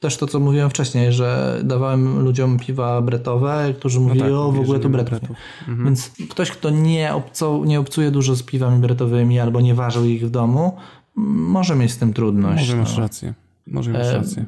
też 0.00 0.16
to, 0.16 0.26
co 0.26 0.40
mówiłem 0.40 0.70
wcześniej, 0.70 1.12
że 1.12 1.60
dawałem 1.64 2.24
ludziom 2.24 2.58
piwa 2.58 3.02
bretowe, 3.02 3.74
którzy 3.78 4.00
mówili, 4.00 4.20
tak, 4.20 4.32
o 4.32 4.52
w 4.52 4.60
ogóle 4.60 4.78
to 4.78 4.88
bretów. 4.88 5.10
bretów. 5.10 5.36
nie. 5.68 5.84
Więc 5.84 6.10
ktoś, 6.30 6.50
kto 6.50 6.70
nie, 6.70 7.14
obco, 7.14 7.62
nie 7.64 7.80
obcuje 7.80 8.10
dużo 8.10 8.34
z 8.34 8.42
piwami 8.42 8.78
bretowymi 8.78 9.40
albo 9.40 9.60
nie 9.60 9.74
ważył 9.74 10.04
ich 10.04 10.26
w 10.26 10.30
domu, 10.30 10.76
może 11.16 11.76
mieć 11.76 11.90
z 11.90 11.98
tym 11.98 12.12
trudność. 12.12 12.60
Może 12.60 12.76
masz 12.76 12.94
no. 12.96 13.00
rację. 13.02 13.34
Może 13.66 13.92
masz 13.92 14.06
E, 14.06 14.12
rację. 14.16 14.44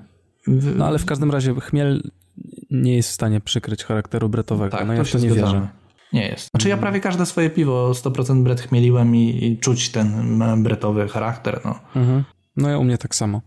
No 0.76 0.86
ale 0.86 0.98
w 0.98 1.04
każdym 1.04 1.30
razie 1.30 1.54
chmiel 1.54 2.02
nie 2.70 2.96
jest 2.96 3.08
w 3.08 3.12
stanie 3.12 3.40
przykryć 3.40 3.84
charakteru 3.84 4.28
bretowego. 4.28 4.76
Tak, 4.76 4.86
no 4.86 4.92
to 4.92 4.98
ja 4.98 5.04
to 5.04 5.18
nie 5.18 5.30
zgadzamy. 5.30 5.52
wierzę. 5.52 5.68
Nie 6.12 6.28
jest. 6.28 6.50
Znaczy 6.50 6.68
ja 6.68 6.76
prawie 6.76 7.00
każde 7.00 7.26
swoje 7.26 7.50
piwo 7.50 7.92
100% 7.92 8.42
bret 8.42 8.60
chmieliłem 8.60 9.16
i, 9.16 9.44
i 9.46 9.58
czuć 9.58 9.88
ten 9.88 10.38
bretowy 10.62 11.08
charakter. 11.08 11.60
No. 11.64 11.78
Mhm. 11.96 12.24
No 12.56 12.68
ja 12.68 12.78
u 12.78 12.84
mnie 12.84 12.98
tak 12.98 13.14
samo. 13.14 13.42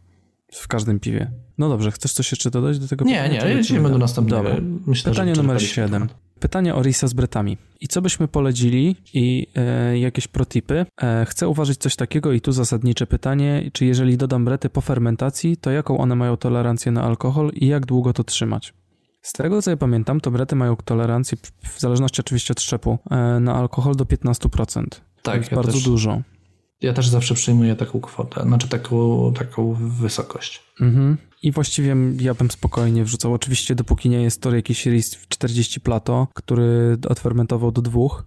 W 0.53 0.67
każdym 0.67 0.99
piwie. 0.99 1.31
No 1.57 1.69
dobrze, 1.69 1.91
chcesz 1.91 2.13
coś 2.13 2.31
jeszcze 2.31 2.51
dodać 2.51 2.79
do 2.79 2.87
tego 2.87 3.05
Nie, 3.05 3.23
pytania, 3.23 3.47
nie, 3.47 3.55
lecimy 3.55 3.89
do 3.89 3.97
następnego. 3.97 4.43
Dobra. 4.43 4.61
Myślę, 4.87 5.11
Pytanie 5.11 5.33
numer 5.33 5.57
wyczerpaliśmy 5.57 5.83
7. 5.83 6.09
Pytanie 6.41 6.75
o 6.75 6.83
risa 6.83 7.07
z 7.07 7.13
bretami. 7.13 7.57
I 7.81 7.87
co 7.87 8.01
byśmy 8.01 8.27
polecili 8.27 8.95
i 9.13 9.47
e, 9.55 9.99
jakieś 9.99 10.27
protipy? 10.27 10.85
E, 11.01 11.25
chcę 11.25 11.47
uważać 11.47 11.77
coś 11.77 11.95
takiego 11.95 12.31
i 12.31 12.41
tu 12.41 12.51
zasadnicze 12.51 13.07
pytanie, 13.07 13.69
czy 13.73 13.85
jeżeli 13.85 14.17
dodam 14.17 14.45
brety 14.45 14.69
po 14.69 14.81
fermentacji, 14.81 15.57
to 15.57 15.71
jaką 15.71 15.97
one 15.97 16.15
mają 16.15 16.37
tolerancję 16.37 16.91
na 16.91 17.03
alkohol 17.03 17.51
i 17.53 17.67
jak 17.67 17.85
długo 17.85 18.13
to 18.13 18.23
trzymać? 18.23 18.73
Z 19.21 19.33
tego 19.33 19.61
co 19.61 19.71
ja 19.71 19.77
pamiętam, 19.77 20.21
to 20.21 20.31
brety 20.31 20.55
mają 20.55 20.75
tolerancję, 20.75 21.37
w 21.63 21.79
zależności 21.79 22.21
oczywiście 22.21 22.51
od 22.51 22.61
szczepu, 22.61 22.99
e, 23.11 23.39
na 23.39 23.55
alkohol 23.55 23.95
do 23.95 24.05
15%. 24.05 25.01
Tak, 25.21 25.35
Więc 25.35 25.51
ja 25.51 25.55
bardzo 25.55 25.71
też, 25.71 25.83
dużo. 25.83 26.21
ja 26.81 26.93
też 26.93 27.07
zawsze 27.07 27.33
przyjmuję 27.35 27.75
taką 27.75 28.01
kwotę, 28.01 28.41
znaczy 28.41 28.67
taką, 28.69 29.33
taką 29.33 29.73
wysokość. 29.73 30.63
Mhm. 30.81 31.17
I 31.41 31.51
właściwie 31.51 31.95
ja 32.19 32.33
bym 32.33 32.51
spokojnie 32.51 33.03
wrzucał, 33.03 33.33
oczywiście 33.33 33.75
dopóki 33.75 34.09
nie 34.09 34.21
jest 34.21 34.41
to 34.41 34.55
jakiś 34.55 34.85
ris 34.85 35.15
w 35.15 35.27
40 35.27 35.81
plato, 35.81 36.27
który 36.33 36.97
odfermentował 37.09 37.71
do 37.71 37.81
dwóch. 37.81 38.23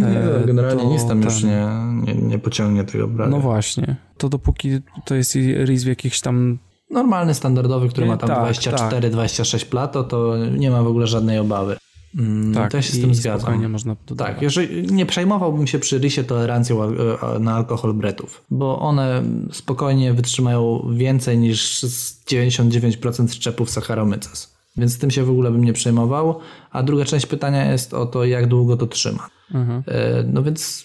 E, 0.00 0.46
generalnie 0.46 0.82
to 0.82 0.88
nic 0.88 1.06
tam 1.06 1.22
już 1.22 1.42
nie, 1.42 1.68
nie, 2.06 2.14
nie 2.14 2.38
pociągnie 2.38 2.84
tego 2.84 3.08
brania. 3.08 3.30
No 3.30 3.40
właśnie. 3.40 3.96
To 4.18 4.28
dopóki 4.28 4.70
to 5.04 5.14
jest 5.14 5.34
ris 5.64 5.84
w 5.84 5.86
jakichś 5.86 6.20
tam... 6.20 6.58
Normalny, 6.90 7.34
standardowy, 7.34 7.88
który 7.88 8.06
Nie, 8.06 8.12
ma 8.12 8.16
tam 8.16 8.28
tak, 8.28 8.54
24-26 8.54 9.66
plato, 9.66 10.04
to 10.04 10.36
nie 10.46 10.70
ma 10.70 10.82
w 10.82 10.86
ogóle 10.86 11.06
żadnej 11.06 11.38
obawy. 11.38 11.76
Mm, 12.16 12.54
Tak, 12.54 12.70
to 12.70 12.76
ja 12.76 12.82
się 12.82 12.92
z 12.92 13.00
tym 13.00 13.14
zgadzam. 13.14 13.68
można 13.72 13.96
dodawać. 14.06 14.34
Tak, 14.34 14.42
jeżeli 14.42 14.92
nie 14.92 15.06
przejmowałbym 15.06 15.66
się 15.66 15.78
przy 15.78 15.98
rysie 15.98 16.24
tolerancją 16.24 16.82
e, 16.84 17.38
na 17.40 17.54
alkohol 17.54 17.94
bretów, 17.94 18.44
bo 18.50 18.78
one 18.78 19.22
spokojnie 19.52 20.12
wytrzymają 20.14 20.88
więcej 20.94 21.38
niż 21.38 21.80
z 21.82 22.24
99% 22.24 23.32
szczepów 23.34 23.70
Saccharomyces. 23.70 24.58
Więc 24.76 24.98
tym 24.98 25.10
się 25.10 25.24
w 25.24 25.30
ogóle 25.30 25.50
bym 25.50 25.64
nie 25.64 25.72
przejmował. 25.72 26.38
A 26.70 26.82
druga 26.82 27.04
część 27.04 27.26
pytania 27.26 27.72
jest 27.72 27.94
o 27.94 28.06
to, 28.06 28.24
jak 28.24 28.46
długo 28.46 28.76
to 28.76 28.86
trzyma. 28.86 29.28
Mhm. 29.54 29.82
E, 29.86 30.22
No 30.32 30.42
więc 30.42 30.84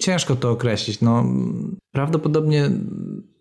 ciężko 0.00 0.36
to 0.36 0.50
określić. 0.50 1.00
No, 1.00 1.24
prawdopodobnie 1.92 2.70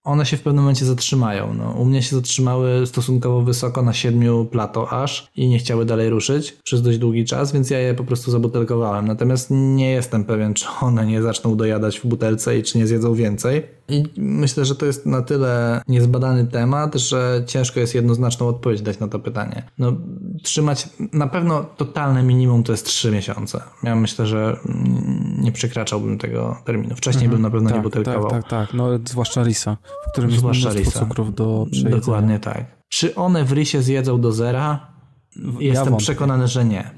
one 0.09 0.25
się 0.25 0.37
w 0.37 0.41
pewnym 0.41 0.63
momencie 0.63 0.85
zatrzymają. 0.85 1.53
No, 1.53 1.71
u 1.71 1.85
mnie 1.85 2.03
się 2.03 2.15
zatrzymały 2.15 2.87
stosunkowo 2.87 3.41
wysoko 3.41 3.81
na 3.81 3.93
siedmiu 3.93 4.45
plato 4.45 4.89
aż 4.89 5.31
i 5.35 5.47
nie 5.47 5.59
chciały 5.59 5.85
dalej 5.85 6.09
ruszyć 6.09 6.57
przez 6.63 6.81
dość 6.81 6.97
długi 6.97 7.25
czas, 7.25 7.51
więc 7.51 7.69
ja 7.69 7.79
je 7.79 7.93
po 7.93 8.03
prostu 8.03 8.31
zabutelkowałem. 8.31 9.07
Natomiast 9.07 9.47
nie 9.51 9.91
jestem 9.91 10.23
pewien, 10.23 10.53
czy 10.53 10.65
one 10.81 11.05
nie 11.05 11.21
zaczną 11.21 11.57
dojadać 11.57 11.99
w 11.99 12.05
butelce 12.05 12.57
i 12.57 12.63
czy 12.63 12.77
nie 12.77 12.87
zjedzą 12.87 13.13
więcej. 13.13 13.63
I 13.89 14.03
myślę, 14.17 14.65
że 14.65 14.75
to 14.75 14.85
jest 14.85 15.05
na 15.05 15.21
tyle 15.21 15.81
niezbadany 15.87 16.47
temat, 16.47 16.95
że 16.95 17.43
ciężko 17.47 17.79
jest 17.79 17.95
jednoznaczną 17.95 18.47
odpowiedź 18.47 18.81
dać 18.81 18.99
na 18.99 19.07
to 19.07 19.19
pytanie. 19.19 19.63
No, 19.77 19.93
trzymać 20.43 20.89
na 21.13 21.27
pewno 21.27 21.65
totalne 21.77 22.23
minimum 22.23 22.63
to 22.63 22.71
jest 22.71 22.85
3 22.85 23.11
miesiące. 23.11 23.61
Ja 23.83 23.95
myślę, 23.95 24.25
że 24.25 24.59
nie 25.39 25.51
przekraczałbym 25.51 26.17
tego 26.17 26.61
terminu. 26.65 26.95
Wcześniej 26.95 27.29
bym 27.29 27.41
na 27.41 27.49
pewno 27.49 27.69
nie 27.69 27.73
tak, 27.73 27.83
butelkował. 27.83 28.29
tak, 28.29 28.41
tak, 28.43 28.49
tak. 28.49 28.73
No, 28.73 28.87
zwłaszcza 29.05 29.43
risa, 29.43 29.77
w 30.07 30.11
którym 30.11 30.29
jest 30.29 30.39
Zwłaszcza 30.39 30.69
mnóstwo 30.69 30.89
risa. 30.89 30.99
cukrów 30.99 31.35
do 31.35 31.65
przejedzenia. 31.71 31.95
Dokładnie 31.95 32.39
tak. 32.39 32.65
Czy 32.89 33.15
one 33.15 33.45
w 33.45 33.51
risie 33.51 33.81
zjedzą 33.81 34.21
do 34.21 34.31
zera? 34.31 34.87
Jestem 35.59 35.85
wątpię. 35.89 36.03
przekonany, 36.03 36.47
że 36.47 36.65
nie. 36.65 36.91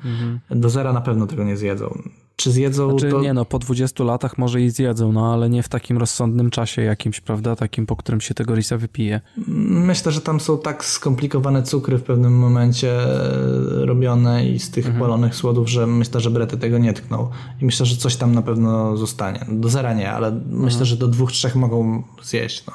Do 0.50 0.70
zera 0.70 0.92
na 0.92 1.00
pewno 1.00 1.26
tego 1.26 1.44
nie 1.44 1.56
zjedzą. 1.56 2.02
Czy 2.36 2.50
zjedzą 2.52 2.90
Znaczy, 2.90 3.10
to... 3.10 3.20
nie 3.20 3.34
no, 3.34 3.44
po 3.44 3.58
20 3.58 4.04
latach 4.04 4.38
może 4.38 4.60
i 4.62 4.70
zjedzą, 4.70 5.12
no 5.12 5.32
ale 5.32 5.50
nie 5.50 5.62
w 5.62 5.68
takim 5.68 5.98
rozsądnym 5.98 6.50
czasie 6.50 6.82
jakimś, 6.82 7.20
prawda? 7.20 7.56
Takim, 7.56 7.86
po 7.86 7.96
którym 7.96 8.20
się 8.20 8.34
tego 8.34 8.54
risa 8.54 8.76
wypije. 8.76 9.20
Myślę, 9.68 10.12
że 10.12 10.20
tam 10.20 10.40
są 10.40 10.58
tak 10.58 10.84
skomplikowane 10.84 11.62
cukry 11.62 11.98
w 11.98 12.02
pewnym 12.02 12.38
momencie 12.38 12.92
e, 13.02 13.86
robione 13.86 14.46
i 14.48 14.58
z 14.58 14.70
tych 14.70 14.86
Mhm. 14.86 15.02
palonych 15.04 15.34
słodów, 15.34 15.68
że 15.70 15.86
myślę, 15.86 16.20
że 16.20 16.30
brety 16.30 16.56
tego 16.56 16.78
nie 16.78 16.92
tkną. 16.92 17.30
I 17.62 17.64
myślę, 17.64 17.86
że 17.86 17.96
coś 17.96 18.16
tam 18.16 18.34
na 18.34 18.42
pewno 18.42 18.96
zostanie. 18.96 19.46
Do 19.48 19.68
zera 19.68 19.94
nie, 19.94 20.10
ale 20.12 20.28
Mhm. 20.28 20.60
myślę, 20.62 20.84
że 20.86 20.96
do 20.96 21.08
dwóch, 21.08 21.32
trzech 21.32 21.56
mogą 21.56 22.02
zjeść. 22.22 22.64
No. 22.66 22.72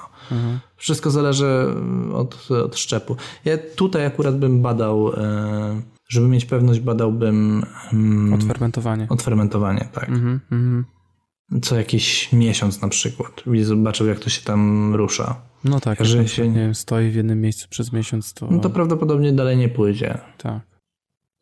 Wszystko 0.77 1.11
zależy 1.11 1.65
od, 2.13 2.47
od 2.65 2.77
szczepu. 2.77 3.15
Ja 3.45 3.57
tutaj 3.75 4.05
akurat 4.05 4.37
bym 4.39 4.61
badał, 4.61 5.13
e, 5.13 5.81
żeby 6.09 6.27
mieć 6.27 6.45
pewność, 6.45 6.79
badałbym 6.79 7.63
mm, 7.93 8.33
Odfermentowanie. 8.33 9.07
odfermentowanie, 9.09 9.87
tak. 9.93 10.09
Mhm, 10.09 10.39
mhm. 10.51 10.85
Co 11.61 11.75
jakiś 11.75 12.33
miesiąc 12.33 12.81
na 12.81 12.87
przykład 12.87 13.43
i 13.53 13.63
zobaczył, 13.63 14.07
jak 14.07 14.19
to 14.19 14.29
się 14.29 14.41
tam 14.41 14.95
rusza. 14.95 15.41
No 15.63 15.79
tak, 15.79 16.05
Że 16.05 16.17
jak 16.17 16.27
się- 16.27 16.47
nie 16.47 16.59
wiem, 16.59 16.75
stoi 16.75 17.09
w 17.09 17.15
jednym 17.15 17.41
miejscu 17.41 17.67
przez 17.69 17.93
miesiąc, 17.93 18.33
to, 18.33 18.47
No 18.51 18.59
to 18.59 18.69
prawdopodobnie 18.69 19.33
dalej 19.33 19.57
nie 19.57 19.69
pójdzie. 19.69 20.17
tak. 20.37 20.69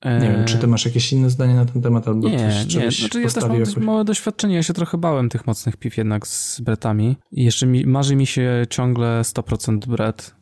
Nie 0.06 0.30
wiem, 0.32 0.46
czy 0.46 0.58
ty 0.58 0.68
masz 0.68 0.86
jakieś 0.86 1.14
inne 1.14 1.30
zdanie 1.30 1.56
na 1.56 1.66
ten 1.66 1.82
temat, 1.82 2.08
albo 2.08 2.30
Nie, 2.30 2.38
coś, 2.38 2.76
nie. 2.76 2.92
Znaczy, 2.92 3.22
ja 3.22 3.30
też 3.30 3.44
mam 3.44 3.60
jakoś- 3.60 3.78
małe 3.78 4.06
doświadczenie. 4.06 4.56
Ja 4.56 4.64
się 4.64 4.74
trochę 4.74 4.98
bałem 4.98 5.30
tych 5.30 5.48
mocnych 5.48 5.78
piw 5.78 5.98
jednak 5.98 6.28
z 6.28 6.62
bretami. 6.62 7.18
I 7.32 7.44
jeszcze 7.44 7.68
mi, 7.68 7.86
marzy 7.86 8.16
mi 8.16 8.26
się 8.26 8.66
ciągle 8.70 9.22
100% 9.24 9.88
bret. 9.88 10.36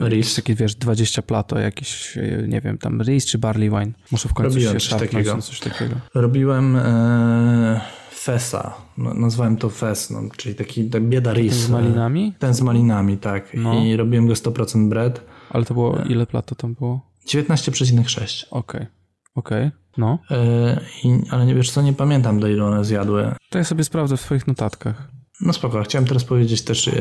Ris. 0.00 0.10
jakieś 0.12 0.34
takie, 0.34 0.54
wiesz, 0.54 0.74
20 0.74 1.22
plato, 1.22 1.58
jakiś, 1.58 2.16
yy, 2.16 2.44
nie 2.48 2.60
wiem, 2.60 2.78
tam 2.78 3.02
ris 3.02 3.26
czy 3.26 3.38
barley 3.38 3.70
wine. 3.70 3.92
Muszę 4.12 4.28
w 4.28 4.34
końcu 4.34 4.54
Robiłem 4.54 4.80
się 4.80 4.88
coś 4.88 5.00
takiego. 5.00 5.42
coś 5.42 5.60
takiego. 5.60 5.94
Robiłem 6.14 6.76
e, 6.76 7.80
fesa, 8.10 8.74
no, 8.98 9.14
nazwałem 9.14 9.56
to 9.56 9.70
fes, 9.70 10.10
no, 10.10 10.20
czyli 10.36 10.54
taki 10.54 10.90
ta 10.90 11.00
bieda 11.00 11.32
ris. 11.32 11.54
Z 11.54 11.70
malinami? 11.70 12.34
Ten 12.38 12.54
z 12.54 12.60
malinami, 12.60 13.18
tak. 13.18 13.54
No. 13.54 13.84
I 13.84 13.96
robiłem 13.96 14.26
go 14.26 14.34
100% 14.34 14.88
bread. 14.88 15.20
Ale 15.50 15.64
to 15.64 15.74
było, 15.74 15.98
ile 16.08 16.26
plato 16.26 16.54
tam 16.54 16.74
było? 16.74 17.08
19,6. 17.26 18.44
Okej, 18.50 18.86
okej, 19.34 19.70
no. 19.98 20.18
E, 20.30 20.80
i- 21.04 21.22
ale 21.30 21.46
nie 21.46 21.54
wiesz 21.54 21.70
co, 21.70 21.82
nie 21.82 21.92
pamiętam 21.92 22.40
do 22.40 22.48
ilu 22.48 22.66
one 22.66 22.84
zjadły. 22.84 23.32
To 23.50 23.58
ja 23.58 23.64
sobie 23.64 23.84
sprawdzę 23.84 24.16
w 24.16 24.20
swoich 24.20 24.46
notatkach. 24.46 25.08
No 25.40 25.52
spoko, 25.52 25.82
chciałem 25.82 26.06
teraz 26.06 26.24
powiedzieć 26.24 26.62
też 26.62 26.88
e, 26.88 26.92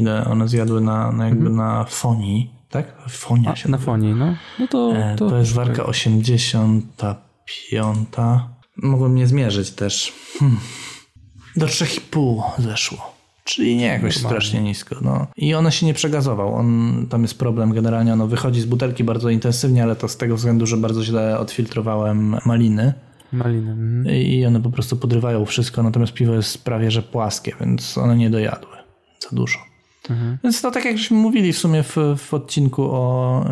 ile 0.00 0.24
one 0.24 0.48
zjadły 0.48 0.80
na, 0.80 1.12
na 1.12 1.26
jakby 1.26 1.50
na 1.50 1.84
fonii, 1.84 2.50
tak? 2.70 2.94
Fonia 3.08 3.50
A, 3.50 3.56
się 3.56 3.68
na 3.68 3.78
fonie, 3.78 4.14
no. 4.14 4.34
No 4.58 4.68
to... 4.68 4.92
E, 4.96 5.16
to, 5.16 5.30
To 5.30 5.38
jest 5.38 5.52
warka 5.52 5.84
85. 5.84 8.08
Mogłem 8.76 9.14
nie 9.14 9.26
zmierzyć 9.26 9.70
też. 9.70 10.12
Hmm. 10.38 10.58
Do 11.56 11.66
3,5 11.66 12.42
zeszło. 12.58 13.12
Czyli 13.44 13.76
nie 13.76 13.86
jakoś 13.86 14.16
Normalnie. 14.16 14.40
strasznie 14.40 14.62
nisko. 14.62 14.96
No. 15.02 15.26
I 15.36 15.54
one 15.54 15.72
się 15.72 15.86
nie 15.86 15.94
przegazował. 15.94 16.54
On, 16.54 17.06
tam 17.10 17.22
jest 17.22 17.38
problem 17.38 17.72
generalnie. 17.72 18.12
Ono 18.12 18.26
wychodzi 18.26 18.60
z 18.60 18.64
butelki 18.64 19.04
bardzo 19.04 19.30
intensywnie, 19.30 19.82
ale 19.82 19.96
to 19.96 20.08
z 20.08 20.16
tego 20.16 20.36
względu, 20.36 20.66
że 20.66 20.76
bardzo 20.76 21.04
źle 21.04 21.38
odfiltrowałem 21.38 22.36
maliny. 22.46 22.94
Maliny. 23.32 23.70
mhm. 23.70 24.16
I 24.16 24.46
one 24.46 24.62
po 24.62 24.70
prostu 24.70 24.96
podrywają 24.96 25.44
wszystko. 25.44 25.82
Natomiast 25.82 26.12
piwo 26.12 26.34
jest 26.34 26.64
prawie 26.64 26.90
że 26.90 27.02
płaskie, 27.02 27.52
więc 27.60 27.98
one 27.98 28.16
nie 28.16 28.30
dojadły 28.30 28.76
za 29.20 29.28
dużo. 29.36 29.58
Mhm. 30.10 30.38
Więc 30.44 30.62
to 30.62 30.70
tak 30.70 30.84
jak 30.84 30.98
żeśmy 30.98 31.16
mówili 31.16 31.52
w 31.52 31.58
sumie 31.58 31.82
w, 31.82 31.96
w 32.16 32.34
odcinku 32.34 32.88
o 32.90 33.44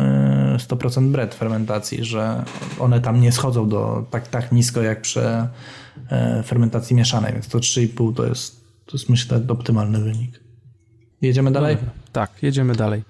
y, 0.55 0.57
100% 0.57 1.11
bread 1.11 1.35
fermentacji, 1.35 2.05
że 2.05 2.43
one 2.79 3.01
tam 3.01 3.21
nie 3.21 3.31
schodzą 3.31 3.69
do 3.69 4.05
tak, 4.09 4.27
tak 4.27 4.51
nisko 4.51 4.81
jak 4.81 5.01
przy 5.01 5.19
y, 5.19 6.43
fermentacji 6.43 6.95
mieszanej, 6.95 7.33
więc 7.33 7.47
to 7.47 7.59
3,5 7.59 8.15
to 8.15 8.25
jest, 8.25 8.65
to 8.85 8.97
jest 8.97 9.09
myślę 9.09 9.41
optymalny 9.47 9.99
wynik. 9.99 10.39
Jedziemy 11.21 11.51
dalej? 11.51 11.77
Tak, 12.11 12.43
jedziemy 12.43 12.75
dalej. 12.75 13.03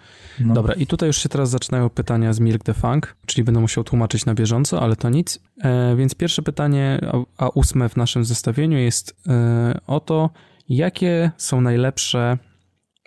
No. 0.45 0.53
Dobra, 0.53 0.73
i 0.73 0.87
tutaj 0.87 1.07
już 1.07 1.17
się 1.17 1.29
teraz 1.29 1.49
zaczynają 1.49 1.89
pytania 1.89 2.33
z 2.33 2.39
Milk 2.39 2.63
the 2.63 2.73
Funk, 2.73 3.15
czyli 3.25 3.43
będę 3.43 3.61
musiał 3.61 3.83
tłumaczyć 3.83 4.25
na 4.25 4.33
bieżąco, 4.33 4.81
ale 4.81 4.95
to 4.95 5.09
nic. 5.09 5.39
E, 5.63 5.95
więc 5.95 6.15
pierwsze 6.15 6.41
pytanie, 6.41 6.99
a, 7.37 7.45
a 7.45 7.49
ósme 7.49 7.89
w 7.89 7.95
naszym 7.95 8.25
zestawieniu 8.25 8.77
jest 8.77 9.15
e, 9.27 9.79
o 9.87 9.99
to, 9.99 10.29
jakie 10.69 11.31
są 11.37 11.61
najlepsze 11.61 12.37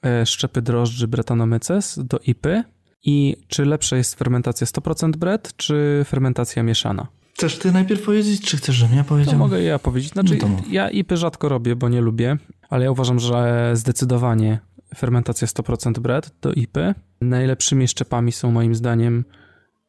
e, 0.05 0.27
szczepy 0.27 0.63
drożdży 0.63 1.09
Brettanomyces 1.09 1.99
do 2.05 2.19
IPy 2.19 2.65
i 3.05 3.37
czy 3.49 3.65
lepsza 3.65 3.97
jest 3.97 4.15
fermentacja 4.15 4.67
100% 4.67 5.17
bret, 5.17 5.57
czy 5.57 6.05
fermentacja 6.07 6.63
mieszana? 6.63 7.07
Chcesz 7.35 7.59
ty 7.59 7.73
najpierw 7.73 8.03
powiedzieć, 8.03 8.43
czy 8.43 8.57
chcesz, 8.57 8.77
żebym 8.77 8.97
ja 8.97 9.03
To 9.03 9.09
powiedział? 9.09 9.39
mogę 9.39 9.63
ja 9.63 9.79
powiedzieć. 9.79 10.13
Znaczy, 10.13 10.39
No 10.43 10.49
to 10.49 10.63
ja 10.71 10.91
IPy 10.91 11.17
rzadko 11.17 11.49
robię, 11.49 11.77
bo 11.77 11.89
nie 11.89 12.01
lubię, 12.01 12.37
ale 12.71 12.85
ja 12.85 12.91
uważam, 12.91 13.19
że 13.19 13.71
zdecydowanie 13.75 14.59
fermentacja 14.97 15.47
100% 15.49 15.99
bret 15.99 16.35
do 16.41 16.53
IPy. 16.53 16.95
Najlepszymi 17.21 17.89
szczepami 17.89 18.33
są 18.33 18.51
moim 18.51 18.75
zdaniem 18.75 19.25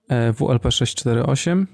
e, 0.08 0.34
WLP 0.34 0.72
648, 0.72 1.68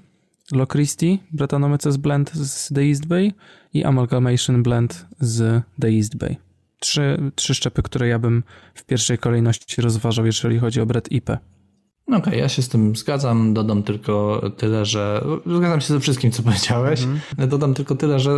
Locristi, 0.52 1.18
Brettanomyces 1.32 1.96
Blend 1.96 2.32
z 2.32 2.74
The 2.74 2.80
East 2.80 3.06
Bay 3.06 3.32
i 3.74 3.84
Amalgamation 3.84 4.62
Blend 4.62 5.06
z 5.20 5.62
The 5.80 5.88
East 5.88 6.16
Bay. 6.16 6.36
Trzy, 6.78 7.30
trzy 7.34 7.54
szczepy, 7.54 7.82
które 7.82 8.08
ja 8.08 8.18
bym 8.18 8.42
w 8.74 8.84
pierwszej 8.84 9.18
kolejności 9.18 9.82
rozważał, 9.82 10.26
jeżeli 10.26 10.58
chodzi 10.58 10.80
o 10.80 10.86
bret 10.86 11.12
IP. 11.12 11.30
Okej, 12.12 12.38
ja 12.38 12.48
się 12.48 12.62
z 12.62 12.68
tym 12.68 12.96
zgadzam. 12.96 13.54
Dodam 13.54 13.82
tylko 13.82 14.42
tyle, 14.56 14.84
że. 14.86 15.24
Zgadzam 15.46 15.80
się 15.80 15.94
ze 15.94 16.00
wszystkim, 16.00 16.30
co 16.30 16.42
powiedziałeś. 16.42 17.06
Dodam 17.48 17.74
tylko 17.74 17.94
tyle, 17.94 18.20
że 18.20 18.30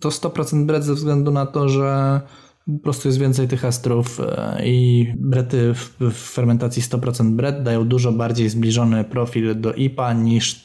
to 0.00 0.08
100% 0.08 0.66
bret 0.66 0.84
ze 0.84 0.94
względu 0.94 1.30
na 1.30 1.46
to, 1.46 1.68
że 1.68 2.20
po 2.66 2.78
prostu 2.78 3.08
jest 3.08 3.18
więcej 3.18 3.48
tych 3.48 3.64
estrów 3.64 4.20
e, 4.20 4.60
i 4.66 5.06
brety 5.16 5.74
w, 5.74 6.12
fermentacji 6.12 6.82
100% 6.82 7.30
bret 7.30 7.62
dają 7.62 7.88
dużo 7.88 8.12
bardziej 8.12 8.48
zbliżony 8.48 9.04
profil 9.04 9.60
do 9.60 9.74
IPA 9.74 10.12
niż, 10.12 10.64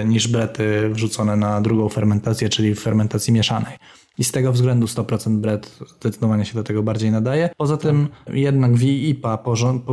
e, 0.00 0.04
niż 0.04 0.28
brety 0.28 0.88
wrzucone 0.88 1.36
na 1.36 1.60
drugą 1.60 1.88
fermentację, 1.88 2.48
czyli 2.48 2.74
w 2.74 2.80
fermentacji 2.80 3.32
mieszanej. 3.32 3.78
I 4.18 4.24
z 4.24 4.32
tego 4.32 4.52
względu 4.52 4.86
100% 4.86 5.36
bret 5.36 5.78
zdecydowanie 6.00 6.44
się 6.44 6.54
do 6.54 6.64
tego 6.64 6.82
bardziej 6.82 7.10
nadaje. 7.10 7.50
Poza 7.56 7.76
tym 7.76 8.08
jednak 8.32 8.74
w 8.74 8.82
IPA 8.82 9.38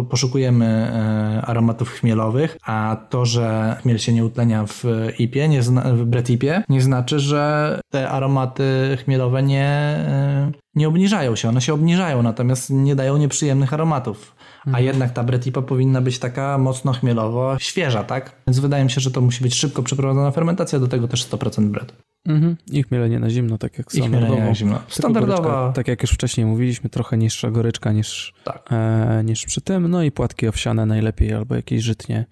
poszukujemy 0.10 0.66
e, 0.66 1.42
aromatów 1.46 1.90
chmielowych, 1.90 2.58
a 2.66 2.98
to, 3.10 3.26
że 3.26 3.78
chmiel 3.82 3.98
się 3.98 4.14
nie 4.14 4.26
utlenia 4.26 4.66
w 4.66 4.84
IPie, 5.20 5.48
nie 5.48 5.62
w 5.62 6.06
Bret 6.06 6.30
IPie, 6.30 6.64
nie 6.70 6.82
znaczy, 6.82 7.20
że 7.20 7.82
te 7.90 8.10
aromaty 8.10 8.98
chmielowe 9.04 9.44
nie, 9.44 9.66
e, 9.68 10.52
nie 10.76 10.88
obniżają 10.88 11.36
się. 11.36 11.50
One 11.50 11.62
się 11.62 11.74
obniżają, 11.74 12.24
natomiast 12.24 12.70
nie 12.70 12.96
dają 12.96 13.18
nieprzyjemnych 13.18 13.74
aromatów. 13.74 14.36
A 14.72 14.80
jednak 14.80 15.12
ta 15.14 15.24
bretipa 15.24 15.62
powinna 15.62 16.02
być 16.02 16.20
taka 16.20 16.58
mocno 16.58 16.94
chmielowo 16.94 17.60
świeża, 17.60 18.04
tak? 18.04 18.36
Więc 18.48 18.60
wydaje 18.60 18.84
mi 18.84 18.92
się, 18.92 19.02
że 19.02 19.12
to 19.12 19.22
musi 19.22 19.44
być 19.44 19.56
szybko 19.56 19.84
przeprowadzona 19.84 20.32
fermentacja, 20.32 20.80
do 20.80 20.88
tego 20.88 21.08
też 21.08 21.26
100% 21.30 21.70
bret. 21.72 21.94
Mhm. 22.28 22.58
I 22.72 22.84
chmielenie 22.84 23.20
na 23.20 23.30
zimno, 23.30 23.58
tak 23.58 23.78
jak 23.78 23.88
I 23.94 23.98
standardowo. 23.98 24.36
na 24.40 24.56
zimno. 24.56 24.80
Standardowa. 24.88 25.36
goryczka, 25.42 25.72
tak 25.76 25.88
jak 25.88 26.02
już 26.02 26.12
wcześniej 26.12 26.46
mówiliśmy, 26.46 26.90
trochę 26.90 27.18
niższa 27.18 27.52
goryczka 27.52 27.92
niż, 27.92 28.34
Tak. 28.44 28.70
e, 28.72 29.22
niż 29.26 29.46
przy 29.46 29.62
tym. 29.62 29.88
No 29.88 30.04
i 30.04 30.12
płatki 30.12 30.48
owsiane 30.48 30.86
najlepiej, 30.86 31.34
albo 31.34 31.56
jakieś 31.56 31.84
żytnie. 31.84 32.26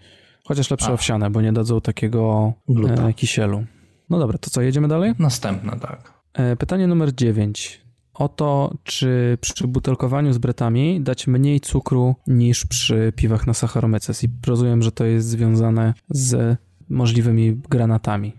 Chociaż 0.48 0.72
lepsze 0.72 0.88
A. 0.90 0.94
owsiane, 0.94 1.30
bo 1.30 1.42
nie 1.42 1.54
dadzą 1.54 1.82
takiego 1.82 2.54
Gluta. 2.70 3.08
e, 3.10 3.14
kisielu. 3.14 3.64
No 4.10 4.20
dobra, 4.20 4.38
to 4.38 4.50
co, 4.50 4.62
jedziemy 4.62 4.88
dalej? 4.88 5.14
Następne, 5.20 5.80
tak. 5.80 6.14
E, 6.34 6.56
pytanie 6.56 6.88
numer 6.88 7.16
9. 7.16 7.82
o 8.24 8.30
to, 8.30 8.78
czy 8.84 9.38
przy 9.42 9.68
butelkowaniu 9.68 10.34
z 10.34 10.38
bretami 10.38 11.02
dać 11.02 11.28
mniej 11.28 11.60
cukru 11.60 12.16
niż 12.28 12.66
przy 12.66 13.14
piwach 13.16 13.48
na 13.48 13.54
Saccharomyces 13.54 14.24
i 14.24 14.28
rozumiem, 14.48 14.82
że 14.82 14.92
to 14.92 15.06
jest 15.06 15.28
związane 15.28 15.94
z 16.10 16.58
możliwymi 16.90 17.56
granatami 17.70 18.34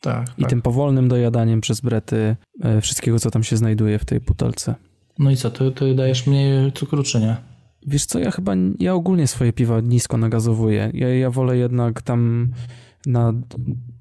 Tak, 0.00 0.26
i 0.38 0.40
tak. 0.42 0.50
tym 0.50 0.62
powolnym 0.62 1.08
dojadaniem 1.08 1.60
przez 1.60 1.80
brety 1.80 2.36
e, 2.60 2.80
wszystkiego, 2.80 3.18
co 3.18 3.30
tam 3.30 3.42
się 3.42 3.56
znajduje 3.56 3.98
w 3.98 4.04
tej 4.04 4.20
butelce. 4.20 4.74
No 5.18 5.30
i 5.30 5.36
co, 5.36 5.50
ty, 5.50 5.72
ty 5.72 5.94
dajesz 5.94 6.26
mniej 6.26 6.72
cukru 6.72 7.02
czy 7.02 7.20
nie? 7.20 7.36
Wiesz 7.86 8.06
co, 8.06 8.18
ja 8.18 8.30
chyba, 8.30 8.52
ja 8.78 8.94
ogólnie 8.94 9.26
swoje 9.26 9.52
piwa 9.52 9.80
nisko 9.80 10.16
nagazowuję. 10.16 10.90
Ja, 10.94 11.08
ja 11.14 11.30
wolę 11.30 11.56
jednak 11.56 12.02
tam 12.02 12.48
na 13.06 13.32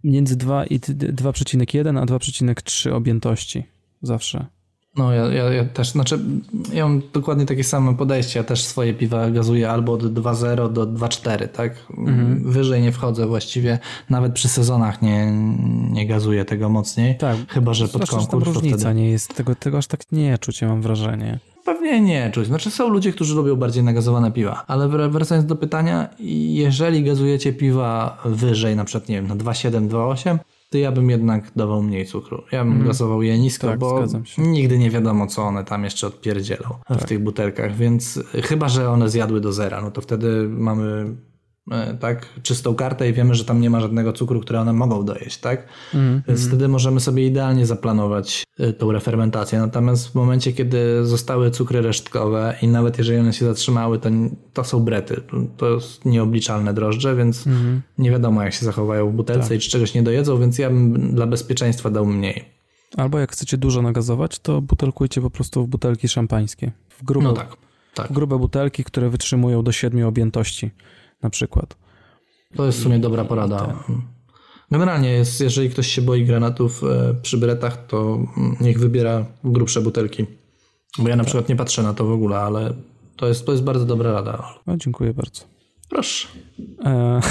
między 0.03 0.35
2 0.35 0.65
i 0.65 0.79
d- 0.79 1.13
2,1 1.13 1.99
a 1.99 2.05
2,3 2.05 2.91
objętości. 2.93 3.63
Zawsze. 4.01 4.45
No 4.97 5.13
ja, 5.13 5.25
ja, 5.25 5.43
ja 5.53 5.65
też, 5.65 5.89
znaczy 5.89 6.19
ja 6.73 6.87
mam 6.87 7.01
dokładnie 7.13 7.45
takie 7.45 7.63
same 7.63 7.95
podejście, 7.97 8.39
ja 8.39 8.43
też 8.43 8.63
swoje 8.63 8.93
piwa 8.93 9.29
gazuję 9.31 9.69
albo 9.69 9.93
od 9.93 10.03
2.0 10.03 10.73
do 10.73 10.87
2.4, 10.87 11.47
tak? 11.47 11.73
Mhm. 11.97 12.51
Wyżej 12.51 12.81
nie 12.81 12.91
wchodzę 12.91 13.27
właściwie, 13.27 13.79
nawet 14.09 14.33
przy 14.33 14.47
sezonach 14.47 15.01
nie, 15.01 15.31
nie 15.91 16.07
gazuję 16.07 16.45
tego 16.45 16.69
mocniej, 16.69 17.17
Tak. 17.17 17.37
chyba 17.47 17.73
że 17.73 17.87
pod 17.87 18.09
tam 18.09 18.19
konkurs 18.19 18.29
to 18.29 18.39
różnica 18.53 18.77
wtedy... 18.77 18.95
nie 18.95 19.09
jest. 19.09 19.35
Tego, 19.35 19.55
tego 19.55 19.77
aż 19.77 19.87
tak 19.87 20.01
nie 20.11 20.37
czuć, 20.37 20.61
ja 20.61 20.67
mam 20.67 20.81
wrażenie. 20.81 21.39
Pewnie 21.65 22.01
nie 22.01 22.31
czuć, 22.31 22.47
znaczy 22.47 22.71
są 22.71 22.89
ludzie, 22.89 23.11
którzy 23.11 23.35
lubią 23.35 23.55
bardziej 23.55 23.83
nagazowane 23.83 24.31
piwa, 24.31 24.63
ale 24.67 24.85
wr- 24.87 25.11
wracając 25.11 25.47
do 25.47 25.55
pytania, 25.55 26.09
jeżeli 26.49 27.03
gazujecie 27.03 27.53
piwa 27.53 28.17
wyżej, 28.25 28.75
na 28.75 28.85
przykład 28.85 29.09
nie 29.09 29.15
wiem, 29.15 29.27
na 29.27 29.35
2.7, 29.35 29.87
2.8, 29.87 30.37
to 30.73 30.77
ja 30.77 30.91
bym 30.91 31.09
jednak 31.09 31.51
dawał 31.55 31.83
mniej 31.83 32.05
cukru. 32.05 32.43
Ja 32.51 32.65
bym 32.65 32.85
gazował 32.85 33.21
je 33.21 33.39
nisko, 33.39 33.67
Tak, 33.67 33.79
bo 33.79 34.05
nigdy 34.37 34.77
nie 34.77 34.89
wiadomo, 34.89 35.27
co 35.27 35.43
one 35.43 35.63
tam 35.63 35.83
jeszcze 35.83 36.07
odpierdzielą 36.07 36.69
w 36.89 37.05
tych 37.05 37.19
butelkach, 37.19 37.75
więc 37.75 38.19
chyba, 38.43 38.69
że 38.69 38.89
one 38.89 39.09
zjadły 39.09 39.41
do 39.41 39.53
zera, 39.53 39.81
no 39.81 39.91
to 39.91 40.01
wtedy 40.01 40.47
mamy 40.49 41.15
tak 41.99 42.29
czystą 42.43 42.75
kartę 42.75 43.09
i 43.09 43.13
wiemy, 43.13 43.35
że 43.35 43.45
tam 43.45 43.61
nie 43.61 43.69
ma 43.69 43.79
żadnego 43.79 44.13
cukru, 44.13 44.39
który 44.39 44.59
one 44.59 44.73
mogą 44.73 45.05
dojeść, 45.05 45.37
tak? 45.37 45.67
Więc 46.27 46.47
wtedy 46.47 46.67
możemy 46.67 46.99
sobie 46.99 47.27
idealnie 47.27 47.65
zaplanować 47.65 48.43
e, 48.59 48.73
tą 48.73 48.91
refermentację. 48.91 49.59
Natomiast 49.59 50.07
w 50.07 50.15
momencie, 50.15 50.53
kiedy 50.53 51.05
zostały 51.05 51.51
cukry 51.51 51.81
resztkowe 51.81 52.55
i 52.61 52.67
nawet 52.67 52.97
jeżeli 52.97 53.19
one 53.19 53.33
się 53.33 53.45
zatrzymały, 53.45 53.99
to, 53.99 54.09
to 54.53 54.63
są 54.63 54.79
brety. 54.79 55.21
To- 55.57 55.69
jest 55.75 56.05
nieobliczalne 56.05 56.73
drożdże, 56.73 57.15
więc 57.15 57.45
nie 57.97 58.11
wiadomo, 58.11 58.43
jak 58.43 58.53
się 58.53 58.65
zachowają 58.65 59.09
w 59.09 59.13
butelce 59.13 59.55
i 59.55 59.59
czy 59.59 59.69
czegoś 59.69 59.93
nie 59.93 60.03
dojedzą, 60.03 60.39
więc 60.39 60.57
ja 60.59 60.69
bym 60.69 61.15
dla 61.15 61.27
bezpieczeństwa 61.27 61.89
dał 61.89 62.05
mniej. 62.05 62.45
Albo 62.97 63.19
jak 63.19 63.31
chcecie 63.31 63.57
dużo 63.57 63.81
nagazować, 63.81 64.39
to 64.39 64.61
butelkujcie 64.61 65.21
po 65.21 65.29
prostu 65.29 65.65
w 65.65 65.67
butelki 65.67 66.07
szampańskie. 66.07 66.71
W 66.89 67.03
grube, 67.03 67.23
No 67.27 67.33
tak. 67.33 67.57
Tak. 67.93 68.07
w 68.09 68.13
grube 68.13 68.39
butelki, 68.39 68.83
które 68.83 69.09
wytrzymują 69.09 69.63
do 69.63 69.71
7 69.71 70.05
objętości 70.07 70.71
na 71.23 71.29
przykład. 71.29 71.77
To 72.55 72.65
jest 72.65 72.79
w 72.79 72.83
sumie 72.83 72.99
dobra 72.99 73.25
porada. 73.25 73.83
Generalnie 74.71 75.09
jest, 75.09 75.41
jeżeli 75.41 75.69
ktoś 75.69 75.87
się 75.87 76.01
boi 76.01 76.25
granatów 76.25 76.83
e, 76.83 77.13
przy 77.21 77.37
bretach, 77.37 77.85
to 77.87 78.19
niech 78.61 78.79
wybiera 78.79 79.25
grubsze 79.43 79.81
butelki. 79.81 80.25
Bo 80.99 81.09
ja 81.09 81.15
na 81.15 81.23
przykład 81.23 81.49
nie 81.49 81.55
patrzę 81.55 81.83
na 81.83 81.93
to 81.93 82.05
w 82.05 82.11
ogóle, 82.11 82.37
ale 82.37 82.73
to 83.15 83.27
jest, 83.27 83.45
to 83.45 83.51
jest 83.51 83.63
bardzo 83.63 83.85
dobra 83.85 84.11
rada. 84.11 84.53
No, 84.67 84.77
dziękuję 84.77 85.13
bardzo. 85.13 85.43
Proszę. 85.89 86.27
E, 86.85 87.21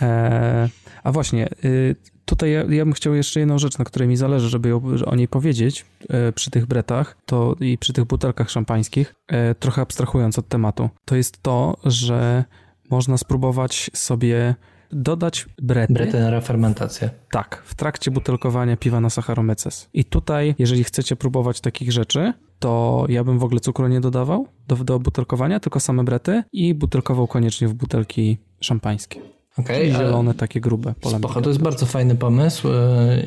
e, 0.00 0.68
a 1.02 1.12
właśnie, 1.12 1.48
y, 1.64 1.96
tutaj 2.24 2.52
ja, 2.52 2.60
ja 2.60 2.84
bym 2.84 2.92
chciał 2.92 3.14
jeszcze 3.14 3.40
jedną 3.40 3.58
rzecz, 3.58 3.78
na 3.78 3.84
której 3.84 4.08
mi 4.08 4.16
zależy, 4.16 4.48
żeby 4.48 4.74
o 5.06 5.16
niej 5.16 5.28
powiedzieć 5.28 5.86
e, 6.08 6.32
przy 6.32 6.50
tych 6.50 6.66
bretach 6.66 7.16
to 7.26 7.56
i 7.60 7.78
przy 7.78 7.92
tych 7.92 8.04
butelkach 8.04 8.50
szampańskich, 8.50 9.14
e, 9.28 9.54
trochę 9.54 9.82
abstrahując 9.82 10.38
od 10.38 10.48
tematu. 10.48 10.88
To 11.04 11.16
jest 11.16 11.42
to, 11.42 11.76
że 11.84 12.44
można 12.90 13.18
spróbować 13.18 13.90
sobie 13.94 14.54
dodać 14.92 15.46
brety, 15.62 15.92
Brety 15.92 16.20
na 16.20 16.30
refermentację. 16.30 17.10
tak, 17.30 17.62
w 17.64 17.74
trakcie 17.74 18.10
butelkowania 18.10 18.76
piwa 18.76 19.00
na 19.00 19.10
Saccharomyces. 19.10 19.88
I 19.94 20.04
tutaj, 20.04 20.54
jeżeli 20.58 20.84
chcecie 20.84 21.16
próbować 21.16 21.60
takich 21.60 21.92
rzeczy, 21.92 22.32
to 22.58 23.04
ja 23.08 23.24
bym 23.24 23.38
w 23.38 23.44
ogóle 23.44 23.60
cukru 23.60 23.88
nie 23.88 24.00
dodawał 24.00 24.48
do, 24.68 24.76
do 24.76 24.98
butelkowania, 24.98 25.60
tylko 25.60 25.80
same 25.80 26.04
brety 26.04 26.42
i 26.52 26.74
butelkował 26.74 27.26
koniecznie 27.26 27.68
w 27.68 27.74
butelki 27.74 28.38
szampańskie. 28.60 29.20
Ale- 29.56 29.90
zielone, 29.90 30.34
takie 30.34 30.60
grube. 30.60 30.94
Spoko, 31.08 31.42
to 31.42 31.50
jest 31.50 31.62
bardzo 31.62 31.86
fajny 31.86 32.14
pomysł 32.14 32.68
e, 32.68 33.22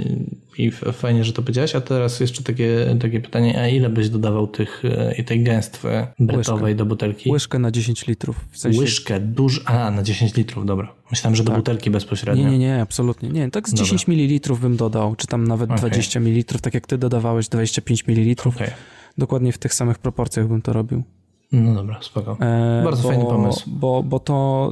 i 0.57 0.71
fajnie, 0.71 1.23
że 1.23 1.33
to 1.33 1.41
powiedziałeś. 1.41 1.75
A 1.75 1.81
teraz 1.81 2.19
jeszcze 2.19 2.43
takie, 2.43 2.97
takie 3.01 3.19
pytanie, 3.19 3.61
a 3.61 3.67
ile 3.67 3.89
byś 3.89 4.09
dodawał 4.09 4.47
tych, 4.47 4.83
e, 4.85 5.15
i 5.17 5.23
tej 5.23 5.43
gęstwy 5.43 6.07
bretowej 6.19 6.75
do 6.75 6.85
butelki? 6.85 7.31
Łyżkę 7.31 7.59
na 7.59 7.71
10 7.71 8.07
litrów. 8.07 8.45
W 8.51 8.57
sensie, 8.57 8.79
Łyżkę, 8.79 9.19
duż, 9.19 9.61
a 9.65 9.91
na 9.91 10.03
10 10.03 10.35
litrów, 10.35 10.65
dobra. 10.65 10.93
Myślałem, 11.11 11.35
że 11.35 11.43
do 11.43 11.51
butelki 11.51 11.89
bezpośrednio. 11.89 12.43
Nie, 12.43 12.51
nie, 12.51 12.57
nie, 12.57 12.81
absolutnie. 12.81 13.29
Nie, 13.29 13.51
tak 13.51 13.69
z 13.69 13.73
10 13.73 14.07
ml 14.07 14.55
bym 14.61 14.77
dodał, 14.77 15.15
czy 15.15 15.27
tam 15.27 15.47
nawet 15.47 15.69
Okej. 15.69 15.79
20 15.79 16.19
ml, 16.19 16.59
tak 16.59 16.73
jak 16.73 16.87
ty 16.87 16.97
dodawałeś 16.97 17.49
25 17.49 18.07
ml. 18.07 18.49
Okej. 18.49 18.69
Dokładnie 19.17 19.51
w 19.51 19.57
tych 19.57 19.73
samych 19.73 19.99
proporcjach 19.99 20.47
bym 20.47 20.61
to 20.61 20.73
robił. 20.73 21.03
No 21.53 21.73
dobra, 21.73 21.99
spoko. 22.01 22.37
E, 22.39 22.81
Bardzo 22.83 23.03
bo, 23.03 23.09
fajny 23.09 23.23
pomysł. 23.25 23.63
Bo, 23.67 24.03
bo 24.03 24.19
to 24.19 24.71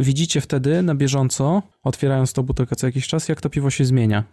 widzicie 0.00 0.40
wtedy 0.40 0.82
na 0.82 0.94
bieżąco, 0.94 1.62
otwierając 1.82 2.32
tą 2.32 2.42
butelkę 2.42 2.76
co 2.76 2.86
jakiś 2.86 3.08
czas, 3.08 3.28
jak 3.28 3.40
to 3.40 3.50
piwo 3.50 3.70
się 3.70 3.84
zmienia. 3.84 4.24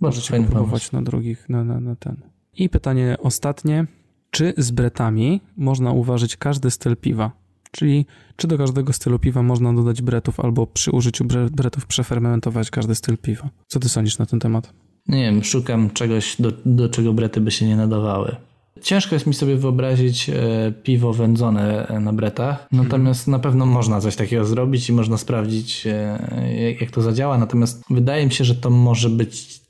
Bardzo 0.00 0.16
Możecie 0.16 0.30
fajny 0.30 0.46
pomysł. 0.46 0.58
próbować 0.62 0.92
na 0.92 1.02
drugich, 1.02 1.48
na, 1.48 1.64
na, 1.64 1.80
na 1.80 1.96
ten. 1.96 2.16
I 2.54 2.68
pytanie 2.68 3.16
ostatnie. 3.22 3.86
Czy 4.30 4.54
z 4.56 4.70
bretami 4.70 5.40
można 5.56 5.92
uważać 5.92 6.36
każdy 6.36 6.70
styl 6.70 6.96
piwa? 6.96 7.30
Czyli 7.70 8.06
czy 8.36 8.46
do 8.48 8.58
każdego 8.58 8.92
stylu 8.92 9.18
piwa 9.18 9.42
można 9.42 9.72
dodać 9.72 10.02
bretów, 10.02 10.40
albo 10.40 10.66
przy 10.66 10.90
użyciu 10.90 11.24
bre- 11.24 11.50
bretów 11.50 11.86
przefermentować 11.86 12.70
każdy 12.70 12.94
styl 12.94 13.18
piwa? 13.18 13.50
Co 13.66 13.80
ty 13.80 13.88
sądzisz 13.88 14.18
na 14.18 14.26
ten 14.26 14.40
temat? 14.40 14.72
Nie 15.08 15.22
wiem, 15.22 15.44
szukam 15.44 15.90
czegoś, 15.90 16.36
do, 16.40 16.52
do 16.66 16.88
czego 16.88 17.12
brety 17.12 17.40
by 17.40 17.50
się 17.50 17.66
nie 17.66 17.76
nadawały. 17.76 18.36
Ciężko 18.82 19.14
jest 19.14 19.26
mi 19.26 19.34
sobie 19.34 19.56
wyobrazić 19.56 20.30
e, 20.30 20.72
piwo 20.82 21.12
wędzone 21.12 21.88
e, 21.88 22.00
na 22.00 22.12
bretach, 22.12 22.66
natomiast 22.72 23.28
na 23.28 23.38
pewno 23.38 23.66
można 23.66 24.00
coś 24.00 24.16
takiego 24.16 24.44
zrobić 24.44 24.88
i 24.88 24.92
można 24.92 25.16
sprawdzić, 25.18 25.86
e, 25.86 26.76
jak, 26.80 26.90
to 26.90 27.02
zadziała. 27.02 27.38
Natomiast 27.38 27.84
wydaje 27.90 28.26
mi 28.26 28.32
się, 28.32 28.44
że 28.44 28.54
to 28.54 28.70
może 28.70 29.10
być 29.10 29.60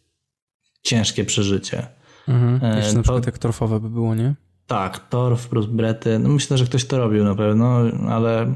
ciężkie 0.82 1.24
przeżycie. 1.24 1.86
Mhm. 2.28 2.77
Jeszcze 2.77 2.93
na 2.93 2.98
to- 2.98 3.02
przykład 3.02 3.27
jak 3.27 3.39
torfowe 3.39 3.81
by 3.81 3.90
było, 3.90 4.14
nie? 4.14 4.35
Tak, 4.66 5.09
torf 5.09 5.48
plus 5.48 5.66
brety. 5.66 6.18
No 6.18 6.28
myślę, 6.28 6.59
że 6.59 6.64
ktoś 6.64 6.85
to 6.85 6.98
robił 6.98 7.24
na 7.24 7.35
pewno, 7.35 7.78
ale 8.09 8.55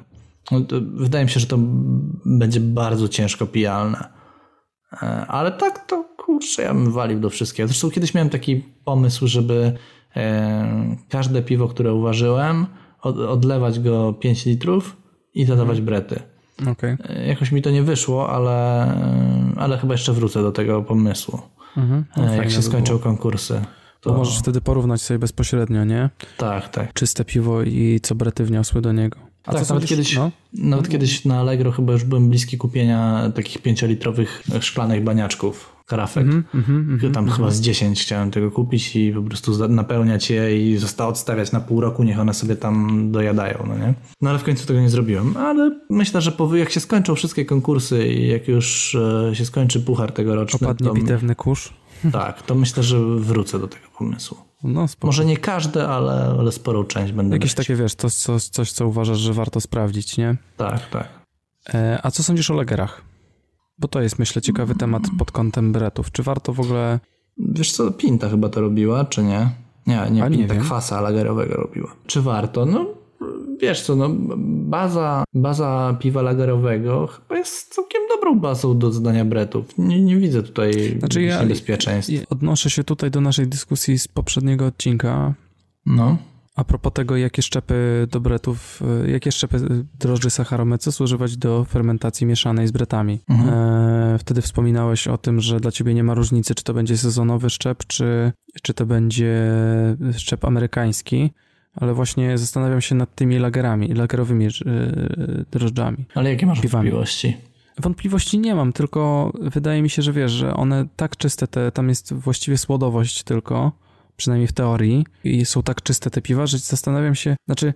no 0.51 0.61
wydaje 0.95 1.25
mi 1.25 1.31
się, 1.31 1.41
że 1.41 1.47
to 1.47 1.59
będzie 2.25 2.61
bardzo 2.61 3.09
ciężko 3.09 3.47
pijalne. 3.47 4.05
Ale 5.29 5.53
tak 5.53 5.87
to 5.87 6.05
kurczę, 6.17 6.63
ja 6.63 6.75
bym 6.75 6.93
walił 6.93 7.21
do 7.21 7.31
wszystkiego. 7.31 7.69
Zresztą 7.69 7.91
kiedyś 7.91 8.15
miałem 8.15 8.31
taki 8.31 8.57
pomysł, 8.85 9.27
żeby 9.27 9.73
każde 11.09 11.43
piwo, 11.43 11.69
które 11.69 11.95
uważyłem, 11.95 12.67
od, 13.03 13.19
odlewać 13.19 13.81
go 13.81 14.13
5 14.13 14.47
litrów 14.47 14.97
i 15.35 15.47
dodawać 15.47 15.81
brety. 15.81 16.21
Okej. 16.71 16.97
E, 17.09 17.27
Jakoś 17.27 17.53
mi 17.53 17.63
to 17.63 17.71
nie 17.71 17.83
wyszło, 17.83 18.31
ale, 18.31 18.87
ale 19.57 19.79
chyba 19.79 19.95
jeszcze 19.95 20.13
wrócę 20.13 20.43
do 20.43 20.53
tego 20.53 20.83
pomysłu. 20.83 21.41
Mhm. 21.77 22.05
No, 22.17 22.23
E, 22.23 22.27
fajne 22.27 22.43
jak 22.45 22.51
się 22.53 22.63
skończą 22.63 22.93
było. 22.93 22.99
konkursy. 23.05 23.55
Bo 24.05 24.11
To... 24.11 24.17
możesz 24.17 24.39
wtedy 24.39 24.61
porównać 24.61 25.03
sobie 25.03 25.19
bezpośrednio, 25.19 25.85
nie? 25.85 26.11
Tak, 26.39 26.69
tak. 26.69 26.93
Czyste 26.93 27.25
piwo 27.25 27.63
i 27.63 28.01
co 28.03 28.15
brety 28.15 28.45
wniosły 28.45 28.81
do 28.81 28.93
niego. 28.93 29.19
A 29.47 29.53
tak, 29.53 29.65
co 29.65 29.75
nawet 29.75 29.89
kiedyś, 29.89 30.17
No? 30.17 30.31
nawet 30.55 30.89
kiedyś 30.89 31.25
na 31.25 31.41
Allegro 31.41 31.73
chyba 31.73 31.93
już 31.93 32.05
byłem 32.05 32.29
bliski 32.29 32.59
kupienia 32.59 33.31
takich 33.35 33.63
pięciolitrowych 33.63 34.43
szklanych 34.61 35.05
baniaczków, 35.05 35.74
karafek. 35.87 36.23
Mhm, 36.25 36.45
mhm, 36.55 36.91
mhm. 36.93 37.13
Tam 37.13 37.31
chyba 37.31 37.51
z 37.51 37.61
10 37.61 38.03
chciałem 38.03 38.31
tego 38.31 38.51
kupić 38.51 38.97
i 38.97 39.13
po 39.13 39.23
prostu 39.23 39.69
napełniać 39.69 40.31
je 40.31 40.69
i 40.71 40.77
zostało 40.77 41.11
odstawiać 41.11 41.53
na 41.53 41.61
pół 41.61 41.81
roku, 41.81 42.03
niech 42.05 42.19
one 42.21 42.35
sobie 42.35 42.57
tam 42.57 43.09
dojadają, 43.13 43.65
no 43.69 43.79
nie? 43.79 43.95
No 44.21 44.31
ale 44.31 44.39
w 44.39 44.45
końcu 44.45 44.67
tego 44.67 44.81
nie 44.81 44.91
zrobiłem, 44.91 45.37
ale 45.37 45.81
myślę, 45.91 46.21
że 46.21 46.33
po, 46.33 46.57
jak 46.57 46.71
się 46.71 46.81
skończą 46.81 47.15
wszystkie 47.15 47.45
konkursy 47.45 48.09
i 48.09 48.29
jak 48.29 48.49
już 48.49 48.95
e, 48.95 49.35
się 49.35 49.45
skończy 49.45 49.81
puchar 49.81 50.13
tegoroczny, 50.13 50.69
Opadnie 50.69 50.89
to, 50.89 50.95
bitewny 50.95 51.35
kurz. 51.35 51.73
tak, 52.13 52.43
to 52.43 52.55
myślę, 52.55 52.83
że 52.83 52.99
wrócę 53.17 53.59
do 53.59 53.69
tego 53.69 53.87
pomysłu. 53.99 54.37
No. 54.65 54.87
Może 55.03 55.25
nie 55.25 55.37
każde, 55.37 55.89
ale, 55.89 56.37
ale 56.39 56.53
sporą 56.53 56.85
część 56.85 57.13
będę 57.13 57.37
Jakieś 57.37 57.55
brać. 57.55 57.67
takie, 57.67 57.77
wiesz, 57.83 57.95
coś, 57.95 58.15
coś, 58.15 58.45
coś, 58.45 58.73
co 58.73 58.87
uważasz, 58.87 59.19
że 59.19 59.33
warto 59.33 59.61
sprawdzić, 59.61 60.17
nie? 60.17 60.37
Tak, 60.57 60.91
tak. 60.91 61.09
E, 61.75 62.01
a 62.03 62.11
co 62.11 62.23
sądzisz 62.23 62.51
o 62.51 62.55
lagerach? 62.55 63.03
Bo 63.79 63.89
to 63.89 64.01
jest, 64.03 64.19
myślę, 64.19 64.43
ciekawy 64.43 64.75
temat 64.75 65.03
pod 65.19 65.31
kątem 65.33 65.73
bretów. 65.73 66.13
Czy 66.13 66.23
warto 66.23 66.53
w 66.53 66.61
ogóle... 66.61 67.01
Wiesz 67.39 67.73
co, 67.73 67.91
Pinta 67.91 68.29
chyba 68.29 68.49
to 68.49 68.61
robiła, 68.61 69.05
czy 69.05 69.23
nie? 69.23 69.51
Nie, 69.87 70.07
nie 70.11 70.25
A 70.25 70.29
nie 70.29 70.37
Pinta, 70.39 70.55
wiem. 70.55 70.63
kwasa 70.65 71.01
lagerowego 71.01 71.55
robiła. 71.57 71.95
Czy 72.07 72.23
warto? 72.23 72.67
No, 72.67 72.87
wiesz 73.61 73.83
co, 73.83 73.97
no, 73.97 74.09
baza, 74.47 75.25
baza 75.35 75.97
piwa 76.01 76.23
lagerowego 76.23 77.07
chyba 77.07 77.37
jest 77.39 77.75
całkiem 77.75 78.01
dobrą 78.09 78.41
bazą 78.41 78.79
do 78.79 78.93
zdania 78.93 79.25
bretów. 79.25 79.79
Nie, 79.79 80.03
nie 80.03 80.17
widzę 80.17 80.43
tutaj 80.43 80.97
Znaczy 80.99 81.23
ja- 81.23 81.43
niebezpieczeństw. 81.43 82.13
Odnoszę 82.31 82.71
się 82.71 82.85
tutaj 82.85 83.11
do 83.11 83.21
naszej 83.21 83.47
dyskusji 83.47 83.99
z 83.99 84.09
poprzedniego 84.09 84.67
odcinka. 84.67 85.35
No. 85.87 86.17
A 86.55 86.65
propos 86.65 86.93
tego, 86.93 87.17
jakie 87.17 87.43
szczepy 87.43 88.07
do 88.11 88.21
bretów, 88.21 88.83
y, 89.07 89.11
jakie 89.11 89.33
szczepy 89.33 89.85
drożdży 89.99 90.31
Saccharomyces 90.31 91.01
używać 91.01 91.37
do 91.37 91.65
fermentacji 91.65 92.27
mieszanej 92.27 92.69
z 92.69 92.71
bretami. 92.71 93.21
Mhm. 93.29 93.49
E, 93.55 94.19
wtedy 94.19 94.43
wspominałeś 94.43 95.09
o 95.09 95.19
tym, 95.19 95.41
że 95.41 95.61
dla 95.61 95.71
ciebie 95.71 95.95
nie 95.95 96.05
ma 96.05 96.15
różnicy, 96.15 96.55
czy 96.55 96.65
to 96.65 96.75
będzie 96.75 96.97
sezonowy 96.99 97.51
szczep, 97.51 97.85
czy, 97.87 98.33
czy 98.63 98.75
to 98.75 98.87
będzie 98.87 99.37
szczep 100.17 100.45
amerykański, 100.45 101.31
ale 101.77 101.95
właśnie 101.95 102.39
zastanawiam 102.39 102.81
się 102.81 102.95
nad 102.95 103.15
tymi 103.15 103.39
lagerami, 103.39 103.95
lagerowymi 103.95 104.47
y, 104.47 104.51
drożdżami. 105.51 106.05
Ale 106.15 106.31
jakie 106.31 106.47
masz 106.47 106.61
Piwami. 106.61 106.91
wątpliwości? 106.91 107.37
Wątpliwości 107.79 108.39
nie 108.39 108.55
mam, 108.55 108.73
tylko 108.73 109.33
wydaje 109.41 109.83
mi 109.83 109.91
się, 109.91 110.03
że 110.03 110.13
wiesz, 110.13 110.33
że 110.33 110.55
one 110.55 110.87
tak 110.97 111.17
czyste, 111.17 111.47
te, 111.47 111.73
tam 111.73 111.89
jest 111.89 112.13
właściwie 112.13 112.59
słodowość 112.59 113.23
tylko, 113.23 113.73
przynajmniej 114.17 114.49
w 114.49 114.53
teorii, 114.53 115.07
i 115.25 115.45
są 115.45 115.63
tak 115.63 115.83
czyste 115.83 116.11
te 116.11 116.23
piwa, 116.23 116.47
że 116.47 116.59
zastanawiam 116.59 117.15
się, 117.15 117.37
znaczy 117.47 117.75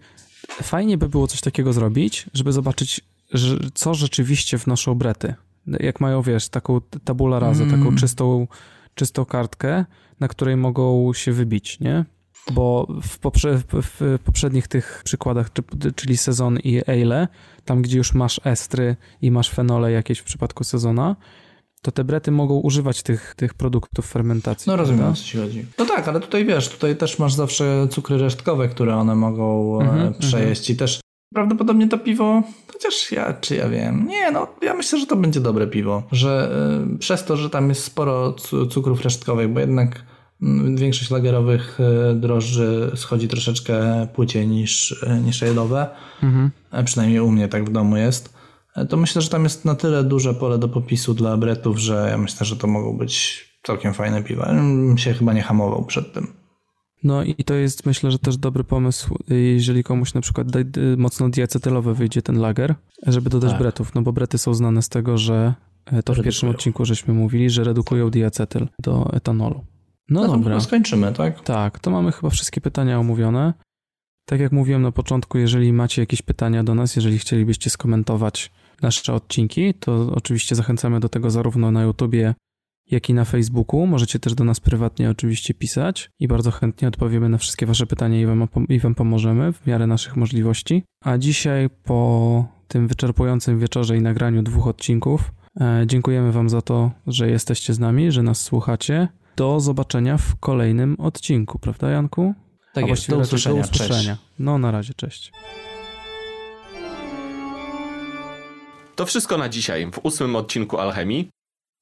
fajnie 0.63 0.99
by 0.99 1.09
było 1.09 1.27
coś 1.27 1.41
takiego 1.41 1.73
zrobić, 1.73 2.27
żeby 2.35 2.53
zobaczyć, 2.53 3.01
co 3.75 3.95
rzeczywiście 3.95 4.59
wnoszą 4.59 4.95
brety. 4.95 5.35
Jak 5.67 6.01
mają, 6.01 6.23
wiesz, 6.23 6.49
taką 6.49 6.81
tabula 7.05 7.39
rasa, 7.39 7.63
Mm. 7.63 7.79
taką 7.79 7.97
czystą, 7.97 8.47
czystą 8.95 9.25
kartkę, 9.25 9.85
na 10.21 10.29
której 10.29 10.57
mogą 10.57 11.13
się 11.15 11.33
wybić, 11.33 11.81
nie? 11.81 12.05
Bo 12.53 12.87
w, 13.03 13.19
poprze, 13.19 13.59
w, 13.83 14.19
poprzednich 14.25 14.69
tych 14.69 15.01
przykładach, 15.05 15.53
czy- 15.53 15.93
czyli 15.93 16.17
sezon 16.17 16.59
i 16.59 16.83
ale, 16.85 17.29
tam 17.65 17.83
gdzie 17.83 17.99
już 17.99 18.15
masz 18.15 18.41
estry 18.45 18.97
i 19.23 19.31
masz 19.31 19.51
fenole 19.51 19.93
jakieś 19.93 20.19
w 20.19 20.25
przypadku 20.25 20.65
sezona, 20.65 21.17
to 21.83 21.93
te 21.93 22.05
brety 22.05 22.31
mogą 22.31 22.55
używać 22.59 23.03
tych, 23.03 23.35
tych 23.37 23.55
produktów 23.55 24.07
fermentacji. 24.07 24.71
No 24.71 24.77
rozumiem, 24.77 25.01
o 25.01 25.03
prawda? 25.05 25.21
co 25.21 25.27
ci 25.27 25.39
chodzi. 25.39 25.67
No 25.79 25.85
tak, 25.85 26.09
ale 26.09 26.21
tutaj 26.21 26.45
wiesz, 26.47 26.69
tutaj 26.69 26.97
też 26.97 27.19
masz 27.19 27.35
zawsze 27.35 27.87
cukry 27.91 28.19
resztkowe, 28.19 28.69
które 28.69 28.97
one 28.97 29.15
mogą 29.15 29.79
e, 29.81 29.85
Mhm, 29.85 30.15
przejeść 30.15 30.71
i 30.71 30.77
też 30.77 31.01
prawdopodobnie 31.35 31.89
to 31.89 31.99
piwo, 31.99 32.43
chociaż 32.73 33.13
ja, 33.13 33.33
czy 33.33 33.57
ja 33.57 33.69
wiem, 33.69 34.07
nie 34.09 34.31
no, 34.31 34.47
ja 34.63 34.75
myślę, 34.75 35.01
że 35.01 35.07
to 35.07 35.17
będzie 35.17 35.41
dobre 35.41 35.67
piwo, 35.67 36.03
że 36.13 36.51
e, 36.95 36.99
przez 36.99 37.25
to, 37.25 37.37
że 37.37 37.51
tam 37.51 37.69
jest 37.69 37.85
sporo 37.85 38.33
cu- 38.33 38.67
cukrów 38.67 39.03
resztkowych, 39.03 39.49
bo 39.53 39.61
jednak 39.61 40.03
mm, 40.43 40.77
większość 40.77 41.11
lagerowych 41.11 41.79
e, 41.81 42.15
drożdży 42.15 42.91
schodzi 42.95 43.29
troszeczkę 43.29 44.07
płyciej 44.15 44.49
niż, 44.49 45.05
niż 45.25 45.43
ale'owe, 45.43 45.87
Mhm. 46.23 46.51
przynajmniej 46.85 47.21
u 47.21 47.31
mnie 47.31 47.49
tak 47.49 47.65
w 47.65 47.73
domu 47.73 47.97
jest, 47.97 48.38
to 48.87 48.97
myślę, 48.97 49.23
że 49.23 49.29
tam 49.31 49.45
jest 49.45 49.65
na 49.65 49.75
tyle 49.75 50.05
duże 50.05 50.35
pole 50.35 50.59
do 50.59 50.69
popisu 50.69 51.15
dla 51.15 51.37
bretów, 51.37 51.79
że 51.79 52.09
ja 52.11 52.19
myślę, 52.19 52.47
że 52.47 52.57
to 52.57 52.67
mogą 52.67 52.99
być 52.99 53.45
całkiem 53.63 53.95
fajne 53.95 54.23
piwa. 54.23 54.47
Bym 54.47 54.99
się 54.99 55.15
chyba 55.15 55.33
nie 55.33 55.43
hamował 55.43 55.85
przed 55.85 56.13
tym. 56.13 56.27
No 57.05 57.25
i 57.25 57.35
to 57.45 57.55
jest 57.55 57.87
myślę, 57.87 58.11
że 58.11 58.19
też 58.19 58.37
dobry 58.37 58.65
pomysł, 58.65 59.19
jeżeli 59.29 59.85
komuś 59.85 60.15
na 60.15 60.21
przykład 60.21 60.57
y, 60.57 60.97
mocno 60.97 61.29
diacetylowy 61.29 61.95
wyjdzie 61.95 62.23
ten 62.23 62.39
lager, 62.39 62.75
żeby 63.07 63.31
dodać 63.31 63.51
Tak. 63.51 63.59
bretów, 63.61 63.95
no 63.95 64.03
bo 64.03 64.13
brety 64.13 64.39
są 64.39 64.55
znane 64.55 64.83
z 64.83 64.89
tego, 64.89 65.19
że 65.19 65.55
e, 65.87 65.91
to 65.91 65.93
w 65.93 65.97
Redukują. 65.97 66.23
pierwszym 66.25 66.49
odcinku 66.49 66.85
żeśmy 66.85 67.15
mówili, 67.15 67.51
że 67.51 67.65
redukują 67.65 68.11
diacetyl 68.11 68.69
do 68.83 69.11
etanolu. 69.13 69.65
No, 70.11 70.21
No, 70.21 70.29
dobra. 70.29 70.61
skończymy, 70.61 71.13
tak? 71.13 71.41
Tak, 71.43 71.79
to 71.79 71.91
mamy 71.91 72.13
chyba 72.13 72.31
wszystkie 72.31 72.61
pytania 72.61 72.99
omówione. 72.99 73.55
Tak 74.25 74.41
jak 74.41 74.53
mówiłem 74.53 74.83
na 74.83 74.93
początku, 74.93 75.39
jeżeli 75.39 75.73
macie 75.73 76.03
jakieś 76.03 76.23
pytania 76.23 76.65
do 76.65 76.75
nas, 76.75 76.97
jeżeli 76.97 77.19
chcielibyście 77.19 77.71
skomentować 77.71 78.51
nasze 78.83 79.15
odcinki, 79.15 79.75
to 79.75 80.13
oczywiście 80.15 80.55
zachęcamy 80.55 81.01
do 81.01 81.09
tego 81.09 81.31
zarówno 81.31 81.71
na 81.71 81.83
YouTubie, 81.83 82.35
jak 82.91 83.11
i 83.11 83.15
na 83.15 83.25
Facebooku. 83.25 83.87
Możecie 83.87 84.19
też 84.19 84.35
do 84.35 84.45
nas 84.45 84.61
prywatnie 84.61 85.11
oczywiście 85.11 85.55
pisać 85.55 86.11
i 86.21 86.29
bardzo 86.29 86.51
chętnie 86.51 86.89
odpowiemy 86.89 87.29
na 87.29 87.39
wszystkie 87.39 87.67
wasze 87.67 87.87
pytania 87.87 88.21
i 88.21 88.27
wam, 88.27 88.49
i 88.69 88.79
wam 88.79 88.95
pomożemy 88.95 89.53
w 89.53 89.67
miarę 89.67 89.87
naszych 89.87 90.17
możliwości. 90.17 90.83
A 91.05 91.19
dzisiaj 91.19 91.71
po 91.85 92.45
tym 92.69 92.89
wyczerpującym 92.89 93.59
wieczorze 93.59 93.97
i 93.97 94.01
nagraniu 94.01 94.43
dwóch 94.43 94.67
odcinków 94.67 95.33
e, 95.61 95.83
dziękujemy 95.87 96.33
wam 96.33 96.49
za 96.49 96.63
to, 96.63 96.91
że 97.07 97.31
jesteście 97.31 97.75
z 97.75 97.79
nami, 97.79 98.13
że 98.13 98.23
nas 98.23 98.43
słuchacie. 98.43 99.09
Do 99.37 99.61
zobaczenia 99.61 100.17
w 100.17 100.37
kolejnym 100.37 100.97
odcinku, 101.01 101.59
prawda 101.59 101.91
Janku? 101.91 102.35
Tak 102.75 102.85
A 102.85 102.87
jest. 102.87 103.11
Do 103.11 103.19
usłyszenia. 103.19 103.63
Do 103.63 103.71
usłyszenia. 103.71 104.17
Cześć. 104.17 104.29
No 104.39 104.59
na 104.59 104.71
razie, 104.71 104.95
cześć. 104.95 105.33
To 108.99 109.07
wszystko 109.07 109.39
na 109.39 109.49
dzisiaj 109.49 109.91
w 109.93 109.99
ósmym 110.03 110.37
odcinku 110.37 110.79
Alchemii. 110.79 111.29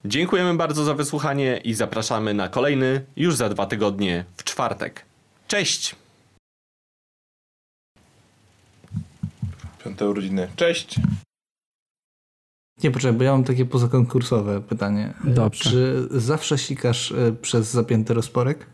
Dziękujemy 0.04 0.54
bardzo 0.54 0.84
za 0.84 0.94
wysłuchanie 0.94 1.56
i 1.64 1.74
zapraszamy 1.74 2.34
na 2.34 2.48
kolejny 2.48 3.04
już 3.16 3.36
za 3.36 3.48
dwa 3.48 3.66
tygodnie 3.66 4.24
w 4.36 4.44
czwartek. 4.44 5.04
Cześć! 5.48 5.96
Piąte 9.84 10.08
urodziny. 10.08 10.48
Cześć! 10.56 10.96
Nie, 12.82 12.90
poczekaj, 12.90 13.18
bo 13.18 13.24
ja 13.24 13.32
mam 13.32 13.44
takie 13.44 13.64
pozakonkursowe 13.64 14.60
pytanie. 14.60 15.14
Dobrze. 15.24 15.70
Czy 15.70 16.08
zawsze 16.10 16.58
sikasz 16.58 17.12
e, 17.12 17.32
przez 17.32 17.70
zapięty 17.70 18.14
rozporek? 18.14 18.66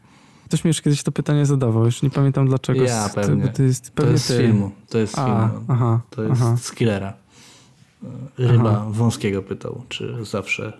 Ktoś 0.44 0.64
mi 0.64 0.68
już 0.68 0.80
kiedyś 0.82 1.02
to 1.02 1.12
pytanie 1.12 1.46
zadawał, 1.46 1.84
już 1.84 2.02
nie 2.02 2.10
pamiętam 2.10 2.46
dlaczego. 2.46 2.82
Ja 2.84 3.08
pewnie. 3.14 3.48
To, 3.48 3.56
to 3.56 3.62
jest 3.62 3.84
To 3.84 3.92
pewnie 3.92 4.12
jest 4.12 4.24
z 4.24 4.28
ty. 4.28 4.36
filmu. 4.38 4.70
To 4.88 4.98
jest 4.98 5.14
z 5.14 5.18
A, 5.18 5.24
filmu. 5.24 5.64
aha, 5.68 6.00
To 6.10 6.22
jest 6.22 6.42
aha. 6.42 6.56
z 6.60 6.72
Killera. 6.72 7.21
Ryba 8.38 8.70
Aha. 8.70 8.86
wąskiego 8.90 9.42
pytał, 9.42 9.82
czy 9.88 10.24
zawsze. 10.24 10.72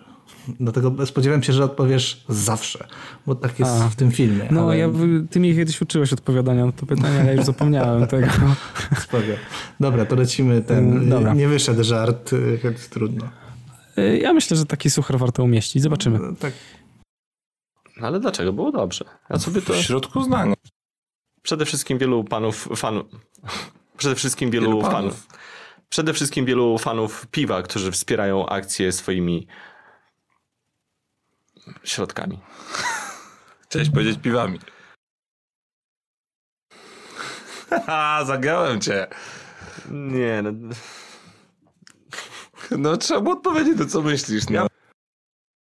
Dlatego 0.59 1.05
spodziewałem 1.05 1.43
się, 1.43 1.53
że 1.53 1.63
odpowiesz 1.63 2.25
zawsze, 2.29 2.87
bo 3.27 3.35
tak 3.35 3.59
jest 3.59 3.71
A. 3.71 3.89
w 3.89 3.95
tym 3.95 4.11
filmie. 4.11 4.47
No, 4.51 4.61
ale 4.63 4.77
ja, 4.77 4.89
ty 5.29 5.39
mnie 5.39 5.55
kiedyś 5.55 5.81
uczyłeś 5.81 6.13
odpowiadania 6.13 6.65
na 6.65 6.71
to 6.71 6.85
pytanie, 6.85 7.19
ale 7.19 7.25
ja 7.25 7.33
już 7.33 7.45
zapomniałem 7.45 8.07
tego. 8.07 8.27
spoko. 9.03 9.23
Dobra, 9.79 10.05
to 10.05 10.15
lecimy 10.15 10.61
ten. 10.61 10.91
Mm, 10.91 11.09
dobra. 11.09 11.33
Nie 11.33 11.47
wyszedł 11.47 11.83
żart, 11.83 12.31
więc 12.63 12.89
trudno. 12.89 13.25
Y, 13.97 14.17
Ja 14.17 14.33
myślę, 14.33 14.57
że 14.57 14.65
taki 14.65 14.89
suchar 14.89 15.17
warto 15.17 15.43
umieścić. 15.43 15.83
Zobaczymy. 15.83 16.17
E, 16.17 16.35
Tak. 16.35 16.53
No 18.01 18.07
ale 18.07 18.19
dlaczego? 18.19 18.53
Było 18.53 18.71
dobrze. 18.71 19.05
Ja 19.29 19.39
sobie 19.39 19.61
to... 19.61 19.73
W 19.73 19.77
środku 19.77 20.23
zdania. 20.23 20.53
Przede 21.41 21.65
wszystkim 21.65 21.97
wielu 21.97 22.23
panów, 22.23 22.69
fanów... 22.75 23.05
Przede 23.97 24.15
wszystkim 24.15 24.51
wielu, 24.51 24.65
Wielu 24.69 24.81
panów. 24.81 24.93
fanów. 24.93 25.27
Przede 25.93 26.13
wszystkim 26.13 26.45
wielu 26.45 26.77
fanów 26.77 27.27
piwa, 27.27 27.61
którzy 27.61 27.91
wspierają 27.91 28.45
akcję 28.49 28.91
swoimi 28.91 29.47
środkami. 31.83 32.39
Chciałeś 33.65 33.89
powiedzieć 33.89 34.19
piwami. 34.21 34.59
Haha, 37.69 38.25
zagrałem 38.25 38.81
cię. 38.81 39.07
Nie, 39.91 40.41
no... 40.41 40.51
No 42.71 42.97
trzeba 42.97 43.21
było 43.21 43.35
odpowiedzieć 43.35 43.77
to, 43.77 43.85
co 43.85 44.01
myślisz. 44.01 44.49
No. 44.49 44.67